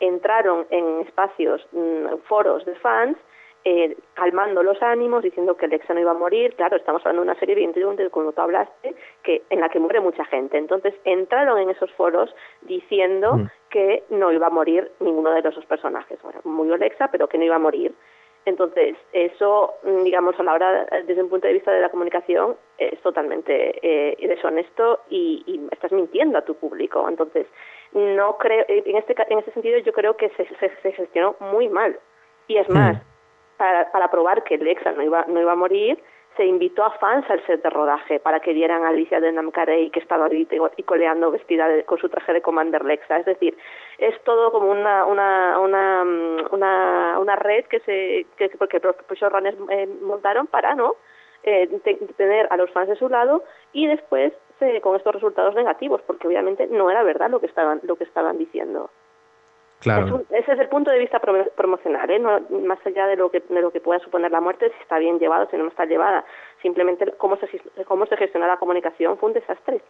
entraron 0.00 0.66
en 0.70 1.00
espacios, 1.00 1.66
mm, 1.72 2.16
foros 2.26 2.64
de 2.64 2.74
fans, 2.76 3.16
eh, 3.64 3.96
calmando 4.14 4.62
los 4.62 4.80
ánimos, 4.82 5.22
diciendo 5.22 5.56
que 5.56 5.66
Alexa 5.66 5.94
no 5.94 6.00
iba 6.00 6.12
a 6.12 6.14
morir. 6.14 6.54
Claro, 6.54 6.76
estamos 6.76 7.02
hablando 7.02 7.22
de 7.22 7.30
una 7.30 7.38
serie, 7.38 7.54
evidentemente, 7.54 8.08
como 8.10 8.32
tú 8.32 8.40
hablaste, 8.40 8.94
que, 9.22 9.42
en 9.50 9.60
la 9.60 9.68
que 9.68 9.80
muere 9.80 10.00
mucha 10.00 10.24
gente. 10.26 10.58
Entonces, 10.58 10.94
entraron 11.04 11.58
en 11.58 11.70
esos 11.70 11.92
foros 11.92 12.34
diciendo 12.62 13.34
mm. 13.34 13.50
que 13.70 14.04
no 14.10 14.32
iba 14.32 14.46
a 14.46 14.50
morir 14.50 14.90
ninguno 15.00 15.30
de 15.32 15.42
los 15.42 15.54
dos 15.54 15.66
personajes. 15.66 16.18
Bueno, 16.22 16.40
murió 16.44 16.74
Alexa, 16.74 17.08
pero 17.10 17.28
que 17.28 17.38
no 17.38 17.44
iba 17.44 17.56
a 17.56 17.60
morir. 17.60 17.94
Entonces, 18.44 18.96
eso, 19.12 19.74
mm, 19.82 20.04
digamos, 20.04 20.38
a 20.40 20.42
la 20.42 20.54
hora, 20.54 20.86
desde 21.06 21.22
un 21.22 21.28
punto 21.28 21.46
de 21.46 21.52
vista 21.52 21.70
de 21.70 21.82
la 21.82 21.90
comunicación, 21.90 22.56
es 22.78 22.98
totalmente 23.02 23.78
eh, 23.82 24.16
deshonesto 24.26 25.00
y, 25.10 25.42
y, 25.46 25.60
estás 25.70 25.92
mintiendo 25.92 26.38
a 26.38 26.44
tu 26.44 26.54
público. 26.54 27.06
Entonces, 27.08 27.46
no 27.92 28.38
creo, 28.38 28.64
en 28.68 28.96
este, 28.96 29.14
en 29.28 29.38
este 29.38 29.52
sentido, 29.52 29.78
yo 29.80 29.92
creo 29.92 30.16
que 30.16 30.30
se, 30.30 30.46
se, 30.56 30.70
se 30.82 30.92
gestionó 30.92 31.36
muy 31.40 31.68
mal. 31.68 31.98
Y 32.46 32.56
es 32.56 32.68
más, 32.70 32.96
mm. 32.96 33.00
Para, 33.58 34.10
probar 34.10 34.44
que 34.44 34.56
Lexa 34.56 34.92
no 34.92 35.02
iba, 35.02 35.24
no 35.28 35.40
iba 35.40 35.52
a 35.52 35.56
morir, 35.56 36.02
se 36.38 36.46
invitó 36.46 36.84
a 36.84 36.92
fans 36.92 37.28
al 37.28 37.44
set 37.46 37.62
de 37.62 37.68
rodaje 37.68 38.20
para 38.20 38.38
que 38.38 38.52
vieran 38.52 38.84
a 38.84 38.90
Alicia 38.90 39.20
de 39.20 39.32
Namcarey 39.32 39.90
que 39.90 39.98
estaba 39.98 40.26
ahí 40.26 40.46
y 40.76 40.82
coleando 40.84 41.32
vestida 41.32 41.68
de, 41.68 41.84
con 41.84 41.98
su 41.98 42.08
traje 42.08 42.32
de 42.32 42.40
Commander 42.40 42.84
Lexa. 42.84 43.18
Es 43.18 43.26
decir, 43.26 43.58
es 43.98 44.14
todo 44.22 44.52
como 44.52 44.70
una 44.70 45.04
una 45.04 45.58
una 45.58 46.04
una, 46.52 47.18
una 47.18 47.36
red 47.36 47.64
que 47.64 47.80
se 47.80 48.26
que 48.36 48.56
porque 48.56 48.78
los 48.78 48.94
showrunners 49.18 49.58
eh, 49.70 49.88
montaron 50.00 50.46
para 50.46 50.76
no 50.76 50.94
eh, 51.42 51.66
tener 52.16 52.46
a 52.50 52.56
los 52.56 52.70
fans 52.70 52.88
de 52.88 52.96
su 52.96 53.08
lado 53.08 53.42
y 53.72 53.88
después 53.88 54.32
eh, 54.60 54.80
con 54.80 54.94
estos 54.94 55.14
resultados 55.14 55.56
negativos 55.56 56.00
porque 56.06 56.28
obviamente 56.28 56.68
no 56.68 56.88
era 56.88 57.02
verdad 57.02 57.30
lo 57.30 57.40
que 57.40 57.46
estaban 57.46 57.80
lo 57.82 57.96
que 57.96 58.04
estaban 58.04 58.38
diciendo. 58.38 58.90
Claro. 59.80 60.06
Es 60.06 60.12
un, 60.12 60.26
ese 60.30 60.52
es 60.52 60.58
el 60.58 60.68
punto 60.68 60.90
de 60.90 60.98
vista 60.98 61.20
promocional, 61.20 62.10
¿eh? 62.10 62.18
no, 62.18 62.40
más 62.66 62.78
allá 62.84 63.06
de 63.06 63.16
lo 63.16 63.30
que 63.30 63.40
de 63.48 63.60
lo 63.60 63.70
que 63.70 63.80
pueda 63.80 64.00
suponer 64.00 64.30
la 64.32 64.40
muerte, 64.40 64.70
si 64.70 64.82
está 64.82 64.98
bien 64.98 65.18
llevado, 65.18 65.48
si 65.50 65.56
no 65.56 65.68
está 65.68 65.84
llevada. 65.84 66.24
Simplemente 66.62 67.14
cómo 67.16 67.36
se 67.36 67.48
cómo 67.84 68.06
se 68.06 68.16
gestiona 68.16 68.48
la 68.48 68.56
comunicación 68.56 69.18
fue 69.18 69.28
un 69.28 69.34
desastre. 69.34 69.80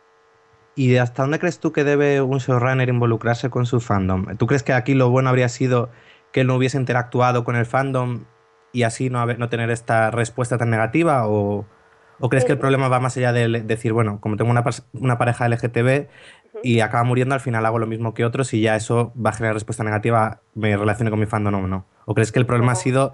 ¿Y 0.74 0.96
hasta 0.98 1.22
dónde 1.22 1.38
crees 1.38 1.58
tú 1.58 1.72
que 1.72 1.84
debe 1.84 2.20
un 2.20 2.38
showrunner 2.38 2.88
involucrarse 2.88 3.50
con 3.50 3.66
su 3.66 3.80
fandom? 3.80 4.36
¿Tú 4.36 4.46
crees 4.46 4.62
que 4.62 4.72
aquí 4.72 4.94
lo 4.94 5.10
bueno 5.10 5.30
habría 5.30 5.48
sido 5.48 5.88
que 6.32 6.42
él 6.42 6.46
no 6.46 6.54
hubiese 6.54 6.78
interactuado 6.78 7.42
con 7.42 7.56
el 7.56 7.66
fandom 7.66 8.26
y 8.72 8.84
así 8.84 9.10
no, 9.10 9.18
haber, 9.18 9.38
no 9.38 9.48
tener 9.48 9.70
esta 9.70 10.12
respuesta 10.12 10.56
tan 10.56 10.70
negativa? 10.70 11.26
¿O, 11.26 11.64
o 12.20 12.28
crees 12.28 12.44
que 12.44 12.52
el 12.52 12.58
problema 12.58 12.88
va 12.88 13.00
más 13.00 13.16
allá 13.16 13.32
de 13.32 13.48
decir, 13.62 13.92
bueno, 13.92 14.20
como 14.20 14.36
tengo 14.36 14.50
una, 14.50 14.64
una 14.92 15.18
pareja 15.18 15.48
LGTB, 15.48 16.08
y 16.62 16.80
acaba 16.80 17.04
muriendo, 17.04 17.34
al 17.34 17.40
final 17.40 17.64
hago 17.66 17.78
lo 17.78 17.86
mismo 17.86 18.14
que 18.14 18.24
otros 18.24 18.52
y 18.54 18.60
ya 18.60 18.76
eso 18.76 19.12
va 19.14 19.30
a 19.30 19.32
generar 19.32 19.54
respuesta 19.54 19.84
negativa, 19.84 20.40
me 20.54 20.76
relacione 20.76 21.10
con 21.10 21.20
mi 21.20 21.26
fandom 21.26 21.54
o 21.54 21.66
no. 21.66 21.86
¿O 22.06 22.14
crees 22.14 22.32
que 22.32 22.38
el 22.38 22.46
problema 22.46 22.72
ha 22.72 22.76
sido 22.76 23.12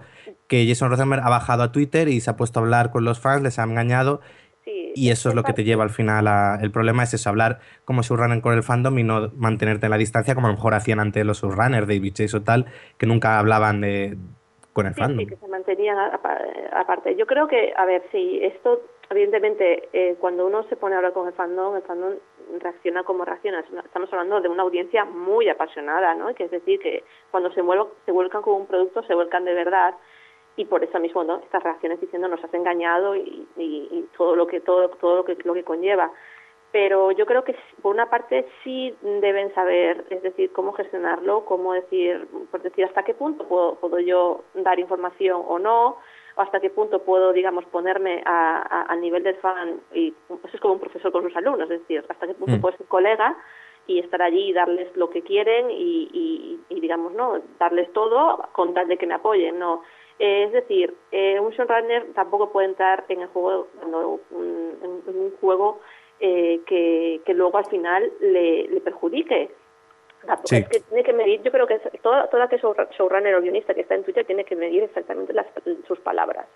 que 0.48 0.66
Jason 0.66 0.90
Rosenberg 0.90 1.22
ha 1.24 1.30
bajado 1.30 1.62
a 1.62 1.72
Twitter 1.72 2.08
y 2.08 2.20
se 2.20 2.30
ha 2.30 2.36
puesto 2.36 2.60
a 2.60 2.62
hablar 2.62 2.90
con 2.90 3.04
los 3.04 3.20
fans, 3.20 3.42
les 3.42 3.58
ha 3.58 3.64
engañado 3.64 4.20
sí, 4.64 4.92
y 4.94 5.10
eso 5.10 5.30
es 5.30 5.34
lo 5.34 5.42
que 5.42 5.52
te 5.52 5.64
lleva 5.64 5.82
al 5.82 5.90
final 5.90 6.28
a... 6.28 6.58
El 6.62 6.70
problema 6.70 7.02
es 7.02 7.14
eso, 7.14 7.28
hablar 7.28 7.60
como 7.84 8.02
showrunner 8.02 8.40
con 8.40 8.54
el 8.54 8.62
fandom 8.62 8.98
y 8.98 9.02
no 9.02 9.32
mantenerte 9.36 9.86
en 9.86 9.90
la 9.90 9.98
distancia 9.98 10.34
como 10.34 10.46
a 10.46 10.50
lo 10.50 10.56
mejor 10.56 10.74
hacían 10.74 11.00
antes 11.00 11.24
los 11.24 11.42
showrunners, 11.42 11.88
David 11.88 12.12
Chase 12.12 12.36
o 12.36 12.42
tal, 12.42 12.66
que 12.98 13.06
nunca 13.06 13.38
hablaban 13.38 13.80
de 13.80 14.16
con 14.72 14.86
el 14.86 14.94
sí, 14.94 15.00
fandom. 15.00 15.18
Sí, 15.20 15.26
que 15.26 15.36
se 15.36 15.48
mantenían 15.48 15.96
aparte. 16.72 17.16
Yo 17.16 17.26
creo 17.26 17.46
que, 17.46 17.72
a 17.76 17.84
ver, 17.84 18.02
si 18.10 18.40
esto 18.42 18.80
evidentemente, 19.10 19.88
eh, 19.92 20.16
cuando 20.20 20.46
uno 20.46 20.64
se 20.68 20.76
pone 20.76 20.94
a 20.94 20.98
hablar 20.98 21.12
con 21.12 21.26
el 21.26 21.34
fandom, 21.34 21.76
el 21.76 21.82
fandom 21.82 22.14
reacciona 22.60 23.02
como 23.04 23.24
reacciona. 23.24 23.60
Estamos 23.60 24.12
hablando 24.12 24.40
de 24.40 24.48
una 24.48 24.62
audiencia 24.62 25.04
muy 25.04 25.48
apasionada, 25.48 26.14
¿no? 26.14 26.34
Que 26.34 26.44
es 26.44 26.50
decir, 26.50 26.80
que 26.80 27.04
cuando 27.30 27.50
se, 27.50 27.62
se 28.04 28.12
vuelcan 28.12 28.42
con 28.42 28.54
un 28.54 28.66
producto, 28.66 29.02
se 29.02 29.14
vuelcan 29.14 29.44
de 29.44 29.54
verdad. 29.54 29.94
Y 30.56 30.66
por 30.66 30.84
eso 30.84 31.00
mismo, 31.00 31.24
¿no? 31.24 31.38
Estas 31.38 31.62
reacciones 31.62 32.00
diciendo 32.00 32.28
nos 32.28 32.42
has 32.44 32.54
engañado 32.54 33.16
y, 33.16 33.46
y, 33.56 33.88
y 33.90 34.08
todo 34.16 34.36
lo 34.36 34.46
que 34.46 34.60
todo 34.60 34.88
todo 34.90 35.16
lo 35.16 35.24
que 35.24 35.36
lo 35.44 35.54
que 35.54 35.64
conlleva. 35.64 36.12
Pero 36.70 37.12
yo 37.12 37.24
creo 37.24 37.44
que 37.44 37.54
por 37.82 37.94
una 37.94 38.10
parte 38.10 38.46
sí 38.64 38.92
deben 39.00 39.54
saber, 39.54 40.06
es 40.10 40.22
decir, 40.22 40.50
cómo 40.52 40.72
gestionarlo, 40.72 41.44
cómo 41.44 41.72
decir, 41.72 42.26
por 42.50 42.62
decir 42.62 42.84
hasta 42.84 43.04
qué 43.04 43.14
punto 43.14 43.46
puedo, 43.46 43.76
puedo 43.76 44.00
yo 44.00 44.42
dar 44.54 44.80
información 44.80 45.40
o 45.46 45.60
no, 45.60 45.98
o 46.36 46.40
hasta 46.40 46.60
qué 46.60 46.70
punto 46.70 47.02
puedo, 47.02 47.32
digamos, 47.32 47.64
ponerme 47.66 48.22
a, 48.26 48.58
a, 48.58 48.82
al 48.82 49.00
nivel 49.00 49.22
del 49.22 49.36
fan, 49.36 49.80
y 49.92 50.12
eso 50.28 50.54
es 50.54 50.60
como 50.60 50.74
un 50.74 50.80
profesor 50.80 51.12
con 51.12 51.22
sus 51.22 51.36
alumnos, 51.36 51.70
es 51.70 51.80
decir, 51.80 52.04
hasta 52.08 52.26
qué 52.26 52.34
punto 52.34 52.56
Mm. 52.56 52.60
puedo 52.60 52.76
ser 52.76 52.86
colega 52.86 53.36
y 53.86 53.98
estar 53.98 54.20
allí 54.22 54.48
y 54.48 54.52
darles 54.52 54.94
lo 54.96 55.10
que 55.10 55.22
quieren 55.22 55.70
y, 55.70 56.08
y, 56.12 56.60
y 56.70 56.80
digamos, 56.80 57.12
¿no? 57.12 57.40
Darles 57.58 57.92
todo 57.92 58.42
con 58.52 58.72
tal 58.74 58.88
de 58.88 58.96
que 58.96 59.06
me 59.06 59.14
apoyen, 59.14 59.58
¿no? 59.58 59.82
Eh, 60.18 60.44
es 60.44 60.52
decir, 60.52 60.94
eh, 61.12 61.38
un 61.40 61.50
showrunner 61.50 62.12
tampoco 62.14 62.50
puede 62.50 62.68
entrar 62.68 63.04
en 63.08 63.20
el 63.22 63.28
juego, 63.28 63.68
cuando 63.78 64.20
un, 64.30 64.78
en, 64.82 65.02
en 65.06 65.20
un 65.20 65.30
juego 65.40 65.80
eh, 66.20 66.60
que, 66.66 67.20
que 67.26 67.34
luego 67.34 67.58
al 67.58 67.66
final 67.66 68.10
le, 68.20 68.68
le 68.68 68.80
perjudique. 68.80 69.50
Sí. 70.44 70.56
Es 70.56 70.68
que 70.68 70.80
tiene 70.80 71.04
que 71.04 71.12
medir, 71.12 71.42
yo 71.42 71.50
creo 71.50 71.66
que 71.66 71.78
toda, 72.02 72.28
toda 72.28 72.48
que 72.48 72.58
showrunner 72.58 73.34
o 73.34 73.40
guionista 73.40 73.74
que 73.74 73.82
está 73.82 73.94
en 73.94 74.04
Twitter 74.04 74.24
tiene 74.24 74.44
que 74.44 74.56
medir 74.56 74.82
exactamente 74.82 75.32
las, 75.32 75.46
sus 75.86 75.98
palabras. 76.00 76.46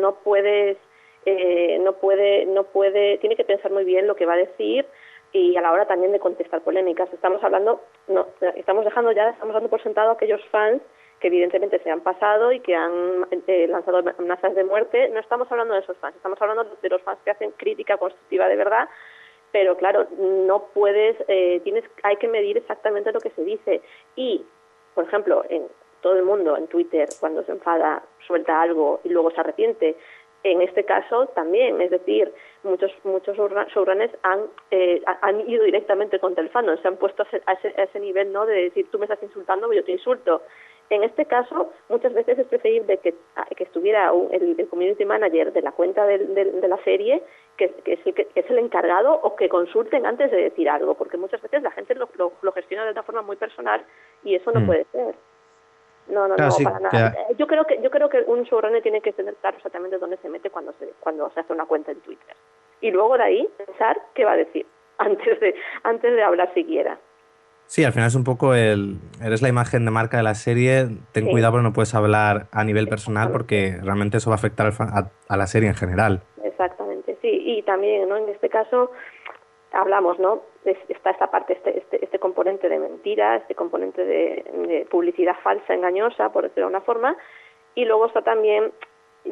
No 0.00 0.16
puedes, 0.16 0.78
eh, 1.24 1.78
no 1.80 1.94
puede, 1.94 2.46
no 2.46 2.64
puede, 2.64 3.18
tiene 3.18 3.36
que 3.36 3.44
pensar 3.44 3.70
muy 3.70 3.84
bien 3.84 4.06
lo 4.06 4.16
que 4.16 4.26
va 4.26 4.34
a 4.34 4.38
decir 4.38 4.86
y 5.32 5.56
a 5.56 5.60
la 5.60 5.72
hora 5.72 5.86
también 5.86 6.12
de 6.12 6.20
contestar 6.20 6.62
polémicas. 6.62 7.12
Estamos 7.12 7.42
hablando, 7.44 7.82
no, 8.08 8.26
estamos 8.56 8.84
dejando 8.84 9.12
ya, 9.12 9.30
estamos 9.30 9.54
dando 9.54 9.68
por 9.68 9.82
sentado 9.82 10.10
a 10.10 10.12
aquellos 10.14 10.44
fans 10.50 10.80
que 11.20 11.28
evidentemente 11.28 11.78
se 11.78 11.90
han 11.90 12.00
pasado 12.00 12.52
y 12.52 12.60
que 12.60 12.74
han 12.74 13.26
eh, 13.46 13.66
lanzado 13.68 13.98
amenazas 13.98 14.54
de 14.54 14.64
muerte. 14.64 15.08
No 15.08 15.20
estamos 15.20 15.50
hablando 15.50 15.74
de 15.74 15.80
esos 15.80 15.96
fans, 15.98 16.16
estamos 16.16 16.40
hablando 16.40 16.64
de 16.64 16.88
los 16.88 17.02
fans 17.02 17.18
que 17.24 17.30
hacen 17.30 17.52
crítica 17.52 17.96
constructiva 17.96 18.48
de 18.48 18.56
verdad 18.56 18.88
pero 19.56 19.74
claro, 19.74 20.06
no 20.18 20.66
puedes, 20.74 21.16
eh, 21.28 21.62
tienes, 21.64 21.82
hay 22.02 22.16
que 22.16 22.28
medir 22.28 22.58
exactamente 22.58 23.10
lo 23.10 23.20
que 23.20 23.30
se 23.30 23.42
dice. 23.42 23.80
Y, 24.14 24.44
por 24.94 25.04
ejemplo, 25.04 25.44
en 25.48 25.62
todo 26.02 26.14
el 26.14 26.24
mundo, 26.24 26.58
en 26.58 26.66
Twitter, 26.66 27.08
cuando 27.20 27.42
se 27.42 27.52
enfada, 27.52 28.02
suelta 28.26 28.60
algo 28.60 29.00
y 29.02 29.08
luego 29.08 29.30
se 29.30 29.40
arrepiente. 29.40 29.96
En 30.44 30.60
este 30.60 30.84
caso 30.84 31.28
también, 31.28 31.80
es 31.80 31.90
decir, 31.90 32.30
muchos 32.64 32.92
muchos 33.04 33.34
showrunners 33.34 34.12
han, 34.24 34.40
eh, 34.70 35.00
han 35.22 35.48
ido 35.48 35.64
directamente 35.64 36.18
contra 36.18 36.44
el 36.44 36.50
fandom, 36.50 36.76
se 36.82 36.88
han 36.88 36.98
puesto 36.98 37.22
a 37.22 37.52
ese, 37.54 37.72
a 37.78 37.84
ese, 37.84 37.98
nivel 37.98 38.34
no 38.34 38.44
de 38.44 38.64
decir 38.64 38.90
tú 38.90 38.98
me 38.98 39.06
estás 39.06 39.22
insultando, 39.22 39.72
yo 39.72 39.84
te 39.84 39.92
insulto. 39.92 40.42
En 40.88 41.02
este 41.02 41.26
caso, 41.26 41.72
muchas 41.88 42.14
veces 42.14 42.38
es 42.38 42.46
preferible 42.46 42.98
que, 42.98 43.14
que 43.56 43.64
estuviera 43.64 44.12
un, 44.12 44.32
el, 44.32 44.54
el, 44.58 44.68
community 44.68 45.04
manager 45.04 45.52
de 45.52 45.62
la 45.62 45.72
cuenta 45.72 46.06
de, 46.06 46.18
de, 46.18 46.44
de 46.44 46.68
la 46.68 46.76
serie, 46.84 47.22
que, 47.56 47.70
que, 47.84 47.94
es 47.94 48.06
el, 48.06 48.14
que, 48.14 48.28
es 48.34 48.50
el 48.50 48.58
encargado, 48.58 49.12
o 49.12 49.34
que 49.34 49.48
consulten 49.48 50.06
antes 50.06 50.30
de 50.30 50.42
decir 50.42 50.68
algo, 50.70 50.94
porque 50.94 51.16
muchas 51.16 51.42
veces 51.42 51.62
la 51.62 51.72
gente 51.72 51.94
lo, 51.94 52.08
lo, 52.16 52.32
lo 52.40 52.52
gestiona 52.52 52.84
de 52.84 52.92
una 52.92 53.02
forma 53.02 53.22
muy 53.22 53.36
personal 53.36 53.84
y 54.22 54.36
eso 54.36 54.52
no 54.52 54.60
mm. 54.60 54.66
puede 54.66 54.86
ser. 54.92 55.14
No, 56.08 56.28
no, 56.28 56.36
claro, 56.36 56.50
no, 56.50 56.56
sí, 56.56 56.64
para 56.64 56.78
nada. 56.78 57.12
Que... 57.12 57.34
Yo 57.34 57.46
creo 57.48 57.64
que 57.64 57.80
yo 57.82 57.90
creo 57.90 58.08
que 58.08 58.20
un 58.20 58.44
showrunner 58.44 58.82
tiene 58.82 59.00
que 59.00 59.12
tener 59.12 59.34
claro 59.36 59.56
exactamente 59.56 59.98
dónde 59.98 60.16
se 60.18 60.28
mete 60.28 60.50
cuando 60.50 60.72
se 60.78 60.92
cuando 61.00 61.28
se 61.30 61.40
hace 61.40 61.52
una 61.52 61.66
cuenta 61.66 61.90
en 61.90 62.00
Twitter 62.00 62.36
y 62.80 62.90
luego 62.90 63.16
de 63.16 63.24
ahí 63.24 63.48
pensar 63.56 64.00
qué 64.14 64.24
va 64.24 64.32
a 64.32 64.36
decir 64.36 64.66
antes 64.98 65.40
de 65.40 65.54
antes 65.82 66.14
de 66.14 66.22
hablar 66.22 66.52
siquiera. 66.54 66.98
Sí, 67.66 67.84
al 67.84 67.92
final 67.92 68.08
es 68.08 68.14
un 68.14 68.24
poco 68.24 68.54
el. 68.54 68.98
Eres 69.22 69.42
la 69.42 69.48
imagen 69.48 69.84
de 69.84 69.90
marca 69.90 70.16
de 70.16 70.22
la 70.22 70.34
serie. 70.34 70.86
Ten 71.12 71.24
sí. 71.24 71.30
cuidado 71.30 71.52
porque 71.52 71.64
no 71.64 71.72
puedes 71.72 71.94
hablar 71.94 72.46
a 72.52 72.64
nivel 72.64 72.88
personal 72.88 73.32
porque 73.32 73.76
realmente 73.82 74.18
eso 74.18 74.30
va 74.30 74.34
a 74.34 74.38
afectar 74.38 74.72
a, 74.78 75.10
a, 75.28 75.36
la 75.36 75.46
serie 75.46 75.68
en 75.68 75.74
general. 75.74 76.22
Exactamente, 76.44 77.18
sí. 77.20 77.28
Y 77.28 77.62
también, 77.62 78.08
¿no? 78.08 78.16
En 78.16 78.28
este 78.28 78.48
caso, 78.48 78.92
hablamos, 79.72 80.18
¿no? 80.20 80.42
Es, 80.64 80.78
está 80.88 81.10
esta 81.10 81.28
parte, 81.30 81.54
este, 81.54 81.78
este, 81.78 82.04
este 82.04 82.18
componente 82.20 82.68
de 82.68 82.78
mentira, 82.78 83.36
este 83.36 83.56
componente 83.56 84.04
de, 84.04 84.44
de, 84.68 84.86
publicidad 84.88 85.34
falsa, 85.42 85.74
engañosa, 85.74 86.30
por 86.30 86.44
decirlo 86.44 86.68
de 86.68 86.76
una 86.76 86.84
forma. 86.84 87.16
Y 87.74 87.84
luego 87.84 88.06
está 88.06 88.22
también. 88.22 88.72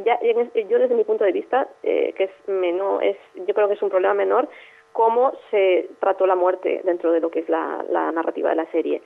Ya, 0.05 0.18
yo 0.20 0.78
desde 0.80 0.95
mi 0.97 1.05
punto 1.05 1.22
de 1.22 1.30
vista, 1.30 1.68
eh, 1.85 2.12
que 2.16 2.24
es 2.24 2.30
menor, 2.49 3.05
es, 3.05 3.16
yo 3.47 3.55
creo 3.55 3.68
que 3.68 3.74
es 3.74 3.82
un 3.82 3.91
problema 3.91 4.14
menor, 4.14 4.49
cómo 4.95 5.32
se 5.51 5.90
trató 6.01 6.24
la 6.26 6.36
muerte 6.36 6.80
dentro 6.84 7.11
de 7.12 7.20
lo 7.20 7.28
que 7.28 7.40
es 7.40 7.49
la, 7.49 7.84
la 7.90 8.12
narrativa 8.12 8.49
de 8.51 8.57
la 8.62 8.70
serie. 8.70 9.03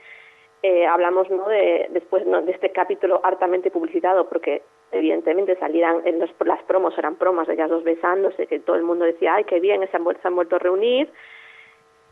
eh, 0.62 0.86
hablamos 0.86 1.30
¿no? 1.30 1.48
de 1.48 1.86
después 1.90 2.26
¿no? 2.26 2.42
de 2.42 2.52
este 2.52 2.70
capítulo 2.72 3.20
hartamente 3.22 3.70
publicitado 3.70 4.28
porque 4.28 4.62
evidentemente 4.92 5.56
salieran 5.56 5.96
en 6.04 6.18
los, 6.18 6.30
las 6.44 6.62
promos 6.64 6.92
eran 6.98 7.14
promos 7.16 7.46
de 7.46 7.54
ellas 7.54 7.70
dos 7.70 7.84
besándose 7.84 8.46
que 8.46 8.58
todo 8.60 8.76
el 8.76 8.82
mundo 8.82 9.04
decía 9.04 9.34
ay 9.36 9.44
qué 9.44 9.60
bien 9.60 9.80
se 9.90 9.96
han, 9.96 10.04
vuelto, 10.04 10.20
se 10.22 10.28
han 10.28 10.34
vuelto 10.34 10.56
a 10.56 10.58
reunir 10.58 11.08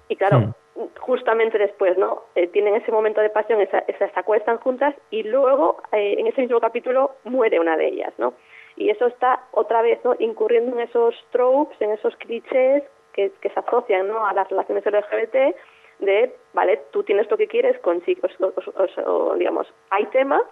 y 0.08 0.16
claro 0.16 0.38
Hmm. 0.76 0.88
justamente 1.00 1.56
después 1.58 1.96
no 1.98 2.10
Eh, 2.34 2.46
tienen 2.54 2.74
ese 2.76 2.92
momento 2.92 3.20
de 3.22 3.30
pasión 3.30 3.60
esa, 3.62 3.78
esa, 3.88 4.06
se 4.12 4.20
acuestan 4.20 4.58
juntas 4.58 4.94
y 5.10 5.22
luego 5.22 5.64
eh, 5.92 6.14
en 6.18 6.26
ese 6.26 6.42
mismo 6.42 6.60
capítulo 6.60 7.00
muere 7.24 7.58
una 7.58 7.76
de 7.76 7.86
ellas 7.88 8.12
no 8.18 8.28
y 8.76 8.90
eso 8.90 9.06
está 9.06 9.30
otra 9.52 9.80
vez 9.82 9.98
¿no? 10.04 10.14
incurriendo 10.18 10.70
en 10.76 10.80
esos 10.88 11.14
tropes 11.32 11.80
en 11.80 11.90
esos 11.92 12.14
clichés 12.16 12.82
que, 13.16 13.32
se 13.48 13.60
asocian 13.60 14.08
¿no? 14.08 14.26
a 14.26 14.32
las 14.34 14.48
relaciones 14.48 14.84
LGBT 14.84 15.56
de, 15.98 16.34
vale, 16.52 16.82
tú 16.90 17.02
tienes 17.02 17.30
lo 17.30 17.36
que 17.36 17.48
quieres, 17.48 17.78
consigues, 17.80 18.32
digamos, 19.38 19.72
hay 19.90 20.04
tema 20.06 20.42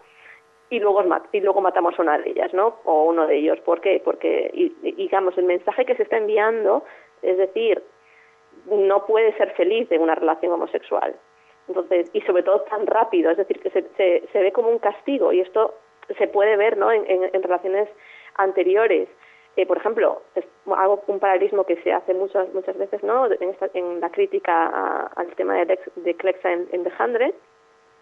y 0.70 0.80
luego, 0.80 1.04
y 1.32 1.40
luego 1.40 1.60
matamos 1.60 1.98
a 1.98 2.02
una 2.02 2.18
de 2.18 2.30
ellas, 2.30 2.52
¿no? 2.54 2.78
O 2.84 3.04
uno 3.04 3.26
de 3.26 3.36
ellos. 3.36 3.60
¿Por 3.60 3.80
qué? 3.80 4.00
Porque, 4.02 4.50
y, 4.54 4.70
digamos, 4.92 5.36
el 5.36 5.44
mensaje 5.44 5.84
que 5.84 5.94
se 5.96 6.04
está 6.04 6.16
enviando, 6.16 6.84
es 7.22 7.36
decir, 7.36 7.82
no 8.66 9.04
puede 9.06 9.36
ser 9.36 9.50
feliz 9.52 9.90
en 9.92 10.00
una 10.00 10.14
relación 10.14 10.52
homosexual. 10.52 11.14
Entonces, 11.68 12.10
y 12.12 12.20
sobre 12.22 12.42
todo 12.42 12.62
tan 12.62 12.86
rápido, 12.86 13.30
es 13.30 13.36
decir, 13.36 13.60
que 13.60 13.70
se, 13.70 13.82
se, 13.96 14.24
se 14.32 14.38
ve 14.38 14.52
como 14.52 14.70
un 14.70 14.78
castigo 14.78 15.32
y 15.32 15.40
esto 15.40 15.74
se 16.18 16.26
puede 16.28 16.56
ver, 16.56 16.76
¿no? 16.76 16.90
En, 16.90 17.04
en 17.08 17.42
relaciones 17.42 17.88
anteriores. 18.36 19.08
Eh, 19.56 19.66
por 19.66 19.76
ejemplo, 19.76 20.22
es, 20.34 20.44
hago 20.66 21.02
un 21.06 21.20
paralelismo 21.20 21.64
que 21.64 21.76
se 21.82 21.92
hace 21.92 22.12
muchas 22.14 22.52
muchas 22.52 22.76
veces, 22.76 23.02
¿no? 23.04 23.26
En, 23.26 23.50
esta, 23.50 23.68
en 23.74 24.00
la 24.00 24.10
crítica 24.10 24.66
a, 24.66 25.10
al 25.16 25.28
tema 25.36 25.54
de, 25.64 25.78
de 25.96 26.14
Clexa 26.14 26.52
en, 26.52 26.68
en 26.72 26.82
The 26.82 26.92
Hundred, 26.98 27.34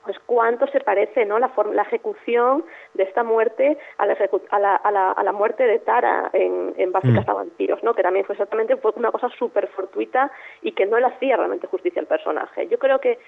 pues 0.05 0.19
cuánto 0.27 0.67
se 0.69 0.81
parece, 0.81 1.25
¿no? 1.25 1.39
La, 1.39 1.49
forma, 1.51 1.75
la 1.75 1.83
ejecución 1.83 2.65
de 2.95 3.05
esta 3.05 3.23
muerte 3.23 3.79
a 3.99 4.07
la, 4.07 4.17
a 4.51 4.59
la, 4.59 4.77
a 4.77 4.91
la, 4.91 5.13
a 5.13 5.23
la 5.23 5.33
muerte 5.33 5.65
de 5.65 5.79
Tara 5.79 6.31
en, 6.33 6.75
en 6.77 6.91
Buffy 6.91 7.09
mm. 7.09 7.25
Vampiros, 7.25 7.83
¿no? 7.83 7.95
Que 7.95 8.03
también 8.03 8.25
fue 8.25 8.35
exactamente 8.35 8.77
fue 8.77 8.93
una 8.97 9.13
cosa 9.13 9.29
súper 9.39 9.69
fortuita 9.69 10.31
y 10.63 10.73
que 10.73 10.87
no 10.87 10.99
le 10.99 11.07
hacía 11.07 11.37
realmente 11.37 11.69
justicia 11.69 12.01
al 12.01 12.09
personaje. 12.09 12.67
Yo 12.69 12.79
creo 12.79 12.99
que 12.99 13.19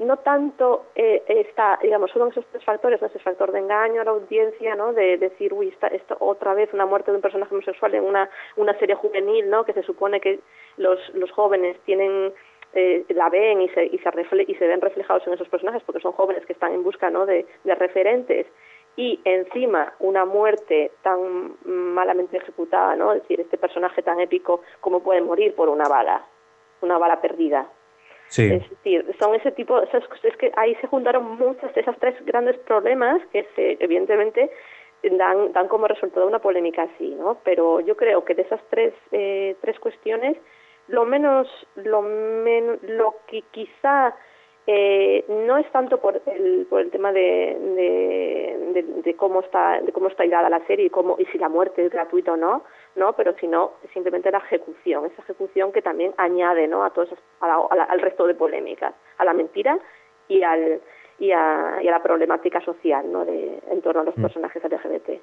no 0.00 0.16
tanto 0.18 0.86
eh, 0.94 1.22
está, 1.28 1.78
digamos, 1.82 2.10
son 2.10 2.28
esos 2.28 2.44
tres 2.46 2.64
factores, 2.64 3.00
¿no? 3.00 3.06
ese 3.06 3.18
factor 3.18 3.52
de 3.52 3.60
engaño 3.60 4.00
a 4.00 4.04
la 4.04 4.10
audiencia, 4.10 4.74
¿no? 4.74 4.92
De 4.92 5.18
decir, 5.18 5.52
uy, 5.52 5.68
está 5.68 5.86
esto 5.88 6.16
otra 6.20 6.54
vez 6.54 6.72
una 6.72 6.86
muerte 6.86 7.10
de 7.10 7.16
un 7.16 7.22
personaje 7.22 7.54
homosexual 7.54 7.94
en 7.94 8.04
una, 8.04 8.28
una 8.56 8.76
serie 8.78 8.94
juvenil, 8.94 9.48
¿no? 9.48 9.64
Que 9.64 9.74
se 9.74 9.82
supone 9.82 10.20
que 10.20 10.40
los, 10.76 10.98
los 11.14 11.30
jóvenes 11.30 11.78
tienen 11.84 12.32
eh, 12.72 13.04
la 13.08 13.28
ven 13.28 13.62
y 13.62 13.68
se, 13.70 13.86
y, 13.86 13.98
se 13.98 14.10
refle 14.10 14.44
y 14.46 14.54
se 14.54 14.66
ven 14.66 14.80
reflejados 14.80 15.26
en 15.26 15.34
esos 15.34 15.48
personajes 15.48 15.82
porque 15.84 16.00
son 16.00 16.12
jóvenes 16.12 16.46
que 16.46 16.52
están 16.52 16.72
en 16.72 16.84
busca 16.84 17.10
¿no? 17.10 17.26
de, 17.26 17.44
de 17.64 17.74
referentes 17.74 18.46
y 18.96 19.20
encima 19.24 19.92
una 19.98 20.24
muerte 20.24 20.92
tan 21.02 21.56
malamente 21.64 22.36
ejecutada, 22.36 22.96
¿no? 22.96 23.12
Es 23.12 23.22
decir, 23.22 23.40
este 23.40 23.56
personaje 23.56 24.02
tan 24.02 24.20
épico 24.20 24.62
como 24.80 25.00
puede 25.02 25.20
morir 25.20 25.54
por 25.54 25.68
una 25.68 25.88
bala, 25.88 26.24
una 26.80 26.98
bala 26.98 27.20
perdida. 27.20 27.68
Sí. 28.30 28.44
Es 28.44 28.70
decir, 28.70 29.04
son 29.18 29.34
ese 29.34 29.50
tipo, 29.50 29.80
es, 29.82 30.36
que 30.38 30.52
ahí 30.56 30.76
se 30.76 30.86
juntaron 30.86 31.36
muchas 31.36 31.74
de 31.74 31.80
esas 31.80 31.98
tres 31.98 32.14
grandes 32.24 32.56
problemas 32.58 33.20
que 33.32 33.44
se, 33.56 33.76
evidentemente 33.80 34.50
dan, 35.02 35.52
dan 35.52 35.66
como 35.66 35.88
resultado 35.88 36.28
una 36.28 36.38
polémica 36.38 36.82
así, 36.82 37.08
¿no? 37.18 37.38
Pero 37.42 37.80
yo 37.80 37.96
creo 37.96 38.24
que 38.24 38.34
de 38.34 38.42
esas 38.42 38.60
tres, 38.70 38.94
eh, 39.10 39.56
tres 39.60 39.80
cuestiones, 39.80 40.36
lo 40.86 41.04
menos, 41.04 41.48
lo, 41.74 42.02
men, 42.02 42.78
lo 42.82 43.16
que 43.26 43.42
quizá 43.50 44.14
eh, 44.68 45.24
no 45.28 45.56
es 45.56 45.68
tanto 45.72 46.00
por 46.00 46.22
el, 46.26 46.66
por 46.70 46.82
el 46.82 46.90
tema 46.92 47.12
de, 47.12 47.56
de, 47.60 48.72
de, 48.74 49.02
de, 49.02 49.14
cómo 49.16 49.40
está 49.40 49.80
de 49.80 49.90
cómo 49.90 50.06
está 50.06 50.24
hilada 50.24 50.48
la 50.48 50.64
serie 50.66 50.86
y 50.86 50.90
cómo 50.90 51.16
y 51.18 51.24
si 51.26 51.38
la 51.38 51.48
muerte 51.48 51.84
es 51.84 51.90
gratuita 51.90 52.34
o 52.34 52.36
no 52.36 52.62
no 52.96 53.14
pero 53.14 53.34
sino 53.38 53.72
simplemente 53.92 54.30
la 54.30 54.38
ejecución 54.38 55.06
esa 55.06 55.22
ejecución 55.22 55.72
que 55.72 55.82
también 55.82 56.12
añade 56.16 56.66
no 56.68 56.84
a 56.84 56.90
todos 56.90 57.10
a 57.40 57.46
la, 57.46 57.56
a 57.70 57.76
la, 57.76 57.84
al 57.84 58.00
resto 58.00 58.26
de 58.26 58.34
polémicas 58.34 58.94
a 59.18 59.24
la 59.24 59.32
mentira 59.32 59.78
y 60.28 60.42
al 60.42 60.80
y 61.18 61.32
a, 61.32 61.78
y 61.82 61.88
a 61.88 61.90
la 61.90 62.02
problemática 62.02 62.60
social 62.60 63.10
no 63.10 63.24
de 63.24 63.60
en 63.70 63.82
torno 63.82 64.02
a 64.02 64.04
los 64.04 64.16
mm. 64.16 64.22
personajes 64.22 64.62
LGBT 64.62 65.20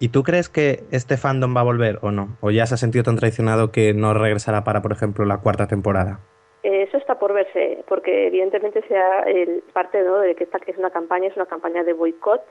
¿Y 0.00 0.10
tú 0.10 0.22
crees 0.22 0.48
que 0.48 0.84
este 0.92 1.16
fandom 1.16 1.56
va 1.56 1.62
a 1.62 1.64
volver 1.64 1.98
o 2.02 2.12
no? 2.12 2.36
¿O 2.40 2.52
ya 2.52 2.66
se 2.66 2.74
ha 2.74 2.76
sentido 2.76 3.02
tan 3.02 3.16
traicionado 3.16 3.72
que 3.72 3.94
no 3.94 4.14
regresará 4.14 4.62
para, 4.62 4.80
por 4.80 4.92
ejemplo, 4.92 5.24
la 5.24 5.38
cuarta 5.38 5.66
temporada? 5.66 6.20
Eso 6.62 6.98
está 6.98 7.18
por 7.18 7.32
verse, 7.32 7.82
porque 7.88 8.28
evidentemente 8.28 8.82
sea 8.86 9.22
el 9.22 9.62
parte 9.72 10.02
¿no? 10.02 10.18
de 10.18 10.34
que 10.36 10.44
esta 10.44 10.60
que 10.60 10.70
es 10.70 10.78
una 10.78 10.90
campaña, 10.90 11.28
es 11.28 11.36
una 11.36 11.46
campaña 11.46 11.82
de 11.82 11.94
boicot 11.94 12.42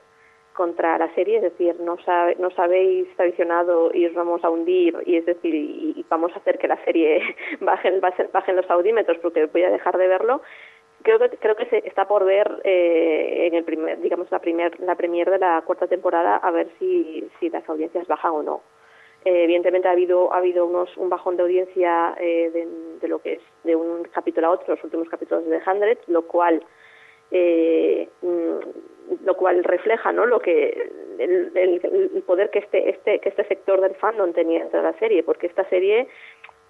contra 0.58 0.98
la 0.98 1.14
serie, 1.14 1.36
es 1.36 1.42
decir, 1.42 1.78
no 1.78 1.96
sabe, 1.98 2.34
nos 2.40 2.58
habéis 2.58 3.06
traicionado 3.14 3.94
y 3.94 4.06
os 4.06 4.14
vamos 4.14 4.42
a 4.42 4.50
hundir, 4.50 4.92
y 5.06 5.14
es 5.14 5.24
decir, 5.24 5.54
y, 5.54 5.94
y 5.94 6.04
vamos 6.08 6.32
a 6.34 6.40
hacer 6.40 6.58
que 6.58 6.66
la 6.66 6.84
serie 6.84 7.22
bajen, 7.60 8.00
bajen 8.00 8.56
los 8.56 8.68
audímetros 8.68 9.18
porque 9.18 9.46
voy 9.46 9.62
a 9.62 9.70
dejar 9.70 9.96
de 9.96 10.08
verlo. 10.08 10.42
Creo 11.02 11.20
que 11.20 11.28
creo 11.38 11.54
que 11.54 11.66
se 11.66 11.86
está 11.86 12.08
por 12.08 12.24
ver 12.24 12.60
eh, 12.64 13.46
en 13.46 13.54
el 13.54 13.62
primer, 13.62 14.00
digamos 14.00 14.28
la 14.32 14.40
primer 14.40 14.80
la 14.80 14.96
premier 14.96 15.30
de 15.30 15.38
la 15.38 15.62
cuarta 15.64 15.86
temporada 15.86 16.38
a 16.38 16.50
ver 16.50 16.68
si 16.80 17.30
si 17.38 17.50
las 17.50 17.66
audiencias 17.68 18.08
bajan 18.08 18.32
o 18.32 18.42
no. 18.42 18.62
Eh, 19.24 19.44
evidentemente 19.44 19.86
ha 19.86 19.92
habido 19.92 20.32
ha 20.32 20.38
habido 20.38 20.66
unos 20.66 20.96
un 20.96 21.08
bajón 21.08 21.36
de 21.36 21.44
audiencia 21.44 22.16
eh, 22.18 22.50
de, 22.52 22.66
de, 23.00 23.08
lo 23.08 23.20
que 23.20 23.34
es 23.34 23.42
de 23.62 23.76
un 23.76 24.02
capítulo 24.12 24.48
a 24.48 24.50
otro 24.50 24.74
los 24.74 24.82
últimos 24.82 25.08
capítulos 25.08 25.44
de 25.44 25.60
The 25.60 25.70
Hundred 25.70 25.98
lo 26.08 26.22
cual 26.22 26.64
eh, 27.30 28.08
lo 29.24 29.36
cual 29.36 29.64
refleja 29.64 30.12
no 30.12 30.26
lo 30.26 30.40
que 30.40 30.90
el, 31.18 31.50
el, 31.54 31.80
el, 32.14 32.22
poder 32.22 32.50
que 32.50 32.60
este 32.60 32.90
este 32.90 33.18
que 33.20 33.28
este 33.28 33.44
sector 33.44 33.80
del 33.80 33.94
fandom 33.96 34.32
tenía 34.32 34.60
dentro 34.60 34.80
de 34.82 34.92
la 34.92 34.98
serie 34.98 35.22
porque 35.22 35.46
esta 35.46 35.68
serie 35.68 36.08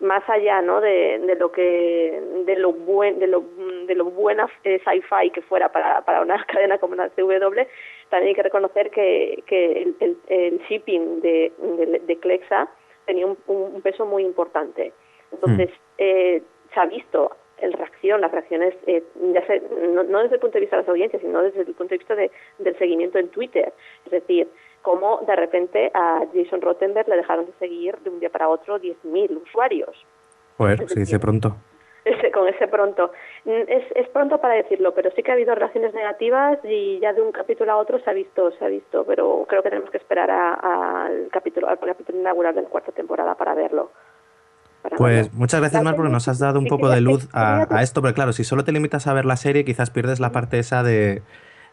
más 0.00 0.22
allá 0.28 0.62
no 0.62 0.80
de, 0.80 1.18
de 1.18 1.34
lo 1.34 1.50
que 1.50 2.22
de 2.46 2.56
lo 2.56 2.72
buen 2.72 3.18
de 3.18 3.26
lo 3.26 3.44
de 3.86 3.94
lo 3.94 4.04
buena 4.06 4.48
eh, 4.64 4.80
sci-fi 4.84 5.30
que 5.30 5.42
fuera 5.42 5.70
para, 5.70 6.02
para 6.02 6.22
una 6.22 6.44
cadena 6.48 6.78
como 6.78 6.94
la 6.94 7.08
CW 7.10 7.62
también 8.08 8.28
hay 8.28 8.34
que 8.34 8.42
reconocer 8.42 8.90
que, 8.90 9.42
que 9.46 9.82
el, 9.82 9.96
el, 10.00 10.16
el 10.28 10.58
shipping 10.68 11.20
de, 11.20 11.52
de, 11.58 12.00
de 12.06 12.16
Clexa 12.18 12.68
tenía 13.06 13.26
un, 13.26 13.38
un, 13.46 13.80
peso 13.82 14.06
muy 14.06 14.22
importante. 14.22 14.92
Entonces 15.32 15.70
mm. 15.70 15.94
eh, 15.98 16.42
se 16.72 16.80
ha 16.80 16.86
visto 16.86 17.36
el 17.60 17.72
reacción 17.72 18.20
las 18.20 18.32
reacciones 18.32 18.74
eh, 18.86 19.02
ya 19.32 19.46
sé, 19.46 19.62
no, 19.92 20.02
no 20.02 20.22
desde 20.22 20.36
el 20.36 20.40
punto 20.40 20.54
de 20.54 20.60
vista 20.60 20.76
de 20.76 20.82
las 20.82 20.88
audiencias 20.88 21.22
sino 21.22 21.42
desde 21.42 21.60
el 21.60 21.74
punto 21.74 21.94
de 21.94 21.98
vista 21.98 22.14
de, 22.14 22.30
del 22.58 22.78
seguimiento 22.78 23.18
en 23.18 23.28
Twitter 23.28 23.72
es 24.06 24.10
decir 24.10 24.48
cómo 24.82 25.20
de 25.26 25.36
repente 25.36 25.90
a 25.94 26.24
Jason 26.34 26.60
Rottenberg 26.60 27.08
le 27.08 27.16
dejaron 27.16 27.46
de 27.46 27.52
seguir 27.58 27.96
de 27.98 28.10
un 28.10 28.20
día 28.20 28.30
para 28.30 28.48
otro 28.48 28.80
10.000 28.80 29.42
usuarios. 29.42 29.94
Bueno, 30.56 30.88
se 30.88 31.00
dice 31.00 31.18
pronto. 31.18 31.56
Ese, 32.04 32.30
con 32.30 32.48
ese 32.48 32.66
pronto. 32.68 33.12
Es, 33.44 33.84
es 33.94 34.08
pronto 34.08 34.40
para 34.40 34.54
decirlo, 34.54 34.94
pero 34.94 35.10
sí 35.10 35.22
que 35.22 35.30
ha 35.30 35.34
habido 35.34 35.54
reacciones 35.54 35.92
negativas 35.92 36.58
y 36.64 36.98
ya 37.00 37.12
de 37.12 37.20
un 37.20 37.32
capítulo 37.32 37.72
a 37.72 37.76
otro 37.76 37.98
se 37.98 38.08
ha 38.08 38.14
visto, 38.14 38.50
se 38.52 38.64
ha 38.64 38.68
visto, 38.68 39.04
pero 39.04 39.44
creo 39.46 39.62
que 39.62 39.68
tenemos 39.68 39.90
que 39.90 39.98
esperar 39.98 40.30
al 40.30 41.28
capítulo, 41.30 41.68
al 41.68 41.78
capítulo 41.78 42.18
inaugural 42.18 42.54
de 42.54 42.62
la 42.62 42.68
cuarta 42.70 42.92
temporada 42.92 43.34
para 43.34 43.52
verlo. 43.52 43.90
Para 44.88 44.98
pues 44.98 45.32
muchas 45.34 45.60
gracias, 45.60 45.82
Mar, 45.82 45.96
porque 45.96 46.10
nos 46.10 46.28
has 46.28 46.38
dado 46.38 46.58
un 46.58 46.66
poco 46.66 46.88
de 46.88 47.00
luz 47.00 47.28
a, 47.32 47.66
a 47.70 47.82
esto, 47.82 48.02
pero 48.02 48.14
claro, 48.14 48.32
si 48.32 48.44
solo 48.44 48.64
te 48.64 48.72
limitas 48.72 49.06
a 49.06 49.12
ver 49.12 49.24
la 49.24 49.36
serie, 49.36 49.64
quizás 49.64 49.90
pierdes 49.90 50.20
la 50.20 50.32
parte 50.32 50.58
esa 50.58 50.82
de 50.82 51.22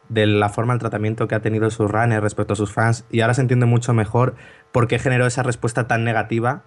de 0.09 0.27
la 0.27 0.49
forma 0.49 0.73
del 0.73 0.79
tratamiento 0.79 1.27
que 1.27 1.35
ha 1.35 1.41
tenido 1.41 1.69
su 1.71 1.87
runner 1.87 2.21
respecto 2.21 2.53
a 2.53 2.55
sus 2.55 2.71
fans 2.71 3.05
y 3.09 3.21
ahora 3.21 3.33
se 3.33 3.41
entiende 3.41 3.65
mucho 3.65 3.93
mejor 3.93 4.35
por 4.71 4.87
qué 4.87 4.99
generó 4.99 5.25
esa 5.25 5.43
respuesta 5.43 5.87
tan 5.87 6.03
negativa. 6.03 6.63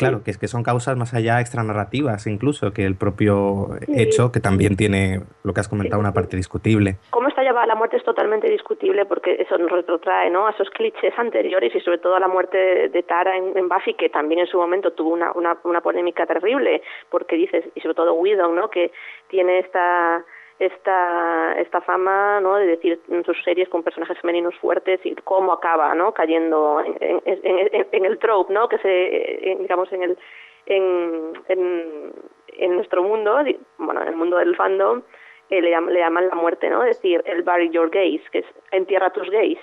Claro, 0.00 0.22
que 0.24 0.30
es 0.30 0.38
que 0.38 0.48
son 0.48 0.62
causas 0.62 0.96
más 0.96 1.14
allá 1.14 1.40
extranarrativas 1.40 2.26
incluso 2.26 2.72
que 2.72 2.84
el 2.84 2.96
propio 2.96 3.68
sí. 3.86 3.92
hecho, 3.96 4.32
que 4.32 4.40
también 4.40 4.76
tiene, 4.76 5.20
lo 5.44 5.52
que 5.52 5.60
has 5.60 5.68
comentado, 5.68 6.00
una 6.00 6.12
parte 6.12 6.36
discutible. 6.36 6.96
Cómo 7.10 7.28
está 7.28 7.42
llevada 7.42 7.66
la 7.66 7.74
muerte 7.74 7.96
es 7.96 8.04
totalmente 8.04 8.48
discutible 8.50 9.04
porque 9.06 9.36
eso 9.38 9.58
nos 9.58 9.70
retrotrae 9.70 10.30
¿no? 10.30 10.46
a 10.46 10.50
esos 10.50 10.70
clichés 10.70 11.12
anteriores 11.18 11.74
y 11.74 11.80
sobre 11.80 11.98
todo 11.98 12.16
a 12.16 12.20
la 12.20 12.28
muerte 12.28 12.56
de, 12.56 12.88
de 12.88 13.02
Tara 13.02 13.36
en, 13.36 13.56
en, 13.56 13.68
Buffy, 13.68 13.94
que 13.94 14.08
también 14.08 14.40
en 14.40 14.46
su 14.46 14.58
momento 14.58 14.92
tuvo 14.92 15.10
una, 15.10 15.32
una, 15.32 15.58
una 15.64 15.80
polémica 15.80 16.26
terrible, 16.26 16.82
porque 17.10 17.36
dices, 17.36 17.64
y 17.74 17.80
sobre 17.80 17.94
todo 17.94 18.14
Widow, 18.14 18.52
¿no? 18.54 18.70
que 18.70 18.92
tiene 19.28 19.60
esta 19.60 20.24
esta 20.60 21.54
esta 21.58 21.80
fama 21.80 22.38
no 22.40 22.56
de 22.56 22.66
decir 22.66 23.00
en 23.08 23.24
sus 23.24 23.42
series 23.42 23.68
con 23.70 23.82
personajes 23.82 24.18
femeninos 24.20 24.54
fuertes 24.56 25.00
y 25.04 25.14
cómo 25.24 25.54
acaba 25.54 25.94
no 25.94 26.12
cayendo 26.12 26.82
en, 27.00 28.04
el 28.04 28.18
trope 28.18 28.52
no 28.52 28.68
que 28.68 28.76
se 28.78 29.56
digamos 29.58 29.90
en 29.92 30.02
el 30.02 30.18
en, 30.66 31.32
en, 31.48 32.12
en 32.58 32.76
nuestro 32.76 33.02
mundo 33.02 33.38
bueno 33.78 34.02
en 34.02 34.08
el 34.08 34.16
mundo 34.16 34.36
del 34.36 34.54
fandom 34.54 35.02
eh, 35.48 35.62
le, 35.62 35.70
llaman, 35.70 35.94
le 35.94 36.00
llaman 36.00 36.28
la 36.28 36.34
muerte 36.34 36.68
no 36.68 36.82
decir 36.82 37.22
el 37.24 37.42
bury 37.42 37.70
your 37.70 37.90
gays 37.90 38.20
que 38.30 38.40
es 38.40 38.46
entierra 38.70 39.10
tus 39.10 39.30
gays 39.30 39.58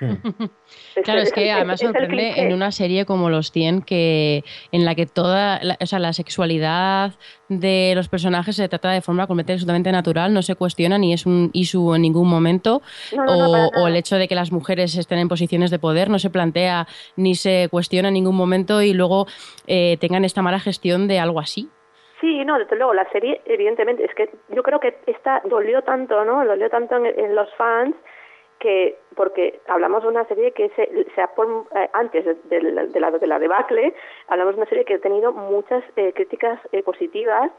Claro, 1.04 1.20
es 1.20 1.32
que 1.32 1.50
además 1.50 1.80
sorprende 1.80 2.40
en 2.40 2.52
una 2.52 2.72
serie 2.72 3.04
como 3.04 3.30
Los 3.30 3.50
100 3.50 3.82
que 3.82 4.44
en 4.72 4.84
la 4.84 4.94
que 4.94 5.06
toda, 5.06 5.60
la, 5.62 5.76
o 5.80 5.86
sea, 5.86 5.98
la 5.98 6.12
sexualidad 6.12 7.12
de 7.48 7.92
los 7.94 8.08
personajes 8.08 8.56
se 8.56 8.68
trata 8.68 8.90
de 8.90 9.00
forma 9.00 9.26
completamente 9.26 9.52
absolutamente 9.52 9.92
natural, 9.92 10.34
no 10.34 10.42
se 10.42 10.56
cuestiona 10.56 10.98
ni 10.98 11.12
es 11.12 11.26
un 11.26 11.50
issue 11.52 11.94
en 11.94 12.02
ningún 12.02 12.28
momento, 12.28 12.82
o, 13.26 13.86
el 13.86 13.96
hecho 13.96 14.16
de 14.16 14.28
que 14.28 14.34
las 14.34 14.52
mujeres 14.52 14.96
estén 14.96 15.18
en 15.18 15.28
posiciones 15.28 15.70
de 15.70 15.78
poder 15.78 16.10
no 16.10 16.18
se 16.18 16.30
plantea 16.30 16.86
ni 17.16 17.34
se 17.34 17.68
cuestiona 17.70 18.08
en 18.08 18.14
ningún 18.14 18.36
momento 18.36 18.82
y 18.82 18.92
luego 18.92 19.26
eh, 19.66 19.96
tengan 20.00 20.24
esta 20.24 20.42
mala 20.42 20.58
gestión 20.58 21.08
de 21.08 21.18
algo 21.18 21.40
así. 21.40 21.68
Sí, 22.20 22.44
no, 22.44 22.58
desde 22.58 22.76
luego, 22.76 22.94
la 22.94 23.08
serie, 23.10 23.42
evidentemente, 23.44 24.04
es 24.04 24.14
que 24.14 24.30
yo 24.48 24.62
creo 24.62 24.80
que 24.80 24.98
esta 25.06 25.42
dolió 25.44 25.82
tanto, 25.82 26.24
¿no? 26.24 26.44
Dolió 26.44 26.70
tanto 26.70 26.96
en 26.96 27.34
los 27.34 27.54
fans 27.56 27.94
que 28.58 28.98
porque 29.14 29.60
hablamos 29.68 30.02
de 30.02 30.08
una 30.08 30.24
serie 30.26 30.52
que 30.52 30.68
se, 30.70 31.06
se 31.14 31.20
ha 31.20 31.30
eh, 31.74 31.90
antes 31.92 32.24
de, 32.48 32.62
la, 32.62 33.10
de 33.10 33.26
la 33.26 33.38
debacle 33.38 33.94
hablamos 34.28 34.54
de 34.54 34.60
una 34.60 34.68
serie 34.68 34.84
que 34.84 34.94
ha 34.94 34.98
tenido 34.98 35.32
muchas 35.32 35.84
eh, 35.96 36.12
críticas 36.14 36.58
eh, 36.72 36.82
positivas 36.82 37.50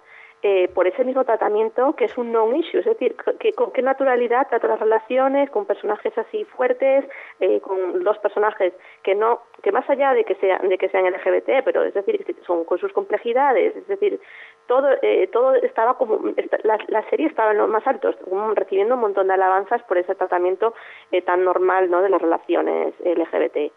eh, 0.43 0.67
por 0.75 0.85
ese 0.85 1.03
mismo 1.03 1.25
tratamiento 1.25 1.95
que 1.95 2.05
es 2.05 2.15
un 2.15 2.31
non-issue, 2.31 2.77
es 2.77 2.85
decir, 2.85 3.15
que, 3.39 3.53
con 3.53 3.71
qué 3.71 3.81
naturalidad 3.81 4.47
trata 4.47 4.67
las 4.67 4.79
relaciones 4.79 5.49
con 5.49 5.65
personajes 5.65 6.15
así 6.15 6.45
fuertes, 6.45 7.05
eh, 7.39 7.59
con 7.59 8.03
dos 8.03 8.19
personajes 8.19 8.71
que 9.01 9.15
no, 9.15 9.41
que 9.63 9.71
más 9.71 9.89
allá 9.89 10.13
de 10.13 10.25
que 10.25 10.35
sean, 10.35 10.69
de 10.69 10.77
que 10.77 10.89
sean 10.89 11.05
LGBT, 11.05 11.65
pero 11.65 11.83
es 11.83 11.95
decir, 11.95 12.23
son 12.45 12.65
con 12.65 12.77
sus 12.77 12.93
complejidades, 12.93 13.75
es 13.77 13.87
decir, 13.87 14.19
todo, 14.67 14.87
eh, 15.01 15.27
todo 15.31 15.55
estaba 15.55 15.97
como, 15.97 16.19
la, 16.63 16.77
la, 16.87 17.09
serie 17.09 17.27
estaba 17.27 17.51
en 17.51 17.57
los 17.57 17.69
más 17.69 17.85
altos, 17.87 18.15
recibiendo 18.53 18.95
un 18.95 19.01
montón 19.01 19.27
de 19.27 19.33
alabanzas 19.33 19.81
por 19.83 19.97
ese 19.97 20.15
tratamiento 20.15 20.73
eh, 21.11 21.21
tan 21.21 21.43
normal, 21.43 21.89
¿no? 21.89 22.01
De 22.01 22.09
las 22.09 22.21
relaciones 22.21 22.93
LGBT 23.03 23.71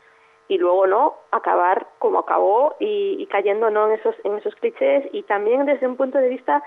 y 0.51 0.59
luego 0.59 0.85
no 0.89 1.15
acabar 1.31 1.87
como 2.01 2.19
acabó 2.19 2.75
y, 2.81 3.25
cayendo 3.27 3.71
no 3.71 3.87
en 3.87 4.01
esos 4.01 4.17
en 4.25 4.37
esos 4.37 4.53
clichés 4.57 5.05
y 5.13 5.23
también 5.23 5.65
desde 5.65 5.87
un 5.87 5.97
punto 5.97 6.19
de 6.19 6.29
vista 6.29 6.61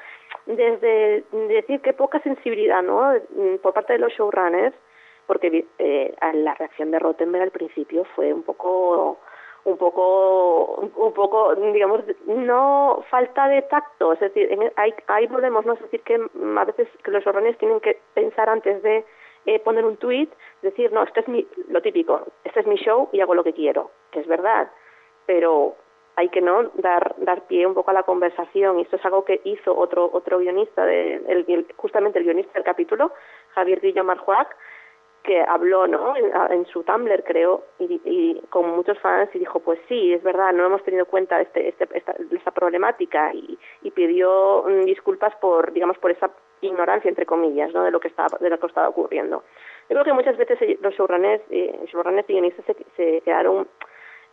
desde 0.46 1.26
decir 1.50 1.82
que 1.82 1.92
poca 1.92 2.22
sensibilidad 2.22 2.82
no 2.82 3.12
por 3.62 3.74
parte 3.74 3.94
de 3.94 4.00
los 4.00 4.14
showrunners 4.14 4.74
porque 5.28 5.66
eh, 5.80 6.16
la 6.34 6.54
reacción 6.54 6.92
de 6.92 7.00
Rottenberg 7.00 7.44
al 7.44 7.52
principio 7.52 8.06
fue 8.16 8.34
un 8.34 8.44
poco 8.44 9.20
un 9.66 9.78
poco 9.78 10.76
un 10.96 11.14
poco 11.14 11.56
digamos 11.56 12.02
no 12.26 13.04
falta 13.10 13.48
de 13.48 13.62
tacto. 13.64 14.14
Es 14.14 14.20
decir 14.20 14.50
hay 14.76 14.94
ahí 15.08 15.28
podemos 15.28 15.66
no 15.66 15.74
es 15.74 15.82
decir 15.82 16.02
que 16.02 16.16
a 16.16 16.66
veces 16.66 16.88
que 17.04 17.12
los 17.12 17.24
showrunners 17.24 17.58
tienen 17.58 17.80
que 17.80 18.00
pensar 18.14 18.50
antes 18.50 18.82
de 18.84 19.06
eh, 19.46 19.60
poner 19.60 19.84
un 19.84 19.98
tweet, 19.98 20.30
decir, 20.62 20.94
no, 20.94 21.04
esto 21.04 21.20
es 21.20 21.28
mi, 21.28 21.46
lo 21.68 21.82
típico, 21.82 22.28
este 22.46 22.62
es 22.62 22.68
mi 22.68 22.76
show 22.76 23.10
y 23.12 23.20
hago 23.20 23.36
lo 23.36 23.44
que 23.44 23.52
quiero, 23.52 23.92
que 24.12 24.22
es 24.22 24.28
verdad, 24.28 24.72
pero 25.26 25.76
hay 26.16 26.30
que 26.30 26.40
no 26.40 26.72
dar 26.76 27.14
dar 27.18 27.42
pie 27.48 27.66
un 27.66 27.74
poco 27.74 27.92
a 27.92 27.94
la 27.94 28.04
conversación. 28.04 28.80
Y 28.80 28.84
esto 28.84 28.96
es 28.96 29.06
algo 29.06 29.26
que 29.26 29.42
hizo 29.44 29.76
otro 29.76 30.10
otro 30.14 30.40
guionista 30.40 30.86
de 30.86 31.16
el, 31.28 31.68
justamente 31.76 32.20
el 32.20 32.26
guionista 32.26 32.54
del 32.54 32.64
capítulo 32.64 33.12
Javier 33.56 33.82
Guillo 33.82 34.04
Marjuac 34.04 34.56
que 35.24 35.42
habló 35.42 35.88
¿no? 35.88 36.16
En, 36.18 36.66
su 36.66 36.84
Tumblr, 36.84 37.24
creo, 37.24 37.64
y, 37.80 38.42
con 38.50 38.70
muchos 38.76 39.00
fans 39.00 39.30
y 39.34 39.40
dijo, 39.40 39.60
pues 39.62 39.80
sí, 39.88 40.14
es 40.14 40.22
verdad, 40.22 40.54
no 40.54 40.66
hemos 40.66 40.84
tenido 40.84 41.06
cuenta 41.06 41.40
este, 41.42 41.70
este, 41.70 41.88
esta, 41.94 42.14
esta 42.32 42.52
problemática 42.52 43.34
y, 43.34 43.58
y 43.82 43.92
pidió 43.92 44.66
mm, 44.68 44.84
disculpas 44.84 45.34
por, 45.38 45.72
digamos, 45.72 45.98
por 45.98 46.12
esa 46.12 46.30
ignorancia, 46.62 47.10
entre 47.10 47.26
comillas, 47.26 47.74
¿no? 47.74 47.84
de, 47.84 47.92
lo 47.92 48.00
que 48.00 48.10
estaba, 48.10 48.38
de 48.40 48.50
lo 48.50 48.60
que 48.60 48.68
estaba 48.68 48.90
ocurriendo. 48.90 49.44
Yo 49.90 49.96
creo 49.96 50.04
que 50.04 50.14
muchas 50.14 50.38
veces 50.38 50.60
los 50.82 50.94
showrunners, 50.94 51.44
eh, 51.50 51.80
showrunners 51.88 52.30
y 52.30 52.34
guionistas 52.34 52.66
se, 52.66 52.76
se 52.96 53.22
quedaron 53.22 53.68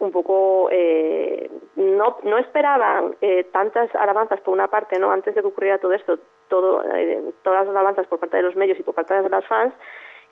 un 0.01 0.13
poco 0.13 0.69
eh, 0.73 1.51
no 1.77 2.19
no 2.23 2.39
esperaban 2.39 3.17
eh, 3.21 3.45
tantas 3.53 3.95
alabanzas 3.95 4.41
por 4.41 4.55
una 4.55 4.69
parte 4.69 4.99
no 4.99 5.13
antes 5.13 5.35
de 5.35 5.43
que 5.43 5.47
ocurriera 5.47 5.79
todo 5.79 5.93
esto 5.93 6.19
todo 6.49 6.83
eh, 6.95 7.23
todas 7.43 7.67
las 7.67 7.77
alabanzas 7.77 8.07
por 8.07 8.19
parte 8.19 8.39
de 8.39 8.43
los 8.43 8.57
medios 8.57 8.79
y 8.81 8.83
por 8.83 8.95
parte 8.95 9.15
de 9.15 9.29
los 9.29 9.47
fans 9.47 9.75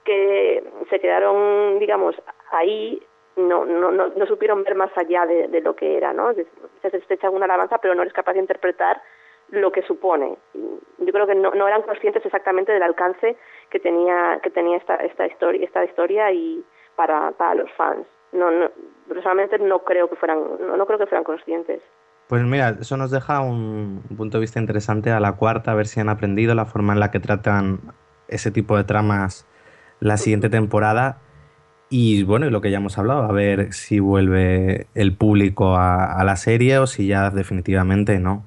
que 0.09 0.65
se 0.89 1.01
quedaron, 1.01 1.79
digamos, 1.79 2.17
ahí, 2.51 2.99
no, 3.37 3.67
no, 3.67 3.91
no, 3.91 4.27
supieron 4.27 4.65
ver 4.65 4.75
más 4.75 4.91
allá 4.97 5.27
de, 5.27 5.61
lo 5.61 5.77
que 5.77 5.99
era, 5.99 6.15
¿no? 6.15 6.33
Se 6.33 7.15
echan 7.15 7.35
una 7.35 7.45
alabanza, 7.45 7.77
pero 7.77 7.95
no 7.95 8.01
eres 8.01 8.15
capaz 8.15 8.33
de 8.33 8.39
interpretar 8.41 9.03
lo 9.51 9.71
que 9.71 9.83
supone. 9.83 10.35
Yo 10.55 11.13
creo 11.13 11.27
que 11.27 11.35
no, 11.35 11.53
eran 11.69 11.83
conscientes 11.83 12.25
exactamente 12.25 12.73
del 12.73 12.83
alcance 12.83 13.37
que 13.69 13.81
tenía, 13.81 14.41
que 14.43 14.49
tenía 14.49 14.79
esta, 14.79 14.97
esta 14.97 15.27
historia, 15.27 15.63
esta 15.63 15.85
historia 15.85 16.33
y 16.33 16.65
para, 16.97 17.31
los 17.55 17.71
fans. 17.73 18.07
No, 18.33 18.51
no, 18.51 18.71
personalmente 19.09 19.59
no 19.59 19.81
creo 19.81 20.09
que 20.09 20.17
fueran, 20.17 20.39
no, 20.59 20.77
no 20.77 20.87
creo 20.87 20.99
que 20.99 21.07
fueran 21.07 21.25
conscientes. 21.25 21.83
Pues 22.29 22.43
mira, 22.45 22.77
eso 22.81 22.97
nos 22.97 23.11
deja 23.11 23.41
un 23.41 24.03
punto 24.17 24.39
de 24.39 24.43
vista 24.43 24.59
interesante 24.59 25.11
a 25.11 25.21
la 25.21 25.37
cuarta, 25.37 25.73
a 25.73 25.75
ver 25.75 25.87
si 25.87 26.01
han 26.01 26.09
aprendido 26.09 26.55
la 26.55 26.65
forma 26.65 26.95
en 26.95 27.01
la 27.01 27.11
que 27.11 27.21
tratan 27.21 27.81
ese 28.29 28.51
tipo 28.51 28.77
de 28.77 28.85
tramas 28.85 29.47
la 30.01 30.17
siguiente 30.17 30.49
temporada. 30.49 31.19
Y 31.91 32.23
bueno, 32.23 32.47
y 32.47 32.51
lo 32.51 32.61
que 32.61 32.71
ya 32.71 32.79
hemos 32.79 32.99
hablado, 32.99 33.23
a 33.23 33.33
ver 33.33 33.73
si 33.73 33.99
vuelve 33.99 34.87
el 34.95 35.17
público 35.17 35.77
a, 35.77 36.23
la 36.23 36.37
serie 36.37 36.79
o 36.79 36.87
si 36.87 37.07
ya 37.07 37.31
definitivamente 37.31 38.19
no. 38.19 38.45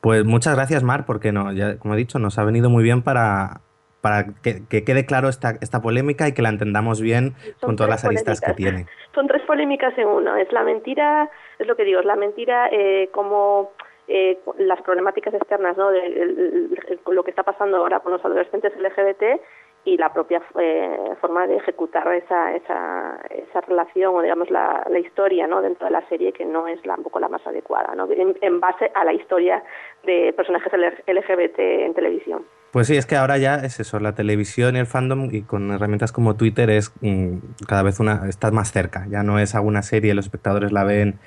Pues 0.00 0.24
muchas 0.24 0.54
gracias, 0.54 0.82
Mar, 0.82 1.04
porque 1.06 1.32
no, 1.32 1.52
ya, 1.52 1.78
como 1.78 1.94
he 1.94 1.96
dicho, 1.96 2.18
nos 2.18 2.38
ha 2.38 2.44
venido 2.44 2.70
muy 2.70 2.84
bien 2.84 3.02
para, 3.02 3.62
para 4.00 4.26
que, 4.42 4.84
quede 4.84 5.06
claro 5.06 5.28
esta, 5.28 5.54
esta 5.60 5.82
polémica 5.82 6.28
y 6.28 6.34
que 6.34 6.42
la 6.42 6.50
entendamos 6.50 7.00
bien 7.00 7.34
con 7.60 7.74
todas 7.74 7.90
las 7.90 8.04
aristas 8.04 8.40
que 8.40 8.52
tiene. 8.52 8.86
Son 9.14 9.26
tres 9.26 9.42
polémicas 9.42 9.96
en 9.98 10.06
una. 10.06 10.40
Es 10.40 10.52
la 10.52 10.62
mentira, 10.62 11.30
es 11.58 11.66
lo 11.66 11.74
que 11.74 11.84
digo, 11.84 12.00
es 12.00 12.06
la 12.06 12.16
mentira 12.16 12.68
eh, 12.70 13.08
como 13.12 13.72
eh, 14.06 14.38
las 14.58 14.80
problemáticas 14.82 15.32
externas, 15.34 15.76
¿no? 15.76 15.90
De, 15.90 16.68
lo 17.06 17.24
que 17.24 17.30
está 17.30 17.42
pasando 17.42 17.78
ahora 17.78 18.00
con 18.00 18.12
los 18.12 18.24
adolescentes 18.24 18.72
LGBT 18.76 19.40
y 19.84 19.98
la 19.98 20.12
propia 20.12 20.42
eh, 20.58 20.96
forma 21.20 21.46
de 21.46 21.56
ejecutar 21.56 22.10
esa, 22.14 22.54
esa, 22.54 23.20
esa 23.30 23.60
relación 23.62 24.14
o 24.14 24.22
digamos 24.22 24.50
la, 24.50 24.86
la, 24.90 24.98
historia 24.98 25.46
¿no? 25.46 25.60
dentro 25.60 25.86
de 25.86 25.92
la 25.92 26.08
serie 26.08 26.32
que 26.32 26.44
no 26.44 26.66
es 26.66 26.84
la, 26.86 26.94
un 26.94 27.02
poco 27.02 27.20
la 27.20 27.28
más 27.28 27.46
adecuada 27.46 27.94
¿no? 27.94 28.08
en, 28.10 28.60
base 28.60 28.90
a 28.94 29.04
la 29.04 29.12
historia 29.12 29.62
de 30.04 30.32
personajes 30.32 30.72
LGBT 31.06 31.58
en 31.58 31.94
televisión. 31.94 32.44
Pues 32.72 32.88
sí, 32.88 32.96
es 32.96 33.06
que 33.06 33.14
ahora 33.14 33.38
ya 33.38 33.56
es 33.56 33.78
eso, 33.78 34.00
la 34.00 34.14
televisión 34.14 34.74
y 34.74 34.80
el 34.80 34.86
fandom 34.86 35.28
y 35.30 35.42
con 35.42 35.70
herramientas 35.70 36.12
como 36.12 36.34
Twitter 36.34 36.70
es 36.70 36.92
mm, 37.02 37.36
cada 37.68 37.82
vez 37.82 38.00
una, 38.00 38.28
está 38.28 38.50
más 38.50 38.72
cerca, 38.72 39.06
ya 39.08 39.22
no 39.22 39.38
es 39.38 39.54
alguna 39.54 39.82
serie, 39.82 40.14
los 40.14 40.24
espectadores 40.24 40.72
la 40.72 40.84
ven 40.84 41.20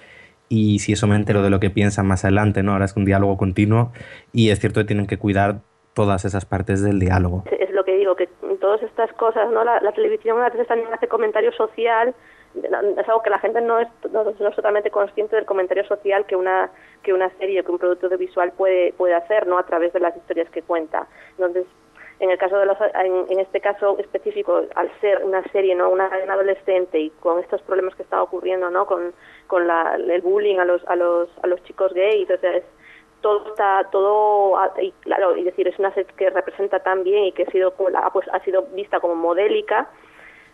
y 0.50 0.80
si 0.80 0.94
eso 0.94 1.08
me 1.08 1.16
entero 1.16 1.44
de 1.44 1.50
lo 1.50 1.60
que 1.60 1.70
piensan 1.70 2.08
más 2.08 2.26
adelante, 2.26 2.64
¿no? 2.64 2.74
Ahora 2.74 2.86
es 2.86 2.96
un 2.96 3.06
diálogo 3.06 3.38
continuo 3.38 3.92
y 4.34 4.50
es 4.50 4.60
cierto 4.60 4.82
que 4.82 4.86
tienen 4.86 5.08
que 5.08 5.18
cuidar 5.18 5.60
todas 5.94 6.26
esas 6.26 6.46
partes 6.46 6.82
del 6.84 7.00
diálogo. 7.00 7.44
Es 7.60 7.72
lo 7.72 7.84
que 7.84 7.98
digo, 7.98 8.16
que 8.16 8.30
todas 8.68 8.84
estas 8.84 9.14
cosas, 9.14 9.50
¿no? 9.50 9.64
La, 9.64 9.80
televisión 9.94 10.42
a 10.42 10.50
veces 10.50 10.68
también 10.68 10.94
hace 10.94 11.08
comentario 11.08 11.54
social, 11.54 12.14
es 12.54 13.08
algo 13.08 13.24
que 13.24 13.30
la 13.30 13.40
gente 13.40 13.62
no 13.62 13.80
es, 13.80 13.88
no, 14.12 14.30
es 14.30 14.56
totalmente 14.56 14.92
consciente 14.92 15.38
del 15.38 15.46
comentario 15.46 15.86
social 15.86 16.26
que 16.26 16.36
una 16.36 16.70
que 17.02 17.14
una 17.14 17.30
serie, 17.38 17.64
que 17.64 17.72
un 17.72 17.78
producto 17.78 18.08
audiovisual 18.08 18.52
puede 18.52 18.92
puede 18.92 19.14
hacer, 19.14 19.48
¿no? 19.48 19.58
A 19.58 19.66
través 19.66 19.94
de 19.94 20.02
las 20.02 20.18
historias 20.18 20.50
que 20.50 20.64
cuenta. 20.64 21.08
Entonces, 21.38 21.66
en 22.20 22.30
el 22.30 22.38
caso 22.38 22.58
de 22.58 22.66
los, 22.66 22.78
en, 23.30 23.40
este 23.40 23.62
caso 23.62 23.98
específico, 24.00 24.64
al 24.76 24.92
ser 25.00 25.24
una 25.24 25.44
serie, 25.54 25.74
¿no? 25.74 25.90
Una, 25.90 26.08
adolescente 26.08 27.00
y 27.00 27.10
con 27.22 27.40
estos 27.40 27.62
problemas 27.62 27.96
que 27.96 28.04
está 28.04 28.22
ocurriendo, 28.22 28.70
¿no? 28.70 28.86
Con, 28.86 29.14
con 29.48 29.66
la, 29.66 29.96
el 29.96 30.22
bullying 30.22 30.58
a 30.58 30.66
los 30.66 30.86
a 30.90 30.98
los 30.98 31.30
a 31.42 31.48
los 31.48 31.64
chicos 31.64 31.94
gays, 31.94 32.30
o 32.30 32.38
sea, 32.38 32.58
es, 32.58 32.66
todo 33.22 33.50
está 33.50 33.88
todo 33.92 34.58
y 34.82 34.92
claro 35.02 35.36
y 35.36 35.44
decir 35.44 35.68
es 35.68 35.78
una 35.80 35.94
serie 35.94 36.12
que 36.16 36.30
representa 36.30 36.80
tan 36.80 37.04
bien 37.04 37.26
y 37.26 37.32
que 37.32 37.44
ha 37.44 37.52
sido 37.52 37.74
pues 38.14 38.28
ha 38.32 38.40
sido 38.42 38.64
vista 38.74 39.00
como 39.00 39.16
modélica 39.16 39.90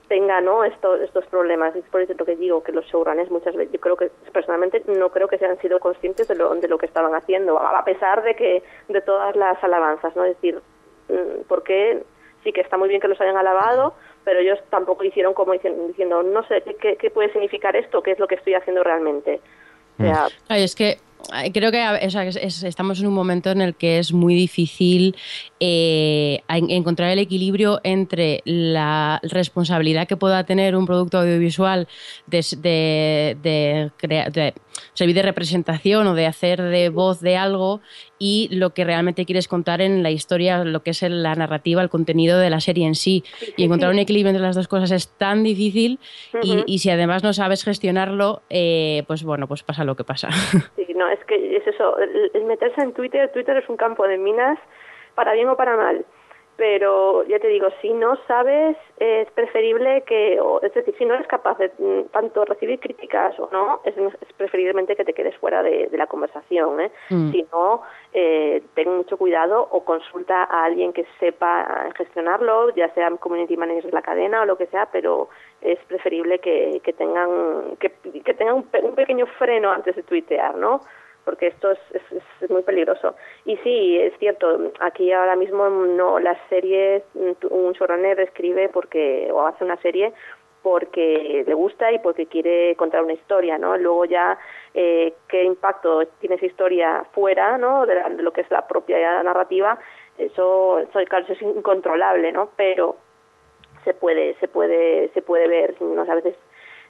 tenga 0.08 0.42
no 0.42 0.64
estos 0.64 1.02
estos 1.02 1.26
problemas. 1.26 1.76
Es 1.76 1.86
por 1.86 2.02
eso 2.02 2.14
lo 2.18 2.26
que 2.26 2.36
digo 2.36 2.64
que 2.64 2.72
los 2.72 2.86
showrunners 2.86 3.32
muchas 3.32 3.56
veces 3.56 3.74
yo 3.74 3.80
creo 3.80 3.98
que 3.98 4.12
personalmente 4.32 4.84
no 4.88 5.10
creo 5.10 5.28
que 5.28 5.38
se 5.38 5.46
han 5.46 5.60
sido 5.60 5.80
conscientes 5.80 6.28
de 6.28 6.36
lo 6.36 6.54
de 6.56 6.68
lo 6.68 6.78
que 6.78 6.86
estaban 6.86 7.16
haciendo 7.16 7.60
a 7.60 7.84
pesar 7.84 8.24
de 8.24 8.36
que 8.36 8.64
de 8.90 9.02
todas 9.02 9.36
las 9.36 9.64
alabanzas 9.64 10.16
no 10.16 10.26
es 10.26 10.36
decir 10.36 10.62
mm, 11.10 11.44
porque 11.48 12.04
sí 12.44 12.52
que 12.52 12.62
está 12.62 12.78
muy 12.78 12.90
bien 12.90 13.02
que 13.02 13.08
los 13.08 13.20
hayan 13.22 13.38
alabado 13.38 13.94
pero 14.24 14.40
ellos 14.40 14.60
tampoco 14.70 15.04
hicieron 15.04 15.34
como 15.34 15.54
diciendo 15.54 16.22
no 16.24 16.46
sé 16.48 16.62
qué, 16.80 16.96
qué 16.96 17.10
puede 17.10 17.32
significar 17.32 17.76
esto 17.76 18.04
qué 18.04 18.12
es 18.12 18.20
lo 18.20 18.28
que 18.28 18.36
estoy 18.36 18.54
haciendo 18.54 18.84
realmente 18.84 19.40
es 20.64 20.76
que 20.76 20.98
creo 21.54 21.72
que 21.72 21.84
estamos 22.64 23.00
en 23.00 23.08
un 23.08 23.14
momento 23.14 23.52
en 23.52 23.62
el 23.62 23.76
que 23.76 24.00
es 24.00 24.14
muy 24.14 24.36
difícil 24.36 25.16
eh, 25.60 26.42
encontrar 26.50 27.12
el 27.12 27.20
equilibrio 27.20 27.80
entre 27.84 28.42
la 28.46 29.20
responsabilidad 29.24 30.08
que 30.08 30.18
pueda 30.18 30.44
tener 30.44 30.76
un 30.76 30.86
producto 30.86 31.20
audiovisual 31.20 31.88
de, 32.28 33.38
de, 33.42 34.54
servir 34.94 35.16
de 35.16 35.22
representación 35.22 36.08
o 36.08 36.16
de 36.16 36.26
hacer 36.26 36.62
de 36.62 36.90
voz 36.90 37.22
de 37.22 37.38
algo 37.38 37.82
y 38.20 38.50
lo 38.52 38.72
que 38.72 38.84
realmente 38.84 39.26
quieres 39.26 39.48
contar 39.48 39.82
en 39.82 40.04
la 40.04 40.12
historia, 40.12 40.64
lo 40.64 40.82
que 40.82 40.92
es 40.92 41.02
la 41.04 41.36
narrativa, 41.36 41.82
el 41.82 41.90
contenido 41.90 42.40
de 42.40 42.50
la 42.50 42.60
serie 42.60 42.88
en 42.88 42.96
sí. 42.96 43.24
y 43.58 43.66
encontrar 43.66 43.92
un 43.92 44.00
equilibrio 44.00 44.30
entre 44.30 44.44
las 44.44 44.56
dos 44.56 44.68
cosas 44.68 44.92
es 44.92 45.10
tan 45.18 45.44
difícil 45.44 46.00
y, 46.42 46.80
si 46.80 46.90
además 46.90 47.24
no 47.24 47.34
sabes 47.34 47.64
gestionarlo, 47.64 48.42
eh, 48.50 49.04
pues 49.08 49.24
bueno, 49.24 49.48
pues 49.48 49.64
pasa 49.64 49.84
lo 49.84 49.96
que 49.96 50.04
pasa. 50.04 50.30
Sí, 50.76 50.94
no, 50.96 51.08
es 51.10 51.24
que 51.26 51.58
es 51.58 51.66
eso, 51.68 51.98
el 51.98 52.46
meterse 52.46 52.82
en 52.82 52.94
Twitter, 52.94 53.32
Twitter 53.32 53.58
es 53.58 53.68
un 53.70 53.78
campo 53.78 54.08
de 54.08 54.18
minas 54.18 54.58
para 55.16 55.34
bien 55.34 55.48
o 55.50 55.56
para 55.56 55.76
mal 55.78 56.06
pero 56.56 57.24
ya 57.24 57.40
te 57.40 57.48
digo, 57.48 57.68
si 57.82 57.92
no 57.94 58.16
sabes, 58.28 58.78
es 58.98 59.30
preferible 59.32 60.04
que, 60.04 60.40
es 60.62 60.74
decir, 60.74 60.96
si 60.98 61.06
no 61.06 61.16
eres 61.16 61.28
capaz 61.28 61.58
de 61.58 61.72
mm, 61.78 62.10
tanto 62.12 62.46
recibir 62.46 62.80
críticas 62.80 63.38
o 63.40 63.50
no, 63.52 63.82
es, 63.84 63.96
preferiblemente 64.38 64.96
que 64.96 65.04
te 65.04 65.14
quedes 65.14 65.36
fuera 65.38 65.64
de, 65.64 65.90
la 65.94 66.08
conversación. 66.08 66.80
¿eh? 66.82 66.92
Mm. 67.10 67.32
Si 67.32 67.46
no, 67.52 67.82
eh, 68.14 68.62
ten 68.76 68.98
mucho 68.98 69.18
cuidado 69.18 69.68
o 69.72 69.84
consulta 69.84 70.44
a 70.44 70.66
alguien 70.66 70.94
que 70.94 71.06
sepa 71.20 71.90
gestionarlo, 71.98 72.70
ya 72.76 72.94
sea 72.94 73.10
community 73.18 73.58
manager 73.58 73.86
de 73.86 73.92
la 73.92 74.02
cadena 74.02 74.42
o 74.42 74.46
lo 74.46 74.58
que 74.58 74.68
sea, 74.68 74.88
pero 74.92 75.30
es 75.62 75.80
preferible 75.86 76.40
que, 76.40 76.82
que 76.84 76.94
tengan, 76.94 77.78
que, 77.80 77.92
que 78.24 78.34
tengan 78.34 78.56
un, 78.56 78.68
un 78.84 78.96
pequeño 78.96 79.26
freno 79.38 79.72
antes 79.72 79.96
de 79.96 80.04
tuitear, 80.04 80.56
¿no? 80.56 80.82
Porque 81.26 81.48
esto 81.48 81.72
es, 81.72 81.80
es, 82.42 82.50
muy 82.50 82.62
peligroso. 82.64 83.16
Y 83.46 83.58
sí, 83.58 83.98
es 84.00 84.14
cierto, 84.20 84.72
aquí 84.80 85.12
ahora 85.12 85.36
mismo 85.36 85.70
no 85.70 86.20
las 86.20 86.38
series, 86.50 87.04
un 87.14 87.74
showrunner 87.74 88.20
escribe 88.20 88.70
porque, 88.70 89.30
o 89.32 89.46
hace 89.46 89.64
una 89.64 89.78
serie 89.78 90.14
porque 90.64 91.44
le 91.46 91.54
gusta 91.54 91.92
y 91.92 92.00
porque 92.00 92.26
quiere 92.26 92.76
contar 92.76 93.04
una 93.04 93.14
historia, 93.14 93.58
¿no? 93.58 93.78
Luego 93.78 94.06
ya 94.06 94.40
eh, 94.74 95.14
qué 95.28 95.44
impacto 95.44 96.06
tiene 96.20 96.36
esa 96.36 96.46
historia 96.46 97.06
fuera, 97.12 97.58
¿no? 97.58 97.86
De, 97.86 98.02
lo 98.18 98.32
que 98.32 98.42
es 98.42 98.50
la 98.50 98.66
propia 98.66 99.22
narrativa, 99.24 99.78
eso, 100.18 100.80
eso, 100.80 101.00
claro, 101.10 101.26
eso 101.26 101.34
es 101.34 101.42
incontrolable, 101.42 102.32
¿no? 102.32 102.50
Pero 102.56 102.96
se 103.84 103.94
puede, 103.94 104.36
se 104.36 104.48
puede, 104.48 105.10
se 105.10 105.22
puede 105.22 105.48
ver, 105.48 105.82
no 105.82 106.02
a 106.02 106.16
veces 106.16 106.36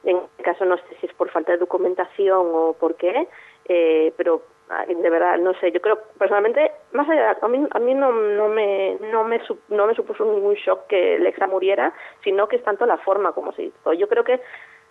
en 0.04 0.20
caso 0.44 0.66
no 0.66 0.78
sé 0.78 0.84
si 1.00 1.08
es 1.08 1.14
por 1.14 1.30
falta 1.30 1.54
de 1.54 1.58
documentación 1.58 2.48
o 2.54 2.74
por 2.74 2.96
qué, 2.96 3.28
eh, 3.66 4.14
pero 4.18 4.42
de 4.88 5.10
verdad 5.10 5.38
no 5.38 5.54
sé 5.56 5.72
yo 5.72 5.82
creo 5.82 6.00
personalmente 6.18 6.72
más 6.94 7.08
allá 7.10 7.38
a 7.42 7.48
mí 7.48 7.66
a 7.70 7.80
mí 7.80 7.94
no, 7.94 8.12
no 8.12 8.48
me 8.48 8.98
no 9.12 9.24
me 9.24 9.40
no 9.70 9.88
me 9.88 9.96
supuso 9.96 10.26
ningún 10.26 10.56
shock 10.56 10.88
que 10.88 11.20
Lexa 11.20 11.48
muriera 11.48 11.94
sino 12.24 12.48
que 12.48 12.56
es 12.56 12.64
tanto 12.64 12.86
la 12.86 12.98
forma 12.98 13.34
como 13.34 13.52
se 13.54 13.64
hizo. 13.64 13.94
Yo 13.94 14.08
creo 14.08 14.24
que 14.24 14.40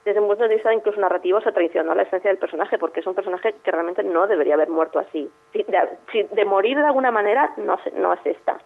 desde 0.04 0.20
un 0.20 0.28
punto 0.28 0.44
de 0.44 0.54
vista 0.54 0.72
incluso 0.72 1.00
narrativo 1.00 1.40
se 1.40 1.52
traicionó 1.52 1.94
la 1.94 2.02
esencia 2.02 2.30
del 2.30 2.38
personaje 2.38 2.78
porque 2.78 3.00
es 3.00 3.06
un 3.06 3.14
personaje 3.14 3.54
que 3.62 3.70
realmente 3.70 4.02
no 4.02 4.26
debería 4.26 4.54
haber 4.54 4.68
muerto 4.68 4.98
así. 4.98 5.30
De, 5.52 6.26
de 6.30 6.44
morir 6.44 6.76
de 6.76 6.86
alguna 6.86 7.10
manera 7.10 7.52
no 7.56 7.78
no 7.94 8.12
es 8.12 8.20
esta. 8.24 8.58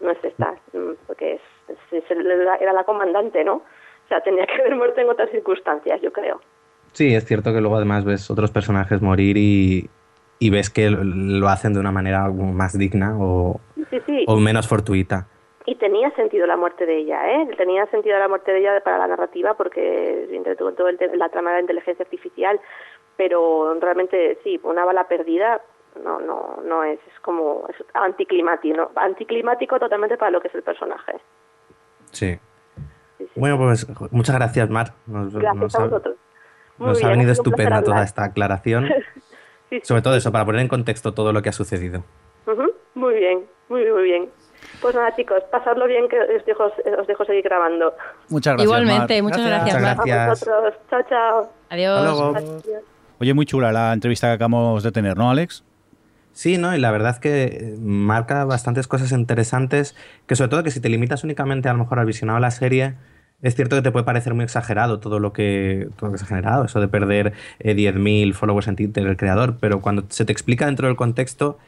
No 0.00 0.10
es 0.10 0.24
esta 0.24 0.54
mm, 0.72 0.92
porque 1.06 1.38
es, 1.68 2.10
era 2.10 2.72
la 2.72 2.84
comandante 2.84 3.44
no 3.44 3.54
o 3.56 4.08
sea 4.08 4.20
tenía 4.20 4.46
que 4.46 4.60
haber 4.60 4.74
muerto 4.74 5.00
en 5.00 5.10
otras 5.10 5.30
circunstancias 5.30 6.00
yo 6.00 6.12
creo 6.12 6.40
Sí, 6.92 7.14
es 7.14 7.24
cierto 7.24 7.52
que 7.52 7.60
luego 7.60 7.76
además 7.76 8.04
ves 8.04 8.30
otros 8.30 8.50
personajes 8.50 9.00
morir 9.00 9.36
y, 9.36 9.88
ves 10.50 10.70
que 10.70 10.90
lo 10.90 11.48
hacen 11.48 11.74
de 11.74 11.80
una 11.80 11.92
manera 11.92 12.28
más 12.28 12.76
digna 12.76 13.16
o, 13.18 13.60
o 14.26 14.36
menos 14.36 14.68
fortuita. 14.68 15.26
Y 15.66 15.74
tenía 15.76 16.10
sentido 16.12 16.46
la 16.46 16.56
muerte 16.56 16.86
de 16.86 16.98
ella, 16.98 17.30
¿eh? 17.30 17.48
Tenía 17.56 17.86
sentido 17.86 18.18
la 18.18 18.28
muerte 18.28 18.50
de 18.50 18.60
ella 18.60 18.80
para 18.82 18.98
la 18.98 19.06
narrativa 19.06 19.54
porque 19.54 20.26
entre 20.32 20.56
todo, 20.56 20.72
todo 20.72 20.88
el, 20.88 20.98
la 21.14 21.28
trama 21.28 21.50
de 21.50 21.56
la 21.56 21.60
inteligencia 21.60 22.02
artificial, 22.02 22.58
pero 23.16 23.74
realmente 23.78 24.38
sí, 24.42 24.58
una 24.62 24.84
bala 24.84 25.06
perdida 25.06 25.60
no 26.02 26.20
no 26.20 26.60
no 26.64 26.84
es, 26.84 26.98
es 27.06 27.20
como 27.20 27.66
es 27.68 27.76
anticlimático, 27.94 28.76
¿no? 28.76 28.90
anticlimático 28.96 29.78
totalmente 29.78 30.16
para 30.16 30.30
lo 30.30 30.40
que 30.40 30.48
es 30.48 30.54
el 30.54 30.62
personaje. 30.62 31.20
Sí. 32.10 32.38
bueno, 33.36 33.58
pues 33.58 33.86
muchas 34.10 34.36
gracias, 34.36 34.70
Mar. 34.70 34.88
gracias 35.06 35.74
a 35.74 35.84
vosotros. 35.84 36.16
Nos 36.80 37.04
ha 37.04 37.08
venido 37.08 37.32
estupenda 37.32 37.82
toda 37.82 38.02
esta 38.02 38.24
aclaración. 38.24 38.88
Sobre 39.82 40.02
todo 40.02 40.16
eso, 40.16 40.32
para 40.32 40.44
poner 40.44 40.62
en 40.62 40.68
contexto 40.68 41.14
todo 41.14 41.32
lo 41.32 41.42
que 41.42 41.50
ha 41.50 41.52
sucedido. 41.52 42.02
Muy 42.94 43.14
bien, 43.14 43.44
muy, 43.68 43.88
muy 43.90 44.02
bien. 44.02 44.28
Pues 44.82 44.94
nada, 44.94 45.14
chicos, 45.14 45.42
pasadlo 45.50 45.86
bien, 45.86 46.08
que 46.08 46.18
os 46.18 46.44
dejo, 46.44 46.64
os 46.64 47.06
dejo 47.06 47.24
seguir 47.24 47.44
grabando. 47.44 47.94
Muchas 48.28 48.54
gracias. 48.54 48.64
Igualmente, 48.64 49.22
muchas 49.22 49.46
gracias, 49.46 49.80
Mar. 49.80 50.10
A 50.10 50.28
vosotros. 50.28 50.74
Chao, 50.90 51.02
chao. 51.08 51.52
Adiós. 51.70 52.64
Oye, 53.20 53.34
muy 53.34 53.46
chula 53.46 53.70
la 53.70 53.92
entrevista 53.92 54.26
que 54.28 54.32
acabamos 54.34 54.82
de 54.82 54.92
tener, 54.92 55.16
¿no, 55.16 55.30
Alex? 55.30 55.64
Sí, 56.32 56.58
¿no? 56.58 56.74
Y 56.74 56.80
la 56.80 56.90
verdad 56.90 57.10
es 57.12 57.18
que 57.18 57.74
marca 57.78 58.44
bastantes 58.44 58.88
cosas 58.88 59.12
interesantes, 59.12 59.94
que 60.26 60.36
sobre 60.36 60.48
todo 60.48 60.62
que 60.62 60.70
si 60.70 60.80
te 60.80 60.88
limitas 60.88 61.22
únicamente 61.22 61.68
a 61.68 61.72
lo 61.72 61.80
mejor 61.80 61.98
al 61.98 62.06
visionado 62.06 62.38
de 62.38 62.42
la 62.42 62.50
serie, 62.50 62.94
es 63.42 63.54
cierto 63.54 63.76
que 63.76 63.82
te 63.82 63.90
puede 63.90 64.04
parecer 64.04 64.34
muy 64.34 64.44
exagerado 64.44 65.00
todo 65.00 65.18
lo 65.18 65.32
que, 65.32 65.88
todo 65.96 66.06
lo 66.08 66.12
que 66.12 66.18
se 66.18 66.24
ha 66.24 66.28
generado, 66.28 66.64
eso 66.64 66.80
de 66.80 66.88
perder 66.88 67.32
10.000 67.60 68.30
eh, 68.30 68.32
followers 68.34 68.68
en 68.68 68.76
Twitter 68.76 69.06
el 69.06 69.16
creador, 69.16 69.56
pero 69.60 69.80
cuando 69.80 70.04
se 70.08 70.24
te 70.24 70.32
explica 70.32 70.66
dentro 70.66 70.86
del 70.88 70.96
contexto, 70.96 71.58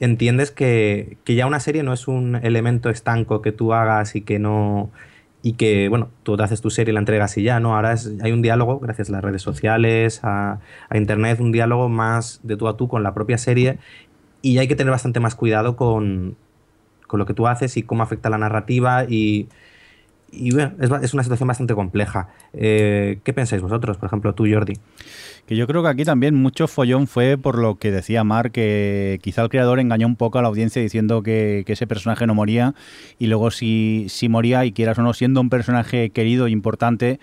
entiendes 0.00 0.50
que, 0.50 1.18
ya 1.26 1.46
una 1.46 1.60
serie 1.60 1.82
no 1.82 1.92
es 1.92 2.08
un 2.08 2.36
elemento 2.36 2.90
estanco 2.90 3.42
que 3.42 3.52
tú 3.52 3.72
hagas 3.72 4.14
y 4.16 4.22
que 4.22 4.38
no 4.38 4.90
y 5.42 5.52
que, 5.52 5.88
bueno, 5.88 6.08
tú 6.24 6.36
te 6.36 6.42
haces 6.42 6.60
tu 6.60 6.70
serie 6.70 6.92
la 6.92 6.98
entregas 6.98 7.36
y 7.38 7.44
ya, 7.44 7.60
¿no? 7.60 7.76
Ahora 7.76 7.94
hay 8.22 8.32
un 8.32 8.42
diálogo, 8.42 8.80
gracias 8.80 9.10
a 9.10 9.12
las 9.12 9.22
redes 9.22 9.42
sociales, 9.42 10.20
a, 10.24 10.58
a, 10.88 10.96
Internet, 10.98 11.38
un 11.40 11.52
diálogo 11.52 11.88
más 11.88 12.40
de 12.42 12.56
tú 12.56 12.66
a 12.66 12.76
tú 12.76 12.88
con 12.88 13.04
la 13.04 13.14
propia 13.14 13.38
serie 13.38 13.78
y 14.42 14.58
hay 14.58 14.66
que 14.66 14.74
tener 14.74 14.90
bastante 14.90 15.20
más 15.20 15.36
cuidado 15.36 15.76
con, 15.76 16.36
con 17.06 17.18
lo 17.18 17.26
que 17.26 17.34
tú 17.34 17.46
haces 17.46 17.76
y 17.76 17.82
cómo 17.82 18.02
afecta 18.02 18.30
la 18.30 18.38
narrativa 18.38 19.04
y 19.04 19.48
y 20.30 20.52
bueno, 20.52 20.72
es, 20.80 21.14
una 21.14 21.22
situación 21.22 21.46
bastante 21.46 21.74
compleja. 21.74 22.28
Eh, 22.52 23.20
¿Qué 23.24 23.32
pensáis 23.32 23.62
vosotros, 23.62 23.96
por 23.96 24.06
ejemplo, 24.08 24.34
tú, 24.34 24.44
Jordi? 24.50 24.74
Que 25.46 25.56
yo 25.56 25.66
creo 25.66 25.82
que 25.82 25.88
aquí 25.88 26.04
también 26.04 26.34
mucho 26.34 26.66
follón 26.66 27.06
fue 27.06 27.38
por 27.38 27.58
lo 27.58 27.76
que 27.76 27.92
decía 27.92 28.24
Mar, 28.24 28.50
que 28.50 29.20
quizá 29.22 29.42
el 29.42 29.48
creador 29.48 29.78
engañó 29.78 30.06
un 30.06 30.16
poco 30.16 30.38
a 30.38 30.42
la 30.42 30.48
audiencia 30.48 30.82
diciendo 30.82 31.22
que, 31.22 31.64
ese 31.66 31.86
personaje 31.86 32.26
no 32.26 32.34
moría 32.34 32.74
y 33.18 33.26
luego 33.26 33.50
si, 33.50 34.06
si 34.08 34.28
moría 34.28 34.64
y 34.64 34.72
quieras 34.72 34.98
o 34.98 35.02
no, 35.02 35.12
siendo 35.12 35.40
un 35.40 35.50
personaje 35.50 36.10
querido 36.10 36.46
e 36.46 36.50
importante, 36.50 37.20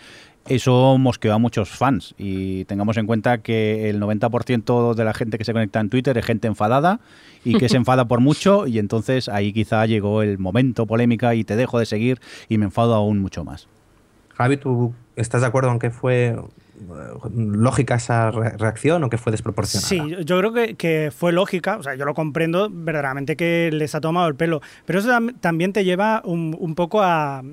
eso 0.48 0.98
mosqueó 0.98 1.34
a 1.34 1.38
muchos 1.38 1.70
fans 1.70 2.14
y 2.18 2.66
tengamos 2.66 2.98
en 2.98 3.08
cuenta 3.08 3.38
que 3.40 3.90
el 3.90 4.02
90% 4.02 4.94
de 4.94 5.04
la 5.06 5.14
gente 5.14 5.38
que 5.38 5.46
se 5.46 5.54
conecta 5.54 5.80
en 5.80 5.90
Twitter 5.90 6.18
es 6.18 6.26
gente 6.26 6.48
enfadada 6.48 7.00
y 7.46 7.58
que 7.58 7.70
se 7.70 7.78
enfada 7.84 8.06
por 8.06 8.20
mucho 8.20 8.68
y 8.68 8.80
entonces 8.80 9.30
ahí 9.30 9.54
quizá 9.54 9.86
llegó 9.86 10.22
el 10.22 10.40
momento 10.40 10.86
polémica 10.86 11.34
y 11.36 11.44
te 11.44 11.56
dejo 11.56 11.80
de 11.80 11.86
seguir 11.86 12.20
y 12.50 12.58
me 12.58 12.66
enfado 12.66 12.94
aún 12.94 13.20
mucho 13.20 13.44
más. 13.46 13.68
Javi, 14.36 14.58
¿tú 14.58 14.94
estás 15.16 15.42
de 15.42 15.48
acuerdo 15.48 15.72
en 15.72 15.80
que 15.80 15.92
fue 15.92 16.36
lógica 17.36 17.96
esa 17.96 18.32
reacción 18.32 19.04
o 19.04 19.10
que 19.10 19.18
fue 19.18 19.32
desproporcionada? 19.32 19.88
Sí, 19.88 20.26
yo 20.26 20.40
creo 20.40 20.76
que, 20.76 21.12
fue 21.16 21.32
lógica, 21.32 21.78
o 21.78 21.84
sea, 21.84 21.96
yo 21.96 22.06
lo 22.06 22.14
comprendo 22.14 22.70
verdaderamente 22.72 23.36
que 23.36 23.70
les 23.72 23.96
ha 23.96 24.02
tomado 24.02 24.28
el 24.28 24.36
pelo, 24.36 24.62
pero 24.86 25.00
eso 25.00 25.10
también 25.40 25.74
te 25.74 25.84
lleva 25.84 26.22
un, 26.26 26.76
poco 26.76 27.02
a, 27.02 27.44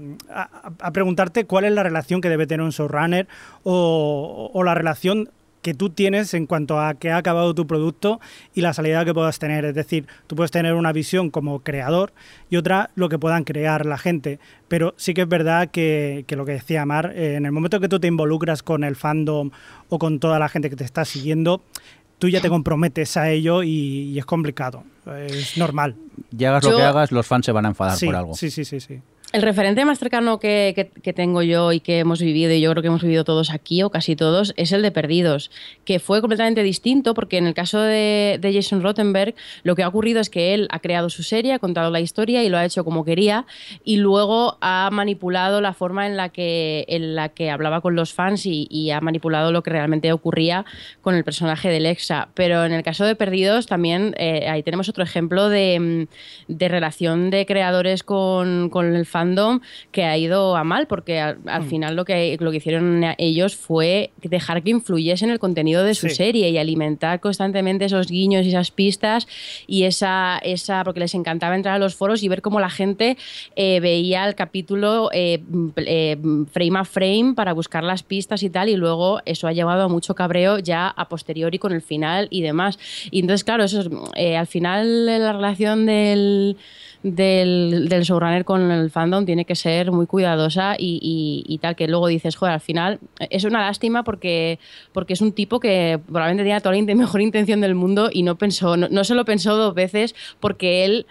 preguntarte 0.92 1.44
cuál 1.44 1.64
es 1.64 1.72
la 1.72 1.82
relación 1.82 2.20
que 2.20 2.28
debe 2.28 2.46
tener 2.46 2.64
un 2.64 2.70
showrunner 2.70 3.28
o, 3.62 4.50
o 4.52 4.64
la 4.64 4.74
relación 4.74 5.30
que 5.62 5.74
tú 5.74 5.90
tienes 5.90 6.34
en 6.34 6.46
cuanto 6.46 6.80
a 6.80 6.94
que 6.94 7.10
ha 7.10 7.16
acabado 7.16 7.54
tu 7.54 7.66
producto 7.66 8.20
y 8.54 8.60
la 8.60 8.72
salida 8.72 9.04
que 9.04 9.14
puedas 9.14 9.38
tener. 9.38 9.64
Es 9.64 9.74
decir, 9.74 10.06
tú 10.26 10.36
puedes 10.36 10.50
tener 10.50 10.74
una 10.74 10.92
visión 10.92 11.30
como 11.30 11.60
creador 11.60 12.12
y 12.48 12.56
otra 12.56 12.90
lo 12.94 13.08
que 13.08 13.18
puedan 13.18 13.44
crear 13.44 13.86
la 13.86 13.98
gente. 13.98 14.38
Pero 14.68 14.94
sí 14.96 15.14
que 15.14 15.22
es 15.22 15.28
verdad 15.28 15.68
que, 15.70 16.24
lo 16.28 16.44
que 16.44 16.52
decía 16.52 16.86
Mar, 16.86 17.12
eh, 17.14 17.34
en 17.36 17.46
el 17.46 17.52
momento 17.52 17.80
que 17.80 17.88
tú 17.88 18.00
te 18.00 18.06
involucras 18.06 18.62
con 18.62 18.84
el 18.84 18.96
fandom 18.96 19.50
o 19.88 19.98
con 19.98 20.18
toda 20.20 20.38
la 20.38 20.48
gente 20.48 20.70
que 20.70 20.76
te 20.76 20.84
está 20.84 21.04
siguiendo, 21.04 21.62
tú 22.18 22.28
ya 22.28 22.40
te 22.40 22.48
comprometes 22.48 23.16
a 23.16 23.30
ello 23.30 23.62
y, 23.62 24.18
es 24.18 24.24
complicado. 24.24 24.84
Es 25.26 25.58
normal. 25.58 25.96
Y 26.36 26.44
hagas 26.44 26.64
lo 26.64 26.76
que 26.76 26.82
hagas, 26.82 27.10
los 27.10 27.26
fans 27.26 27.46
se 27.46 27.52
van 27.52 27.66
a 27.66 27.68
enfadar 27.70 27.98
por 27.98 28.14
algo. 28.14 28.34
Sí, 28.34 28.50
sí, 28.50 28.64
sí, 28.64 28.80
sí. 28.80 29.00
El 29.32 29.42
referente 29.42 29.84
más 29.84 30.00
cercano 30.00 30.40
que, 30.40 30.90
tengo 31.14 31.42
yo 31.42 31.70
y 31.70 31.78
que 31.78 32.00
hemos 32.00 32.20
vivido, 32.20 32.52
y 32.52 32.60
yo 32.60 32.68
creo 32.72 32.82
que 32.82 32.88
hemos 32.88 33.02
vivido 33.02 33.22
todos 33.22 33.50
aquí, 33.50 33.80
o 33.84 33.90
casi 33.90 34.16
todos, 34.16 34.52
es 34.56 34.72
el 34.72 34.82
de 34.82 34.90
Perdidos, 34.90 35.52
que 35.84 36.00
fue 36.00 36.20
completamente 36.20 36.64
distinto 36.64 37.14
porque 37.14 37.38
en 37.38 37.46
el 37.46 37.54
caso 37.54 37.80
de, 37.80 38.40
Jason 38.42 38.82
Rottenberg 38.82 39.36
lo 39.62 39.76
que 39.76 39.84
ha 39.84 39.88
ocurrido 39.88 40.20
es 40.20 40.30
que 40.30 40.52
él 40.52 40.66
ha 40.72 40.80
creado 40.80 41.10
su 41.10 41.22
serie, 41.22 41.52
ha 41.52 41.60
contado 41.60 41.92
la 41.92 42.00
historia 42.00 42.42
y 42.42 42.48
lo 42.48 42.58
ha 42.58 42.64
hecho 42.64 42.84
como 42.84 43.04
quería, 43.04 43.46
y 43.84 43.98
luego 43.98 44.58
ha 44.60 44.88
manipulado 44.90 45.60
la 45.60 45.74
forma 45.74 46.08
en 46.08 46.16
la 46.16 46.30
que, 46.30 46.84
en 46.88 47.14
la 47.14 47.28
que 47.28 47.52
hablaba 47.52 47.82
con 47.82 47.94
los 47.94 48.12
fans 48.12 48.46
y, 48.46 48.90
ha 48.90 49.00
manipulado 49.00 49.52
lo 49.52 49.62
que 49.62 49.70
realmente 49.70 50.10
ocurría 50.10 50.64
con 51.02 51.14
el 51.14 51.22
personaje 51.22 51.68
de 51.68 51.78
Lexa. 51.78 52.30
Pero 52.34 52.64
en 52.64 52.72
el 52.72 52.82
caso 52.82 53.04
de 53.04 53.14
Perdidos 53.14 53.66
también 53.66 54.16
eh, 54.18 54.48
ahí 54.48 54.64
tenemos 54.64 54.88
otro 54.88 55.04
ejemplo 55.04 55.48
de, 55.48 56.08
relación 56.48 57.30
de 57.30 57.46
creadores 57.46 58.02
con, 58.02 58.70
con 58.70 58.96
el 58.96 59.06
fan 59.06 59.19
fandom 59.20 59.60
que 59.92 60.04
ha 60.04 60.16
ido 60.16 60.56
a 60.56 60.64
mal, 60.64 60.86
porque 60.86 61.20
al, 61.20 61.36
Mm. 61.44 61.68
final 61.68 61.96
lo 61.96 62.04
que, 62.04 62.36
lo 62.40 62.50
que 62.50 62.56
hicieron 62.56 63.04
ellos 63.18 63.54
fue 63.56 64.10
dejar 64.22 64.62
que 64.62 64.70
influyese 64.70 65.24
en 65.26 65.30
el 65.30 65.38
contenido 65.38 65.84
de 65.84 65.94
su 65.94 66.08
Sí. 66.08 66.14
serie 66.14 66.48
y 66.50 66.58
alimentar 66.58 67.20
constantemente 67.20 67.84
esos 67.84 68.06
guiños 68.08 68.46
y 68.46 68.48
esas 68.48 68.70
pistas 68.70 69.26
y 69.66 69.84
esa, 69.84 70.38
esa 70.42 70.82
porque 70.84 71.00
les 71.00 71.14
encantaba 71.14 71.54
entrar 71.54 71.74
a 71.74 71.78
los 71.78 71.94
foros 71.94 72.22
y 72.22 72.28
ver 72.28 72.40
cómo 72.42 72.60
la 72.60 72.70
gente 72.70 73.16
eh, 73.56 73.80
veía 73.80 74.26
el 74.26 74.34
capítulo 74.34 75.10
eh, 75.12 75.42
eh, 75.76 76.16
frame 76.52 76.78
a 76.78 76.84
frame 76.84 77.34
para 77.34 77.52
buscar 77.52 77.84
las 77.84 78.02
pistas 78.02 78.42
y 78.42 78.50
tal, 78.50 78.68
y 78.68 78.76
luego 78.76 79.20
eso 79.26 79.46
ha 79.48 79.52
llevado 79.52 79.82
a 79.84 79.88
mucho 79.88 80.14
cabreo 80.14 80.58
ya 80.58 80.88
a 80.88 81.08
posteriori 81.08 81.58
con 81.58 81.72
el 81.72 81.82
final 81.82 82.26
y 82.30 82.40
demás. 82.42 82.78
Y 83.10 83.20
entonces, 83.20 83.44
claro, 83.44 83.64
eso 83.64 83.80
es, 83.80 83.88
eh, 84.16 84.36
al 84.36 84.46
final 84.46 85.06
la 85.06 85.32
relación 85.32 85.86
del, 85.86 86.56
del, 87.02 87.86
del 87.88 88.02
showrunner 88.02 88.44
con 88.44 88.70
el 88.70 88.90
tiene 89.24 89.44
que 89.44 89.54
ser 89.54 89.92
muy 89.92 90.06
cuidadosa 90.06 90.76
y, 90.78 91.58
tal, 91.60 91.76
que 91.76 91.88
luego 91.88 92.08
dices, 92.08 92.36
joder, 92.36 92.54
al 92.54 92.60
final 92.60 93.00
es 93.18 93.44
una 93.44 93.60
lástima 93.60 94.02
porque, 94.04 94.58
porque 94.92 95.12
es 95.12 95.20
un 95.20 95.32
tipo 95.32 95.60
que 95.60 96.00
probablemente 96.06 96.44
tenía 96.44 96.60
toda 96.60 96.74
la 96.74 96.94
mejor 96.94 97.20
intención 97.20 97.60
del 97.60 97.74
mundo 97.74 98.10
y 98.12 98.22
no 98.22 98.36
pensó, 98.36 98.76
no, 98.76 98.88
no 98.88 99.04
se 99.04 99.14
lo 99.14 99.24
pensó 99.24 99.56
dos 99.56 99.74
veces 99.74 100.14
porque 100.40 100.84
él 100.84 101.06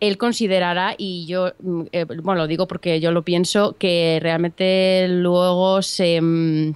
él 0.00 0.18
considerará, 0.18 0.94
y 0.98 1.26
yo, 1.26 1.52
mm, 1.60 1.82
eh, 1.92 2.04
bueno, 2.04 2.42
lo 2.42 2.46
digo 2.46 2.66
porque 2.66 3.00
yo 3.00 3.12
lo 3.12 3.22
pienso, 3.22 3.76
que 3.78 4.18
realmente 4.20 5.06
luego 5.08 5.82
se, 5.82 6.20
mm, 6.20 6.74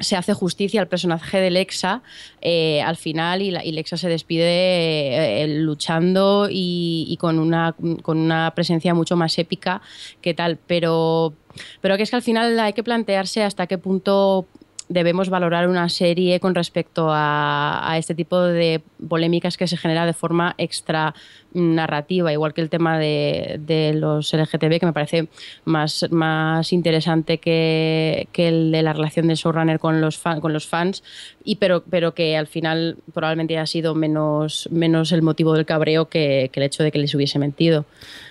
se 0.00 0.16
hace 0.16 0.34
justicia 0.34 0.80
al 0.80 0.88
personaje 0.88 1.38
de 1.38 1.50
Lexa 1.50 2.02
eh, 2.40 2.82
al 2.82 2.96
final 2.96 3.42
y, 3.42 3.50
Lexa 3.50 3.96
se 3.96 4.08
despide 4.08 4.44
eh, 4.44 5.42
eh, 5.42 5.48
luchando 5.48 6.48
y, 6.50 7.06
y 7.08 7.16
con, 7.16 7.38
una, 7.38 7.74
con 8.02 8.18
una 8.18 8.52
presencia 8.54 8.94
mucho 8.94 9.16
más 9.16 9.38
épica 9.38 9.80
que 10.20 10.34
tal, 10.34 10.58
pero, 10.66 11.34
pero 11.80 11.96
que 11.96 12.02
es 12.02 12.10
que 12.10 12.16
al 12.16 12.22
final 12.22 12.58
hay 12.60 12.72
que 12.72 12.82
plantearse 12.82 13.42
hasta 13.42 13.66
qué 13.66 13.78
punto 13.78 14.46
debemos 14.88 15.28
valorar 15.30 15.68
una 15.68 15.88
serie 15.88 16.38
con 16.38 16.54
respecto 16.54 17.08
a, 17.10 17.90
a 17.90 17.98
este 17.98 18.14
tipo 18.14 18.40
de 18.40 18.80
polémicas 19.08 19.56
que 19.56 19.66
se 19.66 19.76
genera 19.76 20.06
de 20.06 20.12
forma 20.12 20.54
extra 20.58 21.14
narrativa, 21.52 22.32
igual 22.32 22.52
que 22.54 22.60
el 22.60 22.68
tema 22.70 22.98
de, 22.98 23.58
de 23.60 23.94
los 23.94 24.32
LGTB, 24.32 24.78
que 24.78 24.86
me 24.86 24.92
parece 24.92 25.28
más, 25.64 26.06
más 26.10 26.72
interesante 26.72 27.38
que, 27.38 28.28
que 28.32 28.48
el 28.48 28.70
de 28.72 28.82
la 28.82 28.92
relación 28.92 29.26
del 29.26 29.36
showrunner 29.36 29.78
con 29.78 30.00
los, 30.00 30.18
fan- 30.18 30.40
con 30.40 30.52
los 30.52 30.66
fans, 30.68 31.02
y 31.44 31.56
pero, 31.56 31.82
pero 31.88 32.14
que 32.14 32.36
al 32.36 32.46
final 32.46 32.98
probablemente 33.14 33.58
ha 33.58 33.66
sido 33.66 33.94
menos, 33.94 34.68
menos 34.70 35.12
el 35.12 35.22
motivo 35.22 35.54
del 35.54 35.64
cabreo 35.66 36.08
que, 36.08 36.50
que 36.52 36.60
el 36.60 36.66
hecho 36.66 36.82
de 36.82 36.92
que 36.92 36.98
les 36.98 37.14
hubiese 37.14 37.38
mentido. 37.38 37.86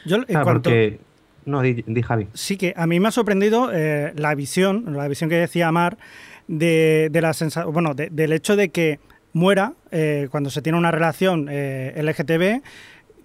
Yo, 0.05 0.17
en 0.17 0.23
Claro, 0.23 0.43
cuanto, 0.45 0.69
porque... 0.69 0.99
No, 1.45 1.61
di, 1.61 1.83
di, 1.85 2.01
Javi. 2.01 2.27
Sí, 2.33 2.57
que 2.57 2.73
a 2.75 2.87
mí 2.87 2.99
me 2.99 3.07
ha 3.07 3.11
sorprendido 3.11 3.69
eh, 3.71 4.13
la 4.15 4.33
visión, 4.33 4.95
la 4.97 5.07
visión 5.07 5.29
que 5.29 5.35
decía 5.35 5.71
Mar, 5.71 5.95
de, 6.47 7.09
la 7.21 7.33
sensa- 7.33 7.65
bueno, 7.65 7.93
de- 7.93 8.09
del 8.09 8.33
hecho 8.33 8.55
de 8.55 8.69
que 8.69 8.99
muera 9.33 9.73
eh, 9.91 10.27
cuando 10.31 10.49
se 10.49 10.61
tiene 10.61 10.77
una 10.77 10.91
relación 10.91 11.47
eh, 11.49 11.93
LGTB, 12.01 12.61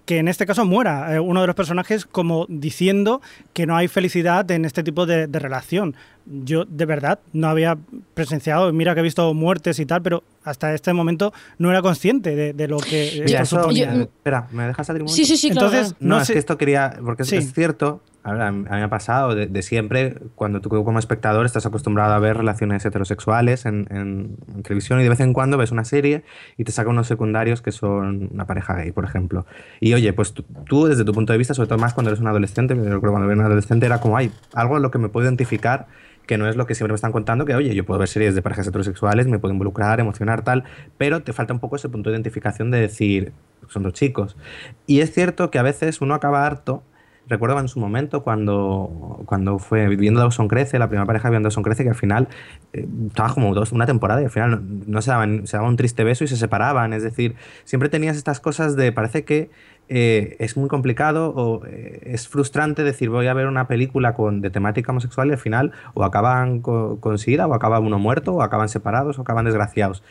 que 0.05 0.17
en 0.17 0.27
este 0.27 0.45
caso 0.45 0.65
muera 0.65 1.13
eh, 1.15 1.19
uno 1.19 1.41
de 1.41 1.47
los 1.47 1.55
personajes 1.55 2.05
como 2.05 2.45
diciendo 2.49 3.21
que 3.53 3.65
no 3.65 3.77
hay 3.77 3.87
felicidad 3.87 4.49
en 4.51 4.65
este 4.65 4.83
tipo 4.83 5.05
de 5.05 5.27
relación. 5.27 5.95
Yo 6.25 6.65
de 6.65 6.85
verdad 6.85 7.19
no 7.33 7.47
había 7.47 7.77
presenciado, 8.13 8.71
mira 8.73 8.93
que 8.93 8.99
he 8.99 9.03
visto 9.03 9.33
muertes 9.33 9.79
y 9.79 9.85
tal, 9.85 10.01
pero 10.01 10.23
hasta 10.43 10.73
este 10.73 10.93
momento 10.93 11.33
no 11.57 11.69
era 11.71 11.81
consciente 11.81 12.35
de, 12.35 12.53
de 12.53 12.67
lo 12.67 12.77
que 12.77 13.11
Mira, 13.25 13.41
esto 13.41 13.55
eso, 13.57 13.61
suponía. 13.63 13.93
Yo- 13.93 14.01
espera, 14.01 14.47
¿me 14.51 14.67
dejas 14.67 14.87
salir 14.87 15.01
un 15.01 15.05
momento? 15.07 15.15
Sí, 15.15 15.25
sí, 15.25 15.37
sí, 15.37 15.49
claro. 15.51 15.67
Entonces, 15.67 15.95
No, 15.99 16.15
no 16.17 16.21
es 16.21 16.29
que 16.31 16.39
esto 16.39 16.57
quería, 16.57 16.93
porque 17.03 17.23
es, 17.23 17.29
Sí. 17.29 17.37
es 17.37 17.53
cierto, 17.53 18.01
a, 18.23 18.33
ver, 18.33 18.41
a 18.43 18.51
mí 18.51 18.63
me 18.69 18.83
ha 18.83 18.89
pasado 18.89 19.33
de, 19.33 19.47
de 19.47 19.61
siempre, 19.63 20.15
cuando 20.35 20.61
tú 20.61 20.69
como 20.69 20.99
espectador 20.99 21.45
estás 21.47 21.65
acostumbrado 21.65 22.13
a 22.13 22.19
ver 22.19 22.37
relaciones 22.37 22.85
heterosexuales 22.85 23.65
en, 23.65 23.87
en- 23.89 24.35
en 24.55 24.61
televisión 24.63 24.99
y 24.99 25.03
de 25.03 25.09
vez 25.09 25.19
en 25.21 25.33
cuando 25.33 25.57
ves 25.57 25.71
una 25.71 25.85
serie 25.85 26.23
y 26.57 26.63
te 26.63 26.71
saca 26.71 26.89
unos 26.91 27.07
secundarios 27.07 27.61
que 27.63 27.71
son 27.71 28.29
una 28.31 28.45
pareja 28.45 28.75
gay, 28.75 28.91
por 28.91 29.05
ejemplo. 29.05 29.45
Y 29.79 29.93
oye, 29.95 30.13
pues 30.13 30.33
tú, 30.33 30.43
tú, 30.65 30.85
desde 30.85 31.03
tu 31.03 31.13
punto 31.13 31.33
de 31.33 31.39
vista, 31.39 31.55
sobre 31.55 31.67
todo 31.69 31.79
más 31.79 31.93
cuando 31.95 32.11
eres 32.11 32.21
un 32.21 32.27
adolescente, 32.27 32.75
yo 32.75 32.83
creo 32.83 33.01
que 33.01 33.07
cuando 33.07 33.25
era 33.29 33.39
un 33.39 33.45
adolescente 33.45 33.87
era 33.87 33.99
como, 33.99 34.17
hay 34.17 34.31
algo 34.53 34.77
en 34.77 34.83
lo 34.83 34.91
que 34.91 34.99
me 34.99 35.09
puedo 35.09 35.25
identificar 35.25 35.87
que 36.31 36.37
no 36.37 36.47
es 36.47 36.55
lo 36.55 36.65
que 36.65 36.75
siempre 36.75 36.93
me 36.93 36.95
están 36.95 37.11
contando, 37.11 37.43
que 37.43 37.55
oye, 37.55 37.75
yo 37.75 37.83
puedo 37.83 37.99
ver 37.99 38.07
series 38.07 38.33
de 38.35 38.41
parejas 38.41 38.65
heterosexuales, 38.65 39.27
me 39.27 39.37
puedo 39.37 39.51
involucrar, 39.51 39.99
emocionar, 39.99 40.45
tal, 40.45 40.63
pero 40.97 41.23
te 41.23 41.33
falta 41.33 41.53
un 41.53 41.59
poco 41.59 41.75
ese 41.75 41.89
punto 41.89 42.09
de 42.09 42.15
identificación 42.15 42.71
de 42.71 42.79
decir, 42.79 43.33
son 43.67 43.83
dos 43.83 43.91
chicos. 43.91 44.37
Y 44.87 45.01
es 45.01 45.11
cierto 45.11 45.51
que 45.51 45.59
a 45.59 45.61
veces 45.61 45.99
uno 45.99 46.13
acaba 46.13 46.45
harto. 46.45 46.83
Recuerdo 47.27 47.57
en 47.59 47.67
su 47.69 47.79
momento 47.79 48.23
cuando, 48.23 49.21
cuando 49.25 49.57
fue 49.57 49.87
viviendo 49.87 50.19
Dawson 50.19 50.47
Crece, 50.47 50.79
la 50.79 50.87
primera 50.89 51.05
pareja 51.05 51.29
viviendo 51.29 51.47
Dawson 51.47 51.63
Crece, 51.63 51.83
que 51.83 51.89
al 51.89 51.95
final 51.95 52.27
eh, 52.73 52.85
estaba 53.07 53.33
como 53.33 53.53
dos, 53.53 53.71
una 53.71 53.85
temporada 53.85 54.21
y 54.21 54.25
al 54.25 54.31
final 54.31 54.49
no, 54.51 54.83
no 54.87 55.01
se, 55.01 55.11
daban, 55.11 55.47
se 55.47 55.55
daban 55.55 55.69
un 55.71 55.77
triste 55.77 56.03
beso 56.03 56.23
y 56.23 56.27
se 56.27 56.35
separaban. 56.35 56.91
Es 56.93 57.03
decir, 57.03 57.35
siempre 57.63 57.87
tenías 57.89 58.17
estas 58.17 58.39
cosas 58.41 58.75
de 58.75 58.91
parece 58.91 59.23
que 59.23 59.49
eh, 59.87 60.35
es 60.39 60.57
muy 60.57 60.67
complicado 60.67 61.33
o 61.35 61.65
eh, 61.65 62.01
es 62.05 62.27
frustrante 62.27 62.83
decir 62.83 63.09
voy 63.09 63.27
a 63.27 63.33
ver 63.33 63.47
una 63.47 63.67
película 63.67 64.13
con, 64.13 64.41
de 64.41 64.49
temática 64.49 64.91
homosexual 64.91 65.29
y 65.29 65.31
al 65.31 65.37
final 65.37 65.71
o 65.93 66.03
acaban 66.03 66.59
co- 66.61 66.99
con, 66.99 67.17
SIDA 67.17 67.47
o 67.47 67.53
acaba 67.53 67.79
uno 67.79 67.99
muerto 67.99 68.33
o 68.33 68.41
acaban 68.41 68.67
separados 68.67 69.19
o 69.19 69.21
acaban 69.21 69.45
desgraciados. 69.45 70.03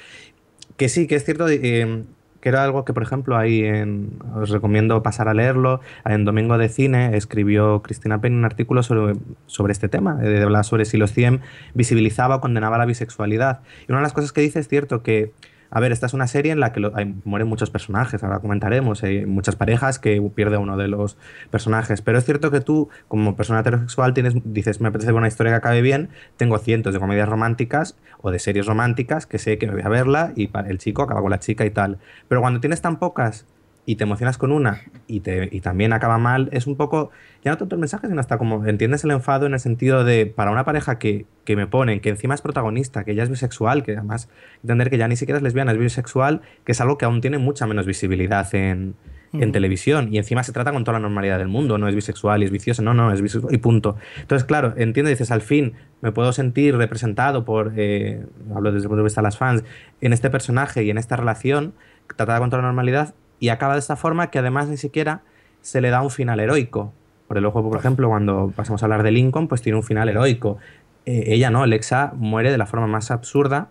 Que 0.77 0.89
sí, 0.89 1.07
que 1.07 1.17
es 1.17 1.25
cierto 1.25 1.47
eh, 1.49 2.05
que 2.41 2.49
era 2.49 2.65
algo 2.65 2.85
que, 2.85 2.93
por 2.93 3.03
ejemplo, 3.03 3.37
ahí 3.37 3.63
en, 3.63 4.19
os 4.35 4.51
recomiendo 4.51 5.03
pasar 5.03 5.29
a 5.29 5.35
leerlo. 5.35 5.81
En 6.05 6.25
Domingo 6.25 6.57
de 6.59 6.69
Cine 6.69 7.17
escribió 7.17 7.83
Cristina 7.83 8.21
Penn 8.21 8.35
un 8.35 8.45
artículo 8.45 8.83
sobre, 8.83 9.17
sobre 9.47 9.73
este 9.73 9.89
tema, 9.89 10.19
eh, 10.23 10.29
de 10.29 10.43
hablar 10.43 10.65
sobre 10.65 10.85
si 10.85 10.97
los 10.97 11.13
100 11.13 11.41
visibilizaba 11.75 12.37
o 12.37 12.41
condenaba 12.41 12.79
la 12.79 12.87
bisexualidad. 12.87 13.61
Y 13.87 13.93
una 13.93 13.99
de 13.99 14.05
las 14.05 14.13
cosas 14.13 14.33
que 14.33 14.41
dice 14.41 14.59
es 14.61 14.69
cierto 14.69 15.03
que 15.03 15.33
a 15.71 15.81
ver, 15.81 15.93
esta 15.93 16.07
es 16.07 16.15
una 16.15 16.27
serie 16.27 16.53
en 16.53 16.61
la 16.61 16.73
que 16.73 16.91
hay- 16.95 17.15
mueren 17.25 17.49
muchos 17.49 17.71
personajes, 17.71 18.23
ahora 18.25 18.41
comentaremos, 18.41 19.03
hay 19.03 19.27
muchas 19.27 19.57
parejas 19.57 19.99
que 19.99 20.21
pierde 20.35 20.57
uno 20.57 20.77
de 20.77 20.89
los 20.89 21.17
personajes, 21.51 22.03
pero 22.03 22.19
es 22.19 22.25
cierto 22.25 22.51
que 22.51 22.61
tú, 22.61 22.89
como 23.09 23.37
persona 23.37 23.61
heterosexual, 23.61 24.15
tienes, 24.15 24.35
dices, 24.45 24.81
me 24.81 24.89
apetece 24.89 25.13
ver 25.13 25.19
una 25.19 25.29
historia 25.29 25.53
que 25.53 25.57
acabe 25.57 25.81
bien, 25.83 26.09
tengo 26.37 26.59
cientos 26.59 26.93
de 26.93 27.01
comedias 27.01 27.29
románticas 27.29 27.97
o 28.21 28.31
de 28.31 28.39
series 28.39 28.67
románticas 28.67 29.27
que 29.27 29.39
sé 29.39 29.59
que 29.59 29.67
me 29.67 29.75
voy 29.75 29.83
a 29.83 29.89
verla 29.89 30.33
y 30.37 30.51
el 30.67 30.79
chico 30.79 31.03
acaba 31.03 31.21
con 31.21 31.31
la 31.31 31.39
chica 31.39 31.65
y 31.65 31.71
tal. 31.71 31.99
Pero 32.29 32.41
cuando 32.41 32.61
tienes 32.61 32.81
tan 32.83 32.99
pocas 32.99 33.47
y 33.87 33.97
te 33.97 34.05
emocionas 34.05 34.39
con 34.39 34.53
una 34.53 34.83
y, 35.07 35.21
te, 35.21 35.49
y 35.51 35.61
también 35.61 35.93
acaba 35.93 36.19
mal, 36.19 36.49
es 36.53 36.67
un 36.67 36.77
poco, 36.77 37.11
ya 37.45 37.51
no 37.51 37.59
tanto 37.59 37.75
el 37.75 37.81
mensaje, 37.81 38.07
sino 38.09 38.21
hasta 38.21 38.39
como 38.39 38.67
entiendes 38.67 39.05
el 39.05 39.11
enfado 39.11 39.47
en 39.47 39.55
el 39.55 39.61
sentido 39.61 40.05
de, 40.05 40.27
para 40.27 40.51
una 40.51 40.65
pareja 40.65 40.99
que, 40.99 41.27
que 41.45 41.57
me 41.57 41.67
ponen, 41.67 42.01
que 42.01 42.11
encima 42.11 42.35
es 42.35 42.43
protagonista, 42.43 43.05
que 43.05 43.13
ella 43.13 43.23
es 43.23 43.31
bisexual, 43.31 43.83
que 43.83 43.93
además 43.93 44.29
entender 44.63 44.91
que 44.91 44.99
ya 44.99 45.09
ni 45.09 45.17
siquiera 45.17 45.39
es 45.39 45.43
lesbiana, 45.43 45.73
es 45.73 45.79
bisexual, 45.79 46.43
que 46.65 46.73
es 46.73 46.81
algo 46.81 46.99
que 46.99 47.05
aún 47.05 47.21
tiene 47.21 47.39
mucha 47.39 47.67
menos 47.67 47.87
visibilidad 47.87 48.55
en, 48.55 48.95
en 49.33 49.53
televisión 49.53 50.13
y 50.13 50.19
encima 50.19 50.43
se 50.43 50.53
trata 50.53 50.73
con 50.73 50.85
toda 50.85 50.99
la 50.99 51.03
normalidad 51.03 51.39
del 51.39 51.49
mundo, 51.49 51.79
no 51.79 51.89
es 51.89 51.95
bisexual 51.95 52.43
y 52.43 52.47
es 52.47 52.51
viciosa, 52.51 52.83
no, 52.83 52.95
no, 52.95 53.13
es 53.13 53.23
bisexual 53.23 53.55
y 53.55 53.59
punto. 53.59 53.97
Entonces, 54.21 54.45
claro, 54.45 54.75
entiendo, 54.77 55.09
dices, 55.09 55.31
al 55.31 55.41
fin 55.41 55.75
me 56.01 56.13
puedo 56.13 56.33
sentir 56.33 56.77
representado 56.77 57.45
por, 57.45 57.73
eh, 57.77 58.25
hablo 58.55 58.73
desde 58.73 58.85
el 58.85 58.89
punto 58.89 59.03
de 59.03 59.05
vista 59.05 59.21
de 59.21 59.25
las 59.25 59.39
fans, 59.39 59.65
en 60.01 60.13
este 60.13 60.31
personaje 60.31 60.83
y 60.83 60.91
en 60.91 60.99
esta 60.99 61.17
relación 61.17 61.75
tratada 62.17 62.41
con 62.41 62.51
toda 62.51 62.63
la 62.63 62.69
normalidad 62.69 63.15
y 63.41 63.49
acaba 63.49 63.73
de 63.73 63.81
esta 63.81 63.97
forma 63.97 64.31
que 64.31 64.39
además 64.39 64.69
ni 64.69 64.77
siquiera 64.77 65.23
se 65.63 65.81
le 65.81 65.91
da 65.91 66.03
un 66.03 66.11
final 66.11 66.39
heroico. 66.39 66.93
Por 67.27 67.39
el 67.39 67.47
ojo, 67.47 67.69
por 67.69 67.79
ejemplo, 67.79 68.09
cuando 68.09 68.53
pasamos 68.55 68.83
a 68.83 68.87
hablar 68.87 69.03
de 69.03 69.11
Lincoln, 69.11 69.49
pues 69.49 69.63
tiene 69.63 69.77
un 69.77 69.85
final 69.85 70.09
heroico. 70.09 70.59
Eh, 71.07 71.25
ella 71.29 71.51
no, 71.51 71.63
Alexa 71.63 72.13
muere 72.15 72.53
de 72.53 72.59
la 72.59 72.67
forma 72.67 72.87
más 72.87 73.11
absurda 73.11 73.71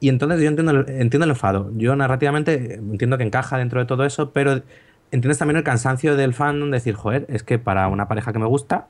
y 0.00 0.08
entonces 0.08 0.40
yo 0.40 0.48
entiendo 0.48 0.72
el, 0.72 0.88
entiendo 1.00 1.24
el 1.24 1.30
enfado. 1.30 1.70
Yo 1.76 1.94
narrativamente 1.96 2.54
eh, 2.54 2.74
entiendo 2.74 3.16
que 3.16 3.24
encaja 3.24 3.56
dentro 3.56 3.80
de 3.80 3.86
todo 3.86 4.04
eso, 4.04 4.32
pero 4.32 4.62
entiendes 5.10 5.38
también 5.38 5.56
el 5.56 5.64
cansancio 5.64 6.16
del 6.16 6.34
fandom 6.34 6.70
de 6.70 6.76
decir, 6.76 6.94
joder, 6.94 7.26
es 7.28 7.42
que 7.42 7.58
para 7.58 7.88
una 7.88 8.08
pareja 8.08 8.32
que 8.32 8.38
me 8.38 8.46
gusta. 8.46 8.88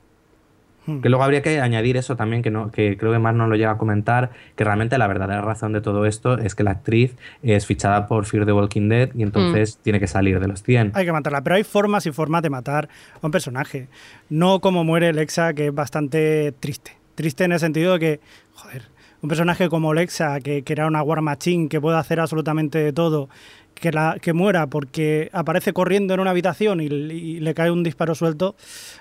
Que 1.01 1.09
luego 1.09 1.23
habría 1.23 1.41
que 1.41 1.59
añadir 1.59 1.97
eso 1.97 2.15
también, 2.15 2.41
que, 2.41 2.51
no, 2.51 2.71
que 2.71 2.97
creo 2.97 3.11
que 3.11 3.19
Mar 3.19 3.33
no 3.33 3.47
lo 3.47 3.55
llega 3.55 3.71
a 3.71 3.77
comentar, 3.77 4.31
que 4.55 4.63
realmente 4.63 4.97
la 4.97 5.07
verdadera 5.07 5.41
razón 5.41 5.73
de 5.73 5.81
todo 5.81 6.05
esto 6.05 6.37
es 6.37 6.55
que 6.55 6.63
la 6.63 6.71
actriz 6.71 7.15
es 7.43 7.65
fichada 7.65 8.07
por 8.07 8.25
Fear 8.25 8.45
the 8.45 8.53
Walking 8.53 8.89
Dead 8.89 9.09
y 9.15 9.23
entonces 9.23 9.79
tiene 9.81 9.99
que 9.99 10.07
salir 10.07 10.39
de 10.39 10.47
los 10.47 10.63
100. 10.63 10.91
Hay 10.93 11.05
que 11.05 11.11
matarla, 11.11 11.41
pero 11.41 11.55
hay 11.55 11.63
formas 11.63 12.05
y 12.05 12.11
formas 12.11 12.41
de 12.41 12.49
matar 12.49 12.89
a 13.21 13.25
un 13.25 13.31
personaje. 13.31 13.87
No 14.29 14.59
como 14.59 14.83
muere 14.83 15.13
Lexa, 15.13 15.53
que 15.53 15.67
es 15.67 15.73
bastante 15.73 16.53
triste. 16.59 16.97
Triste 17.15 17.45
en 17.45 17.53
el 17.53 17.59
sentido 17.59 17.93
de 17.93 17.99
que, 17.99 18.19
joder, 18.53 18.83
un 19.21 19.29
personaje 19.29 19.69
como 19.69 19.93
Lexa, 19.93 20.39
que, 20.39 20.63
que 20.63 20.73
era 20.73 20.85
una 20.85 21.01
War 21.01 21.21
Machine, 21.21 21.69
que 21.69 21.81
puede 21.81 21.97
hacer 21.97 22.19
absolutamente 22.19 22.77
de 22.77 22.93
todo, 22.93 23.29
que, 23.75 23.91
la, 23.91 24.17
que 24.19 24.33
muera 24.33 24.67
porque 24.67 25.29
aparece 25.33 25.73
corriendo 25.73 26.15
en 26.15 26.19
una 26.19 26.31
habitación 26.31 26.81
y, 26.81 26.85
y 26.85 27.39
le 27.39 27.53
cae 27.53 27.69
un 27.69 27.83
disparo 27.83 28.15
suelto, 28.15 28.55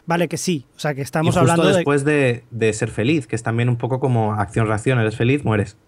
vale 0.05 0.29
que 0.29 0.37
sí. 0.37 0.67
O 0.77 0.79
sea, 0.79 0.95
que 0.95 1.01
Y 1.01 1.05
estamos 1.05 1.35
justo 1.35 1.41
hablando 1.41 1.67
de... 1.69 1.77
después 1.77 2.05
de, 2.05 2.45
de 2.51 2.73
ser 2.75 2.91
feliz, 2.91 3.27
que 3.27 3.37
es 3.37 3.43
también 3.43 3.69
un 3.69 3.77
poco 3.77 4.01
como 4.01 4.35
acción-reacción, 4.35 4.99
eres 4.99 5.17
feliz, 5.17 5.45
mueres. 5.45 5.79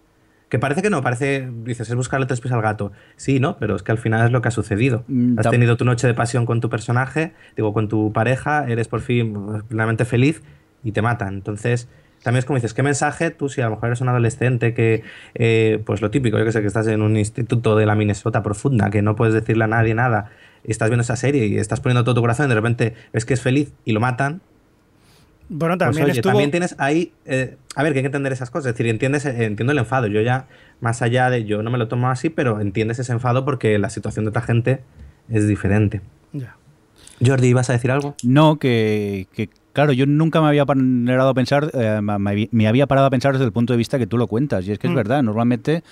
Que 0.49 0.59
parece 0.59 0.81
que 0.81 0.89
no, 0.89 1.01
parece, 1.01 1.49
dices, 1.65 1.89
es 1.89 1.95
buscarle 1.95 2.25
tres 2.25 2.39
pies 2.39 2.53
al 2.53 2.61
gato. 2.61 2.93
Sí, 3.17 3.41
¿no? 3.41 3.57
Pero 3.57 3.75
es 3.75 3.83
que 3.83 3.91
al 3.91 3.97
final 3.97 4.25
es 4.25 4.31
lo 4.31 4.41
que 4.41 4.47
ha 4.47 4.51
sucedido. 4.51 5.03
Mm, 5.09 5.37
Has 5.37 5.49
tenido 5.49 5.75
tu 5.75 5.83
noche 5.83 6.07
de 6.07 6.13
pasión 6.13 6.45
con 6.45 6.61
tu 6.61 6.69
personaje, 6.69 7.33
digo, 7.57 7.73
con 7.73 7.89
tu 7.89 8.13
pareja, 8.13 8.65
eres 8.65 8.87
por 8.87 9.01
fin 9.01 9.33
pues, 9.33 9.63
plenamente 9.63 10.05
feliz 10.05 10.41
y 10.85 10.93
te 10.93 11.01
matan. 11.01 11.33
Entonces, 11.33 11.89
también 12.27 12.39
es 12.39 12.45
como 12.45 12.57
dices, 12.57 12.73
¿qué 12.73 12.83
mensaje 12.83 13.31
tú, 13.31 13.47
si 13.47 13.61
a 13.61 13.69
lo 13.69 13.71
mejor 13.71 13.87
eres 13.87 14.01
un 14.01 14.09
adolescente 14.09 14.73
que, 14.73 15.01
eh, 15.33 15.81
pues 15.85 16.01
lo 16.01 16.11
típico, 16.11 16.37
yo 16.37 16.43
que 16.43 16.51
sé, 16.51 16.59
que 16.59 16.67
estás 16.67 16.85
en 16.87 17.01
un 17.01 17.15
instituto 17.15 17.77
de 17.77 17.85
la 17.85 17.95
Minnesota 17.95 18.43
profunda, 18.43 18.89
que 18.89 19.01
no 19.01 19.15
puedes 19.15 19.33
decirle 19.33 19.63
a 19.63 19.67
nadie 19.67 19.95
nada, 19.95 20.29
y 20.65 20.71
estás 20.71 20.89
viendo 20.89 21.03
esa 21.03 21.15
serie 21.15 21.45
y 21.45 21.57
estás 21.57 21.79
poniendo 21.79 22.03
todo 22.03 22.15
tu 22.15 22.19
corazón 22.19 22.47
y 22.47 22.49
de 22.49 22.55
repente 22.55 22.95
ves 23.13 23.23
que 23.23 23.33
es 23.33 23.41
feliz 23.41 23.71
y 23.85 23.93
lo 23.93 24.01
matan, 24.01 24.41
Bueno, 25.47 25.77
pues 25.77 25.87
también 25.87 26.03
oye, 26.03 26.11
estuvo... 26.19 26.31
también 26.33 26.51
tienes 26.51 26.75
ahí. 26.79 27.13
eh, 27.23 27.55
a 27.77 27.83
ver, 27.83 27.93
que 27.93 27.99
hay 27.99 28.03
que 28.03 28.07
entender 28.07 28.33
esas 28.33 28.49
cosas. 28.49 28.71
Es 28.71 28.73
decir, 28.73 28.87
entiendes, 28.87 29.25
eh, 29.25 29.45
entiendo 29.45 29.71
el 29.71 29.77
enfado. 29.77 30.07
Yo 30.07 30.19
ya, 30.19 30.47
más 30.81 31.01
allá 31.01 31.29
de. 31.29 31.45
Yo 31.45 31.63
no 31.63 31.71
me 31.71 31.77
lo 31.77 31.87
tomo 31.87 32.09
así, 32.09 32.29
pero 32.29 32.59
entiendes 32.59 32.99
ese 32.99 33.13
enfado 33.13 33.45
porque 33.45 33.79
la 33.79 33.89
situación 33.89 34.25
de 34.25 34.29
otra 34.31 34.41
gente 34.41 34.81
es 35.29 35.47
diferente. 35.47 36.01
Ya. 36.33 36.57
Jordi, 37.25 37.47
¿ibas 37.47 37.69
a 37.69 37.73
decir 37.73 37.89
algo? 37.89 38.15
No, 38.21 38.59
que, 38.59 39.27
que, 39.31 39.49
claro, 39.77 39.93
yo 39.93 40.07
nunca 40.07 40.41
me 40.41 40.47
había 40.47 40.65
parado 40.65 41.29
a 41.29 41.33
pensar, 41.35 41.69
eh, 41.75 42.01
me, 42.01 42.49
me 42.51 42.67
había 42.67 42.87
parado 42.87 43.05
a 43.05 43.09
pensar 43.11 43.33
desde 43.33 43.45
el 43.45 43.51
punto 43.51 43.73
de 43.73 43.77
vista 43.77 43.99
que 43.99 44.07
tú 44.07 44.17
lo 44.17 44.25
cuentas. 44.25 44.67
Y 44.67 44.71
es 44.71 44.79
que 44.79 44.87
es 44.87 44.91
Mm. 44.93 44.95
verdad, 44.95 45.21
normalmente 45.21 45.83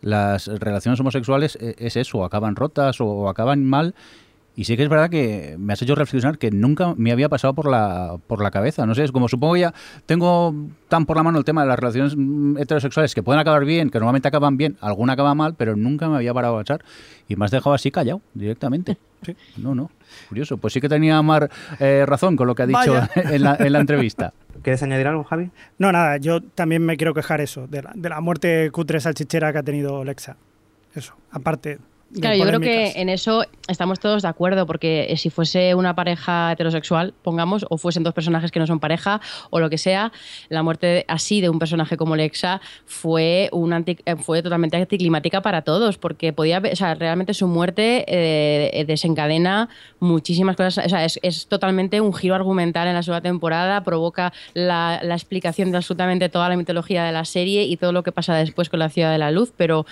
las 0.00 0.46
relaciones 0.46 1.00
homosexuales 1.00 1.58
eh, 1.60 1.74
es 1.78 1.96
eso, 1.96 2.24
acaban 2.24 2.54
rotas 2.54 3.00
o 3.00 3.28
acaban 3.28 3.64
mal. 3.64 3.96
Y 4.54 4.64
sí 4.64 4.76
que 4.76 4.82
es 4.82 4.88
verdad 4.88 5.08
que 5.08 5.56
me 5.58 5.72
has 5.72 5.80
hecho 5.80 5.94
reflexionar 5.94 6.38
que 6.38 6.50
nunca 6.50 6.94
me 6.96 7.10
había 7.10 7.28
pasado 7.28 7.54
por 7.54 7.70
la, 7.70 8.18
por 8.26 8.42
la 8.42 8.50
cabeza. 8.50 8.84
No 8.84 8.94
sé, 8.94 9.04
es 9.04 9.12
como 9.12 9.28
supongo 9.28 9.56
ya 9.56 9.72
tengo 10.04 10.54
tan 10.88 11.06
por 11.06 11.16
la 11.16 11.22
mano 11.22 11.38
el 11.38 11.44
tema 11.44 11.62
de 11.62 11.68
las 11.68 11.78
relaciones 11.78 12.14
mm, 12.16 12.58
heterosexuales 12.58 13.14
que 13.14 13.22
pueden 13.22 13.40
acabar 13.40 13.64
bien, 13.64 13.88
que 13.88 13.98
normalmente 13.98 14.28
acaban 14.28 14.58
bien, 14.58 14.76
alguna 14.80 15.14
acaba 15.14 15.34
mal, 15.34 15.54
pero 15.54 15.74
nunca 15.74 16.08
me 16.08 16.16
había 16.16 16.34
parado 16.34 16.58
a 16.58 16.62
echar. 16.62 16.84
Y 17.28 17.36
me 17.36 17.46
has 17.46 17.50
dejado 17.50 17.74
así 17.74 17.90
callado 17.90 18.20
directamente. 18.34 18.98
Sí. 19.22 19.36
No, 19.56 19.72
no. 19.72 19.88
Curioso. 20.28 20.56
Pues 20.56 20.72
sí 20.72 20.80
que 20.80 20.88
tenía 20.88 21.22
Mar 21.22 21.48
eh, 21.78 22.04
razón 22.04 22.34
con 22.34 22.48
lo 22.48 22.56
que 22.56 22.64
ha 22.64 22.66
dicho 22.66 22.92
Vaya. 22.92 23.08
en 23.14 23.40
la, 23.44 23.54
en 23.54 23.72
la 23.72 23.78
entrevista. 23.78 24.34
¿Quieres 24.62 24.82
añadir 24.82 25.06
algo, 25.06 25.22
Javi? 25.22 25.52
No, 25.78 25.92
nada, 25.92 26.16
yo 26.16 26.40
también 26.40 26.84
me 26.84 26.96
quiero 26.96 27.14
quejar 27.14 27.40
eso, 27.40 27.68
de 27.68 27.82
la, 27.82 27.92
de 27.94 28.08
la 28.08 28.20
muerte 28.20 28.68
cutre 28.72 28.98
salchichera 28.98 29.52
que 29.52 29.58
ha 29.58 29.62
tenido 29.62 30.02
Lexa. 30.02 30.38
Eso, 30.96 31.14
aparte. 31.30 31.78
Claro, 32.20 32.36
yo 32.36 32.44
creo 32.44 32.60
que 32.60 32.92
en 33.00 33.08
eso 33.08 33.44
estamos 33.68 33.98
todos 33.98 34.22
de 34.22 34.28
acuerdo, 34.28 34.66
porque 34.66 35.06
eh, 35.08 35.16
si 35.16 35.30
fuese 35.30 35.74
una 35.74 35.94
pareja 35.94 36.52
heterosexual, 36.52 37.14
pongamos, 37.22 37.64
o 37.70 37.78
fuesen 37.78 38.02
dos 38.02 38.12
personajes 38.12 38.50
que 38.50 38.58
no 38.60 38.66
son 38.66 38.80
pareja, 38.80 39.20
o 39.50 39.60
lo 39.60 39.70
que 39.70 39.78
sea, 39.78 40.12
la 40.48 40.62
muerte 40.62 41.04
así 41.08 41.40
de 41.40 41.48
un 41.48 41.58
personaje 41.58 41.96
como 41.96 42.14
Lexa 42.16 42.60
fue, 42.84 43.48
un 43.52 43.72
anti- 43.72 43.98
eh, 44.04 44.16
fue 44.16 44.42
totalmente 44.42 44.76
anticlimática 44.76 45.40
para 45.40 45.62
todos, 45.62 45.96
porque 45.96 46.32
podía 46.32 46.60
o 46.70 46.76
sea, 46.76 46.94
realmente 46.94 47.32
su 47.34 47.46
muerte 47.46 48.04
eh, 48.06 48.70
eh, 48.74 48.84
desencadena 48.84 49.68
muchísimas 50.00 50.56
cosas, 50.56 50.84
o 50.84 50.88
sea, 50.88 51.04
es, 51.04 51.18
es 51.22 51.46
totalmente 51.46 52.00
un 52.00 52.12
giro 52.12 52.34
argumental 52.34 52.88
en 52.88 52.94
la 52.94 53.02
segunda 53.02 53.22
temporada, 53.22 53.84
provoca 53.84 54.32
la, 54.54 55.00
la 55.02 55.14
explicación 55.14 55.70
de 55.70 55.78
absolutamente 55.78 56.28
toda 56.28 56.48
la 56.48 56.56
mitología 56.56 57.04
de 57.04 57.12
la 57.12 57.24
serie 57.24 57.62
y 57.64 57.76
todo 57.76 57.92
lo 57.92 58.02
que 58.02 58.12
pasa 58.12 58.34
después 58.34 58.68
con 58.68 58.80
la 58.80 58.90
Ciudad 58.90 59.12
de 59.12 59.18
la 59.18 59.30
Luz, 59.30 59.52
pero, 59.56 59.86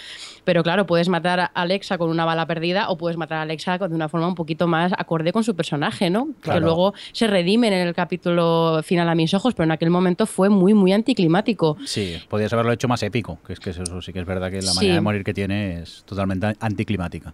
pero 0.51 0.65
claro, 0.65 0.85
puedes 0.85 1.09
matar 1.09 1.39
a 1.39 1.45
Alexa 1.55 1.97
con 1.97 2.11
una 2.11 2.25
bala 2.25 2.45
perdida 2.45 2.89
o 2.91 2.99
puedes 2.99 3.17
matar 3.17 3.39
a 3.39 3.43
Alexa 3.43 3.79
de 3.79 3.95
una 3.95 4.09
forma 4.09 4.27
un 4.27 4.35
poquito 4.35 4.67
más 4.67 4.93
acorde 4.99 5.33
con 5.33 5.45
su 5.45 5.55
personaje, 5.55 6.11
¿no? 6.11 6.31
Claro. 6.41 6.59
Que 6.59 6.65
luego 6.65 6.95
se 7.13 7.29
redimen 7.29 7.73
en 7.73 7.87
el 7.87 7.95
capítulo 7.95 8.81
final 8.83 9.09
a 9.09 9.15
mis 9.15 9.33
ojos, 9.33 9.55
pero 9.55 9.67
en 9.67 9.71
aquel 9.71 9.91
momento 9.91 10.27
fue 10.27 10.49
muy, 10.49 10.75
muy 10.75 10.93
anticlimático. 10.93 11.77
Sí, 11.87 12.17
podías 12.29 12.53
haberlo 12.53 12.73
hecho 12.73 12.89
más 12.89 13.01
épico, 13.05 13.39
que 13.47 13.53
es 13.53 13.61
que 13.61 13.71
eso 13.71 14.03
sí 14.03 14.13
que 14.13 14.19
es 14.19 14.27
verdad 14.27 14.51
que 14.51 14.57
la 14.57 14.73
Sí. 14.73 14.77
manera 14.79 14.95
de 14.97 15.01
morir 15.03 15.23
que 15.23 15.35
tiene 15.35 15.83
es 15.83 16.03
totalmente 16.05 16.57
anticlimática. 16.59 17.33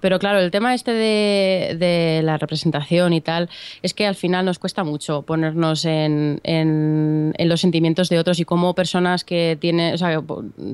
Pero 0.00 0.18
claro, 0.18 0.38
el 0.40 0.50
tema 0.50 0.74
este 0.74 0.92
de, 0.92 1.76
de 1.78 2.20
la 2.22 2.36
representación 2.38 3.12
y 3.12 3.20
tal, 3.20 3.48
es 3.82 3.94
que 3.94 4.06
al 4.06 4.14
final 4.14 4.44
nos 4.44 4.58
cuesta 4.58 4.84
mucho 4.84 5.22
ponernos 5.22 5.84
en, 5.84 6.40
en- 6.44 7.32
los 7.38 7.60
sentimientos 7.60 8.08
de 8.08 8.18
otros 8.18 8.40
y 8.40 8.44
cómo 8.44 8.74
personas 8.74 9.24
que 9.24 9.56
tienen, 9.60 9.94
o 9.94 9.98
sea, 9.98 10.20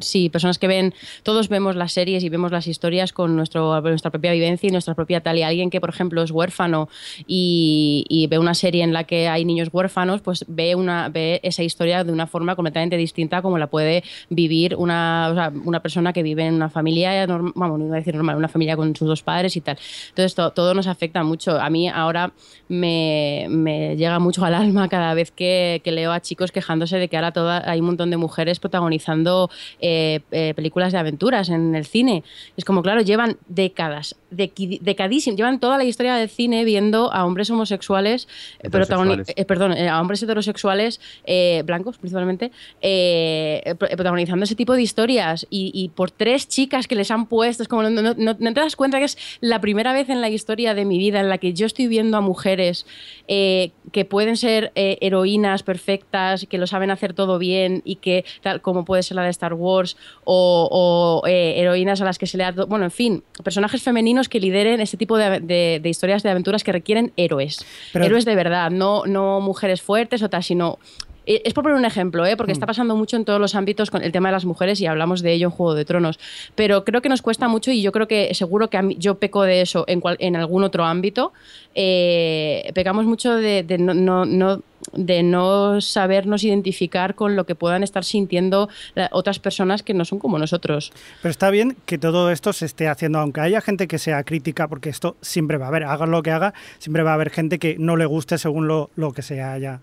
sí, 0.01 0.29
personas 0.29 0.59
que 0.59 0.67
ven, 0.69 0.95
todos 1.23 1.49
vemos 1.49 1.77
las 1.77 1.93
series 1.93 2.25
y 2.25 2.29
vemos 2.29 2.51
las 2.53 2.67
historias 2.67 3.13
con 3.13 3.37
nuestro, 3.37 3.81
nuestra 3.83 4.11
propia 4.11 4.33
vivencia 4.33 4.69
y 4.69 4.71
nuestra 4.73 4.95
propia 4.95 5.21
tal. 5.21 5.39
Y 5.39 5.43
alguien 5.43 5.71
que, 5.71 5.81
por 5.81 5.91
ejemplo, 5.91 6.23
es 6.23 6.31
huérfano 6.31 6.89
y, 7.27 8.05
y 8.09 8.27
ve 8.27 8.39
una 8.39 8.55
serie 8.55 8.83
en 8.85 8.93
la 8.93 9.05
que 9.05 9.29
hay 9.29 9.45
niños 9.45 9.69
huérfanos, 9.73 10.21
pues 10.23 10.45
ve, 10.49 10.75
una, 10.75 11.09
ve 11.09 11.41
esa 11.43 11.63
historia 11.63 12.05
de 12.05 12.13
una 12.13 12.27
forma 12.27 12.57
completamente 12.57 12.97
distinta 12.97 13.43
como 13.43 13.59
la 13.59 13.67
puede 13.69 14.03
vivir 14.31 14.77
una, 14.77 15.53
una 15.65 15.81
persona 15.81 16.13
que 16.13 16.23
vive 16.23 16.47
en 16.47 16.55
una 16.55 16.71
familia, 16.71 17.27
norm- 17.27 17.53
vamos, 17.55 17.79
no 17.79 17.87
iba 17.87 17.97
a 17.97 17.99
decir 17.99 18.15
normal, 18.15 18.37
una 18.37 18.49
familia 18.49 18.77
con 18.77 18.92
sus 18.97 19.09
dos 19.09 19.23
padres 19.23 19.57
y 19.57 19.61
tal. 19.61 19.79
Entonces, 20.11 20.35
to- 20.35 20.51
todo 20.53 20.75
nos 20.75 20.87
afecta 20.87 21.23
mucho. 21.23 21.61
A 21.61 21.71
mí 21.71 21.89
ahora 21.89 22.33
me, 22.69 23.95
llega 23.97 24.19
mucho 24.19 24.45
al 24.45 24.55
alma 24.55 24.89
cada 24.89 25.15
vez 25.15 25.31
que, 25.31 25.81
que 25.85 25.93
leo 25.93 26.13
a 26.13 26.21
chicos 26.21 26.53
quejándose 26.53 26.99
de 26.99 27.09
que 27.09 27.17
ahora 27.17 27.33
toda, 27.33 27.63
hay 27.71 27.81
un 27.81 27.87
montón 27.87 28.11
de 28.11 28.17
mujeres 28.17 28.59
protagonizando 28.61 29.51
eh, 29.81 30.21
eh, 30.31 30.53
películas 30.55 30.93
de 30.93 30.99
aventuras 30.99 31.49
en 31.49 31.75
el 31.75 31.85
cine. 31.87 32.25
Es 32.57 32.65
como, 32.65 32.83
claro, 32.83 33.01
llevan 33.03 33.37
décadas, 33.49 34.17
dequi- 34.33 34.81
decadísim- 34.81 35.37
llevan 35.37 35.61
toda 35.61 35.79
la 35.79 35.85
historia 35.85 36.15
del 36.17 36.29
cine 36.29 36.65
viendo 36.65 37.13
a 37.13 37.25
hombres 37.25 37.51
homosexuales, 37.51 38.29
eh, 38.61 38.67
Heterosexuales. 38.69 39.33
eh, 39.37 39.45
perdón, 39.45 39.73
eh, 39.73 39.89
a 39.89 40.01
hombres 40.01 40.23
heterosexuales, 40.23 41.01
eh, 41.25 41.63
blancos 41.65 41.99
principalmente, 41.99 42.51
eh, 42.81 43.75
pro- 43.79 43.89
protagonizando 43.89 44.45
ese 44.45 44.55
tipo 44.55 44.75
de 44.75 44.83
historias 44.83 45.47
y, 45.51 45.71
y 45.75 45.89
por 45.91 46.11
tres 46.11 46.49
chicas 46.49 46.87
que 46.87 46.95
les 46.95 47.11
han 47.11 47.27
puesto, 47.27 47.63
es 47.63 47.69
como, 47.69 47.83
no, 47.83 47.91
no- 47.91 48.15
no- 48.17 48.37
no 48.39 48.55
te 48.55 48.61
das 48.61 48.77
cuenta 48.77 48.99
que 48.99 49.05
es 49.05 49.19
la 49.41 49.61
primera 49.61 49.93
vez 49.93 50.09
en 50.09 50.21
la 50.21 50.29
historia 50.29 50.75
de 50.75 50.85
mi 50.85 50.99
vida 50.99 51.21
en 51.21 51.29
la 51.29 51.39
que 51.39 51.53
yo 51.53 51.67
estoy 51.67 51.87
viendo 51.87 52.17
a 52.17 52.21
mujeres 52.21 52.87
que 53.27 54.05
pueden 54.09 54.37
ser 54.37 54.73
heroínas 54.75 55.63
perfectas, 55.63 56.47
que 56.49 56.59
lo 56.59 56.67
saben 56.67 56.91
hacer 56.91 57.15
todo 57.15 57.39
bien 57.39 57.83
y 57.85 57.97
que 57.97 58.25
tal 58.43 58.61
como 58.61 58.85
puede 58.85 59.03
ser 59.03 59.17
la 59.17 59.23
de 59.25 59.31
Star 59.31 59.55
Wars 59.55 59.97
o, 60.25 60.69
o, 61.25 61.27
heroínas 61.27 62.01
a 62.01 62.05
las 62.05 62.19
que 62.19 62.27
se 62.27 62.37
le 62.37 62.45
ha... 62.45 62.53
Bueno, 62.53 62.85
en 62.85 62.91
fin, 62.91 63.23
personajes 63.43 63.83
femeninos 63.83 64.22
que 64.29 64.41
lideren 64.41 64.81
este 64.81 64.97
tipo 64.97 65.17
de, 65.17 65.41
de- 65.41 65.81
de 65.83 65.89
historias 65.89 66.23
de 66.23 66.31
aventuras 66.31 66.65
que 66.65 66.73
requieren 66.73 67.13
héroes. 67.17 67.65
Pero- 67.93 68.05
héroes 68.05 68.25
de 68.25 68.35
verdad, 68.35 68.71
no, 68.71 69.05
no 69.07 69.41
mujeres 69.41 69.83
fuertes 69.83 70.23
o 70.23 70.29
tal, 70.31 70.43
sino... 70.43 70.79
eh, 71.27 71.43
Es 71.45 71.55
por 71.55 71.63
poner 71.63 71.79
un 71.79 71.85
ejemplo, 71.85 72.27
¿eh? 72.27 72.37
porque 72.37 72.51
está 72.53 72.67
pasando 72.67 72.97
mucho 72.97 73.17
en 73.17 73.25
todos 73.25 73.39
los 73.41 73.55
ámbitos 73.55 73.91
con 73.91 74.03
el 74.03 74.11
tema 74.11 74.29
de 74.29 74.33
las 74.33 74.45
mujeres 74.45 74.81
y 74.81 74.87
hablamos 74.87 75.23
de 75.23 75.33
ello 75.33 75.47
en 75.47 75.51
Juego 75.53 75.75
de 75.75 75.85
Tronos. 75.85 76.19
Pero 76.57 76.85
creo 76.85 77.01
que 77.01 77.09
nos 77.09 77.23
cuesta 77.23 77.47
mucho 77.49 77.71
y 77.71 77.81
yo 77.83 77.93
creo 77.93 78.09
que 78.09 78.35
seguro 78.35 78.69
que 78.71 78.77
a 78.77 78.83
mí- 78.83 78.97
yo 78.99 79.19
peco 79.21 79.43
de 79.45 79.61
eso 79.61 79.85
en, 79.87 80.01
cual- 80.01 80.17
en 80.19 80.35
algún 80.37 80.65
otro 80.65 80.85
ámbito. 80.85 81.33
Eh, 81.75 82.71
pecamos 82.75 83.07
mucho 83.07 83.35
de, 83.35 83.65
no, 83.79 84.63
de 84.93 85.23
no 85.23 85.81
sabernos 85.81 86.45
identificar 86.45 87.15
con 87.15 87.37
lo 87.37 87.47
que 87.47 87.55
puedan 87.55 87.83
estar 87.83 88.05
sintiendo 88.05 88.69
otras 89.11 89.39
personas 89.39 89.83
que 89.83 89.95
no 89.95 90.05
son 90.05 90.19
como 90.19 90.39
nosotros. 90.39 90.93
Pero 91.23 91.31
está 91.31 91.51
bien 91.51 91.77
que 91.87 91.99
todo 91.99 92.31
esto 92.31 92.53
se 92.53 92.67
esté 92.67 92.89
haciendo, 92.89 93.19
aunque 93.19 93.41
haya 93.41 93.61
gente 93.61 93.89
que 93.89 93.99
sea 93.99 94.23
crítica, 94.25 94.69
porque 94.69 94.91
esto 94.91 95.17
siempre 95.21 95.59
va 95.59 95.67
a 95.67 95.69
haber, 95.69 95.85
haga 95.85 96.07
lo 96.07 96.23
que 96.23 96.31
haga, 96.31 96.55
siempre 96.79 97.03
va 97.03 97.13
a 97.13 97.15
haber 97.15 97.31
gente 97.31 97.59
que 97.59 97.77
no 97.79 97.97
le 97.97 98.07
guste 98.07 98.39
según 98.39 98.69
lo, 98.69 98.91
lo 98.97 99.13
que 99.13 99.23
se 99.23 99.43
haya. 99.43 99.81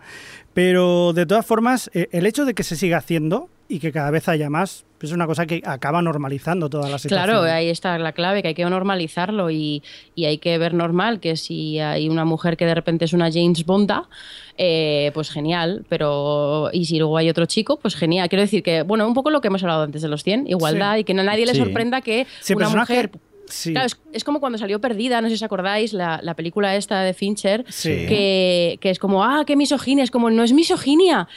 Pero 0.54 1.14
de 1.14 1.26
todas 1.26 1.46
formas, 1.46 1.90
eh, 1.94 2.10
el 2.12 2.26
hecho 2.26 2.46
de 2.46 2.54
que 2.54 2.64
se 2.64 2.76
siga 2.76 2.98
haciendo 2.98 3.50
y 3.70 3.80
que 3.80 3.92
cada 3.92 4.10
vez 4.12 4.28
haya 4.28 4.50
más, 4.50 4.84
es 5.00 5.12
una 5.12 5.28
cosa 5.28 5.46
que 5.46 5.62
acaba 5.64 6.02
normalizando 6.02 6.70
toda 6.70 6.90
la 6.90 6.98
situación. 6.98 7.24
Claro, 7.24 7.44
ahí 7.44 7.70
está 7.70 7.98
la 8.00 8.12
clave, 8.14 8.42
que 8.42 8.50
hay 8.50 8.54
que 8.56 8.66
normalizarlo 8.66 9.52
y, 9.52 9.84
y 10.16 10.26
hay 10.26 10.40
que 10.40 10.58
ver 10.58 10.74
normal 10.74 11.20
que 11.20 11.38
si 11.38 11.80
hay 11.80 12.10
una 12.10 12.26
mujer 12.26 12.58
que 12.58 12.66
de 12.66 12.74
repente 12.76 13.06
es 13.06 13.14
una 13.14 13.32
James 13.32 13.64
Bonda, 13.66 14.10
eh, 14.58 15.12
pues 15.14 15.30
genial, 15.30 15.86
pero 15.88 16.70
y 16.74 16.86
si 16.86 16.98
luego 16.98 17.16
hay 17.18 17.30
otro 17.30 17.46
chico, 17.46 17.78
pues 17.80 17.96
genial. 17.96 18.28
Quiero 18.28 18.42
decir 18.42 18.64
que, 18.64 18.82
bueno, 18.82 19.08
un 19.08 19.14
poco 19.14 19.30
lo 19.30 19.40
que 19.40 19.48
hemos 19.50 19.62
hablado 19.64 19.84
antes 19.84 20.02
de 20.02 20.08
los 20.10 20.24
100, 20.24 20.48
igualdad 20.48 20.96
Sí. 20.96 21.02
y 21.02 21.04
que 21.06 21.14
a 21.14 21.24
nadie 21.24 21.46
le 21.46 21.54
Sí. 21.54 21.60
sorprenda 21.60 22.02
que 22.02 22.22
el 22.22 22.56
una 22.56 22.66
personaje- 22.66 22.94
mujer... 22.94 23.12
Sí. 23.48 23.72
Claro, 23.72 23.88
es, 23.88 24.00
es 24.14 24.24
como 24.24 24.40
cuando 24.40 24.60
salió 24.60 24.80
Perdida, 24.80 25.22
no 25.22 25.28
sé 25.28 25.32
si 25.32 25.36
os 25.38 25.44
acordáis, 25.44 25.92
la, 25.94 26.20
la 26.22 26.36
película 26.36 26.76
esta 26.76 27.02
de 27.02 27.16
Fincher, 27.16 27.66
Sí. 27.70 27.90
que, 28.08 28.78
que 28.80 28.92
es 28.92 29.00
como, 29.00 29.24
ah, 29.24 29.44
qué 29.48 29.56
misoginia, 29.56 30.04
es 30.04 30.12
como, 30.12 30.30
no 30.30 30.44
es 30.44 30.54
misoginia, 30.54 31.28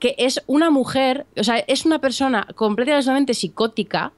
que 0.00 0.16
es 0.18 0.42
una 0.46 0.70
mujer, 0.70 1.26
o 1.36 1.44
sea, 1.44 1.58
es 1.58 1.84
una 1.84 2.00
persona 2.00 2.48
completamente 2.56 3.34
psicótica 3.34 4.12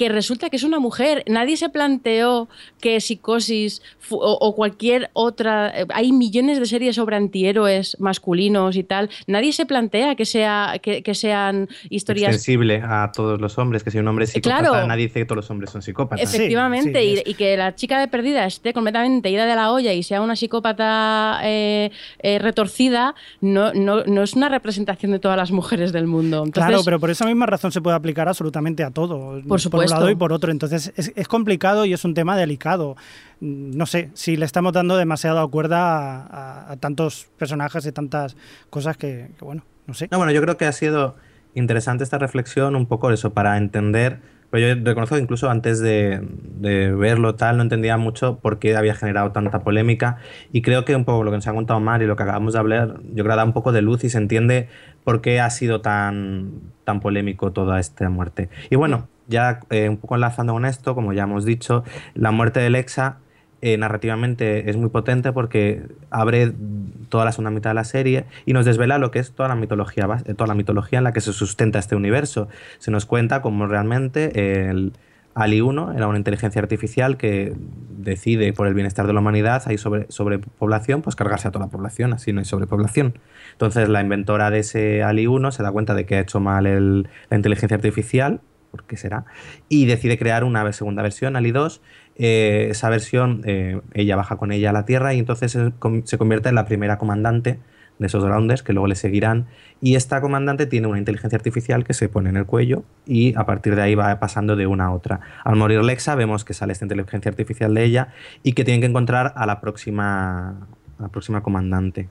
que 0.00 0.08
resulta 0.08 0.48
que 0.48 0.56
es 0.56 0.62
una 0.64 0.78
mujer. 0.78 1.24
Nadie 1.28 1.58
se 1.58 1.68
planteó 1.68 2.48
que 2.80 3.02
Psicosis 3.02 3.82
o, 4.08 4.16
o 4.40 4.54
cualquier 4.56 5.10
otra. 5.12 5.68
eh, 5.78 5.86
Hay 5.92 6.10
millones 6.12 6.58
de 6.58 6.64
series 6.64 6.96
sobre 6.96 7.16
antihéroes 7.16 7.98
masculinos 8.00 8.76
y 8.76 8.82
tal. 8.82 9.10
Nadie 9.26 9.52
se 9.52 9.66
plantea 9.66 10.14
que, 10.14 10.24
sea, 10.24 10.76
que, 10.82 11.02
que 11.02 11.14
sean 11.14 11.68
historias 11.90 12.28
Extensible 12.34 12.80
a 12.82 13.12
todos 13.14 13.38
los 13.42 13.58
hombres, 13.58 13.84
que 13.84 13.90
si 13.90 13.98
un 13.98 14.08
hombre 14.08 14.24
es 14.24 14.30
psicópata, 14.30 14.70
Claro. 14.70 14.86
nadie 14.86 15.04
dice 15.08 15.20
que 15.20 15.26
todos 15.26 15.36
los 15.36 15.50
hombres 15.50 15.68
son 15.68 15.82
psicópatas. 15.82 16.32
Efectivamente, 16.34 16.98
sí, 16.98 17.06
y- 17.06 17.12
es- 17.18 17.22
y, 17.26 17.34
que 17.34 17.58
la 17.58 17.74
chica 17.74 18.00
de 18.00 18.08
perdida 18.08 18.46
esté 18.46 18.72
completamente 18.72 19.28
ida 19.28 19.44
de 19.44 19.54
la 19.54 19.70
olla 19.70 19.92
y 19.92 20.02
sea 20.02 20.22
una 20.22 20.34
psicópata 20.34 21.40
eh, 21.44 21.90
eh, 22.20 22.38
retorcida, 22.38 23.14
no, 23.42 23.74
no, 23.74 24.02
no 24.04 24.22
es 24.22 24.32
una 24.32 24.48
representación 24.48 25.12
de 25.12 25.18
todas 25.18 25.36
las 25.36 25.50
mujeres 25.50 25.92
del 25.92 26.06
mundo. 26.06 26.38
Entonces, 26.44 26.64
claro, 26.68 26.82
pero 26.86 26.98
por 26.98 27.10
esa 27.10 27.26
misma 27.26 27.44
razón 27.44 27.70
se 27.70 27.82
puede 27.82 27.96
aplicar 27.96 28.26
absolutamente 28.28 28.82
a 28.82 28.90
todo. 28.90 29.42
Por 29.46 29.60
supuesto. 29.60 29.89
Un 29.92 29.98
lado 30.00 30.10
y 30.10 30.14
por 30.14 30.32
otro. 30.32 30.50
Entonces 30.50 30.92
es, 30.96 31.12
es 31.14 31.28
complicado 31.28 31.84
y 31.84 31.92
es 31.92 32.04
un 32.04 32.14
tema 32.14 32.36
delicado. 32.36 32.96
Mm, 33.40 33.76
No 33.76 33.86
sé, 33.86 34.10
si 34.14 34.36
le 34.36 34.44
estamos 34.46 34.72
dando 34.72 34.96
demasiada 34.96 35.46
cuerda 35.48 35.78
a, 35.80 36.26
a- 36.26 36.72
a 36.72 36.76
tantos 36.76 37.28
personajes 37.38 37.84
y 37.86 37.92
tantas 37.92 38.36
cosas 38.70 38.96
que, 38.96 39.30
que, 39.38 39.44
bueno, 39.44 39.62
no 39.86 39.94
sé. 39.94 40.08
No, 40.10 40.18
bueno, 40.18 40.32
yo 40.32 40.40
creo 40.42 40.56
que 40.56 40.66
ha 40.66 40.72
sido 40.72 41.16
interesante 41.54 42.04
esta 42.04 42.18
reflexión, 42.18 42.76
un 42.76 42.86
poco 42.86 43.10
eso, 43.10 43.32
para 43.32 43.56
entender. 43.56 44.18
Pero 44.50 44.74
yo 44.74 44.84
reconozco 44.84 45.14
que 45.14 45.22
incluso 45.22 45.48
antes 45.48 45.78
de, 45.78 46.20
de 46.58 46.90
verlo 46.92 47.36
tal, 47.36 47.56
no 47.56 47.62
entendía 47.62 47.96
mucho 47.96 48.40
por 48.40 48.58
qué 48.58 48.76
había 48.76 48.96
generado 48.96 49.30
tanta 49.30 49.60
polémica. 49.60 50.16
Y 50.52 50.62
creo 50.62 50.84
que 50.84 50.96
un 50.96 51.04
poco 51.04 51.22
lo 51.22 51.30
que 51.30 51.36
nos 51.36 51.46
ha 51.46 51.52
contado 51.52 51.78
Mar 51.78 52.02
y 52.02 52.06
lo 52.06 52.16
que 52.16 52.24
acabamos 52.24 52.54
de 52.54 52.58
hablar, 52.58 52.98
yo 53.14 53.22
creo 53.22 53.26
que 53.34 53.36
da 53.36 53.44
un 53.44 53.52
poco 53.52 53.70
de 53.70 53.80
luz 53.80 54.02
y 54.02 54.10
se 54.10 54.18
entiende 54.18 54.68
por 55.04 55.20
qué 55.20 55.38
ha 55.40 55.48
sido 55.50 55.80
tan, 55.82 56.50
tan 56.82 56.98
polémico 56.98 57.52
toda 57.52 57.78
esta 57.78 58.10
muerte. 58.10 58.48
Y 58.70 58.74
bueno, 58.76 59.06
ya 59.30 59.60
eh, 59.70 59.88
un 59.88 59.96
poco 59.96 60.16
enlazando 60.16 60.52
con 60.52 60.66
esto, 60.66 60.94
como 60.94 61.12
ya 61.14 61.22
hemos 61.22 61.44
dicho, 61.46 61.84
la 62.14 62.30
muerte 62.32 62.60
de 62.60 62.68
Lexa 62.68 63.18
eh, 63.62 63.76
narrativamente 63.76 64.68
es 64.70 64.76
muy 64.76 64.88
potente 64.90 65.32
porque 65.32 65.82
abre 66.10 66.52
toda 67.08 67.24
la 67.24 67.32
segunda 67.32 67.50
mitad 67.50 67.70
de 67.70 67.74
la 67.74 67.84
serie 67.84 68.24
y 68.46 68.52
nos 68.52 68.64
desvela 68.66 68.98
lo 68.98 69.10
que 69.10 69.18
es 69.18 69.32
toda 69.32 69.48
la 69.48 69.54
mitología, 69.54 70.06
eh, 70.26 70.34
toda 70.34 70.48
la 70.48 70.54
mitología 70.54 70.98
en 70.98 71.04
la 71.04 71.12
que 71.12 71.20
se 71.20 71.32
sustenta 71.32 71.78
este 71.78 71.94
universo. 71.96 72.48
Se 72.78 72.90
nos 72.90 73.06
cuenta 73.06 73.40
cómo 73.42 73.66
realmente 73.66 74.68
el 74.70 74.92
Ali 75.34 75.60
1 75.60 75.92
era 75.92 76.08
una 76.08 76.18
inteligencia 76.18 76.60
artificial 76.60 77.16
que 77.16 77.54
decide 77.98 78.52
por 78.52 78.66
el 78.66 78.74
bienestar 78.74 79.06
de 79.06 79.12
la 79.12 79.20
humanidad, 79.20 79.62
hay 79.66 79.78
sobre, 79.78 80.06
sobrepoblación, 80.08 81.02
pues 81.02 81.14
cargarse 81.14 81.46
a 81.46 81.50
toda 81.52 81.66
la 81.66 81.70
población, 81.70 82.12
así 82.12 82.32
no 82.32 82.40
hay 82.40 82.46
sobrepoblación. 82.46 83.18
Entonces 83.52 83.88
la 83.88 84.00
inventora 84.00 84.50
de 84.50 84.60
ese 84.60 85.02
Ali 85.02 85.26
1 85.26 85.52
se 85.52 85.62
da 85.62 85.70
cuenta 85.70 85.94
de 85.94 86.04
que 86.06 86.16
ha 86.16 86.20
hecho 86.20 86.40
mal 86.40 86.66
el- 86.66 87.08
la 87.28 87.36
inteligencia 87.36 87.76
artificial, 87.76 88.40
¿por 88.70 88.84
qué 88.84 88.96
será? 88.96 89.24
Y 89.68 89.86
decide 89.86 90.18
crear 90.18 90.44
una 90.44 90.72
segunda 90.72 91.02
versión, 91.02 91.36
Ali 91.36 91.50
2. 91.50 91.80
Eh, 92.16 92.68
esa 92.70 92.90
versión, 92.90 93.42
eh, 93.44 93.80
ella 93.94 94.16
baja 94.16 94.36
con 94.36 94.52
ella 94.52 94.70
a 94.70 94.72
la 94.72 94.84
Tierra 94.84 95.14
y 95.14 95.18
entonces 95.18 95.52
se 95.52 96.18
convierte 96.18 96.48
en 96.48 96.54
la 96.54 96.66
primera 96.66 96.98
comandante 96.98 97.58
de 98.00 98.06
esos 98.06 98.24
grounders 98.24 98.62
que 98.62 98.72
luego 98.72 98.86
le 98.86 98.94
seguirán. 98.94 99.46
Y 99.80 99.94
esta 99.94 100.20
comandante 100.20 100.66
tiene 100.66 100.86
una 100.86 100.98
inteligencia 100.98 101.36
artificial 101.36 101.84
que 101.84 101.94
se 101.94 102.08
pone 102.08 102.30
en 102.30 102.36
el 102.36 102.46
cuello 102.46 102.82
y 103.06 103.34
a 103.36 103.44
partir 103.44 103.76
de 103.76 103.82
ahí 103.82 103.94
va 103.94 104.18
pasando 104.18 104.56
de 104.56 104.66
una 104.66 104.86
a 104.86 104.90
otra. 104.90 105.20
Al 105.44 105.56
morir 105.56 105.82
Lexa 105.84 106.14
vemos 106.14 106.44
que 106.44 106.54
sale 106.54 106.72
esta 106.72 106.86
inteligencia 106.86 107.30
artificial 107.30 107.74
de 107.74 107.84
ella 107.84 108.08
y 108.42 108.54
que 108.54 108.64
tienen 108.64 108.80
que 108.80 108.86
encontrar 108.86 109.34
a 109.36 109.46
la 109.46 109.60
próxima, 109.60 110.66
a 110.98 111.02
la 111.02 111.08
próxima 111.08 111.42
comandante. 111.42 112.08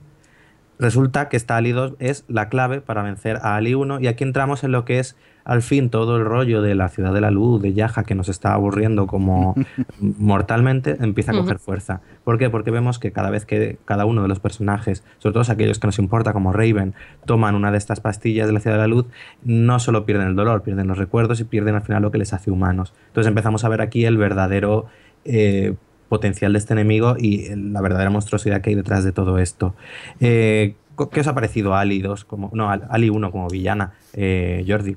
Resulta 0.78 1.28
que 1.28 1.36
esta 1.36 1.56
Ali 1.56 1.72
2 1.72 1.96
es 1.98 2.24
la 2.28 2.48
clave 2.48 2.80
para 2.80 3.02
vencer 3.02 3.36
a 3.42 3.56
Ali 3.56 3.74
1 3.74 4.00
y 4.00 4.06
aquí 4.06 4.24
entramos 4.24 4.64
en 4.64 4.72
lo 4.72 4.84
que 4.84 5.00
es 5.00 5.16
al 5.44 5.62
fin 5.62 5.90
todo 5.90 6.16
el 6.16 6.24
rollo 6.24 6.62
de 6.62 6.74
la 6.74 6.88
ciudad 6.88 7.12
de 7.14 7.20
la 7.20 7.30
luz, 7.30 7.60
de 7.62 7.72
Yaja, 7.72 8.04
que 8.04 8.14
nos 8.14 8.28
está 8.28 8.52
aburriendo 8.54 9.06
como 9.06 9.54
mortalmente, 10.00 10.96
empieza 11.00 11.32
a 11.32 11.34
coger 11.36 11.58
fuerza. 11.58 12.00
¿Por 12.24 12.38
qué? 12.38 12.50
Porque 12.50 12.70
vemos 12.70 12.98
que 12.98 13.12
cada 13.12 13.30
vez 13.30 13.46
que 13.46 13.78
cada 13.84 14.04
uno 14.04 14.22
de 14.22 14.28
los 14.28 14.40
personajes, 14.40 15.04
sobre 15.18 15.34
todo 15.34 15.50
aquellos 15.52 15.78
que 15.78 15.86
nos 15.86 15.98
importa 15.98 16.32
como 16.32 16.52
Raven, 16.52 16.94
toman 17.24 17.54
una 17.54 17.70
de 17.72 17.78
estas 17.78 18.00
pastillas 18.00 18.46
de 18.46 18.52
la 18.52 18.60
ciudad 18.60 18.76
de 18.76 18.82
la 18.82 18.86
luz, 18.88 19.06
no 19.42 19.78
solo 19.78 20.04
pierden 20.06 20.28
el 20.28 20.36
dolor, 20.36 20.62
pierden 20.62 20.86
los 20.88 20.98
recuerdos 20.98 21.40
y 21.40 21.44
pierden 21.44 21.74
al 21.74 21.82
final 21.82 22.02
lo 22.02 22.10
que 22.10 22.18
les 22.18 22.32
hace 22.32 22.50
humanos. 22.50 22.92
Entonces 23.08 23.28
empezamos 23.28 23.64
a 23.64 23.68
ver 23.68 23.80
aquí 23.80 24.04
el 24.04 24.16
verdadero... 24.16 24.86
eh, 25.24 25.74
potencial 26.08 26.52
de 26.54 26.58
este 26.58 26.72
enemigo 26.72 27.14
y 27.16 27.54
la 27.54 27.80
verdadera 27.80 28.10
monstruosidad 28.10 28.62
que 28.62 28.70
hay 28.70 28.74
detrás 28.74 29.04
de 29.04 29.12
todo 29.12 29.38
esto. 29.38 29.76
Eh, 30.18 30.74
¿Qué 31.12 31.20
os 31.20 31.26
ha 31.28 31.34
parecido 31.36 31.76
Ali 31.76 32.00
2 32.02 32.24
como 32.24 32.50
no 32.52 32.68
Al- 32.68 32.88
Ali 32.90 33.10
1 33.10 33.30
como 33.30 33.46
villana, 33.48 33.92
eh, 34.14 34.64
Jordi? 34.66 34.96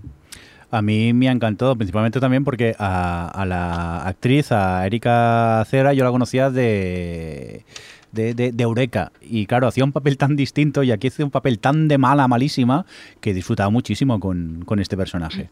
A 0.73 0.81
mí 0.81 1.13
me 1.13 1.29
ha 1.29 1.31
encantado, 1.31 1.75
principalmente 1.75 2.19
también 2.19 2.43
porque 2.43 2.75
a, 2.79 3.27
a 3.29 3.45
la 3.45 4.03
actriz, 4.07 4.51
a 4.51 4.85
Erika 4.87 5.63
Cera, 5.69 5.93
yo 5.93 6.03
la 6.03 6.09
conocía 6.09 6.49
de, 6.49 7.63
de, 8.11 8.33
de- 8.33 8.51
de 8.51 8.63
Eureka. 8.63 9.11
Y 9.21 9.45
claro, 9.45 9.67
hacía 9.67 9.83
un 9.83 9.91
papel 9.91 10.17
tan 10.17 10.35
distinto 10.35 10.81
y 10.81 10.91
aquí 10.91 11.09
hace 11.09 11.23
un 11.23 11.29
papel 11.29 11.59
tan 11.59 11.87
de 11.87 11.99
mala, 11.99 12.27
malísima, 12.27 12.85
que 13.21 13.35
disfrutaba 13.35 13.69
muchísimo 13.69 14.19
con, 14.19 14.63
con 14.65 14.79
este 14.79 14.97
personaje. 14.97 15.51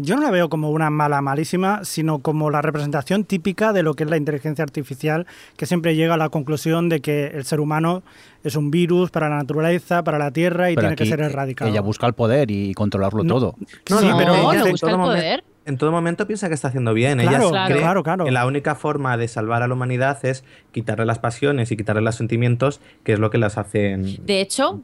Yo 0.00 0.14
no 0.14 0.22
la 0.22 0.30
veo 0.30 0.48
como 0.48 0.70
una 0.70 0.90
mala 0.90 1.20
malísima, 1.20 1.84
sino 1.84 2.20
como 2.20 2.50
la 2.50 2.62
representación 2.62 3.24
típica 3.24 3.72
de 3.72 3.82
lo 3.82 3.94
que 3.94 4.04
es 4.04 4.10
la 4.10 4.16
inteligencia 4.16 4.62
artificial, 4.62 5.26
que 5.56 5.66
siempre 5.66 5.96
llega 5.96 6.14
a 6.14 6.16
la 6.16 6.28
conclusión 6.28 6.88
de 6.88 7.00
que 7.00 7.26
el 7.26 7.44
ser 7.44 7.58
humano 7.58 8.04
es 8.44 8.54
un 8.54 8.70
virus 8.70 9.10
para 9.10 9.28
la 9.28 9.36
naturaleza, 9.38 10.04
para 10.04 10.16
la 10.18 10.30
tierra 10.30 10.70
y 10.70 10.76
Pero 10.76 10.88
tiene 10.88 10.96
que 10.96 11.06
ser 11.06 11.20
erradicado. 11.20 11.68
Ella 11.68 11.80
busca 11.80 12.06
el 12.06 12.12
poder 12.12 12.48
y 12.50 12.74
controlarlo 12.74 13.24
No. 13.24 13.34
todo. 13.34 13.54
No, 13.90 13.98
Sí, 13.98 14.06
no, 14.08 14.16
pero 14.16 14.36
no, 14.36 14.52
ella- 14.52 14.64
no 14.64 14.70
busca 14.70 14.86
todo 14.86 15.12
el 15.12 15.18
poder. 15.18 15.44
En 15.66 15.76
todo 15.76 15.90
momento 15.90 16.26
piensa 16.26 16.48
que 16.48 16.54
está 16.54 16.68
haciendo 16.68 16.94
bien. 16.94 17.18
Ella 17.20 17.30
Claro, 17.30 17.50
cree 17.66 17.78
claro, 17.80 18.02
claro. 18.04 18.24
que 18.24 18.30
la 18.30 18.46
única 18.46 18.74
forma 18.76 19.16
de 19.18 19.26
salvar 19.28 19.62
a 19.62 19.68
la 19.68 19.74
humanidad 19.74 20.24
es 20.24 20.44
quitarle 20.72 21.04
las 21.04 21.18
pasiones 21.18 21.70
y 21.72 21.76
quitarle 21.76 22.00
los 22.02 22.14
sentimientos, 22.14 22.80
que 23.04 23.12
es 23.14 23.18
lo 23.18 23.30
que 23.30 23.36
las 23.36 23.58
hacen. 23.58 24.16
De 24.24 24.40
hecho, 24.40 24.80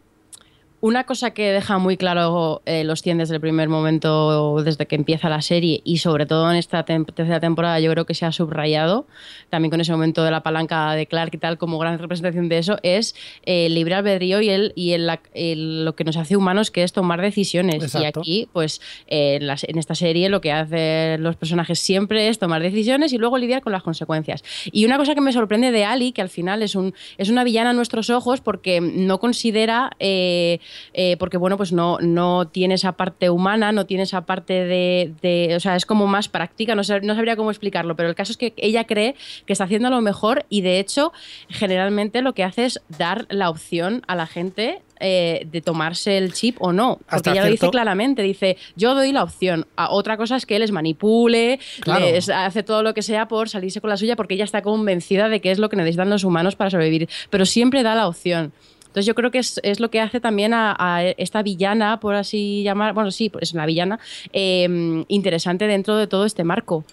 una 0.86 1.04
cosa 1.04 1.30
que 1.32 1.50
deja 1.50 1.78
muy 1.78 1.96
claro 1.96 2.60
eh, 2.66 2.84
los 2.84 3.00
100 3.00 3.16
desde 3.16 3.36
el 3.36 3.40
primer 3.40 3.70
momento, 3.70 4.60
desde 4.62 4.84
que 4.84 4.96
empieza 4.96 5.30
la 5.30 5.40
serie, 5.40 5.80
y 5.82 5.96
sobre 5.96 6.26
todo 6.26 6.50
en 6.50 6.58
esta 6.58 6.84
tem- 6.84 7.06
tercera 7.06 7.40
temporada, 7.40 7.80
yo 7.80 7.90
creo 7.90 8.04
que 8.04 8.12
se 8.12 8.26
ha 8.26 8.32
subrayado, 8.32 9.06
también 9.48 9.70
con 9.70 9.80
ese 9.80 9.92
momento 9.92 10.22
de 10.24 10.30
la 10.30 10.42
palanca 10.42 10.92
de 10.92 11.06
Clark 11.06 11.30
y 11.34 11.38
tal, 11.38 11.56
como 11.56 11.78
gran 11.78 11.98
representación 11.98 12.50
de 12.50 12.58
eso, 12.58 12.76
es 12.82 13.14
eh, 13.46 13.64
el 13.64 13.74
libre 13.74 13.94
albedrío 13.94 14.42
y, 14.42 14.50
el, 14.50 14.74
y 14.76 14.92
el- 14.92 15.08
el- 15.32 15.86
lo 15.86 15.94
que 15.96 16.04
nos 16.04 16.18
hace 16.18 16.36
humanos, 16.36 16.70
que 16.70 16.82
es 16.82 16.92
tomar 16.92 17.22
decisiones. 17.22 17.82
Exacto. 17.82 18.02
Y 18.02 18.04
aquí, 18.20 18.48
pues, 18.52 18.82
eh, 19.06 19.36
en, 19.36 19.46
las- 19.46 19.64
en 19.64 19.78
esta 19.78 19.94
serie 19.94 20.28
lo 20.28 20.42
que 20.42 20.52
hacen 20.52 21.22
los 21.22 21.36
personajes 21.36 21.78
siempre 21.80 22.28
es 22.28 22.38
tomar 22.38 22.60
decisiones 22.60 23.14
y 23.14 23.16
luego 23.16 23.38
lidiar 23.38 23.62
con 23.62 23.72
las 23.72 23.82
consecuencias. 23.82 24.44
Y 24.70 24.84
una 24.84 24.98
cosa 24.98 25.14
que 25.14 25.22
me 25.22 25.32
sorprende 25.32 25.72
de 25.72 25.86
Ali, 25.86 26.12
que 26.12 26.20
al 26.20 26.28
final 26.28 26.62
es, 26.62 26.74
un, 26.74 26.92
es 27.16 27.30
una 27.30 27.42
villana 27.42 27.70
a 27.70 27.72
nuestros 27.72 28.10
ojos 28.10 28.42
porque 28.42 28.82
no 28.82 29.18
considera, 29.18 29.90
eh, 29.98 30.58
eh, 30.92 31.16
porque 31.18 31.36
bueno, 31.36 31.56
pues 31.56 31.72
no, 31.72 31.98
no 32.00 32.46
tiene 32.48 32.74
esa 32.74 32.92
parte 32.92 33.30
humana, 33.30 33.72
no 33.72 33.86
tiene 33.86 34.02
esa 34.04 34.22
parte 34.26 34.52
de, 34.64 35.12
de- 35.22 35.54
o 35.56 35.60
sea, 35.60 35.76
es 35.76 35.86
como 35.86 36.06
más 36.06 36.28
práctica, 36.28 36.74
no, 36.74 36.82
sab- 36.82 37.02
no 37.02 37.14
sabría 37.14 37.36
cómo 37.36 37.50
explicarlo, 37.50 37.96
pero 37.96 38.08
el 38.08 38.14
caso 38.14 38.32
es 38.32 38.38
que 38.38 38.52
ella 38.56 38.84
cree 38.84 39.14
que 39.46 39.52
está 39.52 39.64
haciendo 39.64 39.90
lo 39.90 40.00
mejor 40.00 40.46
y 40.48 40.60
de 40.62 40.78
hecho, 40.80 41.12
generalmente 41.48 42.22
lo 42.22 42.32
que 42.34 42.44
hace 42.44 42.64
es 42.64 42.80
dar 42.98 43.26
la 43.30 43.50
opción 43.50 44.02
a 44.06 44.14
la 44.16 44.26
gente. 44.26 44.82
eh, 45.00 45.46
de 45.50 45.60
tomarse 45.60 46.16
el 46.16 46.32
chip 46.32 46.56
o 46.62 46.72
no, 46.72 46.96
porque 46.98 47.16
Hasta 47.16 47.32
ella 47.32 47.44
lo 47.44 47.50
dice 47.50 47.68
claramente, 47.68 48.22
dice, 48.22 48.56
yo 48.76 48.94
doy 48.94 49.10
la 49.12 49.24
opción, 49.24 49.66
a 49.76 49.90
otra 49.90 50.16
cosa 50.16 50.36
es 50.36 50.46
que 50.46 50.56
les 50.60 50.70
manipule, 50.70 51.58
Claro. 51.80 52.06
les 52.06 52.28
hace 52.30 52.62
todo 52.62 52.82
lo 52.84 52.94
que 52.94 53.02
sea 53.02 53.26
por 53.26 53.48
salirse 53.48 53.80
con 53.80 53.90
la 53.90 53.96
suya 53.96 54.14
porque 54.14 54.34
ella 54.34 54.44
está 54.44 54.62
convencida 54.62 55.28
de 55.28 55.40
que 55.40 55.50
es 55.50 55.58
lo 55.58 55.68
que 55.68 55.76
necesitan 55.76 56.08
los 56.10 56.22
humanos 56.22 56.54
para 56.54 56.70
sobrevivir, 56.70 57.08
pero 57.28 57.44
siempre 57.44 57.82
da 57.82 57.96
la 57.96 58.06
opción. 58.06 58.52
Entonces 58.94 59.06
yo 59.06 59.16
creo 59.16 59.32
que 59.32 59.38
es, 59.38 59.58
es 59.64 59.80
lo 59.80 59.90
que 59.90 60.00
hace 60.00 60.20
también 60.20 60.54
a, 60.54 60.76
a 60.78 61.02
esta 61.02 61.42
villana, 61.42 61.98
por 61.98 62.14
así 62.14 62.62
llamar, 62.62 62.94
bueno, 62.94 63.10
sí, 63.10 63.28
es 63.40 63.52
una 63.52 63.66
villana, 63.66 63.98
eh, 64.32 65.04
interesante 65.08 65.66
dentro 65.66 65.96
de 65.96 66.06
todo 66.06 66.24
este 66.24 66.44
marco. 66.44 66.84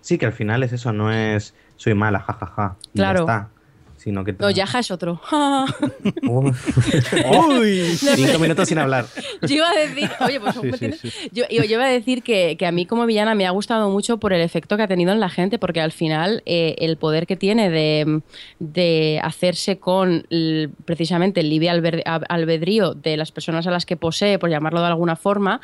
Sí, 0.00 0.18
que 0.18 0.26
al 0.26 0.32
final 0.32 0.64
es 0.64 0.72
eso, 0.72 0.92
no 0.92 1.12
es 1.12 1.54
soy 1.76 1.94
mala, 1.94 2.18
jajaja. 2.18 2.74
y 2.82 2.98
ya 2.98 3.04
Claro. 3.04 3.20
está. 3.20 3.48
Sino 4.08 4.24
que. 4.24 4.32
No, 4.32 4.48
Yaja 4.50 4.78
es 4.78 4.90
otro. 4.90 5.20
Cinco 8.16 8.38
minutos 8.38 8.66
sin 8.66 8.78
hablar. 8.78 9.04
Yo 9.42 9.56
iba 9.56 9.68
a 9.70 9.74
decir, 9.74 10.10
oye, 10.20 10.40
pues 10.40 10.54
Sí, 10.54 10.62
¿me 10.62 10.78
sí, 10.78 11.10
sí. 11.10 11.28
Yo, 11.32 11.44
iba 11.50 11.84
a 11.84 11.88
decir 11.90 12.22
que, 12.22 12.56
que 12.58 12.64
a 12.64 12.72
mí 12.72 12.86
como 12.86 13.04
villana 13.04 13.34
me 13.34 13.46
ha 13.46 13.50
gustado 13.50 13.90
mucho 13.90 14.16
por 14.16 14.32
el 14.32 14.40
efecto 14.40 14.78
que 14.78 14.82
ha 14.84 14.88
tenido 14.88 15.12
en 15.12 15.20
la 15.20 15.28
gente, 15.28 15.58
porque 15.58 15.82
al 15.82 15.92
final 15.92 16.42
eh, 16.46 16.74
el 16.78 16.96
poder 16.96 17.26
que 17.26 17.36
tiene 17.36 17.68
de, 17.68 18.22
de 18.60 19.20
hacerse 19.22 19.78
con 19.78 20.26
el- 20.30 20.70
precisamente 20.86 21.40
el 21.40 21.50
libre 21.50 21.68
albedrío 21.68 22.94
de 22.94 23.18
las 23.18 23.30
personas 23.30 23.66
a 23.66 23.70
las 23.70 23.84
que 23.84 23.98
posee, 23.98 24.38
por 24.38 24.48
llamarlo 24.48 24.80
de 24.80 24.86
alguna 24.86 25.16
forma, 25.16 25.60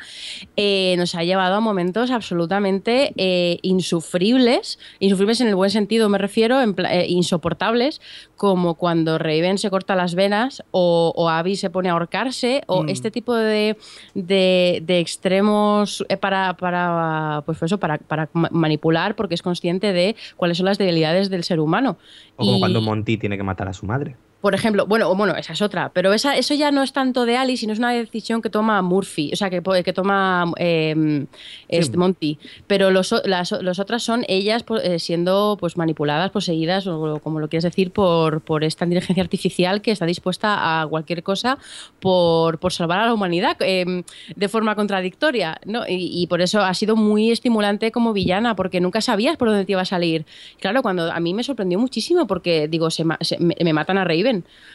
eh, 0.55 0.93
nos 0.99 1.15
ha 1.15 1.23
llevado 1.23 1.55
a 1.55 1.59
momentos 1.61 2.11
absolutamente 2.11 3.11
eh, 3.17 3.57
insufribles, 3.63 4.77
insufribles 4.99 5.41
en 5.41 5.47
el 5.47 5.55
buen 5.55 5.71
sentido 5.71 6.09
me 6.09 6.19
refiero, 6.19 6.61
en 6.61 6.75
eh, 6.89 7.07
insoportables, 7.09 8.01
como 8.35 8.75
cuando 8.75 9.17
Raven 9.17 9.57
se 9.57 9.69
corta 9.69 9.95
las 9.95 10.13
venas 10.15 10.63
o, 10.71 11.13
o 11.15 11.29
Abby 11.29 11.55
se 11.55 11.69
pone 11.69 11.89
a 11.89 11.93
ahorcarse 11.93 12.63
o 12.67 12.83
Mm. 12.83 12.89
este 12.89 13.11
tipo 13.11 13.33
de, 13.33 13.77
de- 14.13 14.81
de 14.85 14.99
extremos 14.99 16.05
eh, 16.09 16.17
para, 16.17 16.55
para, 16.57 17.43
pues 17.45 17.61
eso, 17.63 17.77
para, 17.79 17.97
para 17.97 18.29
ma- 18.33 18.49
manipular 18.51 19.15
porque 19.15 19.35
es 19.35 19.41
consciente 19.41 19.93
de 19.93 20.15
cuáles 20.35 20.57
son 20.57 20.65
las 20.65 20.77
debilidades 20.77 21.29
del 21.29 21.43
ser 21.43 21.59
humano. 21.59 21.97
O 22.35 22.45
como 22.45 22.57
Y- 22.57 22.59
cuando 22.59 22.81
Monty 22.81 23.17
tiene 23.17 23.37
que 23.37 23.43
matar 23.43 23.67
a 23.67 23.73
su 23.73 23.85
madre. 23.85 24.15
Por 24.41 24.53
ejemplo, 24.53 24.85
bueno, 24.85 25.13
bueno, 25.15 25.35
esa 25.35 25.53
es 25.53 25.61
otra, 25.63 25.89
pero 25.91 26.13
esa, 26.13 26.37
eso 26.37 26.53
ya 26.53 26.69
no 26.69 26.83
es 26.83 26.93
tanto 26.93 27.25
de 27.25 27.35
Ali, 27.35 27.57
sino 27.57 27.73
es 27.73 27.79
una 27.79 27.91
decisión 27.91 28.43
que 28.43 28.49
toma 28.51 28.81
Murphy, 28.83 29.31
o 29.33 29.35
sea, 29.35 29.49
que, 29.49 29.63
que 29.83 29.93
toma 29.93 30.51
eh, 30.57 31.25
este 31.67 31.97
Monty. 31.97 32.37
Pero 32.67 32.91
los, 32.91 33.13
las, 33.25 33.51
los 33.51 33.79
otras 33.79 34.03
son 34.03 34.23
ellas 34.27 34.61
po- 34.61 34.77
eh, 34.77 34.99
siendo 34.99 35.57
pues 35.59 35.77
manipuladas, 35.77 36.29
poseídas, 36.29 36.85
o 36.85 37.19
como 37.23 37.39
lo 37.39 37.49
quieres 37.49 37.63
decir, 37.63 37.89
por, 37.91 38.41
por 38.41 38.63
esta 38.63 38.85
inteligencia 38.85 39.23
artificial 39.23 39.81
que 39.81 39.91
está 39.91 40.05
dispuesta 40.05 40.81
a 40.81 40.85
cualquier 40.87 41.23
cosa 41.23 41.57
por, 41.99 42.59
por 42.59 42.71
salvar 42.71 42.99
a 42.99 43.05
la 43.07 43.13
humanidad 43.13 43.57
eh, 43.61 44.03
de 44.35 44.49
forma 44.49 44.75
contradictoria. 44.75 45.59
¿no? 45.65 45.87
Y, 45.87 46.21
y 46.21 46.27
por 46.27 46.41
eso 46.41 46.61
ha 46.61 46.73
sido 46.75 46.95
muy 46.95 47.31
estimulante 47.31 47.91
como 47.91 48.13
villana, 48.13 48.55
porque 48.55 48.79
nunca 48.79 49.01
sabías 49.01 49.37
por 49.37 49.47
dónde 49.47 49.65
te 49.65 49.71
iba 49.71 49.81
a 49.81 49.85
salir. 49.85 50.25
Claro, 50.59 50.83
cuando 50.83 51.11
a 51.11 51.19
mí 51.19 51.33
me 51.33 51.43
sorprendió 51.43 51.79
muchísimo, 51.79 52.27
porque 52.27 52.67
digo, 52.67 52.91
se 52.91 53.03
me, 53.05 53.17
me 53.39 53.73
matan 53.73 53.97
a 53.97 54.03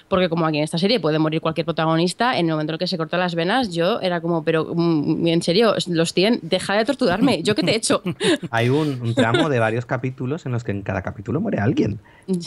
Porque 0.08 0.28
como 0.28 0.44
aquí 0.46 0.58
en 0.58 0.64
esta 0.64 0.76
serie 0.78 0.98
puede 0.98 1.18
morir 1.20 1.40
cualquier 1.40 1.64
protagonista, 1.64 2.36
en 2.36 2.46
el 2.46 2.52
momento 2.52 2.72
en 2.72 2.74
el 2.74 2.78
que 2.80 2.86
se 2.88 2.96
corta 2.98 3.16
las 3.16 3.34
venas, 3.36 3.72
yo 3.72 4.00
era 4.00 4.20
como, 4.20 4.42
pero 4.42 4.72
mm, 4.74 5.26
en 5.28 5.42
serio, 5.42 5.74
los 5.88 6.14
tienen, 6.14 6.40
deja 6.42 6.74
de 6.74 6.84
torturarme, 6.84 7.42
¿yo 7.42 7.54
qué 7.54 7.62
te 7.62 7.70
he 7.72 7.76
hecho? 7.76 8.02
Hay 8.50 8.68
un, 8.68 9.00
un 9.00 9.14
tramo 9.14 9.48
de 9.48 9.58
varios 9.60 9.86
capítulos 9.86 10.46
en 10.46 10.52
los 10.52 10.64
que 10.64 10.72
en 10.72 10.82
cada 10.82 11.02
capítulo 11.02 11.40
muere 11.40 11.58
alguien. 11.58 12.00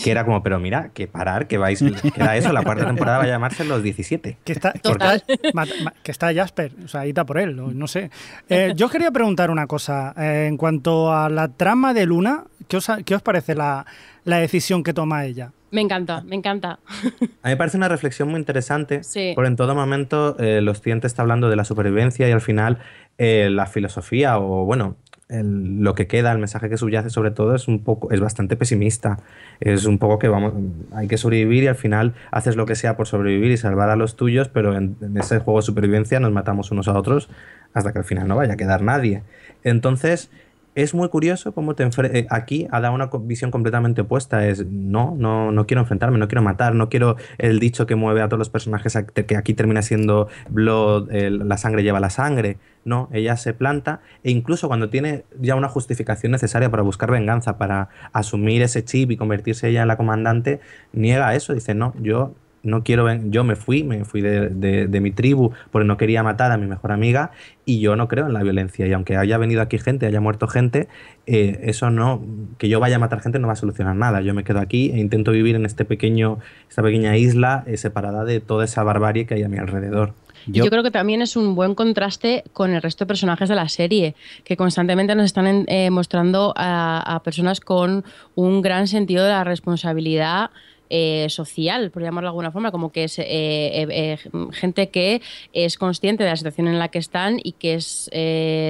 Que 0.03 0.11
era 0.11 0.25
como, 0.25 0.43
pero 0.43 0.59
mira, 0.59 0.89
que 0.93 1.07
parar, 1.07 1.47
que 1.47 1.57
vais, 1.57 1.79
que 1.81 2.11
era 2.15 2.35
eso, 2.37 2.51
la 2.53 2.63
cuarta 2.63 2.85
temporada 2.85 3.17
va 3.19 3.23
a 3.25 3.27
llamarse 3.27 3.63
Los 3.65 3.81
17. 3.83 4.37
Que 4.43 4.51
está, 4.53 4.71
que, 4.73 4.79
Total. 4.79 5.23
está, 5.27 5.49
ma- 5.53 5.65
ma- 5.83 5.93
que 6.03 6.11
está 6.11 6.33
Jasper, 6.33 6.71
o 6.83 6.87
sea, 6.87 7.01
ahí 7.01 7.09
está 7.09 7.25
por 7.25 7.37
él, 7.37 7.55
no, 7.55 7.87
sé. 7.87 8.09
Eh, 8.49 8.73
yo 8.77 8.89
quería 8.89 9.11
preguntar 9.11 9.51
una 9.51 9.67
cosa. 9.67 10.13
eh, 10.17 10.47
en 10.47 10.57
cuanto 10.57 11.13
a 11.13 11.29
la 11.29 11.47
trama 11.49 11.93
de 11.93 12.05
Luna, 12.05 12.43
¿qué 12.67 12.77
os, 12.77 12.87
qué 13.05 13.15
os 13.15 13.21
parece 13.21 13.55
la, 13.55 13.85
la 14.25 14.37
decisión 14.37 14.83
que 14.83 14.93
toma 14.93 15.25
ella? 15.25 15.51
Me 15.73 15.81
encanta, 15.81 16.21
me 16.21 16.35
encanta. 16.35 16.79
A 17.41 17.47
mí 17.47 17.53
me 17.53 17.57
parece 17.57 17.77
una 17.77 17.89
reflexión 17.89 18.29
muy 18.29 18.39
interesante, 18.39 19.03
Sí. 19.03 19.31
porque 19.35 19.47
en 19.47 19.55
todo 19.55 19.73
momento 19.75 20.37
eh, 20.39 20.61
los 20.61 20.79
clientes 20.81 21.11
está 21.11 21.23
hablando 21.23 21.49
de 21.49 21.55
la 21.55 21.65
supervivencia 21.65 22.29
y 22.29 22.31
al 22.31 22.41
final 22.41 22.77
eh, 23.17 23.49
la 23.51 23.65
filosofía 23.65 24.37
o 24.37 24.65
bueno, 24.65 24.95
el- 25.29 25.81
lo 25.81 25.95
que 25.95 26.05
queda, 26.05 26.31
el 26.31 26.37
mensaje 26.37 26.69
que 26.69 26.77
subyace 26.77 27.09
sobre 27.09 27.31
todo 27.31 27.55
es 27.55 27.67
un 27.67 27.83
poco, 27.83 28.11
es 28.11 28.19
bastante 28.19 28.55
pesimista. 28.55 29.17
Es 29.59 29.85
un 29.85 29.97
poco 29.97 30.19
que 30.19 30.27
vamos, 30.27 30.53
hay 30.93 31.07
que 31.07 31.17
sobrevivir 31.17 31.63
y 31.63 31.67
al 31.67 31.75
final 31.75 32.13
haces 32.31 32.55
lo 32.55 32.67
que 32.67 32.75
sea 32.75 32.95
por 32.95 33.07
sobrevivir 33.07 33.51
y 33.51 33.57
salvar 33.57 33.89
a 33.89 33.95
los 33.95 34.15
tuyos, 34.15 34.49
pero 34.49 34.77
en, 34.77 34.95
en 35.01 35.17
ese 35.17 35.39
juego 35.39 35.59
de 35.59 35.65
supervivencia 35.65 36.19
nos 36.19 36.31
matamos 36.31 36.69
unos 36.69 36.87
a 36.87 36.93
otros 36.97 37.29
hasta 37.73 37.91
que 37.93 37.97
al 37.99 38.05
final 38.05 38.27
no 38.27 38.35
vaya 38.35 38.53
a 38.53 38.57
quedar 38.57 38.83
nadie. 38.83 39.23
Entonces, 39.63 40.29
es 40.75 40.93
muy 40.93 41.09
curioso 41.09 41.53
cómo 41.53 41.75
te 41.75 41.83
eh, 41.83 42.27
aquí 42.29 42.67
ha 42.71 42.79
dado 42.79 42.95
una 42.95 43.09
visión 43.21 43.51
completamente 43.51 44.01
opuesta. 44.01 44.47
Es 44.47 44.65
no, 44.65 45.15
no, 45.17 45.51
no 45.51 45.67
quiero 45.67 45.81
enfrentarme, 45.81 46.17
no 46.17 46.27
quiero 46.27 46.41
matar, 46.41 46.75
no 46.75 46.89
quiero 46.89 47.17
el 47.37 47.59
dicho 47.59 47.85
que 47.85 47.95
mueve 47.95 48.21
a 48.21 48.27
todos 48.27 48.39
los 48.39 48.49
personajes 48.49 48.97
que 49.13 49.37
aquí 49.37 49.53
termina 49.53 49.81
siendo 49.81 50.27
Blood, 50.49 51.11
la 51.11 51.57
sangre 51.57 51.83
lleva 51.83 51.99
la 51.99 52.09
sangre. 52.09 52.57
No, 52.85 53.07
ella 53.13 53.37
se 53.37 53.53
planta 53.53 54.01
e 54.23 54.31
incluso 54.31 54.67
cuando 54.67 54.89
tiene 54.89 55.23
ya 55.39 55.55
una 55.55 55.69
justificación 55.69 56.33
necesaria 56.33 56.69
para 56.69 56.83
buscar 56.83 57.09
venganza, 57.09 57.57
para 57.57 57.87
asumir 58.11 58.61
ese 58.61 58.83
chip 58.83 59.11
y 59.11 59.15
convertirse 59.15 59.69
ella 59.69 59.83
en 59.83 59.87
la 59.87 59.95
comandante, 59.95 60.59
niega 60.91 61.33
eso. 61.33 61.53
Dice, 61.53 61.75
no, 61.75 61.93
yo 62.01 62.33
no 62.63 62.83
quiero, 62.83 63.03
ven- 63.03 63.31
yo 63.31 63.43
me 63.43 63.55
fui, 63.55 63.83
me 63.83 64.05
fui 64.05 64.21
de, 64.21 64.49
de- 64.49 64.87
de 64.87 64.99
mi 65.01 65.11
tribu 65.11 65.51
porque 65.71 65.85
no 65.85 65.97
quería 65.97 66.23
matar 66.23 66.51
a 66.51 66.57
mi 66.57 66.65
mejor 66.65 66.91
amiga 66.91 67.31
y 67.65 67.79
yo 67.79 67.95
no 67.95 68.07
creo 68.07 68.25
en 68.27 68.33
la 68.33 68.41
violencia. 68.41 68.87
Y 68.87 68.93
aunque 68.93 69.17
haya 69.17 69.37
venido 69.37 69.61
aquí 69.61 69.77
gente, 69.77 70.05
haya 70.05 70.21
muerto 70.21 70.47
gente, 70.47 70.87
eh, 71.27 71.59
eso 71.63 71.89
no, 71.89 72.25
que 72.57 72.69
yo 72.69 72.79
vaya 72.79 72.95
a 72.95 72.99
matar 72.99 73.19
gente 73.21 73.37
no 73.39 73.47
va 73.47 73.53
a 73.53 73.57
solucionar 73.57 73.95
nada. 73.95 74.21
Yo 74.21 74.33
me 74.33 74.43
quedo 74.43 74.59
aquí 74.59 74.91
e 74.91 74.99
intento 74.99 75.31
vivir 75.31 75.55
en 75.55 75.65
este 75.65 75.85
pequeño, 75.85 76.39
esta 76.69 76.81
pequeña 76.81 77.15
isla 77.17 77.63
eh, 77.67 77.77
separada 77.77 78.23
de 78.25 78.39
toda 78.39 78.65
esa 78.65 78.81
barbarie 78.83 79.25
que 79.25 79.35
hay 79.35 79.43
a 79.43 79.49
mi 79.49 79.57
alrededor. 79.57 80.13
Yo, 80.45 80.65
creo 80.65 80.83
que 80.83 80.91
también 80.91 81.21
es 81.21 81.37
un 81.37 81.55
buen 81.55 81.73
contraste 81.73 82.43
con 82.51 82.71
el 82.73 82.81
resto 82.81 83.05
de 83.05 83.07
personajes 83.07 83.47
de 83.47 83.55
la 83.55 83.69
serie, 83.69 84.13
que 84.43 84.57
constantemente 84.57 85.15
nos 85.15 85.23
están 85.23 85.63
eh, 85.69 85.89
mostrando 85.89 86.53
a, 86.57 87.15
a 87.15 87.23
personas 87.23 87.61
con 87.61 88.03
un 88.35 88.61
gran 88.61 88.89
sentido 88.89 89.23
de 89.23 89.29
la 89.29 89.45
responsabilidad 89.45 90.49
eh, 90.95 91.25
social, 91.29 91.89
por 91.89 92.03
llamarlo 92.03 92.27
de 92.27 92.31
alguna 92.33 92.51
forma, 92.51 92.69
como 92.71 92.91
que 92.91 93.05
es 93.05 93.17
eh, 93.17 93.25
eh, 93.27 93.87
eh, 93.89 94.17
gente 94.51 94.89
que 94.89 95.21
es 95.51 95.77
consciente 95.77 96.23
de 96.23 96.29
la 96.29 96.35
situación 96.37 96.67
en 96.67 96.77
la 96.77 96.89
que 96.89 96.99
están 96.99 97.39
y 97.43 97.53
que 97.53 97.73
es, 97.73 98.09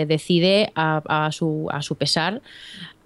decide 0.08 0.72
a, 0.76 1.02
a 1.26 1.32
su, 1.32 1.68
a 1.72 1.82
su 1.82 1.96
pesar 1.96 2.42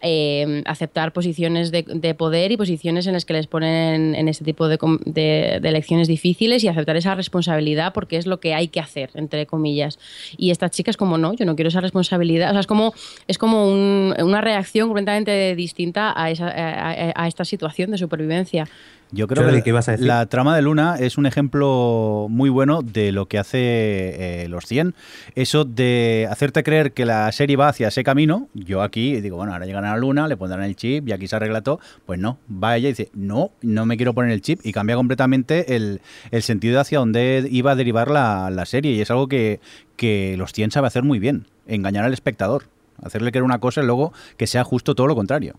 eh, 0.02 0.61
aceptar 0.65 1.11
posiciones 1.11 1.72
de, 1.72 1.81
de 1.81 2.14
poder 2.14 2.52
y 2.52 2.57
posiciones 2.57 3.07
en 3.07 3.14
las 3.14 3.26
que 3.26 3.34
les 3.34 3.48
ponen 3.48 4.14
en 4.14 4.27
este 4.27 4.45
tipo 4.45 4.68
de, 4.68 4.77
de- 5.06 5.57
de 5.60 5.69
elecciones 5.69 6.07
difíciles 6.07 6.64
y 6.64 6.68
aceptar 6.68 6.95
esa 6.98 7.15
responsabilidad 7.15 7.94
porque 7.94 8.18
es 8.18 8.27
lo 8.27 8.39
que 8.39 8.53
hay 8.53 8.68
que 8.68 8.80
hacer, 8.80 9.10
entre 9.15 9.48
comillas. 9.48 9.98
Y 10.38 10.52
esta 10.52 10.69
chica 10.69 10.91
es 10.91 10.98
como, 10.98 11.18
no, 11.18 11.34
yo 11.34 11.45
no 11.45 11.56
quiero 11.56 11.69
esa 11.69 11.81
responsabilidad. 11.81 12.49
O 12.49 12.53
sea, 12.53 12.60
es 12.60 12.68
como, 12.68 12.94
es 13.27 13.39
como 13.39 13.68
un- 13.68 14.14
una 14.22 14.41
reacción 14.41 14.88
completamente 14.88 15.56
distinta 15.56 16.14
a, 16.15 16.30
esa, 16.30 16.48
a, 16.48 16.91
a- 16.91 17.14
a 17.23 17.27
esta 17.27 17.44
situación 17.44 17.89
de 17.89 17.98
supervivencia. 17.98 18.68
Yo 19.11 19.27
creo 19.27 19.49
que 19.49 19.63
¿qué 19.63 19.69
ibas 19.69 19.88
a 19.88 19.93
decir? 19.93 20.05
la 20.05 20.25
trama 20.25 20.55
de 20.55 20.61
Luna 20.61 20.97
es 20.99 21.17
un 21.17 21.25
ejemplo 21.25 22.27
muy 22.29 22.49
bueno 22.49 22.81
de 22.81 23.11
lo 23.11 23.27
que 23.27 23.39
hace 23.39 23.57
eh, 23.59 24.47
los 24.49 24.65
100. 24.65 24.95
Eso 25.35 25.63
de 25.63 26.27
hacerte 26.29 26.63
creer 26.63 26.91
que 26.91 27.05
la 27.05 27.31
serie 27.31 27.55
va 27.55 27.69
hacia 27.69 27.88
ese 27.88 28.03
camino. 28.03 28.49
Yo 28.53 28.81
aquí 28.81 29.21
digo, 29.21 29.38
bueno, 29.38 29.53
ahora 29.53 29.65
llegan 29.65 29.85
a 29.85 29.91
la 29.91 29.97
Luna, 29.97 30.27
le 30.27 30.35
pondrán 30.35 30.63
el 30.63 30.75
chip 30.75 31.07
y 31.07 31.13
aquí 31.13 31.27
se 31.27 31.38
arregla 31.38 31.61
todo. 31.61 31.79
Pues 32.05 32.19
no, 32.19 32.38
va 32.51 32.75
ella 32.75 32.89
y 32.89 32.91
dice, 32.91 33.09
no, 33.13 33.51
no 33.61 33.85
me 33.85 33.95
quiero 33.95 34.13
poner 34.13 34.31
el 34.31 34.41
chip 34.41 34.59
y 34.63 34.73
cambia 34.73 34.95
completamente 34.95 35.75
el, 35.75 36.01
el 36.31 36.43
sentido 36.43 36.79
hacia 36.79 36.99
donde 36.99 37.47
iba 37.49 37.71
a 37.71 37.75
derivar 37.75 38.11
la, 38.11 38.49
la 38.49 38.65
serie. 38.65 38.91
Y 38.91 39.01
es 39.01 39.09
algo 39.09 39.27
que, 39.27 39.61
que 39.95 40.35
los 40.38 40.51
100 40.51 40.71
sabe 40.71 40.88
hacer 40.88 41.03
muy 41.03 41.19
bien, 41.19 41.47
engañar 41.65 42.03
al 42.03 42.13
espectador. 42.13 42.65
Hacerle 43.01 43.31
creer 43.31 43.43
una 43.43 43.59
cosa 43.59 43.81
y 43.81 43.85
luego 43.85 44.11
que 44.38 44.47
sea 44.47 44.63
justo 44.63 44.95
todo 44.95 45.07
lo 45.07 45.15
contrario. 45.15 45.55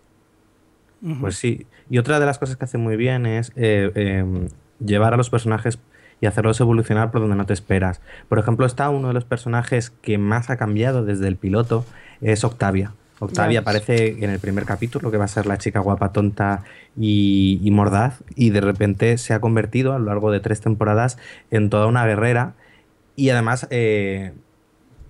Pues 1.21 1.37
sí. 1.37 1.67
Y 1.89 1.99
otra 1.99 2.19
de 2.19 2.27
las 2.27 2.39
cosas 2.39 2.57
que 2.57 2.65
hace 2.65 2.79
muy 2.79 2.97
bien 2.97 3.27
es 3.27 3.51
eh, 3.57 3.91
eh, 3.95 4.49
llevar 4.85 5.15
a 5.15 5.17
los 5.17 5.31
personajes 5.31 5.79
y 6.21 6.27
hacerlos 6.27 6.61
evolucionar 6.61 7.11
por 7.11 7.21
donde 7.21 7.37
no 7.37 7.47
te 7.47 7.53
esperas. 7.53 8.01
Por 8.29 8.39
ejemplo, 8.39 8.67
está 8.67 8.91
uno 8.91 9.09
de 9.09 9.15
los 9.15 9.25
personajes 9.25 9.91
que 9.91 10.19
más 10.19 10.51
ha 10.51 10.57
cambiado 10.57 11.05
desde 11.05 11.29
el 11.29 11.37
piloto, 11.37 11.85
es 12.21 12.43
Octavia. 12.43 12.93
Octavia 13.21 13.61
aparece 13.61 14.25
en 14.25 14.31
el 14.31 14.39
primer 14.39 14.65
capítulo, 14.65 15.11
que 15.11 15.17
va 15.17 15.25
a 15.25 15.29
ser 15.29 15.47
la 15.47 15.59
chica 15.59 15.81
guapa, 15.81 16.13
tonta 16.13 16.63
y, 16.97 17.61
y 17.63 17.71
mordaz, 17.71 18.23
y 18.37 18.51
de 18.51 18.61
repente 18.61 19.19
se 19.19 19.35
ha 19.35 19.41
convertido 19.41 19.93
a 19.93 19.99
lo 19.99 20.07
largo 20.07 20.31
de 20.31 20.41
tres 20.41 20.61
temporadas 20.61 21.19
en 21.51 21.71
toda 21.71 21.87
una 21.87 22.07
guerrera. 22.07 22.55
Y 23.17 23.31
además, 23.31 23.67
eh, 23.71 24.35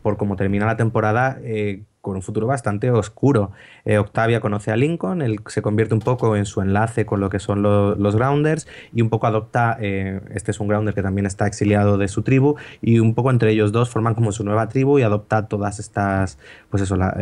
por 0.02 0.16
cómo 0.16 0.36
termina 0.36 0.64
la 0.64 0.78
temporada, 0.78 1.38
eh, 1.42 1.82
con 2.08 2.16
un 2.16 2.22
futuro 2.22 2.46
bastante 2.46 2.90
oscuro. 2.90 3.52
Eh, 3.84 3.98
Octavia 3.98 4.40
conoce 4.40 4.70
a 4.72 4.76
Lincoln, 4.76 5.22
él 5.22 5.40
se 5.46 5.62
convierte 5.62 5.94
un 5.94 6.00
poco 6.00 6.36
en 6.36 6.46
su 6.46 6.60
enlace 6.60 7.06
con 7.06 7.20
lo 7.20 7.28
que 7.30 7.38
son 7.38 7.62
lo- 7.62 7.94
los 7.94 8.16
Grounders 8.16 8.66
y 8.92 9.02
un 9.02 9.10
poco 9.10 9.26
adopta, 9.26 9.76
eh, 9.80 10.20
este 10.34 10.50
es 10.50 10.60
un 10.60 10.68
Grounder 10.68 10.94
que 10.94 11.02
también 11.02 11.26
está 11.26 11.46
exiliado 11.46 11.98
de 11.98 12.08
su 12.08 12.22
tribu 12.22 12.56
y 12.82 12.98
un 12.98 13.14
poco 13.14 13.30
entre 13.30 13.50
ellos 13.52 13.72
dos 13.72 13.90
forman 13.90 14.14
como 14.14 14.32
su 14.32 14.42
nueva 14.44 14.68
tribu 14.68 14.98
y 14.98 15.02
adopta 15.02 15.46
todas 15.48 15.78
estas, 15.80 16.38
pues 16.70 16.82
eso, 16.82 16.96
la- 16.96 17.14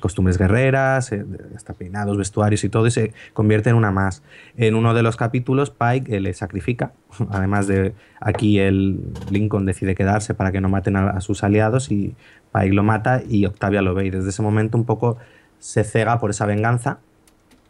costumbres 0.00 0.38
guerreras, 0.38 1.12
eh, 1.12 1.24
hasta 1.54 1.74
peinados, 1.74 2.16
vestuarios 2.16 2.64
y 2.64 2.68
todo 2.68 2.86
y 2.86 2.90
se 2.90 3.12
convierte 3.32 3.70
en 3.70 3.76
una 3.76 3.90
más. 3.90 4.22
En 4.56 4.74
uno 4.74 4.94
de 4.94 5.02
los 5.02 5.16
capítulos 5.16 5.70
Pike 5.70 6.20
le 6.20 6.32
sacrifica, 6.34 6.92
además 7.30 7.66
de 7.66 7.94
aquí 8.20 8.58
el 8.58 9.00
Lincoln 9.30 9.66
decide 9.66 9.94
quedarse 9.94 10.34
para 10.34 10.52
que 10.52 10.60
no 10.60 10.68
maten 10.68 10.96
a 10.96 11.20
sus 11.20 11.44
aliados 11.44 11.90
y 11.90 12.14
Pike 12.52 12.72
lo 12.74 12.82
mata 12.82 13.22
y 13.28 13.46
Octavia 13.46 13.82
lo 13.82 13.94
ve 13.94 14.06
y 14.06 14.10
desde 14.10 14.28
ese 14.30 14.42
momento 14.42 14.76
un 14.78 14.84
poco 14.84 15.16
se 15.58 15.84
cega 15.84 16.18
por 16.18 16.30
esa 16.30 16.46
venganza 16.46 16.98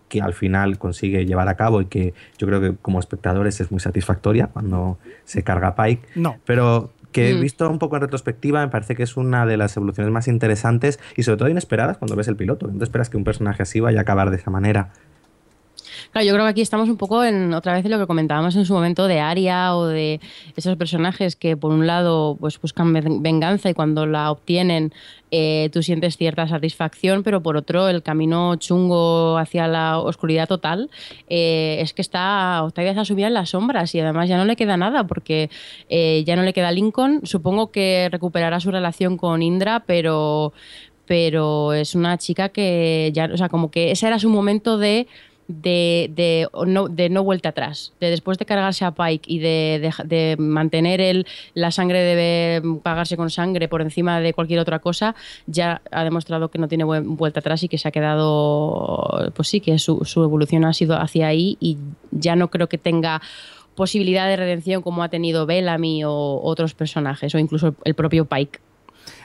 que 0.09 0.21
al 0.21 0.35
final 0.35 0.79
consigue 0.79 1.25
llevar 1.25 1.49
a 1.49 1.55
cabo 1.57 1.81
y 1.81 1.87
que 1.87 2.13
yo 2.39 2.47
creo 2.47 2.61
que 2.61 2.75
como 2.83 3.01
espectadores 3.01 3.61
es 3.61 3.71
muy 3.71 3.81
satisfactoria 3.81 4.49
cuando 4.49 4.99
se 5.25 5.43
carga 5.43 5.69
a 5.69 5.75
Pike, 5.75 6.07
No. 6.17 6.37
pero 6.45 6.91
que 7.13 7.35
Mm. 7.35 7.41
visto 7.41 7.69
un 7.71 7.79
poco 7.79 7.97
en 7.97 8.03
retrospectiva 8.03 8.61
me 8.61 8.69
parece 8.69 8.95
que 8.95 9.03
es 9.03 9.17
una 9.17 9.45
de 9.47 9.57
las 9.59 9.77
evoluciones 9.77 10.13
más 10.13 10.29
interesantes 10.29 10.99
y 11.17 11.23
sobre 11.23 11.37
todo 11.39 11.49
inesperadas 11.49 11.99
cuando 11.99 12.17
ves 12.17 12.29
el 12.29 12.37
piloto. 12.37 12.67
No 12.69 12.79
te 12.79 12.85
esperas 12.85 13.09
que 13.11 13.17
un 13.19 13.25
personaje 13.25 13.63
así 13.63 13.81
vaya 13.81 13.99
a 14.01 14.03
acabar 14.03 14.31
de 14.31 14.37
esa 14.37 14.51
manera. 14.51 14.91
Claro, 16.13 16.27
yo 16.27 16.35
creo 16.35 16.45
que 16.45 16.51
aquí 16.51 16.61
estamos 16.61 16.91
un 16.91 16.99
poco 16.99 17.25
en 17.25 17.55
otra 17.55 17.73
vez 17.73 17.87
en 17.87 17.91
lo 17.91 17.99
que 17.99 18.07
comentábamos 18.07 18.55
en 18.55 18.67
su 18.67 18.75
momento 18.75 19.09
de 19.09 19.21
Aria 19.21 19.75
o 19.75 19.87
de 19.87 20.21
esos 20.57 20.77
personajes 20.77 21.37
que 21.37 21.57
por 21.57 21.71
un 21.71 21.87
lado 21.87 22.37
pues 22.39 22.61
buscan 22.61 22.93
venganza 23.23 23.71
y 23.71 23.75
cuando 23.75 24.05
la 24.05 24.31
obtienen 24.31 24.93
eh, 25.31 25.71
tú 25.73 25.83
sientes 25.83 26.19
cierta 26.19 26.47
satisfacción, 26.47 27.23
pero 27.23 27.43
por 27.43 27.57
otro 27.57 27.89
el 27.89 28.03
camino 28.03 28.57
chungo 28.57 29.39
hacia 29.39 29.67
la 29.69 30.01
oscuridad 30.01 30.47
total 30.47 30.91
eh, 31.31 31.79
es 31.81 31.95
que 31.95 32.03
está 32.03 32.63
Octavia 32.63 32.91
está 32.91 33.07
subida 33.07 33.29
en 33.29 33.35
las 33.35 33.49
sombras 33.49 33.95
y 33.95 34.01
además 34.01 34.29
ya 34.29 34.37
no 34.37 34.45
le 34.45 34.55
queda 34.55 34.77
nada 34.77 35.07
porque 35.07 35.49
eh, 35.89 36.25
ya 36.27 36.37
no 36.37 36.43
le 36.43 36.53
queda 36.53 36.73
Lincoln. 36.73 37.21
Supongo 37.25 37.71
que 37.71 38.11
recuperará 38.13 38.61
su 38.61 38.71
relación 38.71 39.17
con 39.17 39.41
Indra, 39.41 39.85
pero 39.87 40.53
pero 41.07 41.73
es 41.73 41.95
una 41.95 42.17
chica 42.19 42.51
que 42.51 43.11
ya, 43.13 43.31
o 43.33 43.37
sea, 43.37 43.49
como 43.49 43.71
que 43.71 43.91
ese 43.91 44.07
era 44.07 44.19
su 44.19 44.29
momento 44.29 44.79
de 44.79 45.07
de, 45.49 46.11
de, 46.15 46.49
no, 46.67 46.89
de 46.89 47.09
no 47.09 47.25
vuelta 47.25 47.51
atrás. 47.51 47.93
De 48.01 48.11
después 48.11 48.39
de 48.39 48.47
cargarse 48.47 48.85
a 48.85 48.93
Pike 48.93 49.31
y 49.31 49.39
de, 49.39 49.93
de, 50.05 50.37
mantener 50.39 51.01
el, 51.01 51.27
la 51.55 51.71
sangre 51.71 52.01
de 52.01 52.79
pagarse 52.83 53.17
con 53.17 53.31
sangre 53.31 53.69
por 53.69 53.83
encima 53.83 54.21
de 54.21 54.33
cualquier 54.33 54.61
otra 54.61 54.79
cosa, 54.79 55.15
ya 55.47 55.83
ha 55.91 56.05
demostrado 56.05 56.51
que 56.51 56.59
no 56.59 56.69
tiene 56.69 56.85
vuelta 56.85 57.41
atrás 57.41 57.63
y 57.63 57.69
que 57.69 57.79
se 57.79 57.89
ha 57.89 57.91
quedado, 57.91 59.33
pues 59.35 59.49
sí, 59.49 59.61
que 59.61 59.79
su, 59.79 60.05
su 60.05 60.23
evolución 60.23 60.65
ha 60.65 60.73
sido 60.73 60.97
hacia 60.97 61.27
ahí 61.27 61.57
y 61.61 61.79
ya 62.11 62.37
no 62.37 62.49
creo 62.49 62.69
que 62.69 62.79
tenga 62.79 63.21
posibilidad 63.75 64.29
de 64.29 64.37
redención 64.37 64.83
como 64.83 65.03
ha 65.03 65.09
tenido 65.09 65.47
Bellamy 65.47 66.05
o 66.05 66.41
otros 66.43 66.75
personajes 66.75 67.35
o 67.35 67.39
incluso 67.39 67.75
el 67.85 67.95
propio 67.95 68.27
Pike. 68.27 68.61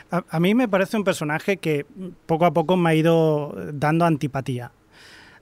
A, 0.09 0.23
a, 0.29 0.39
mí 0.39 0.55
me 0.55 0.69
parece 0.69 0.95
un 0.95 1.03
personaje 1.03 1.57
que 1.57 1.85
poco 2.25 2.45
a 2.45 2.53
poco 2.53 2.77
me 2.77 2.89
ha 2.89 2.95
ido 2.95 3.53
dando 3.73 4.05
antipatía. 4.05 4.71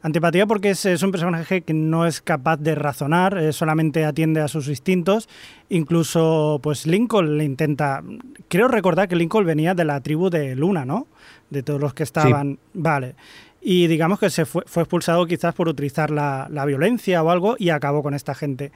Antipatía 0.06 0.46
porque 0.46 0.70
es, 0.70 1.02
un 1.02 1.10
personaje 1.10 1.62
que 1.62 1.74
no 1.74 2.06
es 2.06 2.22
capaz 2.22 2.58
de 2.58 2.76
razonar, 2.76 3.40
eh, 3.40 3.52
solamente 3.52 4.06
atiende 4.06 4.40
a 4.40 4.48
sus 4.48 4.68
instintos. 4.68 5.28
Incluso, 5.68 6.60
pues 6.62 6.86
Lincoln 6.86 7.40
le 7.40 7.44
intenta. 7.44 8.04
Creo 8.48 8.68
recordar 8.68 9.08
que 9.08 9.16
Lincoln 9.16 9.48
venía 9.48 9.74
de 9.74 9.84
la 9.84 10.00
tribu 10.02 10.30
de 10.30 10.56
Luna, 10.56 10.86
¿no? 10.86 11.08
De 11.50 11.64
todos 11.64 11.82
los 11.82 11.96
que 11.96 12.04
estaban. 12.04 12.60
Vale 12.76 13.16
y 13.68 13.88
digamos 13.88 14.20
que 14.20 14.30
se 14.30 14.46
fue, 14.46 14.62
fue 14.68 14.84
expulsado 14.84 15.26
quizás 15.26 15.56
por 15.56 15.68
utilizar 15.68 16.12
la, 16.12 16.48
la, 16.52 16.66
violencia 16.66 17.24
o 17.24 17.32
algo 17.32 17.56
y 17.58 17.70
acabó 17.70 18.04
con 18.04 18.14
esta 18.14 18.36
gente. 18.36 18.72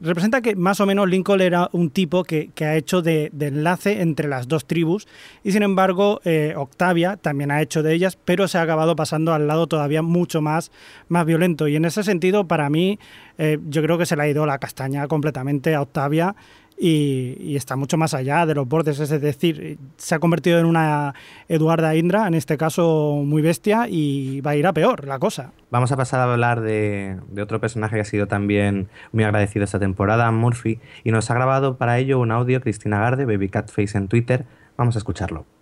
Representa 0.00 0.40
que 0.42 0.54
más 0.54 0.78
o 0.78 0.86
menos 0.86 1.08
Lincoln 1.08 1.40
era 1.40 1.68
un 1.72 1.90
tipo 1.90 2.22
que, 2.22 2.50
que 2.54 2.64
ha 2.64 2.76
hecho 2.76 3.02
de, 3.02 3.30
de, 3.32 3.48
enlace 3.48 4.00
entre 4.00 4.28
las 4.28 4.46
dos 4.46 4.64
tribus 4.64 5.08
y 5.42 5.50
sin 5.50 5.64
embargo 5.64 6.20
eh, 6.24 6.54
Octavia 6.56 7.16
también 7.16 7.50
ha 7.50 7.60
hecho 7.60 7.82
de 7.82 7.92
ellas, 7.92 8.16
pero 8.24 8.46
se 8.46 8.58
ha 8.58 8.62
acabado 8.62 8.94
pasando 8.94 9.34
al 9.34 9.48
lado 9.48 9.66
todavía 9.66 10.02
mucho 10.02 10.40
más, 10.40 10.70
más 11.08 11.26
violento 11.26 11.66
y 11.66 11.74
en 11.74 11.84
ese 11.84 12.04
sentido 12.04 12.46
para 12.46 12.70
mí 12.70 13.00
eh, 13.38 13.58
yo 13.66 13.82
creo 13.82 13.98
que 13.98 14.06
se 14.06 14.14
le 14.14 14.22
ha 14.22 14.28
ido 14.28 14.46
la 14.46 14.58
castaña 14.58 15.08
completamente 15.08 15.74
a 15.74 15.82
Octavia 15.82 16.36
y, 16.78 17.56
está 17.56 17.76
mucho 17.76 17.96
más 17.96 18.14
allá 18.14 18.46
de 18.46 18.54
los 18.54 18.68
bordes, 18.68 19.00
es 19.00 19.08
decir, 19.20 19.78
se 19.96 20.14
ha 20.14 20.18
convertido 20.18 20.58
en 20.58 20.66
una 20.66 21.14
Eduarda 21.48 21.96
Indra, 21.96 22.26
en 22.26 22.34
este 22.34 22.56
caso 22.56 23.22
muy 23.24 23.42
bestia, 23.42 23.86
y 23.88 24.40
va 24.42 24.52
a 24.52 24.56
ir 24.56 24.66
a 24.66 24.72
peor 24.72 25.06
la 25.06 25.18
cosa. 25.18 25.52
Vamos 25.70 25.90
a 25.90 25.96
pasar 25.96 26.20
a 26.20 26.32
hablar 26.32 26.60
de, 26.60 27.18
otro 27.40 27.60
personaje 27.60 27.96
que 27.96 28.02
ha 28.02 28.04
sido 28.04 28.26
también 28.26 28.88
muy 29.12 29.24
agradecido 29.24 29.64
esta 29.64 29.78
temporada, 29.78 30.30
Murphy, 30.30 30.80
y 31.04 31.10
nos 31.10 31.30
ha 31.30 31.34
grabado 31.34 31.76
para 31.76 31.98
ello 31.98 32.20
un 32.20 32.30
audio 32.30 32.60
Cristina 32.60 33.00
Garde, 33.00 33.24
Baby 33.24 33.48
Catface 33.48 33.98
en 33.98 34.08
Twitter. 34.08 34.46
Vamos 34.76 34.94
a 34.94 34.98
escucharlo. 34.98 35.57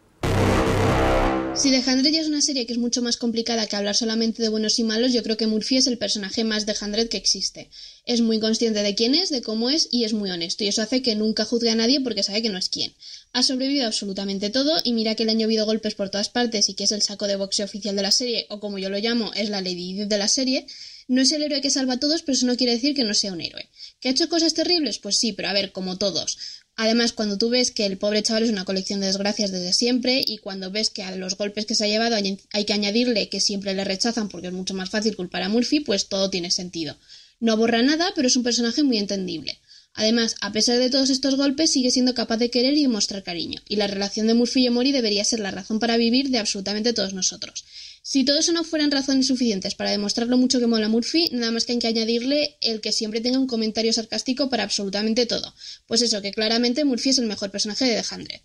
Si 1.59 1.71
The 1.71 1.91
Hundred 1.91 2.13
ya 2.13 2.21
es 2.21 2.29
una 2.29 2.43
serie 2.43 2.67
que 2.67 2.75
es 2.75 2.79
mucho 2.79 3.01
más 3.01 3.17
complicada 3.17 3.67
que 3.67 3.77
hablar 3.77 3.97
solamente 3.97 4.43
de 4.43 4.51
buenos 4.51 4.79
y 4.79 4.85
malos, 4.85 5.15
yo 5.15 5.23
creo 5.23 5.39
que 5.39 5.47
Murphy 5.47 5.79
es 5.79 5.87
el 5.87 5.97
personaje 5.97 6.45
más 6.45 6.67
The 6.67 6.75
Hundred 6.83 7.09
que 7.09 7.17
existe. 7.17 7.71
Es 8.05 8.21
muy 8.21 8.41
consciente 8.41 8.83
de 8.83 8.95
quién 8.95 9.15
es, 9.15 9.31
de 9.31 9.41
cómo 9.41 9.71
es 9.71 9.89
y 9.91 10.05
es 10.05 10.13
muy 10.13 10.31
honesto, 10.31 10.65
y 10.65 10.69
eso 10.69 10.83
hace 10.83 11.01
que 11.01 11.15
nunca 11.15 11.47
juzgue 11.47 11.71
a 11.71 11.75
nadie 11.75 12.03
porque 12.03 12.23
sabe 12.23 12.43
que 12.43 12.51
no 12.51 12.59
es 12.59 12.69
quién. 12.69 12.93
Ha 13.33 13.43
sobrevivido 13.43 13.87
absolutamente 13.87 14.51
todo 14.51 14.79
y 14.85 14.93
mira 14.93 15.15
que 15.15 15.25
le 15.25 15.33
han 15.33 15.39
llovido 15.39 15.65
golpes 15.65 15.95
por 15.95 16.11
todas 16.11 16.29
partes 16.29 16.69
y 16.69 16.75
que 16.75 16.85
es 16.85 16.93
el 16.93 17.01
saco 17.01 17.27
de 17.27 17.37
boxeo 17.37 17.65
oficial 17.65 17.97
de 17.97 18.03
la 18.03 18.11
serie, 18.11 18.47
o 18.51 18.61
como 18.61 18.79
yo 18.79 18.91
lo 18.91 18.99
llamo, 18.99 19.33
es 19.33 19.49
la 19.49 19.63
Lady 19.63 20.05
de 20.05 20.19
la 20.19 20.29
serie. 20.29 20.67
No 21.09 21.23
es 21.23 21.33
el 21.33 21.43
héroe 21.43 21.63
que 21.63 21.71
salva 21.71 21.95
a 21.95 22.01
todos, 22.01 22.21
pero 22.21 22.37
eso 22.37 22.47
no 22.47 22.57
quiere 22.57 22.75
decir 22.75 22.95
que 22.95 23.05
no 23.05 23.15
sea 23.15 23.33
un 23.33 23.41
héroe. 23.41 23.71
¿Que 24.01 24.09
ha 24.09 24.13
hecho 24.13 24.29
cosas 24.29 24.53
terribles? 24.53 24.99
Pues 24.99 25.17
sí, 25.17 25.33
pero 25.33 25.49
a 25.49 25.55
ver, 25.55 25.73
como 25.73 25.97
todos. 25.97 26.37
Además, 26.77 27.13
cuando 27.13 27.39
tú 27.39 27.49
ves 27.49 27.71
que 27.71 27.87
el 27.87 27.97
pobre 27.97 28.23
chaval 28.23 28.43
es 28.43 28.51
una 28.51 28.67
colección 28.67 29.01
de 29.01 29.07
desgracias 29.07 29.51
desde 29.51 29.73
siempre 29.73 30.23
y 30.27 30.37
cuando 30.39 30.71
ves 30.71 30.91
que 30.91 31.03
a 31.03 31.17
los 31.17 31.39
golpes 31.39 31.65
que 31.65 31.75
se 31.75 31.85
ha 31.85 31.89
llevado 31.89 32.17
hay 32.17 32.65
que 32.65 32.73
añadirle 32.75 33.31
que 33.31 33.41
siempre 33.41 33.73
le 33.73 33.85
rechazan 33.85 34.29
porque 34.29 34.49
es 34.49 34.53
mucho 34.53 34.75
más 34.75 34.91
fácil 34.91 35.17
culpar 35.17 35.43
a 35.43 35.49
Murphy, 35.49 35.81
pues 35.81 36.09
todo 36.09 36.29
tiene 36.29 36.51
sentido. 36.51 36.99
No 37.41 37.57
borra 37.57 37.83
nada, 37.83 38.13
pero 38.15 38.29
es 38.29 38.37
un 38.37 38.43
personaje 38.43 38.83
muy 38.83 38.99
entendible. 38.99 39.59
Además, 39.95 40.35
a 40.43 40.53
pesar 40.53 40.79
de 40.79 40.91
todos 40.91 41.09
estos 41.09 41.37
golpes, 41.37 41.73
sigue 41.73 41.91
siendo 41.91 42.13
capaz 42.13 42.37
de 42.37 42.51
querer 42.51 42.77
y 42.77 42.87
mostrar 42.87 43.23
cariño, 43.23 43.63
y 43.67 43.77
la 43.77 43.87
relación 43.87 44.27
de 44.27 44.35
Murphy 44.35 44.67
y 44.67 44.71
Mori 44.71 44.93
debería 44.93 45.25
ser 45.25 45.41
la 45.41 45.51
razón 45.51 45.79
para 45.79 45.97
vivir 45.97 46.29
de 46.29 46.39
absolutamente 46.39 46.93
todos 46.93 47.15
nosotros. 47.15 47.65
Si 48.09 48.25
todo 48.25 48.39
eso 48.39 48.53
no 48.53 48.63
fueran 48.63 48.93
razones 48.93 49.27
suficientes 49.27 49.75
para 49.75 49.91
demostrar 49.91 50.29
lo 50.29 50.37
mucho 50.37 50.61
que 50.61 50.69
mola 50.69 50.89
Murphy, 50.89 51.29
nada 51.33 51.51
más 51.51 51.65
que 51.65 51.73
hay 51.73 51.81
que 51.81 51.89
añadirle 51.89 52.55
el 52.61 52.81
que 52.81 52.93
siempre 52.93 53.21
tenga 53.21 53.41
un 53.41 53.49
comentario 53.49 53.93
sarcástico 53.93 54.49
para 54.49 54.63
absolutamente 54.63 55.27
todo. 55.27 55.53
Pues 55.89 56.03
eso, 56.03 56.23
que 56.23 56.31
claramente 56.31 56.85
Murphy 56.85 57.09
es 57.09 57.19
el 57.19 57.27
mejor 57.27 57.51
personaje 57.51 57.85
de 57.85 58.01
The 58.01 58.15
Hundred. 58.15 58.41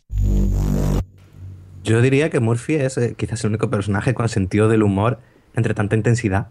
Yo 1.84 2.02
diría 2.02 2.32
que 2.32 2.40
Murphy 2.40 2.74
es 2.74 2.98
eh, 2.98 3.14
quizás 3.16 3.44
el 3.44 3.52
único 3.52 3.70
personaje 3.70 4.16
con 4.16 4.28
sentido 4.30 4.68
del 4.68 4.82
humor 4.82 5.20
entre 5.56 5.76
tanta 5.76 5.96
intensidad, 5.96 6.48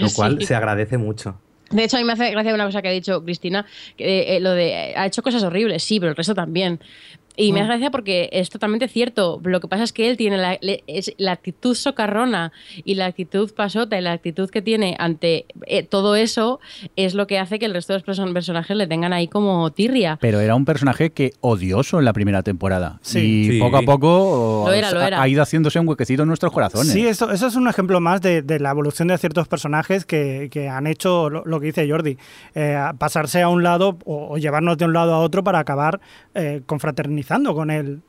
lo 0.00 0.10
cual 0.16 0.38
sí. 0.40 0.46
se 0.46 0.56
agradece 0.56 0.98
mucho. 0.98 1.40
De 1.70 1.84
hecho, 1.84 1.98
a 1.98 2.00
mí 2.00 2.04
me 2.04 2.14
hace 2.14 2.32
gracia 2.32 2.52
una 2.52 2.66
cosa 2.66 2.82
que 2.82 2.88
ha 2.88 2.92
dicho 2.92 3.24
Cristina, 3.24 3.64
que 3.96 4.36
eh, 4.36 4.40
lo 4.40 4.50
de 4.50 4.92
ha 4.96 5.06
hecho 5.06 5.22
cosas 5.22 5.44
horribles, 5.44 5.84
sí, 5.84 6.00
pero 6.00 6.10
el 6.10 6.16
resto 6.16 6.34
también. 6.34 6.80
Y 7.36 7.52
me 7.52 7.60
hace 7.60 7.68
gracia 7.68 7.90
porque 7.90 8.28
es 8.32 8.50
totalmente 8.50 8.88
cierto. 8.88 9.40
Lo 9.42 9.60
que 9.60 9.68
pasa 9.68 9.84
es 9.84 9.92
que 9.92 10.10
él 10.10 10.16
tiene 10.16 10.36
la, 10.36 10.58
es, 10.60 11.14
la 11.16 11.32
actitud 11.32 11.74
socarrona 11.74 12.52
y 12.84 12.94
la 12.94 13.06
actitud 13.06 13.52
pasota 13.54 13.98
y 13.98 14.02
la 14.02 14.12
actitud 14.12 14.50
que 14.50 14.62
tiene 14.62 14.96
ante 14.98 15.46
eh, 15.66 15.82
todo 15.82 16.16
eso 16.16 16.60
es 16.96 17.14
lo 17.14 17.26
que 17.26 17.38
hace 17.38 17.58
que 17.58 17.66
el 17.66 17.74
resto 17.74 17.92
de 17.92 18.02
los 18.04 18.32
personajes 18.32 18.76
le 18.76 18.86
tengan 18.86 19.12
ahí 19.12 19.28
como 19.28 19.70
tirria. 19.70 20.18
Pero 20.20 20.40
era 20.40 20.54
un 20.54 20.64
personaje 20.64 21.10
que 21.10 21.32
odioso 21.40 21.98
en 21.98 22.04
la 22.04 22.12
primera 22.12 22.42
temporada. 22.42 22.98
Sí. 23.02 23.18
Y 23.20 23.50
sí. 23.52 23.58
poco 23.58 23.76
a 23.78 23.82
poco 23.82 24.64
lo 24.66 24.72
era, 24.72 24.90
lo 24.90 25.00
era. 25.00 25.22
ha 25.22 25.28
ido 25.28 25.42
haciéndose 25.42 25.78
un 25.78 25.88
huequecito 25.88 26.22
en 26.22 26.28
nuestros 26.28 26.52
corazones. 26.52 26.92
Sí, 26.92 27.06
eso, 27.06 27.30
eso 27.30 27.46
es 27.46 27.54
un 27.56 27.68
ejemplo 27.68 28.00
más 28.00 28.20
de, 28.20 28.42
de, 28.42 28.58
la 28.58 28.70
evolución 28.70 29.08
de 29.08 29.18
ciertos 29.18 29.48
personajes 29.48 30.04
que, 30.04 30.48
que 30.50 30.68
han 30.68 30.86
hecho 30.86 31.30
lo, 31.30 31.44
lo, 31.44 31.60
que 31.60 31.66
dice 31.66 31.88
Jordi, 31.88 32.18
eh, 32.54 32.78
pasarse 32.98 33.42
a 33.42 33.48
un 33.48 33.62
lado 33.62 33.98
o, 34.04 34.34
o, 34.34 34.38
llevarnos 34.38 34.78
de 34.78 34.84
un 34.84 34.92
lado 34.92 35.14
a 35.14 35.18
otro 35.20 35.44
para 35.44 35.58
acabar 35.58 36.00
eh, 36.34 36.62
con 37.54 37.70
él. 37.70 38.02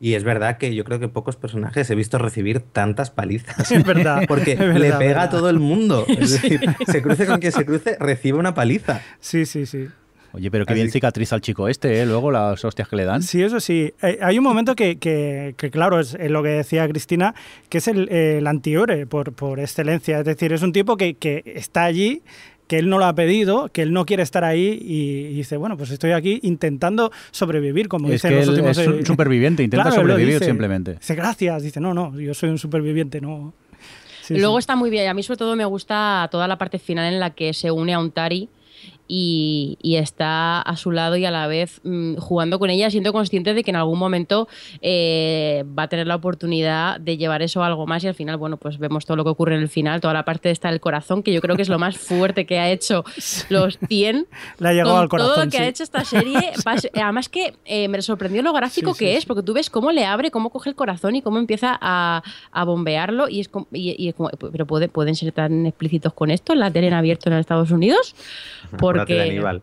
Y 0.00 0.14
es 0.14 0.22
verdad 0.24 0.58
que 0.58 0.74
yo 0.74 0.84
creo 0.84 1.00
que 1.00 1.08
pocos 1.08 1.36
personajes 1.36 1.90
he 1.90 1.94
visto 1.94 2.18
recibir 2.18 2.60
tantas 2.60 3.10
palizas. 3.10 3.70
Es 3.70 3.84
verdad. 3.84 4.24
Porque 4.28 4.52
es 4.52 4.58
verdad, 4.58 4.78
le 4.78 4.88
pega 4.92 4.98
verdad. 4.98 5.24
a 5.24 5.30
todo 5.30 5.50
el 5.50 5.58
mundo. 5.58 6.04
Es 6.08 6.40
decir, 6.40 6.60
se 6.86 7.02
cruce 7.02 7.26
con 7.26 7.40
quien 7.40 7.52
se 7.52 7.64
cruce, 7.64 7.96
recibe 7.98 8.38
una 8.38 8.54
paliza. 8.54 9.02
Sí, 9.20 9.44
sí, 9.44 9.66
sí. 9.66 9.88
Oye, 10.32 10.50
pero 10.50 10.66
qué 10.66 10.74
bien 10.74 10.90
cicatriza 10.90 11.34
al 11.34 11.40
chico 11.40 11.68
este, 11.68 12.00
¿eh? 12.00 12.06
Luego 12.06 12.30
las 12.30 12.62
hostias 12.62 12.86
que 12.86 12.96
le 12.96 13.04
dan. 13.04 13.22
Sí, 13.22 13.42
eso 13.42 13.60
sí. 13.60 13.94
Eh, 14.02 14.18
hay 14.22 14.36
un 14.36 14.44
momento 14.44 14.76
que, 14.76 14.98
que, 14.98 15.54
que, 15.56 15.70
claro, 15.70 15.98
es 15.98 16.16
lo 16.20 16.42
que 16.42 16.50
decía 16.50 16.86
Cristina, 16.86 17.34
que 17.70 17.78
es 17.78 17.88
el, 17.88 18.10
el 18.10 18.46
antihéroe 18.46 19.06
por, 19.06 19.32
por 19.32 19.58
excelencia. 19.58 20.18
Es 20.18 20.26
decir, 20.26 20.52
es 20.52 20.62
un 20.62 20.72
tipo 20.72 20.98
que, 20.98 21.14
que 21.14 21.42
está 21.56 21.84
allí 21.84 22.22
que 22.68 22.78
él 22.78 22.88
no 22.88 22.98
lo 22.98 23.06
ha 23.06 23.14
pedido, 23.14 23.70
que 23.70 23.82
él 23.82 23.92
no 23.92 24.06
quiere 24.06 24.22
estar 24.22 24.44
ahí 24.44 24.78
y, 24.80 25.26
y 25.26 25.34
dice, 25.34 25.56
bueno, 25.56 25.76
pues 25.76 25.90
estoy 25.90 26.12
aquí 26.12 26.38
intentando 26.42 27.10
sobrevivir, 27.30 27.88
como 27.88 28.08
que 28.08 28.30
los 28.30 28.48
últimos... 28.48 28.78
Es 28.78 28.86
un 28.86 29.04
superviviente, 29.04 29.62
intenta 29.62 29.84
claro, 29.84 30.02
sobrevivir 30.02 30.34
dice, 30.34 30.44
simplemente. 30.44 30.94
Dice, 30.94 31.14
gracias, 31.14 31.62
dice, 31.62 31.80
no, 31.80 31.94
no, 31.94 32.18
yo 32.20 32.34
soy 32.34 32.50
un 32.50 32.58
superviviente, 32.58 33.20
no... 33.20 33.54
Sí, 34.22 34.36
Luego 34.36 34.56
sí. 34.56 34.60
está 34.60 34.76
muy 34.76 34.90
bien, 34.90 35.08
a 35.08 35.14
mí 35.14 35.22
sobre 35.22 35.38
todo 35.38 35.56
me 35.56 35.64
gusta 35.64 36.28
toda 36.30 36.46
la 36.46 36.58
parte 36.58 36.78
final 36.78 37.10
en 37.12 37.18
la 37.18 37.30
que 37.30 37.54
se 37.54 37.70
une 37.70 37.94
a 37.94 37.98
un 37.98 38.10
Tari 38.10 38.50
y, 39.08 39.78
y, 39.82 39.96
está 39.96 40.60
a 40.60 40.76
su 40.76 40.90
lado 40.90 41.16
y 41.16 41.24
a 41.24 41.30
la 41.30 41.46
vez 41.46 41.80
mmm, 41.82 42.16
jugando 42.16 42.58
con 42.58 42.68
ella, 42.68 42.90
siendo 42.90 43.12
consciente 43.12 43.54
de 43.54 43.64
que 43.64 43.70
en 43.70 43.76
algún 43.76 43.98
momento 43.98 44.48
eh, 44.82 45.64
va 45.76 45.84
a 45.84 45.88
tener 45.88 46.06
la 46.06 46.16
oportunidad 46.16 47.00
de 47.00 47.16
llevar 47.16 47.42
eso 47.42 47.62
a 47.62 47.66
algo 47.66 47.86
más 47.86 48.04
y 48.04 48.08
al 48.08 48.14
final, 48.14 48.36
bueno, 48.36 48.58
pues 48.58 48.78
vemos 48.78 49.06
todo 49.06 49.16
lo 49.16 49.24
que 49.24 49.30
ocurre 49.30 49.56
en 49.56 49.62
el 49.62 49.68
final, 49.68 50.00
toda 50.02 50.12
la 50.14 50.24
parte 50.24 50.50
de 50.50 50.52
esta 50.52 50.70
del 50.70 50.80
corazón, 50.80 51.22
que 51.22 51.32
yo 51.32 51.40
creo 51.40 51.56
que 51.56 51.62
es 51.62 51.68
lo 51.68 51.78
más 51.78 51.96
fuerte 51.96 52.44
que 52.44 52.58
ha 52.58 52.70
hecho 52.70 53.04
los 53.48 53.78
100. 53.88 54.26
Le 54.58 54.68
ha 54.68 54.72
llegado 54.72 54.92
con 54.92 55.02
al 55.02 55.08
corazón. 55.08 55.34
Todo 55.34 55.44
lo 55.44 55.50
que 55.50 55.56
sí. 55.56 55.62
ha 55.62 55.68
hecho 55.68 55.82
esta 55.82 56.04
serie, 56.04 56.52
además 56.94 57.28
que 57.28 57.54
eh, 57.64 57.88
me 57.88 58.00
sorprendió 58.02 58.42
lo 58.42 58.52
gráfico 58.52 58.92
sí, 58.92 58.98
que 59.00 59.16
es, 59.16 59.24
porque 59.24 59.42
tú 59.42 59.54
ves 59.54 59.70
cómo 59.70 59.90
le 59.90 60.04
abre, 60.04 60.30
cómo 60.30 60.50
coge 60.50 60.68
el 60.68 60.76
corazón 60.76 61.16
y 61.16 61.22
cómo 61.22 61.38
empieza 61.38 61.78
a, 61.80 62.22
a 62.52 62.64
bombearlo 62.64 63.28
y 63.28 63.40
es, 63.40 63.48
como, 63.48 63.66
y, 63.72 63.94
y 63.98 64.08
es 64.08 64.14
como, 64.14 64.28
pero 64.52 64.66
puede, 64.66 64.88
pueden 64.88 65.14
ser 65.14 65.32
tan 65.32 65.66
explícitos 65.66 66.12
con 66.12 66.30
esto, 66.30 66.54
la 66.54 66.70
tele 66.70 66.88
en 66.88 66.94
abierto 66.94 67.30
en 67.30 67.36
Estados 67.36 67.70
Unidos, 67.70 68.14
porque 68.78 68.97
Aníbal. 69.02 69.62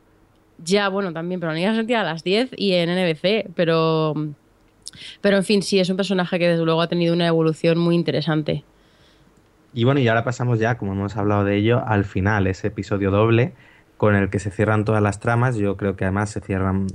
Ya, 0.63 0.89
bueno, 0.89 1.11
también, 1.11 1.39
pero 1.39 1.51
Aníbal 1.51 1.75
sentía 1.75 2.01
a 2.01 2.03
las 2.03 2.23
10 2.23 2.51
y 2.57 2.73
en 2.73 2.89
NBC, 2.89 3.51
pero. 3.55 4.13
Pero 5.21 5.37
en 5.37 5.43
fin, 5.43 5.61
sí, 5.61 5.79
es 5.79 5.89
un 5.89 5.97
personaje 5.97 6.39
que 6.39 6.47
desde 6.47 6.63
luego 6.63 6.81
ha 6.81 6.87
tenido 6.87 7.13
una 7.13 7.27
evolución 7.27 7.77
muy 7.77 7.95
interesante. 7.95 8.63
Y 9.73 9.83
bueno, 9.83 9.99
y 9.99 10.07
ahora 10.07 10.23
pasamos 10.23 10.57
ya, 10.57 10.77
como 10.77 10.93
hemos 10.93 11.17
hablado 11.17 11.43
de 11.43 11.57
ello, 11.57 11.83
al 11.85 12.05
final, 12.05 12.47
ese 12.47 12.67
episodio 12.67 13.11
doble 13.11 13.51
con 13.97 14.15
el 14.15 14.29
que 14.29 14.39
se 14.39 14.51
cierran 14.51 14.85
todas 14.85 15.01
las 15.01 15.19
tramas. 15.19 15.55
Yo 15.55 15.77
creo 15.77 15.95
que 15.95 16.05
además 16.05 16.29
se 16.29 16.41
cierran, 16.41 16.87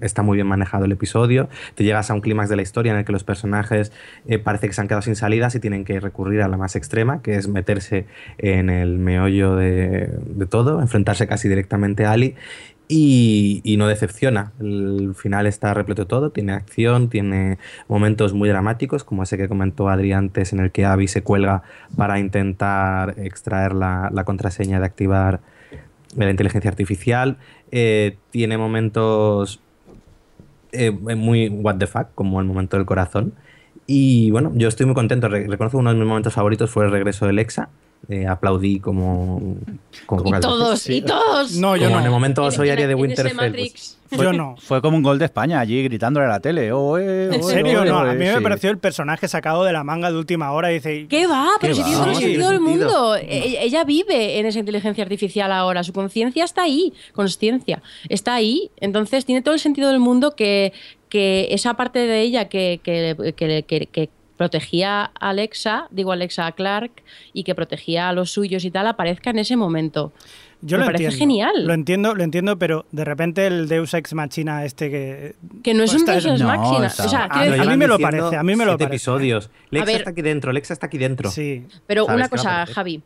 está 0.00 0.22
muy 0.22 0.36
bien 0.36 0.46
manejado 0.46 0.84
el 0.84 0.92
episodio. 0.92 1.48
Te 1.74 1.84
llegas 1.84 2.10
a 2.10 2.14
un 2.14 2.20
clímax 2.20 2.48
de 2.48 2.56
la 2.56 2.62
historia 2.62 2.92
en 2.92 2.98
el 2.98 3.04
que 3.04 3.12
los 3.12 3.24
personajes 3.24 3.92
eh, 4.26 4.38
parece 4.38 4.66
que 4.68 4.72
se 4.72 4.80
han 4.80 4.88
quedado 4.88 5.02
sin 5.02 5.16
salidas 5.16 5.54
y 5.54 5.60
tienen 5.60 5.84
que 5.84 6.00
recurrir 6.00 6.42
a 6.42 6.48
la 6.48 6.56
más 6.56 6.76
extrema, 6.76 7.22
que 7.22 7.36
es 7.36 7.48
meterse 7.48 8.06
en 8.38 8.70
el 8.70 8.98
meollo 8.98 9.56
de, 9.56 10.10
todo, 10.48 10.80
enfrentarse 10.80 11.26
casi 11.26 11.48
directamente 11.48 12.04
a 12.06 12.12
Ali. 12.12 12.34
Y, 12.88 13.74
no 13.78 13.88
decepciona. 13.88 14.52
El 14.60 15.14
final 15.16 15.46
está 15.46 15.74
repleto 15.74 16.02
de 16.02 16.08
todo, 16.08 16.30
tiene 16.30 16.52
acción, 16.52 17.10
tiene 17.10 17.58
momentos 17.88 18.32
muy 18.32 18.48
dramáticos, 18.48 19.02
como 19.02 19.24
ese 19.24 19.36
que 19.36 19.48
comentó 19.48 19.88
Adri 19.88 20.12
antes, 20.12 20.52
en 20.52 20.60
el 20.60 20.70
que 20.70 20.84
Abby 20.84 21.08
se 21.08 21.22
cuelga 21.22 21.62
para 21.96 22.20
intentar 22.20 23.16
extraer 23.18 23.74
la 23.74 24.22
contraseña 24.24 24.78
de 24.78 24.86
activar 24.86 25.40
la 26.24 26.30
inteligencia 26.30 26.70
artificial. 26.70 27.36
Eh, 27.70 28.16
tiene 28.30 28.56
momentos 28.58 29.60
eh, 30.72 30.90
muy 30.90 31.48
what 31.48 31.76
the 31.76 31.86
fuck, 31.86 32.08
como 32.14 32.40
el 32.40 32.46
momento 32.46 32.76
del 32.76 32.86
corazón. 32.86 33.34
Y 33.86 34.30
bueno, 34.30 34.52
yo 34.54 34.68
estoy 34.68 34.86
muy 34.86 34.94
contento. 34.94 35.28
Reconozco 35.28 35.78
uno 35.78 35.92
de 35.92 35.98
mis 35.98 36.08
momentos 36.08 36.32
favoritos 36.32 36.70
fue 36.70 36.86
el 36.86 36.90
regreso 36.90 37.26
del 37.26 37.38
Exa. 37.38 37.68
Eh, 38.08 38.24
aplaudí 38.24 38.78
como, 38.78 39.56
como 40.06 40.28
y 40.36 40.40
todos, 40.40 40.88
y 40.88 41.02
todos. 41.02 41.56
No, 41.56 41.74
yo 41.76 41.86
como 41.86 41.96
no. 41.96 42.00
en 42.00 42.04
el 42.06 42.10
momento 42.12 42.48
soy 42.52 42.70
Aria 42.70 42.86
de 42.86 42.94
Winterfell. 42.94 43.52
pues. 43.52 43.98
Yo 44.12 44.32
no. 44.32 44.54
Fue 44.58 44.80
como 44.80 44.96
un 44.96 45.02
gol 45.02 45.18
de 45.18 45.24
España 45.24 45.58
allí 45.58 45.82
gritándole 45.82 46.26
a 46.26 46.28
la 46.28 46.38
tele. 46.38 46.70
"Oe, 46.70 47.34
¿En 47.34 47.42
serio? 47.42 47.84
No, 47.84 47.98
a 47.98 48.02
oe", 48.04 48.12
mí 48.12 48.24
me 48.26 48.36
sí. 48.36 48.40
pareció 48.44 48.70
el 48.70 48.78
personaje 48.78 49.26
sacado 49.26 49.64
de 49.64 49.72
la 49.72 49.82
manga 49.82 50.12
de 50.12 50.16
última 50.18 50.52
hora 50.52 50.70
y 50.70 50.74
dice... 50.74 51.08
¿Qué 51.08 51.26
va? 51.26 51.48
Pero 51.60 51.74
¿Qué 51.74 51.82
si 51.82 51.84
tiene 51.84 51.98
todo 51.98 52.10
el 52.10 52.16
Sí, 52.16 52.22
sentido 52.22 52.50
del 52.50 52.60
mundo. 52.60 53.16
E- 53.16 53.58
Ella 53.64 53.82
vive 53.82 54.38
en 54.38 54.46
esa 54.46 54.60
inteligencia 54.60 55.02
artificial 55.02 55.50
ahora. 55.50 55.82
Su 55.82 55.92
conciencia 55.92 56.44
está 56.44 56.62
ahí, 56.62 56.92
consciencia. 57.12 57.82
Está 58.08 58.34
ahí. 58.34 58.70
Entonces 58.76 59.24
tiene 59.24 59.42
todo 59.42 59.54
el 59.54 59.60
sentido 59.60 59.88
del 59.88 59.98
mundo 59.98 60.36
que, 60.36 60.72
que 61.08 61.48
esa 61.50 61.74
parte 61.74 61.98
de 61.98 62.20
ella 62.20 62.48
que, 62.48 62.78
que, 62.84 63.16
que- 63.36 63.64
que- 63.64 63.86
que 63.86 64.10
protegía 64.36 65.04
a 65.18 65.28
Alexa, 65.30 65.88
digo 65.90 66.12
Alexa 66.12 66.46
a 66.46 66.52
Clark, 66.52 66.90
y 67.32 67.44
que 67.44 67.54
protegía 67.54 68.08
a 68.08 68.12
los 68.12 68.30
suyos 68.30 68.64
y 68.64 68.70
tal, 68.70 68.86
aparezca 68.86 69.30
en 69.30 69.38
ese 69.38 69.56
momento. 69.56 70.12
Yo 70.62 70.78
Me 70.78 70.84
lo 70.84 70.86
parece 70.86 71.04
entiendo. 71.04 71.18
genial. 71.22 71.66
Lo 71.66 71.74
entiendo, 71.74 72.14
lo 72.14 72.24
entiendo, 72.24 72.58
pero 72.58 72.86
de 72.90 73.04
repente 73.04 73.46
el 73.46 73.68
Deus 73.68 73.92
Ex 73.92 74.14
Machina 74.14 74.64
este 74.64 74.90
que... 74.90 75.34
Que 75.62 75.74
no 75.74 75.82
es 75.84 75.92
un 75.92 75.98
Está- 75.98 76.12
Deus 76.12 76.24
Ex 76.26 76.40
no, 76.40 76.46
Machina. 76.46 76.86
está- 76.86 77.04
O 77.04 77.08
sea, 77.08 77.28
a 77.30 77.44
decir- 77.44 77.68
mí 77.68 77.76
me 77.76 77.86
lo 77.86 77.98
parece, 77.98 78.36
a 78.36 78.42
mí 78.42 78.56
me 78.56 78.64
lo 78.64 78.72
parece. 78.78 78.84
episodios. 78.94 79.50
Lexa 79.70 79.86
ver. 79.86 79.96
está 79.96 80.10
aquí 80.10 80.22
dentro, 80.22 80.52
Lexa 80.52 80.72
está 80.72 80.86
aquí 80.86 80.96
dentro. 80.98 81.30
Sí. 81.30 81.66
Pero 81.86 82.06
¿Sabes 82.06 82.16
una 82.16 82.24
a 82.26 82.28
cosa? 82.30 82.66
Javi. 82.66 83.02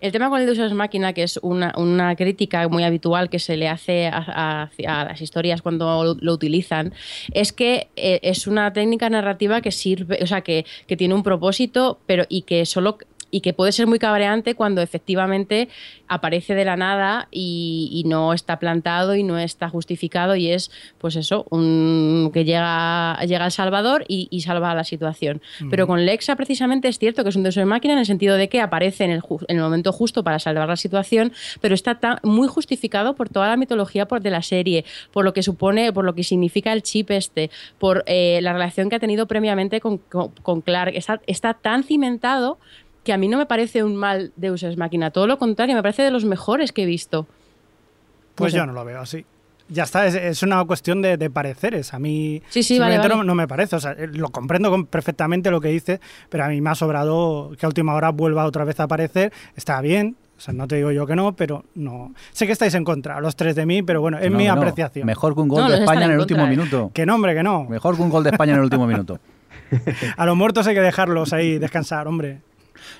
El 0.00 0.12
tema 0.12 0.30
con 0.30 0.40
el 0.40 0.46
Deus 0.46 0.58
Ex 0.58 0.72
Máquina, 0.72 1.12
que 1.12 1.24
es 1.24 1.40
una, 1.42 1.72
una 1.76 2.14
crítica 2.14 2.68
muy 2.68 2.84
habitual 2.84 3.28
que 3.28 3.40
se 3.40 3.56
le 3.56 3.68
hace 3.68 4.06
a, 4.06 4.70
las 4.86 5.20
historias 5.20 5.60
cuando 5.60 6.04
lo, 6.04 6.16
lo 6.20 6.32
utilizan, 6.32 6.94
es 7.32 7.52
que 7.52 7.88
eh, 7.96 8.20
es 8.22 8.46
una 8.46 8.72
técnica 8.72 9.10
narrativa 9.10 9.60
que 9.60 9.72
sirve, 9.72 10.18
o 10.22 10.26
sea, 10.26 10.42
que, 10.42 10.64
que 10.86 10.96
tiene 10.96 11.14
un 11.14 11.24
propósito, 11.24 11.98
pero 12.06 12.24
y 12.28 12.42
que 12.42 12.64
solo 12.64 12.98
y 13.30 13.40
que 13.42 13.52
puede 13.52 13.72
ser 13.72 13.86
muy 13.86 13.98
cabreante 13.98 14.54
cuando 14.54 14.80
efectivamente 14.80 15.68
aparece 16.08 16.54
de 16.54 16.64
la 16.64 16.76
nada 16.76 17.28
y, 17.30 17.90
y 17.92 18.08
no 18.08 18.32
está 18.32 18.58
plantado 18.58 19.14
y 19.14 19.22
no 19.22 19.38
está 19.38 19.68
justificado 19.68 20.34
y 20.36 20.50
es 20.50 20.70
pues 20.98 21.14
eso 21.16 21.46
un 21.50 22.30
que 22.32 22.44
llega 22.44 23.18
llega 23.26 23.44
El 23.44 23.52
Salvador 23.52 24.04
y, 24.08 24.28
y 24.30 24.40
salva 24.40 24.74
la 24.74 24.84
situación. 24.84 25.42
Pero 25.70 25.86
con 25.86 26.06
Lexa 26.06 26.36
precisamente 26.36 26.88
es 26.88 26.98
cierto 26.98 27.22
que 27.22 27.28
es 27.30 27.36
un 27.36 27.42
deus 27.42 27.56
ex 27.56 27.66
máquina 27.66 27.92
en 27.92 27.98
el 27.98 28.06
sentido 28.06 28.36
de 28.36 28.48
que 28.48 28.60
aparece 28.60 29.04
en 29.04 29.10
el, 29.10 29.20
ju- 29.20 29.44
en 29.48 29.56
el 29.56 29.62
momento 29.62 29.92
justo 29.92 30.24
para 30.24 30.38
salvar 30.38 30.68
la 30.68 30.76
situación 30.76 31.32
pero 31.60 31.74
está 31.74 31.96
tan- 32.00 32.18
muy 32.22 32.48
justificado 32.48 33.14
por 33.14 33.28
toda 33.28 33.48
la 33.48 33.56
mitología 33.56 34.06
por 34.08 34.20
de 34.22 34.30
la 34.30 34.42
serie 34.42 34.84
por 35.12 35.24
lo 35.24 35.32
que 35.34 35.42
supone 35.42 35.92
por 35.92 36.04
lo 36.04 36.14
que 36.14 36.24
significa 36.24 36.72
el 36.72 36.82
chip 36.82 37.10
este 37.10 37.50
por 37.78 38.04
eh, 38.06 38.40
la 38.42 38.52
relación 38.52 38.88
que 38.88 38.96
ha 38.96 39.00
tenido 39.00 39.26
previamente 39.26 39.80
con, 39.80 39.98
con- 39.98 40.30
con 40.42 40.60
Clark. 40.62 40.94
Está, 40.96 41.20
está 41.26 41.54
tan 41.54 41.84
cimentado 41.84 42.58
que 43.08 43.14
a 43.14 43.16
mí 43.16 43.26
no 43.26 43.38
me 43.38 43.46
parece 43.46 43.82
un 43.82 43.96
mal 43.96 44.32
Deus 44.36 44.62
Ex 44.62 44.76
Máquina, 44.76 45.10
todo 45.10 45.26
lo 45.26 45.38
contrario, 45.38 45.74
me 45.74 45.80
parece 45.80 46.02
de 46.02 46.10
los 46.10 46.26
mejores 46.26 46.72
que 46.72 46.82
he 46.82 46.86
visto. 46.86 47.26
Pues 48.34 48.52
No 48.52 48.58
sé. 48.58 48.58
yo 48.58 48.66
no 48.66 48.74
lo 48.74 48.84
veo 48.84 49.00
así. 49.00 49.24
Ya 49.70 49.84
está, 49.84 50.06
es, 50.06 50.14
es 50.14 50.42
una 50.42 50.62
cuestión 50.66 51.00
de, 51.00 51.16
de 51.16 51.30
pareceres. 51.30 51.94
A 51.94 51.98
mí 51.98 52.42
Sí, 52.50 52.62
sí, 52.62 52.78
vale. 52.78 52.98
No, 53.08 53.24
no 53.24 53.34
me 53.34 53.48
parece. 53.48 53.76
O 53.76 53.80
sea, 53.80 53.92
eh, 53.92 54.08
lo 54.12 54.28
comprendo 54.28 54.68
con- 54.70 54.84
perfectamente 54.84 55.50
lo 55.50 55.58
que 55.62 55.68
dice, 55.68 56.00
pero 56.28 56.44
a 56.44 56.48
mí 56.48 56.60
me 56.60 56.68
ha 56.68 56.74
sobrado 56.74 57.52
que 57.58 57.64
a 57.64 57.68
última 57.70 57.94
hora 57.94 58.10
vuelva 58.10 58.44
otra 58.44 58.64
vez 58.64 58.78
a 58.78 58.82
aparecer. 58.82 59.32
Está 59.56 59.80
bien, 59.80 60.16
o 60.36 60.40
sea, 60.42 60.52
no 60.52 60.68
te 60.68 60.76
digo 60.76 60.90
yo 60.92 61.06
que 61.06 61.16
no, 61.16 61.34
pero 61.34 61.64
no. 61.74 62.12
Sé 62.32 62.44
que 62.44 62.52
estáis 62.52 62.74
en 62.74 62.84
contra, 62.84 63.20
los 63.22 63.36
tres 63.36 63.54
de 63.56 63.64
mí, 63.64 63.82
pero 63.82 64.02
bueno, 64.02 64.18
es 64.18 64.30
No, 64.30 64.36
mi 64.36 64.44
no, 64.48 64.52
apreciación. 64.52 65.06
Mejor 65.06 65.34
que 65.34 65.40
un 65.40 65.48
gol 65.48 65.62
No, 65.62 65.70
de 65.70 65.78
España 65.78 66.04
en 66.04 66.10
el 66.12 66.18
último 66.20 66.44
¿eh? 66.44 66.48
minuto. 66.50 66.90
Que 66.92 67.06
no, 67.06 67.14
hombre, 67.14 67.34
que 67.34 67.42
no. 67.42 67.64
Mejor 67.64 67.96
que 67.96 68.02
un 68.02 68.10
gol 68.10 68.22
de 68.24 68.30
España 68.30 68.52
en 68.52 68.58
el 68.58 68.64
último 68.64 68.86
minuto. 68.86 69.18
A 70.18 70.26
los 70.26 70.36
muertos 70.36 70.66
hay 70.66 70.74
que 70.74 70.80
dejarlos 70.82 71.32
ahí 71.32 71.58
descansar, 71.58 72.06
hombre. 72.06 72.40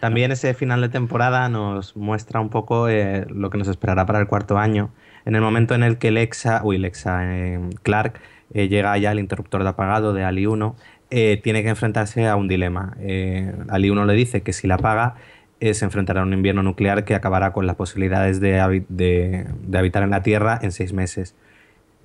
También 0.01 0.31
ese 0.33 0.55
final 0.55 0.81
de 0.81 0.89
temporada 0.89 1.49
nos 1.49 1.97
muestra 1.97 2.41
un 2.41 2.51
poco 2.51 2.89
eh, 2.89 3.27
lo 3.31 3.51
que 3.51 3.59
nos 3.59 3.69
esperará 3.69 4.07
para 4.07 4.21
el 4.21 4.27
cuarto 4.27 4.59
año. 4.59 4.91
En 5.25 5.35
el 5.35 5.41
momento 5.43 5.75
en 5.75 5.83
el 5.83 5.99
que 5.99 6.11
Lexa, 6.11 6.61
uy, 6.65 6.79
Lexa, 6.79 7.21
eh, 7.25 7.61
Clark 7.83 8.21
eh, 8.55 8.69
llega 8.69 8.97
ya 8.99 9.11
al 9.11 9.19
interruptor 9.19 9.63
de 9.63 9.69
apagado 9.71 10.13
de 10.13 10.25
Ali 10.25 10.47
1, 10.47 10.77
eh, 11.11 11.41
tiene 11.43 11.63
que 11.63 11.69
enfrentarse 11.71 12.27
a 12.29 12.37
un 12.37 12.49
dilema. 12.49 12.97
Eh, 13.01 13.53
Ali 13.69 13.91
1 13.91 14.05
le 14.05 14.15
dice 14.15 14.43
que 14.43 14.53
si 14.53 14.67
la 14.67 14.77
apaga, 14.77 15.17
eh, 15.61 15.75
se 15.75 15.85
enfrentará 15.85 16.21
a 16.21 16.25
un 16.25 16.33
invierno 16.33 16.63
nuclear 16.63 17.05
que 17.05 17.15
acabará 17.17 17.53
con 17.53 17.67
las 17.67 17.75
posibilidades 17.77 18.41
de, 18.41 18.61
habi- 18.61 18.87
de- 18.89 19.47
de 19.67 19.79
habitar 19.79 20.03
en 20.05 20.11
la 20.11 20.23
Tierra 20.23 20.59
en 20.63 20.71
seis 20.71 20.93
meses. 20.93 21.35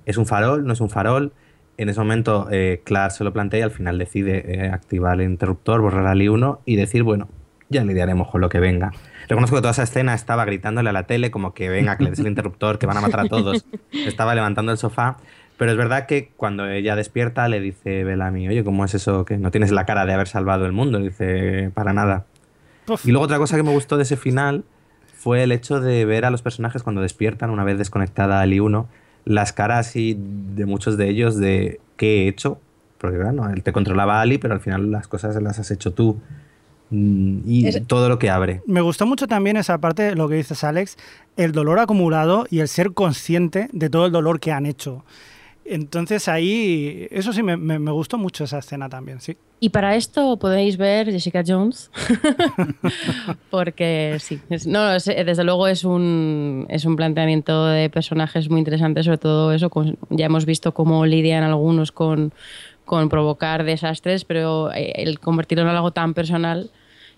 ¿Es 0.06 0.16
un 0.18 0.26
farol? 0.26 0.66
¿No 0.66 0.72
es 0.72 0.80
un 0.80 0.90
farol? 0.90 1.32
En 1.76 1.88
ese 1.88 2.00
momento, 2.00 2.48
eh, 2.50 2.82
Clark 2.84 3.12
se 3.12 3.24
lo 3.24 3.32
plantea 3.32 3.60
y 3.60 3.62
al 3.62 3.70
final 3.70 3.96
decide 3.98 4.44
eh, 4.66 4.68
activar 4.70 5.20
el 5.20 5.30
interruptor, 5.30 5.80
borrar 5.80 6.06
Ali 6.06 6.28
1 6.28 6.60
y 6.66 6.76
decir, 6.76 7.02
bueno, 7.04 7.28
ya 7.74 7.84
lidiaremos 7.84 8.28
con 8.28 8.40
lo 8.40 8.48
que 8.48 8.60
venga. 8.60 8.92
Reconozco 9.28 9.56
que 9.56 9.62
toda 9.62 9.72
esa 9.72 9.82
escena 9.82 10.14
estaba 10.14 10.44
gritándole 10.44 10.90
a 10.90 10.92
la 10.92 11.04
tele 11.04 11.30
como 11.30 11.54
que 11.54 11.68
venga, 11.68 11.96
que 11.96 12.04
le 12.04 12.10
des 12.10 12.18
el 12.20 12.26
interruptor, 12.28 12.78
que 12.78 12.86
van 12.86 12.96
a 12.96 13.00
matar 13.00 13.20
a 13.20 13.28
todos. 13.28 13.66
Estaba 13.92 14.34
levantando 14.34 14.72
el 14.72 14.78
sofá. 14.78 15.18
Pero 15.56 15.70
es 15.70 15.76
verdad 15.76 16.06
que 16.06 16.32
cuando 16.36 16.68
ella 16.68 16.96
despierta 16.96 17.48
le 17.48 17.60
dice 17.60 18.02
Bellamy, 18.02 18.48
oye, 18.48 18.64
¿cómo 18.64 18.84
es 18.84 18.94
eso 18.94 19.24
que 19.24 19.38
no 19.38 19.50
tienes 19.52 19.70
la 19.70 19.86
cara 19.86 20.04
de 20.04 20.12
haber 20.12 20.26
salvado 20.26 20.66
el 20.66 20.72
mundo? 20.72 20.98
Le 20.98 21.06
dice, 21.06 21.70
para 21.74 21.92
nada. 21.92 22.26
Uf. 22.88 23.06
Y 23.06 23.12
luego 23.12 23.24
otra 23.24 23.38
cosa 23.38 23.56
que 23.56 23.62
me 23.62 23.70
gustó 23.70 23.96
de 23.96 24.02
ese 24.02 24.16
final 24.16 24.64
fue 25.24 25.42
el 25.42 25.52
hecho 25.52 25.80
de 25.80 26.04
ver 26.04 26.24
a 26.24 26.30
los 26.30 26.42
personajes 26.42 26.82
cuando 26.82 27.00
despiertan, 27.02 27.50
una 27.50 27.64
vez 27.64 27.78
desconectada 27.78 28.40
Ali 28.40 28.60
1, 28.60 28.88
las 29.24 29.52
caras 29.52 29.96
y 29.96 30.18
de 30.18 30.66
muchos 30.66 30.96
de 30.96 31.08
ellos 31.08 31.38
de 31.38 31.80
qué 31.96 32.24
he 32.24 32.28
hecho. 32.28 32.60
Porque 32.98 33.18
bueno, 33.18 33.48
él 33.48 33.62
te 33.62 33.72
controlaba 33.72 34.18
a 34.18 34.22
Ali, 34.22 34.38
pero 34.38 34.54
al 34.54 34.60
final 34.60 34.90
las 34.90 35.08
cosas 35.08 35.40
las 35.40 35.58
has 35.58 35.70
hecho 35.70 35.92
tú. 35.92 36.20
Mm, 36.90 37.38
Y 37.46 37.66
Es- 37.66 37.86
todo 37.86 38.08
lo 38.08 38.18
que 38.18 38.30
abre. 38.30 38.60
Me 38.66 38.80
gustó 38.80 39.06
mucho 39.06 39.26
también 39.26 39.56
esa 39.56 39.78
parte, 39.78 40.14
lo 40.14 40.28
que 40.28 40.36
dices, 40.36 40.62
Alex, 40.64 40.96
el 41.36 41.52
dolor 41.52 41.78
acumulado 41.78 42.46
y 42.50 42.60
el 42.60 42.68
ser 42.68 42.92
consciente 42.92 43.68
de 43.72 43.90
todo 43.90 44.06
el 44.06 44.12
dolor 44.12 44.38
que 44.40 44.52
han 44.52 44.66
hecho. 44.66 45.04
Entonces 45.66 46.28
ahí, 46.28 47.08
eso 47.10 47.32
sí, 47.32 47.42
me, 47.42 47.56
me- 47.56 47.78
me 47.78 47.90
gustó 47.90 48.18
mucho 48.18 48.44
esa 48.44 48.58
escena 48.58 48.90
también, 48.90 49.20
sí. 49.22 49.34
Y 49.60 49.70
para 49.70 49.96
esto 49.96 50.36
podéis 50.38 50.76
ver 50.76 51.10
Jessica 51.10 51.42
Jones, 51.46 51.90
porque 53.50 54.16
sí, 54.20 54.40
es- 54.50 54.66
no, 54.66 54.92
es- 54.94 55.04
desde 55.06 55.44
luego 55.44 55.66
es 55.68 55.84
un, 55.84 56.66
es 56.68 56.84
un 56.84 56.96
planteamiento 56.96 57.66
de 57.66 57.88
personajes 57.90 58.50
muy 58.50 58.58
interesante, 58.58 59.02
sobre 59.02 59.18
todo 59.18 59.52
eso, 59.52 59.70
con- 59.70 59.96
ya 60.10 60.26
hemos 60.26 60.44
visto 60.44 60.72
cómo 60.74 61.06
lidian 61.06 61.44
algunos 61.44 61.92
con, 61.92 62.32
con 62.84 63.08
provocar 63.08 63.64
desastres, 63.64 64.24
pero 64.24 64.72
eh, 64.72 64.92
el 64.96 65.18
convertirlo 65.20 65.62
en 65.64 65.70
algo 65.70 65.90
tan 65.92 66.14
personal, 66.14 66.70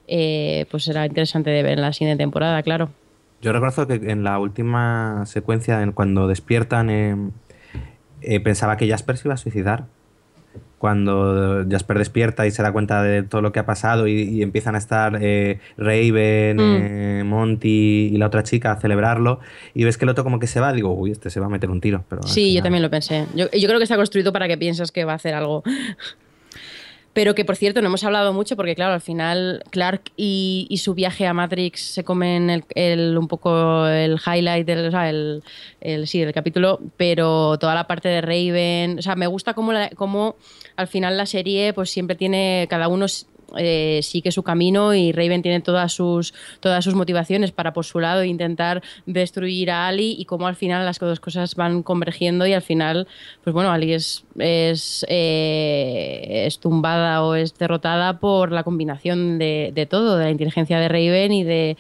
eh, 0.09 0.66
pues 0.70 0.84
será 0.84 1.06
interesante 1.06 1.51
de 1.51 1.62
ver 1.62 1.72
en 1.74 1.82
la 1.82 1.93
siguiente 1.93 2.22
temporada, 2.22 2.62
claro. 2.62 2.90
Yo 3.43 3.52
reconozco 3.52 3.86
que 3.86 3.94
en 3.94 4.24
la 4.24 4.38
última 4.38 5.24
secuencia, 5.26 5.82
en- 5.82 5.93
cuando 5.93 6.26
despiertan, 6.28 6.88
eh, 6.90 8.40
pensaba 8.40 8.76
que 8.76 8.88
Jasper 8.88 9.16
se 9.16 9.28
iba 9.28 9.34
a 9.34 9.38
suicidar. 9.38 9.86
Cuando 10.78 11.65
Jasper 11.70 11.99
despierta 11.99 12.47
y 12.47 12.51
se 12.51 12.62
da 12.62 12.70
cuenta 12.73 13.03
de 13.03 13.23
todo 13.23 13.41
lo 13.43 13.51
que 13.51 13.59
ha 13.59 13.66
pasado 13.66 14.07
y, 14.07 14.20
y 14.23 14.43
empiezan 14.43 14.74
a 14.74 14.78
estar 14.78 15.19
eh, 15.20 15.59
Raven, 15.78 16.57
Mm. 16.59 16.61
eh, 16.61 17.23
Monty 17.24 18.11
y 18.12 18.16
la 18.19 18.27
otra 18.27 18.43
chica 18.43 18.73
a 18.73 18.77
celebrarlo 18.81 19.41
y 19.74 19.85
ves 19.85 19.97
que 19.99 20.05
el 20.05 20.11
otro 20.11 20.23
como 20.23 20.39
que 20.39 20.47
se 20.47 20.61
va, 20.61 20.73
digo, 20.73 20.93
uy, 20.93 21.11
este 21.12 21.31
se 21.31 21.41
va 21.41 21.47
a 21.47 21.49
meter 21.49 21.70
un 21.70 21.81
tiro. 21.81 22.05
Pero 22.09 22.23
Sí, 22.24 22.53
yo 22.55 22.62
también 22.62 22.83
lo 22.83 22.91
pensé. 22.91 23.24
Yo, 23.35 23.47
yo 23.51 23.66
creo 23.69 23.78
que 23.78 23.85
está 23.85 23.97
construido 23.97 24.33
para 24.33 24.49
que 24.49 24.59
pienses 24.59 24.93
que 24.93 25.05
va 25.05 25.12
a 25.12 25.16
hacer 25.16 25.35
algo. 25.35 25.62
Pero 27.16 27.34
que, 27.34 27.47
por 27.47 27.56
cierto, 27.56 27.80
no 27.80 27.86
hemos 27.86 28.05
hablado 28.05 28.34
mucho 28.34 28.56
porque, 28.56 28.74
claro, 28.74 28.93
al 28.93 29.01
final 29.01 29.62
Clark 29.70 30.12
y, 30.18 30.66
su 30.76 30.93
viaje 30.93 31.26
a 31.26 31.32
Matrix 31.32 31.80
se 31.80 32.05
comen 32.05 32.51
el, 32.51 32.64
el- 32.74 33.16
un 33.16 33.26
poco 33.26 33.86
el 33.88 34.18
highlight 34.18 34.66
del, 34.66 34.93
sí, 36.06 36.20
del 36.20 36.34
capítulo, 36.34 36.78
pero 36.98 37.56
toda 37.59 37.74
la 37.74 37.86
parte 37.86 38.10
de 38.10 38.20
Raven, 38.20 38.98
o 38.98 39.02
sea, 39.02 39.16
me 39.16 39.26
gusta 39.28 39.55
cómo, 39.55 39.72
la- 39.72 39.88
cómo 39.97 40.36
al 40.76 40.88
final 40.88 41.16
la 41.16 41.24
serie 41.24 41.72
pues 41.72 41.88
siempre 41.88 42.16
tiene, 42.16 42.66
cada 42.68 42.86
uno 42.86 43.06
eh, 43.56 44.01
sigue 44.02 44.32
su 44.32 44.43
camino 44.43 44.94
y 44.94 45.12
Raven 45.12 45.43
tiene 45.43 45.60
todas 45.60 45.93
sus, 45.93 46.35
todas 46.60 46.85
sus 46.85 46.94
motivaciones 46.94 47.52
para 47.52 47.73
por 47.73 47.85
su 47.85 48.01
lado 48.01 48.24
intentar 48.24 48.82
destruir 49.06 49.70
a 49.70 49.86
Ali 49.86 50.16
y 50.18 50.24
cómo 50.24 50.47
al 50.47 50.56
final 50.56 50.85
las 50.85 50.98
dos 50.98 51.20
cosas 51.20 51.55
van 51.55 51.82
convergiendo 51.82 52.47
y 52.47 52.52
al 52.52 52.62
final, 52.62 53.06
pues 53.44 53.55
bueno, 53.55 53.70
Ali 53.70 53.93
es, 53.93 54.24
es, 54.39 55.06
eh, 55.09 56.44
es 56.47 56.59
tumbada 56.59 57.23
o 57.23 57.35
es 57.35 57.56
derrotada 57.56 58.18
por 58.18 58.52
la 58.52 58.64
combinación 58.64 59.39
de, 59.39 59.70
de 59.74 59.86
todo, 59.86 60.16
de 60.16 60.24
la 60.24 60.31
inteligencia 60.31 60.81
de 60.81 60.89
Raven 60.89 61.32
y 61.32 61.44
de 61.44 61.77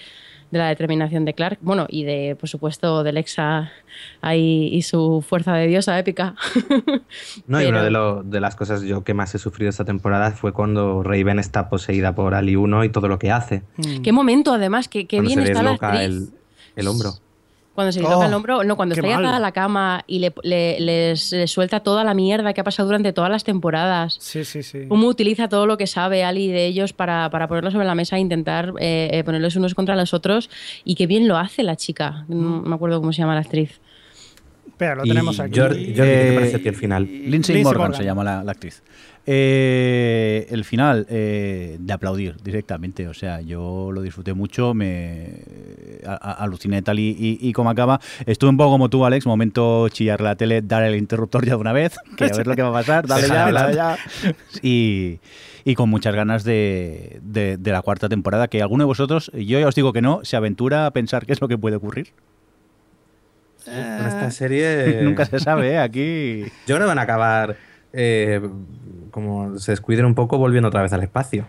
de 0.50 0.58
la 0.58 0.68
determinación 0.68 1.24
de 1.24 1.34
Clark, 1.34 1.58
bueno, 1.60 1.86
y 1.88 2.04
de, 2.04 2.36
por 2.38 2.48
supuesto, 2.48 3.02
de 3.02 3.12
Lexa 3.12 3.72
ahí, 4.20 4.68
y 4.72 4.82
su 4.82 5.24
fuerza 5.26 5.54
de 5.54 5.66
diosa 5.66 5.98
épica. 5.98 6.34
no, 7.46 7.60
y 7.60 7.66
una 7.66 7.82
de, 7.82 7.90
lo, 7.90 8.22
de, 8.22 8.40
las 8.40 8.54
cosas 8.56 8.82
yo 8.82 9.04
que 9.04 9.14
más 9.14 9.34
he 9.34 9.38
sufrido 9.38 9.70
esta 9.70 9.84
temporada 9.84 10.30
fue 10.30 10.52
cuando 10.52 11.02
Raven 11.02 11.38
está 11.38 11.68
poseída 11.68 12.14
por 12.14 12.34
Ali 12.34 12.56
1 12.56 12.84
y 12.84 12.88
todo 12.90 13.08
lo 13.08 13.18
que 13.18 13.30
hace. 13.30 13.62
Qué 14.02 14.12
momento, 14.12 14.52
además, 14.52 14.88
que, 14.88 15.06
que 15.06 15.20
bien 15.20 15.40
está 15.40 15.62
la 15.62 15.72
actriz. 15.72 16.00
El, 16.00 16.28
el 16.76 16.88
hombro. 16.88 17.14
Cuando 17.76 17.92
se 17.92 18.00
le 18.00 18.08
toca 18.08 18.26
el 18.26 18.34
hombro, 18.34 18.64
no, 18.64 18.74
cuando 18.74 18.94
está 18.94 19.06
atada 19.06 19.36
a 19.36 19.40
la 19.40 19.52
cama 19.52 20.02
y 20.06 20.18
le, 20.18 20.32
le, 20.42 20.80
les, 20.80 21.30
les, 21.30 21.50
suelta 21.50 21.80
toda 21.80 22.02
la 22.02 22.14
mierda 22.14 22.54
que 22.54 22.62
ha 22.62 22.64
pasado 22.64 22.88
durante 22.88 23.12
todas 23.12 23.30
las 23.30 23.44
temporadas. 23.44 24.16
Sí, 24.18 24.44
sí, 24.44 24.62
sí. 24.62 24.86
Cómo 24.88 25.06
utiliza 25.06 25.48
todo 25.48 25.66
lo 25.66 25.76
que 25.76 25.86
sabe 25.86 26.24
Ali 26.24 26.48
de 26.48 26.66
ellos 26.66 26.92
para, 26.94 27.30
para 27.30 27.46
ponerlo 27.46 27.70
sobre 27.70 27.84
la 27.84 27.94
mesa 27.94 28.16
e 28.16 28.20
intentar 28.20 28.72
eh, 28.80 29.22
ponerlos 29.24 29.54
unos 29.56 29.74
contra 29.74 29.94
los 29.94 30.14
otros. 30.14 30.50
Y 30.84 30.94
qué 30.94 31.06
bien 31.06 31.28
lo 31.28 31.36
hace 31.36 31.62
la 31.62 31.76
chica. 31.76 32.24
No 32.28 32.62
me 32.62 32.74
acuerdo 32.74 32.98
cómo 32.98 33.12
se 33.12 33.18
llama 33.18 33.34
la 33.34 33.40
actriz. 33.40 33.78
Pero 34.76 34.96
lo 34.96 35.02
tenemos 35.04 35.38
aquí. 35.38 35.58
Jordi, 35.58 35.94
Jordi 35.94 35.94
¿qué 35.94 36.24
te 36.28 36.34
parece 36.34 36.56
a 36.56 36.58
ti 36.58 36.68
el 36.68 36.74
final? 36.74 37.04
Lindsay, 37.04 37.30
Lindsay 37.30 37.62
Morgan, 37.62 37.82
Morgan, 37.82 37.98
se 37.98 38.04
llama 38.04 38.24
la, 38.24 38.42
la 38.42 38.52
actriz. 38.52 38.82
Eh, 39.28 40.46
el 40.50 40.64
final, 40.64 41.04
eh, 41.10 41.78
de 41.80 41.92
aplaudir 41.92 42.36
directamente. 42.42 43.08
O 43.08 43.14
sea, 43.14 43.40
yo 43.40 43.90
lo 43.92 44.00
disfruté 44.00 44.34
mucho, 44.34 44.72
me 44.72 45.42
a, 46.06 46.12
a, 46.12 46.32
aluciné 46.44 46.80
tal 46.82 47.00
y, 47.00 47.08
y, 47.08 47.38
y, 47.40 47.52
como 47.52 47.70
acaba. 47.70 48.00
Estuve 48.24 48.50
un 48.50 48.56
poco 48.56 48.70
como 48.70 48.88
tú, 48.88 49.04
Alex, 49.04 49.26
momento 49.26 49.88
chillar 49.88 50.20
la 50.20 50.36
tele, 50.36 50.62
dar 50.62 50.84
el 50.84 50.94
interruptor 50.94 51.44
ya 51.44 51.52
de 51.52 51.56
una 51.56 51.72
vez, 51.72 51.96
que 52.16 52.24
a 52.24 52.36
ver 52.36 52.46
lo 52.46 52.54
que 52.54 52.62
va 52.62 52.68
a 52.68 52.72
pasar, 52.72 53.08
dale 53.08 53.26
ya, 53.26 53.50
dale 53.50 53.74
ya. 53.74 53.98
Y, 54.62 55.18
y 55.64 55.74
con 55.74 55.90
muchas 55.90 56.14
ganas 56.14 56.44
de, 56.44 57.18
de, 57.22 57.56
de 57.56 57.72
la 57.72 57.82
cuarta 57.82 58.08
temporada, 58.08 58.46
que 58.46 58.62
alguno 58.62 58.84
de 58.84 58.86
vosotros, 58.86 59.32
yo 59.34 59.58
ya 59.58 59.66
os 59.66 59.74
digo 59.74 59.92
que 59.92 60.02
no, 60.02 60.20
se 60.22 60.36
aventura 60.36 60.86
a 60.86 60.92
pensar 60.92 61.26
qué 61.26 61.32
es 61.32 61.40
lo 61.40 61.48
que 61.48 61.58
puede 61.58 61.74
ocurrir. 61.74 62.12
Esta 63.66 64.30
serie. 64.30 65.00
Nunca 65.02 65.24
se 65.24 65.40
sabe, 65.40 65.72
¿eh? 65.72 65.78
Aquí. 65.78 66.44
Yo 66.66 66.76
creo 66.76 66.80
que 66.80 66.84
van 66.84 66.98
a 67.00 67.02
acabar. 67.02 67.56
Eh, 67.96 68.40
como 69.10 69.58
se 69.58 69.72
descuiden 69.72 70.04
un 70.04 70.14
poco 70.14 70.36
volviendo 70.36 70.68
otra 70.68 70.82
vez 70.82 70.92
al 70.92 71.02
espacio. 71.02 71.46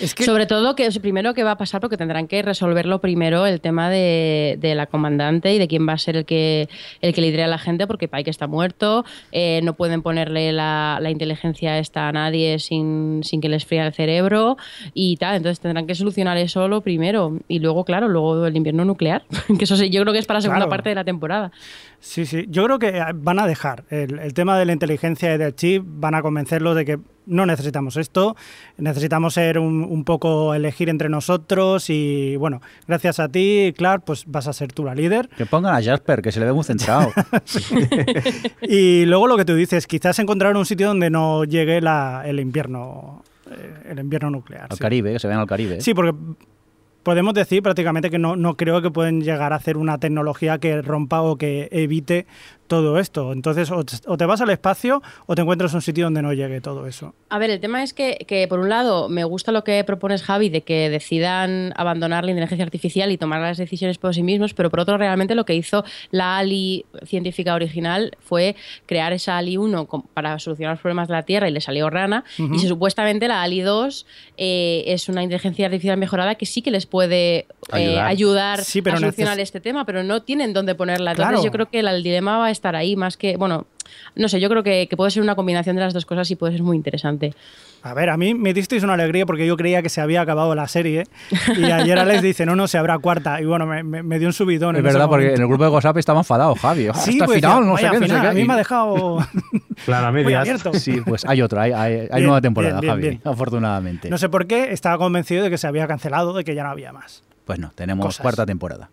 Es 0.00 0.14
que... 0.14 0.24
Sobre 0.24 0.46
todo 0.46 0.74
que 0.74 0.86
es 0.86 0.98
primero 0.98 1.34
que 1.34 1.44
va 1.44 1.50
a 1.50 1.58
pasar 1.58 1.82
porque 1.82 1.98
tendrán 1.98 2.26
que 2.26 2.40
resolverlo 2.40 3.02
primero 3.02 3.44
el 3.44 3.60
tema 3.60 3.90
de, 3.90 4.56
de, 4.58 4.74
la 4.74 4.86
comandante 4.86 5.54
y 5.54 5.58
de 5.58 5.68
quién 5.68 5.86
va 5.86 5.92
a 5.92 5.98
ser 5.98 6.16
el 6.16 6.24
que 6.24 6.68
el 7.02 7.12
que 7.12 7.20
lidere 7.20 7.44
a 7.44 7.46
la 7.46 7.58
gente 7.58 7.86
porque 7.86 8.08
Pike 8.08 8.30
está 8.30 8.46
muerto, 8.46 9.04
eh, 9.32 9.60
no 9.62 9.74
pueden 9.74 10.00
ponerle 10.00 10.52
la, 10.52 10.98
la, 11.00 11.10
inteligencia 11.10 11.78
esta 11.78 12.08
a 12.08 12.12
nadie 12.12 12.58
sin, 12.58 13.20
sin 13.22 13.42
que 13.42 13.50
les 13.50 13.66
fría 13.66 13.86
el 13.86 13.92
cerebro 13.92 14.56
y 14.94 15.16
tal, 15.18 15.36
entonces 15.36 15.60
tendrán 15.60 15.86
que 15.86 15.94
solucionar 15.94 16.38
eso 16.38 16.66
lo 16.68 16.80
primero 16.80 17.38
y 17.48 17.58
luego 17.58 17.84
claro, 17.84 18.08
luego 18.08 18.46
el 18.46 18.56
invierno 18.56 18.86
nuclear, 18.86 19.24
que 19.58 19.64
eso 19.64 19.76
sí, 19.76 19.90
yo 19.90 20.00
creo 20.00 20.14
que 20.14 20.20
es 20.20 20.26
para 20.26 20.38
la 20.38 20.42
segunda 20.42 20.60
Claro. 20.60 20.70
parte 20.70 20.88
de 20.88 20.94
la 20.94 21.04
temporada. 21.04 21.52
Sí, 22.04 22.26
sí. 22.26 22.44
Yo 22.50 22.64
creo 22.64 22.78
que 22.78 23.02
van 23.14 23.38
a 23.38 23.46
dejar 23.46 23.84
el, 23.88 24.18
el 24.18 24.34
tema 24.34 24.58
de 24.58 24.66
la 24.66 24.74
inteligencia 24.74 25.34
y 25.34 25.38
del 25.38 25.56
chip, 25.56 25.82
van 25.86 26.14
a 26.14 26.20
convencerlos 26.20 26.76
de 26.76 26.84
que 26.84 26.98
no 27.24 27.46
necesitamos 27.46 27.96
esto, 27.96 28.36
necesitamos 28.76 29.32
ser 29.32 29.58
un, 29.58 29.82
un, 29.82 30.04
poco 30.04 30.52
elegir 30.52 30.90
entre 30.90 31.08
nosotros 31.08 31.88
y 31.88 32.36
bueno, 32.36 32.60
gracias 32.86 33.20
a 33.20 33.30
ti, 33.30 33.72
Clark, 33.74 34.04
pues 34.04 34.24
vas 34.26 34.46
a 34.46 34.52
ser 34.52 34.70
tú 34.70 34.84
la 34.84 34.94
líder. 34.94 35.30
Que 35.30 35.46
pongan 35.46 35.74
a 35.74 35.82
Jasper, 35.82 36.20
que 36.20 36.30
se 36.30 36.40
le 36.40 36.46
ve 36.46 36.52
muy 36.52 36.64
centrado. 36.64 37.10
y 38.60 39.06
luego 39.06 39.26
lo 39.26 39.38
que 39.38 39.46
tú 39.46 39.54
dices, 39.54 39.86
quizás 39.86 40.18
encontrar 40.18 40.54
un 40.58 40.66
sitio 40.66 40.88
donde 40.88 41.08
no 41.08 41.44
llegue 41.44 41.80
la, 41.80 42.22
el 42.26 42.38
invierno 42.38 43.22
eh, 43.50 43.92
el 43.92 43.98
invierno 43.98 44.28
nuclear. 44.28 44.66
Al 44.68 44.76
sí. 44.76 44.82
Caribe, 44.82 45.14
que 45.14 45.18
se 45.18 45.26
vean 45.26 45.40
al 45.40 45.46
Caribe. 45.46 45.80
Sí, 45.80 45.94
porque 45.94 46.14
podemos 47.04 47.34
decir 47.34 47.62
prácticamente 47.62 48.10
que 48.10 48.18
no, 48.18 48.34
no 48.34 48.56
creo 48.56 48.82
que 48.82 48.90
pueden 48.90 49.20
llegar 49.20 49.52
a 49.52 49.56
hacer 49.56 49.76
una 49.76 49.98
tecnología 49.98 50.58
que 50.58 50.82
rompa 50.82 51.22
o 51.22 51.36
que 51.36 51.68
evite 51.70 52.26
todo 52.66 52.98
esto. 52.98 53.32
Entonces, 53.32 53.70
o 53.70 53.84
te, 53.84 53.96
o 54.06 54.16
te, 54.16 54.26
vas 54.26 54.40
al 54.40 54.50
espacio 54.50 55.02
o 55.26 55.34
te 55.34 55.42
encuentras 55.42 55.74
un 55.74 55.82
sitio 55.82 56.04
donde 56.04 56.22
no 56.22 56.32
llegue 56.32 56.60
todo 56.60 56.86
eso. 56.86 57.14
A 57.28 57.38
ver, 57.38 57.50
el 57.50 57.60
tema 57.60 57.82
es 57.82 57.92
que, 57.92 58.24
que, 58.26 58.48
por 58.48 58.60
un 58.60 58.68
lado, 58.68 59.08
me 59.08 59.24
gusta 59.24 59.52
lo 59.52 59.64
que 59.64 59.82
propones, 59.84 60.22
Javi, 60.22 60.48
de 60.48 60.62
que 60.62 60.90
decidan 60.90 61.72
abandonar 61.76 62.24
la 62.24 62.30
inteligencia 62.30 62.64
artificial 62.64 63.10
y 63.12 63.18
tomar 63.18 63.40
las 63.40 63.58
decisiones 63.58 63.98
por 63.98 64.14
sí 64.14 64.22
mismos, 64.22 64.54
pero 64.54 64.70
por 64.70 64.80
otro, 64.80 64.96
realmente 64.96 65.34
lo 65.34 65.44
que 65.44 65.54
hizo 65.54 65.84
la 66.10 66.38
Ali 66.38 66.86
científica 67.04 67.54
original 67.54 68.16
fue 68.20 68.56
crear 68.86 69.12
esa 69.12 69.36
Ali 69.36 69.56
1 69.56 69.86
para 70.14 70.38
solucionar 70.38 70.74
los 70.74 70.80
problemas 70.80 71.08
de 71.08 71.14
la 71.14 71.22
Tierra 71.22 71.48
y 71.48 71.52
le 71.52 71.60
salió 71.60 71.90
rana. 71.90 72.24
Uh 72.38 72.42
-huh. 72.42 72.56
Y 72.56 72.66
supuestamente 72.66 73.28
la 73.28 73.42
Ali 73.42 73.60
2 73.60 74.06
eh, 74.36 74.84
es 74.86 75.08
una 75.08 75.22
inteligencia 75.22 75.66
artificial 75.66 75.96
mejorada 75.96 76.34
que 76.36 76.46
sí 76.46 76.62
que 76.62 76.70
les 76.70 76.86
puede 76.86 77.46
eh, 77.72 77.98
ayudar, 78.00 78.06
ayudar 78.06 78.64
sí, 78.64 78.82
a 78.86 78.96
solucionar 78.96 79.40
este 79.40 79.60
tema, 79.60 79.84
pero 79.84 80.02
no 80.02 80.22
tienen 80.22 80.52
dónde 80.52 80.74
ponerla. 80.74 81.12
Entonces, 81.12 81.32
claro. 81.32 81.44
yo 81.44 81.50
creo 81.50 81.70
que 81.70 81.80
el 81.80 82.02
dilema 82.02 82.38
va 82.38 82.46
a 82.46 82.50
estar 82.54 82.74
ahí 82.74 82.96
más 82.96 83.16
que, 83.16 83.36
bueno, 83.36 83.66
no 84.16 84.28
sé, 84.28 84.40
yo 84.40 84.48
creo 84.48 84.62
que, 84.62 84.86
que, 84.88 84.96
puede 84.96 85.10
ser 85.10 85.22
una 85.22 85.34
combinación 85.34 85.76
de 85.76 85.82
las 85.82 85.92
dos 85.92 86.06
cosas 86.06 86.30
y 86.30 86.36
puede 86.36 86.54
ser 86.54 86.62
muy 86.62 86.76
interesante. 86.76 87.34
A 87.84 87.92
ver, 87.92 88.08
a 88.08 88.16
mí 88.16 88.32
me 88.32 88.54
disteis 88.54 88.82
una 88.82 88.94
alegría 88.94 89.26
porque 89.26 89.46
yo 89.46 89.58
creía 89.58 89.82
que 89.82 89.90
se 89.90 90.00
había 90.00 90.22
acabado 90.22 90.54
la 90.54 90.66
serie 90.68 91.04
y 91.58 91.64
ayer 91.64 91.98
Alex 91.98 92.22
dice, 92.22 92.46
no, 92.46 92.56
no, 92.56 92.66
se 92.66 92.78
habrá 92.78 92.98
cuarta. 92.98 93.42
Y 93.42 93.44
bueno, 93.44 93.66
me, 93.66 93.82
me, 93.82 94.02
me 94.02 94.18
dio 94.18 94.28
un 94.28 94.32
subidón. 94.32 94.74
Es 94.76 94.82
verdad, 94.82 95.06
porque 95.06 95.26
momento. 95.26 95.36
en 95.36 95.42
el 95.42 95.48
grupo 95.48 95.64
de 95.64 95.70
WhatsApp 95.70 95.98
estaba 95.98 96.20
enfadado, 96.20 96.54
Javi. 96.54 96.84
Sí, 96.94 97.12
Hasta 97.12 97.26
pues, 97.26 97.36
final, 97.36 97.66
no 97.66 97.76
sé 97.76 97.90
qué, 97.90 98.00
no 98.00 98.06
sé 98.06 98.20
qué. 98.20 98.26
A 98.26 98.32
mí 98.32 98.44
me 98.44 98.54
ha 98.54 98.56
dejado 98.56 99.18
claro, 99.84 100.06
a 100.06 100.12
mí 100.12 100.32
abierto. 100.32 100.72
Sí, 100.72 101.02
pues 101.04 101.26
hay 101.26 101.42
otra, 101.42 101.60
hay, 101.62 101.72
hay, 101.72 101.92
hay 101.92 102.08
bien, 102.08 102.24
nueva 102.24 102.40
temporada, 102.40 102.80
bien, 102.80 103.00
bien, 103.00 103.20
Javi, 103.22 103.34
afortunadamente. 103.34 104.08
No 104.08 104.16
sé 104.16 104.30
por 104.30 104.46
qué, 104.46 104.72
estaba 104.72 104.96
convencido 104.96 105.44
de 105.44 105.50
que 105.50 105.58
se 105.58 105.66
había 105.66 105.86
cancelado, 105.86 106.32
de 106.32 106.42
que 106.42 106.54
ya 106.54 106.62
no 106.62 106.70
había 106.70 106.90
más. 106.90 107.22
Pues 107.44 107.58
no, 107.58 107.70
tenemos 107.74 108.06
Cosas. 108.06 108.22
cuarta 108.22 108.46
temporada. 108.46 108.88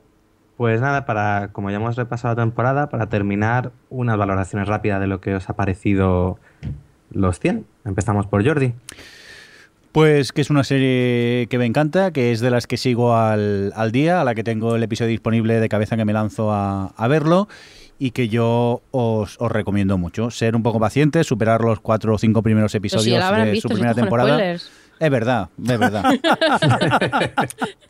Pues 0.61 0.79
nada, 0.79 1.07
para 1.07 1.49
como 1.53 1.71
ya 1.71 1.77
hemos 1.77 1.95
repasado 1.95 2.35
la 2.35 2.43
temporada, 2.43 2.88
para 2.91 3.09
terminar, 3.09 3.71
unas 3.89 4.15
valoraciones 4.15 4.67
rápidas 4.67 4.99
de 5.01 5.07
lo 5.07 5.19
que 5.19 5.33
os 5.33 5.49
ha 5.49 5.55
parecido 5.55 6.38
los 7.09 7.39
100. 7.39 7.65
Empezamos 7.83 8.27
por 8.27 8.45
Jordi. 8.45 8.75
Pues 9.91 10.31
que 10.31 10.41
es 10.41 10.51
una 10.51 10.63
serie 10.63 11.47
que 11.49 11.57
me 11.57 11.65
encanta, 11.65 12.11
que 12.11 12.31
es 12.31 12.41
de 12.41 12.51
las 12.51 12.67
que 12.67 12.77
sigo 12.77 13.17
al, 13.17 13.73
al 13.75 13.91
día, 13.91 14.21
a 14.21 14.23
la 14.23 14.35
que 14.35 14.43
tengo 14.43 14.75
el 14.75 14.83
episodio 14.83 15.09
disponible 15.09 15.59
de 15.59 15.67
cabeza 15.67 15.97
que 15.97 16.05
me 16.05 16.13
lanzo 16.13 16.51
a, 16.51 16.93
a 16.95 17.07
verlo 17.07 17.47
y 17.97 18.11
que 18.11 18.29
yo 18.29 18.83
os, 18.91 19.38
os, 19.39 19.51
recomiendo 19.51 19.97
mucho. 19.97 20.29
Ser 20.29 20.55
un 20.55 20.61
poco 20.61 20.79
pacientes, 20.79 21.25
superar 21.25 21.61
los 21.61 21.79
cuatro 21.79 22.13
o 22.13 22.17
cinco 22.19 22.43
primeros 22.43 22.75
episodios 22.75 23.25
si 23.25 23.35
de 23.35 23.51
visto, 23.51 23.67
su 23.67 23.73
primera 23.73 23.95
temporada. 23.95 24.35
Spoilers. 24.35 24.80
Es 25.02 25.10
verdad, 25.10 25.49
es 25.57 25.80
verdad. 25.80 26.14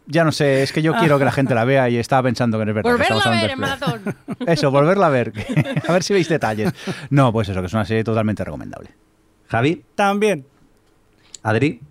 ya 0.08 0.24
no 0.24 0.32
sé, 0.32 0.64
es 0.64 0.72
que 0.72 0.82
yo 0.82 0.94
quiero 0.94 1.20
que 1.20 1.26
la 1.26 1.34
gente 1.34 1.54
la 1.54 1.66
vea 1.66 1.90
y 1.90 1.98
estaba 1.98 2.24
pensando 2.24 2.58
que 2.58 2.64
no 2.64 2.72
es 2.72 2.76
verdad. 2.76 2.90
Volverla 2.90 3.22
a 3.22 3.30
ver 3.30 3.52
en 3.52 3.60
maratón. 3.60 4.02
Eso, 4.48 4.72
volverla 4.72 5.08
a 5.08 5.10
ver. 5.10 5.34
a 5.90 5.92
ver 5.92 6.04
si 6.04 6.14
veis 6.14 6.30
detalles. 6.30 6.72
No, 7.10 7.34
pues 7.34 7.50
eso, 7.50 7.60
que 7.60 7.68
es 7.68 7.74
una 7.74 7.84
serie 7.84 8.06
totalmente 8.06 8.46
recomendable. 8.46 8.92
Javi. 9.50 9.84
También. 9.94 10.46
Adri. 11.44 11.82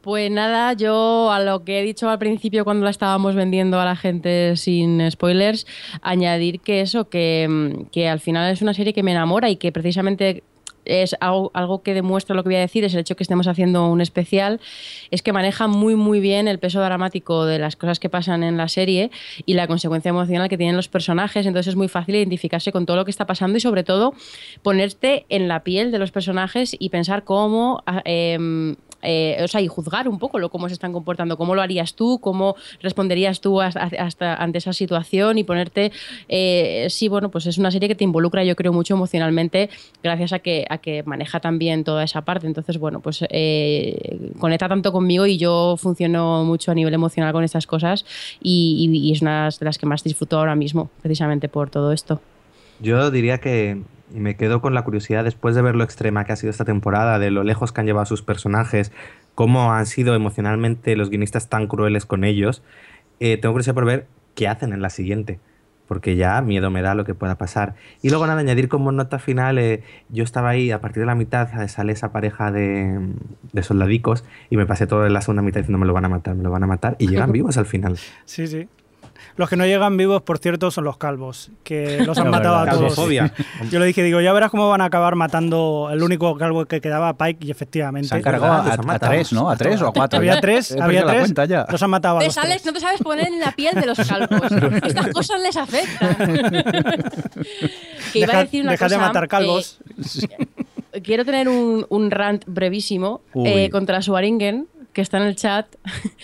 Pues 0.00 0.32
nada, 0.32 0.72
yo 0.72 1.30
a 1.30 1.38
lo 1.38 1.62
que 1.62 1.78
he 1.78 1.82
dicho 1.84 2.10
al 2.10 2.18
principio 2.18 2.64
cuando 2.64 2.82
la 2.82 2.90
estábamos 2.90 3.36
vendiendo 3.36 3.78
a 3.78 3.84
la 3.84 3.94
gente 3.94 4.56
sin 4.56 5.08
spoilers, 5.12 5.64
añadir 6.02 6.58
que 6.58 6.80
eso, 6.80 7.08
que, 7.08 7.86
que 7.92 8.08
al 8.08 8.18
final 8.18 8.52
es 8.52 8.62
una 8.62 8.74
serie 8.74 8.92
que 8.92 9.04
me 9.04 9.12
enamora 9.12 9.48
y 9.48 9.56
que 9.56 9.70
precisamente 9.70 10.42
es 10.84 11.16
algo, 11.20 11.50
algo, 11.54 11.82
que 11.82 11.94
demuestra 11.94 12.34
lo 12.34 12.42
que 12.42 12.48
voy 12.48 12.56
a 12.56 12.60
decir, 12.60 12.84
es 12.84 12.94
el 12.94 13.00
hecho 13.00 13.16
que 13.16 13.22
estemos 13.22 13.46
haciendo 13.46 13.88
un 13.88 14.00
especial, 14.00 14.60
es 15.10 15.22
que 15.22 15.32
maneja 15.32 15.66
muy 15.66 15.94
muy 15.96 16.20
bien 16.20 16.48
el 16.48 16.58
peso 16.58 16.80
dramático 16.80 17.44
de 17.46 17.58
las 17.58 17.76
cosas 17.76 18.00
que 18.00 18.08
pasan 18.08 18.42
en 18.42 18.56
la 18.56 18.68
serie 18.68 19.10
y 19.46 19.54
la 19.54 19.66
consecuencia 19.66 20.10
emocional 20.10 20.48
que 20.48 20.58
tienen 20.58 20.76
los 20.76 20.88
personajes, 20.88 21.46
entonces 21.46 21.70
es 21.70 21.76
muy 21.76 21.88
fácil 21.88 22.16
identificarse 22.16 22.72
con 22.72 22.86
todo 22.86 22.96
lo 22.96 23.04
que 23.04 23.10
está 23.10 23.26
pasando 23.26 23.58
y 23.58 23.60
sobre 23.60 23.84
todo 23.84 24.14
ponerte 24.62 25.26
en 25.28 25.48
la 25.48 25.64
piel 25.64 25.90
de 25.90 25.98
los 25.98 26.10
personajes 26.10 26.76
y 26.78 26.88
pensar 26.90 27.24
cómo... 27.24 27.82
Eh, 28.04 28.74
eh, 29.04 29.38
o 29.42 29.48
sea, 29.48 29.60
y 29.60 29.68
juzgar 29.68 30.08
un 30.08 30.18
poco 30.18 30.38
lo, 30.38 30.50
cómo 30.50 30.68
se 30.68 30.74
están 30.74 30.92
comportando, 30.92 31.36
cómo 31.36 31.54
lo 31.54 31.62
harías 31.62 31.94
tú, 31.94 32.18
cómo 32.20 32.56
responderías 32.80 33.40
tú 33.40 33.60
ante 33.60 34.58
esa 34.58 34.72
situación 34.72 35.38
y 35.38 35.44
ponerte, 35.44 35.92
eh, 36.28 36.86
sí, 36.90 37.08
bueno, 37.08 37.30
pues 37.30 37.46
es 37.46 37.58
una 37.58 37.70
serie 37.70 37.88
que 37.88 37.94
te 37.94 38.04
involucra, 38.04 38.44
yo 38.44 38.56
creo, 38.56 38.72
mucho 38.72 38.94
emocionalmente, 38.94 39.70
gracias 40.02 40.32
a 40.32 40.38
que, 40.38 40.64
a 40.68 40.78
que 40.78 41.02
maneja 41.04 41.40
también 41.40 41.84
toda 41.84 42.04
esa 42.04 42.22
parte. 42.22 42.46
Entonces, 42.46 42.78
bueno, 42.78 43.00
pues 43.00 43.24
eh, 43.28 44.18
conecta 44.38 44.68
tanto 44.68 44.92
conmigo 44.92 45.26
y 45.26 45.38
yo 45.38 45.76
funciono 45.78 46.44
mucho 46.44 46.70
a 46.70 46.74
nivel 46.74 46.94
emocional 46.94 47.32
con 47.32 47.44
estas 47.44 47.66
cosas 47.66 48.04
y 48.42 49.12
es 49.12 49.22
una 49.22 49.48
de 49.48 49.64
las 49.64 49.78
que 49.78 49.86
más 49.86 50.02
disfruto 50.02 50.38
ahora 50.38 50.54
mismo, 50.54 50.90
precisamente 51.02 51.48
por 51.48 51.70
todo 51.70 51.92
esto. 51.92 52.20
Yo 52.80 53.10
diría 53.10 53.38
que 53.38 53.82
me 54.12 54.36
quedo 54.36 54.60
con 54.60 54.74
la 54.74 54.82
curiosidad 54.82 55.24
después 55.24 55.54
de 55.54 55.62
ver 55.62 55.76
lo 55.76 55.84
extrema 55.84 56.24
que 56.24 56.32
ha 56.32 56.36
sido 56.36 56.50
esta 56.50 56.64
temporada, 56.64 57.18
de 57.18 57.30
lo 57.30 57.44
lejos 57.44 57.72
que 57.72 57.80
han 57.80 57.86
llevado 57.86 58.02
a 58.02 58.06
sus 58.06 58.22
personajes, 58.22 58.92
cómo 59.34 59.72
han 59.72 59.86
sido 59.86 60.14
emocionalmente 60.14 60.96
los 60.96 61.10
guionistas 61.10 61.48
tan 61.48 61.66
crueles 61.66 62.06
con 62.06 62.24
ellos. 62.24 62.62
Eh, 63.20 63.36
tengo 63.36 63.52
curiosidad 63.52 63.74
por 63.74 63.86
ver 63.86 64.06
qué 64.34 64.48
hacen 64.48 64.72
en 64.72 64.82
la 64.82 64.90
siguiente 64.90 65.38
porque 65.86 66.16
ya 66.16 66.40
miedo 66.40 66.70
me 66.70 66.82
da 66.82 66.94
lo 66.94 67.04
que 67.04 67.14
pueda 67.14 67.36
pasar. 67.36 67.74
Y 68.02 68.08
luego 68.08 68.26
nada, 68.26 68.40
añadir 68.40 68.68
como 68.68 68.92
nota 68.92 69.18
final, 69.18 69.58
eh, 69.58 69.82
yo 70.08 70.24
estaba 70.24 70.50
ahí, 70.50 70.70
a 70.70 70.80
partir 70.80 71.00
de 71.00 71.06
la 71.06 71.14
mitad 71.14 71.62
eh, 71.62 71.68
sale 71.68 71.92
esa 71.92 72.12
pareja 72.12 72.50
de, 72.50 72.98
de, 73.52 73.62
soldadicos 73.62 74.24
y 74.50 74.56
me 74.56 74.66
pasé 74.66 74.86
toda 74.86 75.08
la 75.08 75.20
segunda 75.20 75.42
mitad 75.42 75.60
diciendo 75.60 75.78
me 75.78 75.86
lo 75.86 75.92
van 75.92 76.06
a 76.06 76.08
matar, 76.08 76.34
me 76.34 76.42
lo 76.42 76.50
van 76.50 76.62
a 76.62 76.66
matar 76.66 76.96
y 76.98 77.08
llegan 77.08 77.32
vivos 77.32 77.58
al 77.58 77.66
final. 77.66 77.98
Sí, 78.24 78.46
sí. 78.46 78.68
Los 79.36 79.48
que 79.48 79.56
no 79.56 79.66
llegan 79.66 79.96
vivos, 79.96 80.22
por 80.22 80.38
cierto, 80.38 80.70
son 80.70 80.84
los 80.84 80.96
calvos, 80.96 81.50
que 81.64 82.04
los 82.04 82.16
han 82.18 82.30
matado 82.30 82.56
a 82.56 82.70
todos. 82.70 82.96
Yo 83.70 83.78
le 83.78 83.86
dije, 83.86 84.02
digo, 84.02 84.20
ya 84.20 84.32
verás 84.32 84.50
cómo 84.50 84.68
van 84.68 84.80
a 84.80 84.84
acabar 84.84 85.16
matando 85.16 85.88
el 85.92 86.02
único 86.02 86.36
calvo 86.36 86.66
que 86.66 86.80
quedaba 86.80 87.08
a 87.10 87.16
Pike 87.16 87.46
y 87.46 87.50
efectivamente. 87.50 88.08
Se 88.08 88.14
han 88.14 88.22
cargado 88.22 88.52
a, 88.52 88.98
tres, 88.98 89.32
¿no? 89.32 89.50
A 89.50 89.56
tres 89.56 89.82
o 89.82 89.88
a 89.88 89.92
cuatro. 89.92 90.18
Había 90.18 90.40
tres, 90.40 90.76
había 90.80 91.04
tres. 91.04 91.34
Los 91.68 91.82
han 91.82 91.90
matado 91.90 92.18
a 92.18 92.24
los 92.24 92.34
tres. 92.34 92.64
No 92.64 92.72
te 92.72 92.80
sabes 92.80 93.00
poner 93.00 93.26
en 93.26 93.40
la 93.40 93.52
piel 93.52 93.74
de 93.74 93.86
los 93.86 93.98
calvos. 93.98 94.52
Estas 94.86 95.08
cosas 95.08 95.40
les 95.40 95.56
afectan. 95.56 96.16
que 98.12 98.18
iba 98.18 98.26
deja, 98.26 98.38
a 98.38 98.44
decir 98.44 98.62
una 98.62 98.72
deja 98.72 98.86
cosa, 98.86 98.94
de 98.96 99.00
matar 99.00 99.28
calvos. 99.28 99.78
Eh, 100.92 101.00
quiero 101.02 101.24
tener 101.24 101.48
un, 101.48 101.86
un 101.88 102.10
rant 102.10 102.44
brevísimo 102.46 103.20
eh, 103.44 103.68
contra 103.70 104.00
Suaringen, 104.00 104.68
que 104.92 105.02
está 105.02 105.18
en 105.18 105.24
el 105.24 105.34
chat, 105.34 105.66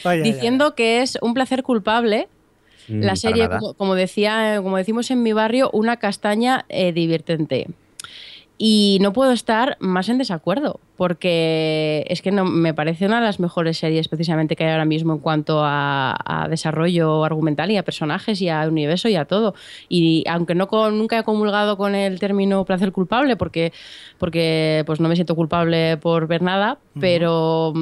Vaya, 0.04 0.22
diciendo 0.22 0.76
que 0.76 1.02
es 1.02 1.18
un 1.20 1.34
placer 1.34 1.64
culpable 1.64 2.28
la 2.90 3.16
serie, 3.16 3.48
como, 3.48 3.74
como, 3.74 3.94
decía, 3.94 4.60
como 4.62 4.76
decimos 4.76 5.10
en 5.10 5.22
mi 5.22 5.32
barrio, 5.32 5.70
una 5.72 5.96
castaña 5.96 6.64
eh, 6.68 6.92
divertente. 6.92 7.68
Y 8.58 8.98
no 9.00 9.12
puedo 9.12 9.32
estar 9.32 9.76
más 9.80 10.08
en 10.08 10.18
desacuerdo, 10.18 10.80
porque 11.00 12.04
es 12.10 12.20
que 12.20 12.30
no, 12.30 12.44
me 12.44 12.74
parece 12.74 13.06
una 13.06 13.20
de 13.20 13.24
las 13.24 13.40
mejores 13.40 13.78
series 13.78 14.06
precisamente 14.08 14.54
que 14.54 14.64
hay 14.64 14.72
ahora 14.72 14.84
mismo 14.84 15.14
en 15.14 15.20
cuanto 15.20 15.64
a, 15.64 16.14
a 16.26 16.46
desarrollo 16.46 17.24
argumental 17.24 17.70
y 17.70 17.78
a 17.78 17.82
personajes 17.82 18.42
y 18.42 18.50
a 18.50 18.68
universo 18.68 19.08
y 19.08 19.16
a 19.16 19.24
todo. 19.24 19.54
Y 19.88 20.24
aunque 20.28 20.54
no 20.54 20.68
con, 20.68 20.98
nunca 20.98 21.18
he 21.18 21.24
comulgado 21.24 21.78
con 21.78 21.94
el 21.94 22.20
término 22.20 22.66
placer 22.66 22.92
culpable, 22.92 23.36
porque, 23.36 23.72
porque 24.18 24.82
pues 24.84 25.00
no 25.00 25.08
me 25.08 25.14
siento 25.14 25.34
culpable 25.34 25.96
por 25.96 26.26
ver 26.26 26.42
nada, 26.42 26.76
pero, 27.00 27.72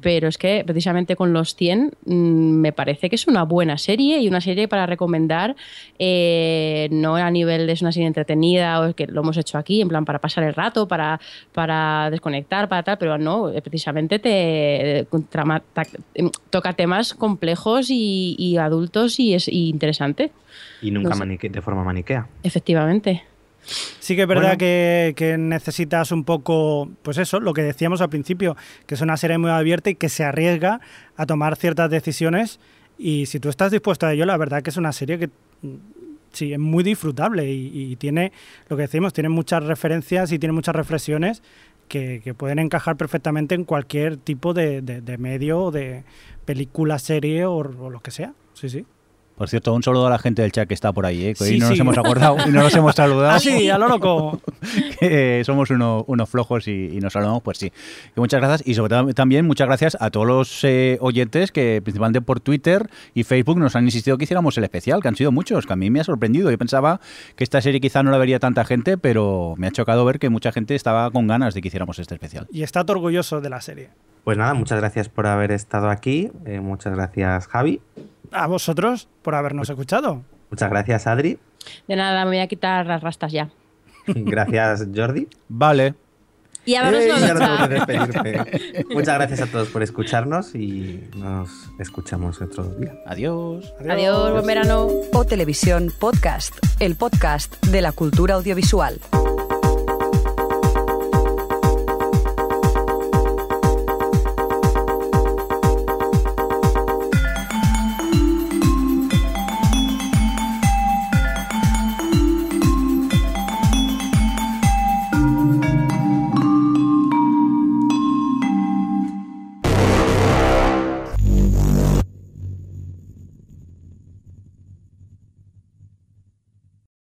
pero 0.00 0.28
es 0.28 0.38
que 0.38 0.62
precisamente 0.64 1.14
con 1.14 1.34
los 1.34 1.54
100 1.54 1.92
me 2.06 2.72
parece 2.72 3.10
que 3.10 3.16
es 3.16 3.26
una 3.26 3.42
buena 3.42 3.76
serie 3.76 4.20
y 4.20 4.28
una 4.28 4.40
serie 4.40 4.66
para 4.66 4.86
recomendar, 4.86 5.56
eh, 5.98 6.88
no 6.90 7.16
a 7.16 7.30
nivel 7.30 7.66
de 7.66 7.72
es 7.74 7.82
una 7.82 7.92
serie 7.92 8.06
entretenida 8.06 8.80
o 8.80 8.94
que 8.94 9.06
lo 9.06 9.20
hemos 9.20 9.36
hecho 9.36 9.58
aquí, 9.58 9.82
en 9.82 9.88
plan 9.88 10.06
para 10.06 10.20
pasar 10.20 10.44
el 10.44 10.54
rato, 10.54 10.88
para, 10.88 11.20
para 11.52 12.08
desconectar, 12.10 12.61
para 12.68 12.82
tal, 12.82 12.98
pero 12.98 13.18
no, 13.18 13.52
precisamente 13.62 14.18
te, 14.18 15.06
trama, 15.28 15.62
ta, 15.72 15.82
toca 16.50 16.72
temas 16.72 17.14
complejos 17.14 17.90
y, 17.90 18.36
y 18.38 18.56
adultos 18.56 19.18
y 19.20 19.34
es 19.34 19.48
y 19.48 19.68
interesante. 19.68 20.32
Y 20.80 20.90
nunca 20.90 21.14
no 21.14 21.38
sé. 21.38 21.48
de 21.48 21.62
forma 21.62 21.84
maniquea. 21.84 22.26
Efectivamente. 22.42 23.24
Sí 23.64 24.16
que 24.16 24.22
es 24.22 24.28
verdad 24.28 24.42
bueno. 24.42 24.58
que, 24.58 25.14
que, 25.16 25.38
necesitas 25.38 26.10
un 26.10 26.24
poco, 26.24 26.90
pues 27.02 27.18
eso, 27.18 27.38
lo 27.38 27.52
que 27.52 27.62
decíamos 27.62 28.00
al 28.00 28.10
principio, 28.10 28.56
que 28.86 28.94
es 28.94 29.00
una 29.00 29.16
serie 29.16 29.38
muy 29.38 29.50
abierta 29.50 29.90
y 29.90 29.94
que 29.94 30.08
se 30.08 30.24
arriesga 30.24 30.80
a 31.16 31.26
tomar 31.26 31.56
ciertas 31.56 31.88
decisiones 31.88 32.58
y 32.98 33.26
si 33.26 33.40
tú 33.40 33.48
estás 33.48 33.70
dispuesto 33.70 34.06
a 34.06 34.12
ello, 34.12 34.26
la 34.26 34.36
verdad 34.36 34.62
que 34.62 34.70
es 34.70 34.76
una 34.76 34.92
serie 34.92 35.18
que 35.18 35.30
sí, 36.32 36.52
es 36.52 36.58
muy 36.58 36.82
disfrutable 36.82 37.50
y, 37.50 37.92
y, 37.92 37.96
tiene, 37.96 38.32
lo 38.68 38.76
que 38.76 38.82
decimos, 38.82 39.12
tiene 39.12 39.28
muchas 39.28 39.64
referencias 39.64 40.32
y 40.32 40.38
tiene 40.38 40.52
muchas 40.52 40.74
reflexiones 40.74 41.42
que, 41.92 42.22
que 42.24 42.32
pueden 42.32 42.58
encajar 42.58 42.96
perfectamente 42.96 43.54
en 43.54 43.64
cualquier 43.64 44.16
tipo 44.16 44.54
de, 44.54 44.80
de, 44.80 45.02
de 45.02 45.18
medio, 45.18 45.70
de 45.70 46.04
película, 46.46 46.98
serie 46.98 47.44
o, 47.44 47.56
o 47.56 47.90
lo 47.90 48.00
que 48.00 48.10
sea. 48.10 48.32
Sí, 48.54 48.70
sí. 48.70 48.86
Por 49.36 49.48
cierto, 49.48 49.72
un 49.74 49.82
saludo 49.82 50.06
a 50.06 50.10
la 50.10 50.18
gente 50.18 50.42
del 50.42 50.52
chat 50.52 50.68
que 50.68 50.74
está 50.74 50.92
por 50.92 51.06
ahí, 51.06 51.26
¿eh? 51.26 51.34
que 51.34 51.44
hoy 51.44 51.50
sí, 51.50 51.58
no 51.58 51.66
sí. 51.66 51.70
nos 51.72 51.80
hemos 51.80 51.98
acordado 51.98 52.36
y 52.46 52.50
no 52.50 52.62
nos 52.62 52.74
hemos 52.74 52.94
saludado. 52.94 53.30
ah, 53.36 53.40
sí, 53.40 53.70
a 53.70 53.78
lo 53.78 53.88
loco. 53.88 54.40
que 55.00 55.42
somos 55.44 55.70
uno, 55.70 56.04
unos 56.06 56.28
flojos 56.28 56.68
y, 56.68 56.90
y, 56.92 57.00
nos 57.00 57.12
saludamos, 57.12 57.42
pues 57.42 57.58
sí. 57.58 57.70
Que 57.70 58.20
muchas 58.20 58.40
gracias 58.40 58.68
y 58.68 58.74
sobre 58.74 58.90
todo 58.90 59.12
también 59.14 59.46
muchas 59.46 59.66
gracias 59.66 59.96
a 60.00 60.10
todos 60.10 60.26
los 60.26 60.64
eh, 60.64 60.98
oyentes 61.00 61.50
que 61.50 61.80
principalmente 61.82 62.20
por 62.20 62.40
Twitter 62.40 62.90
y 63.14 63.24
Facebook 63.24 63.58
nos 63.58 63.74
han 63.74 63.84
insistido 63.84 64.18
que 64.18 64.24
hiciéramos 64.24 64.56
el 64.58 64.64
especial, 64.64 65.00
que 65.00 65.08
han 65.08 65.16
sido 65.16 65.32
muchos, 65.32 65.66
que 65.66 65.72
a 65.72 65.76
mí 65.76 65.90
me 65.90 66.00
ha 66.00 66.04
sorprendido. 66.04 66.50
Yo 66.50 66.58
pensaba 66.58 67.00
que 67.34 67.44
esta 67.44 67.60
serie 67.60 67.80
quizá 67.80 68.02
no 68.02 68.10
la 68.10 68.18
vería 68.18 68.38
tanta 68.38 68.64
gente, 68.64 68.98
pero 68.98 69.54
me 69.56 69.66
ha 69.66 69.70
chocado 69.70 70.04
ver 70.04 70.18
que 70.18 70.28
mucha 70.28 70.52
gente 70.52 70.74
estaba 70.74 71.10
con 71.10 71.26
ganas 71.26 71.54
de 71.54 71.62
que 71.62 71.68
hiciéramos 71.68 71.98
este 71.98 72.14
especial. 72.14 72.46
Y 72.52 72.62
está 72.62 72.82
orgulloso 72.86 73.40
de 73.40 73.50
la 73.50 73.60
serie. 73.60 73.90
Pues 74.24 74.38
nada, 74.38 74.54
muchas 74.54 74.78
gracias 74.78 75.08
por 75.08 75.26
haber 75.26 75.50
estado 75.50 75.88
aquí. 75.90 76.30
Eh, 76.44 76.60
muchas 76.60 76.94
gracias, 76.94 77.48
Javi 77.48 77.80
a 78.32 78.46
vosotros 78.46 79.08
por 79.22 79.34
habernos 79.34 79.68
escuchado. 79.70 80.22
Muchas 80.50 80.70
gracias, 80.70 81.06
Adri. 81.06 81.38
De 81.88 81.96
nada, 81.96 82.24
me 82.24 82.32
voy 82.32 82.38
a 82.40 82.46
quitar 82.46 82.86
las 82.86 83.02
rastas 83.02 83.32
ya. 83.32 83.48
Gracias, 84.06 84.88
Jordi. 84.94 85.28
Vale. 85.48 85.94
Y 86.64 86.76
a 86.76 86.90
vernos 86.90 87.20
ya 87.20 87.34
no 87.34 87.40
tengo 87.40 87.68
que 87.68 87.74
despedirme. 87.74 88.84
Muchas 88.94 89.14
gracias 89.16 89.40
a 89.40 89.46
todos 89.46 89.68
por 89.68 89.82
escucharnos 89.82 90.54
y 90.54 91.08
nos 91.16 91.48
escuchamos 91.80 92.40
otro 92.40 92.64
día. 92.76 92.94
Adiós. 93.06 93.72
Adiós, 93.80 93.90
Adiós 93.90 94.32
buen 94.32 94.46
verano. 94.46 94.88
O 95.12 95.24
Televisión 95.24 95.92
Podcast, 95.98 96.54
el 96.78 96.94
podcast 96.94 97.64
de 97.66 97.80
la 97.80 97.90
cultura 97.90 98.34
audiovisual. 98.34 99.00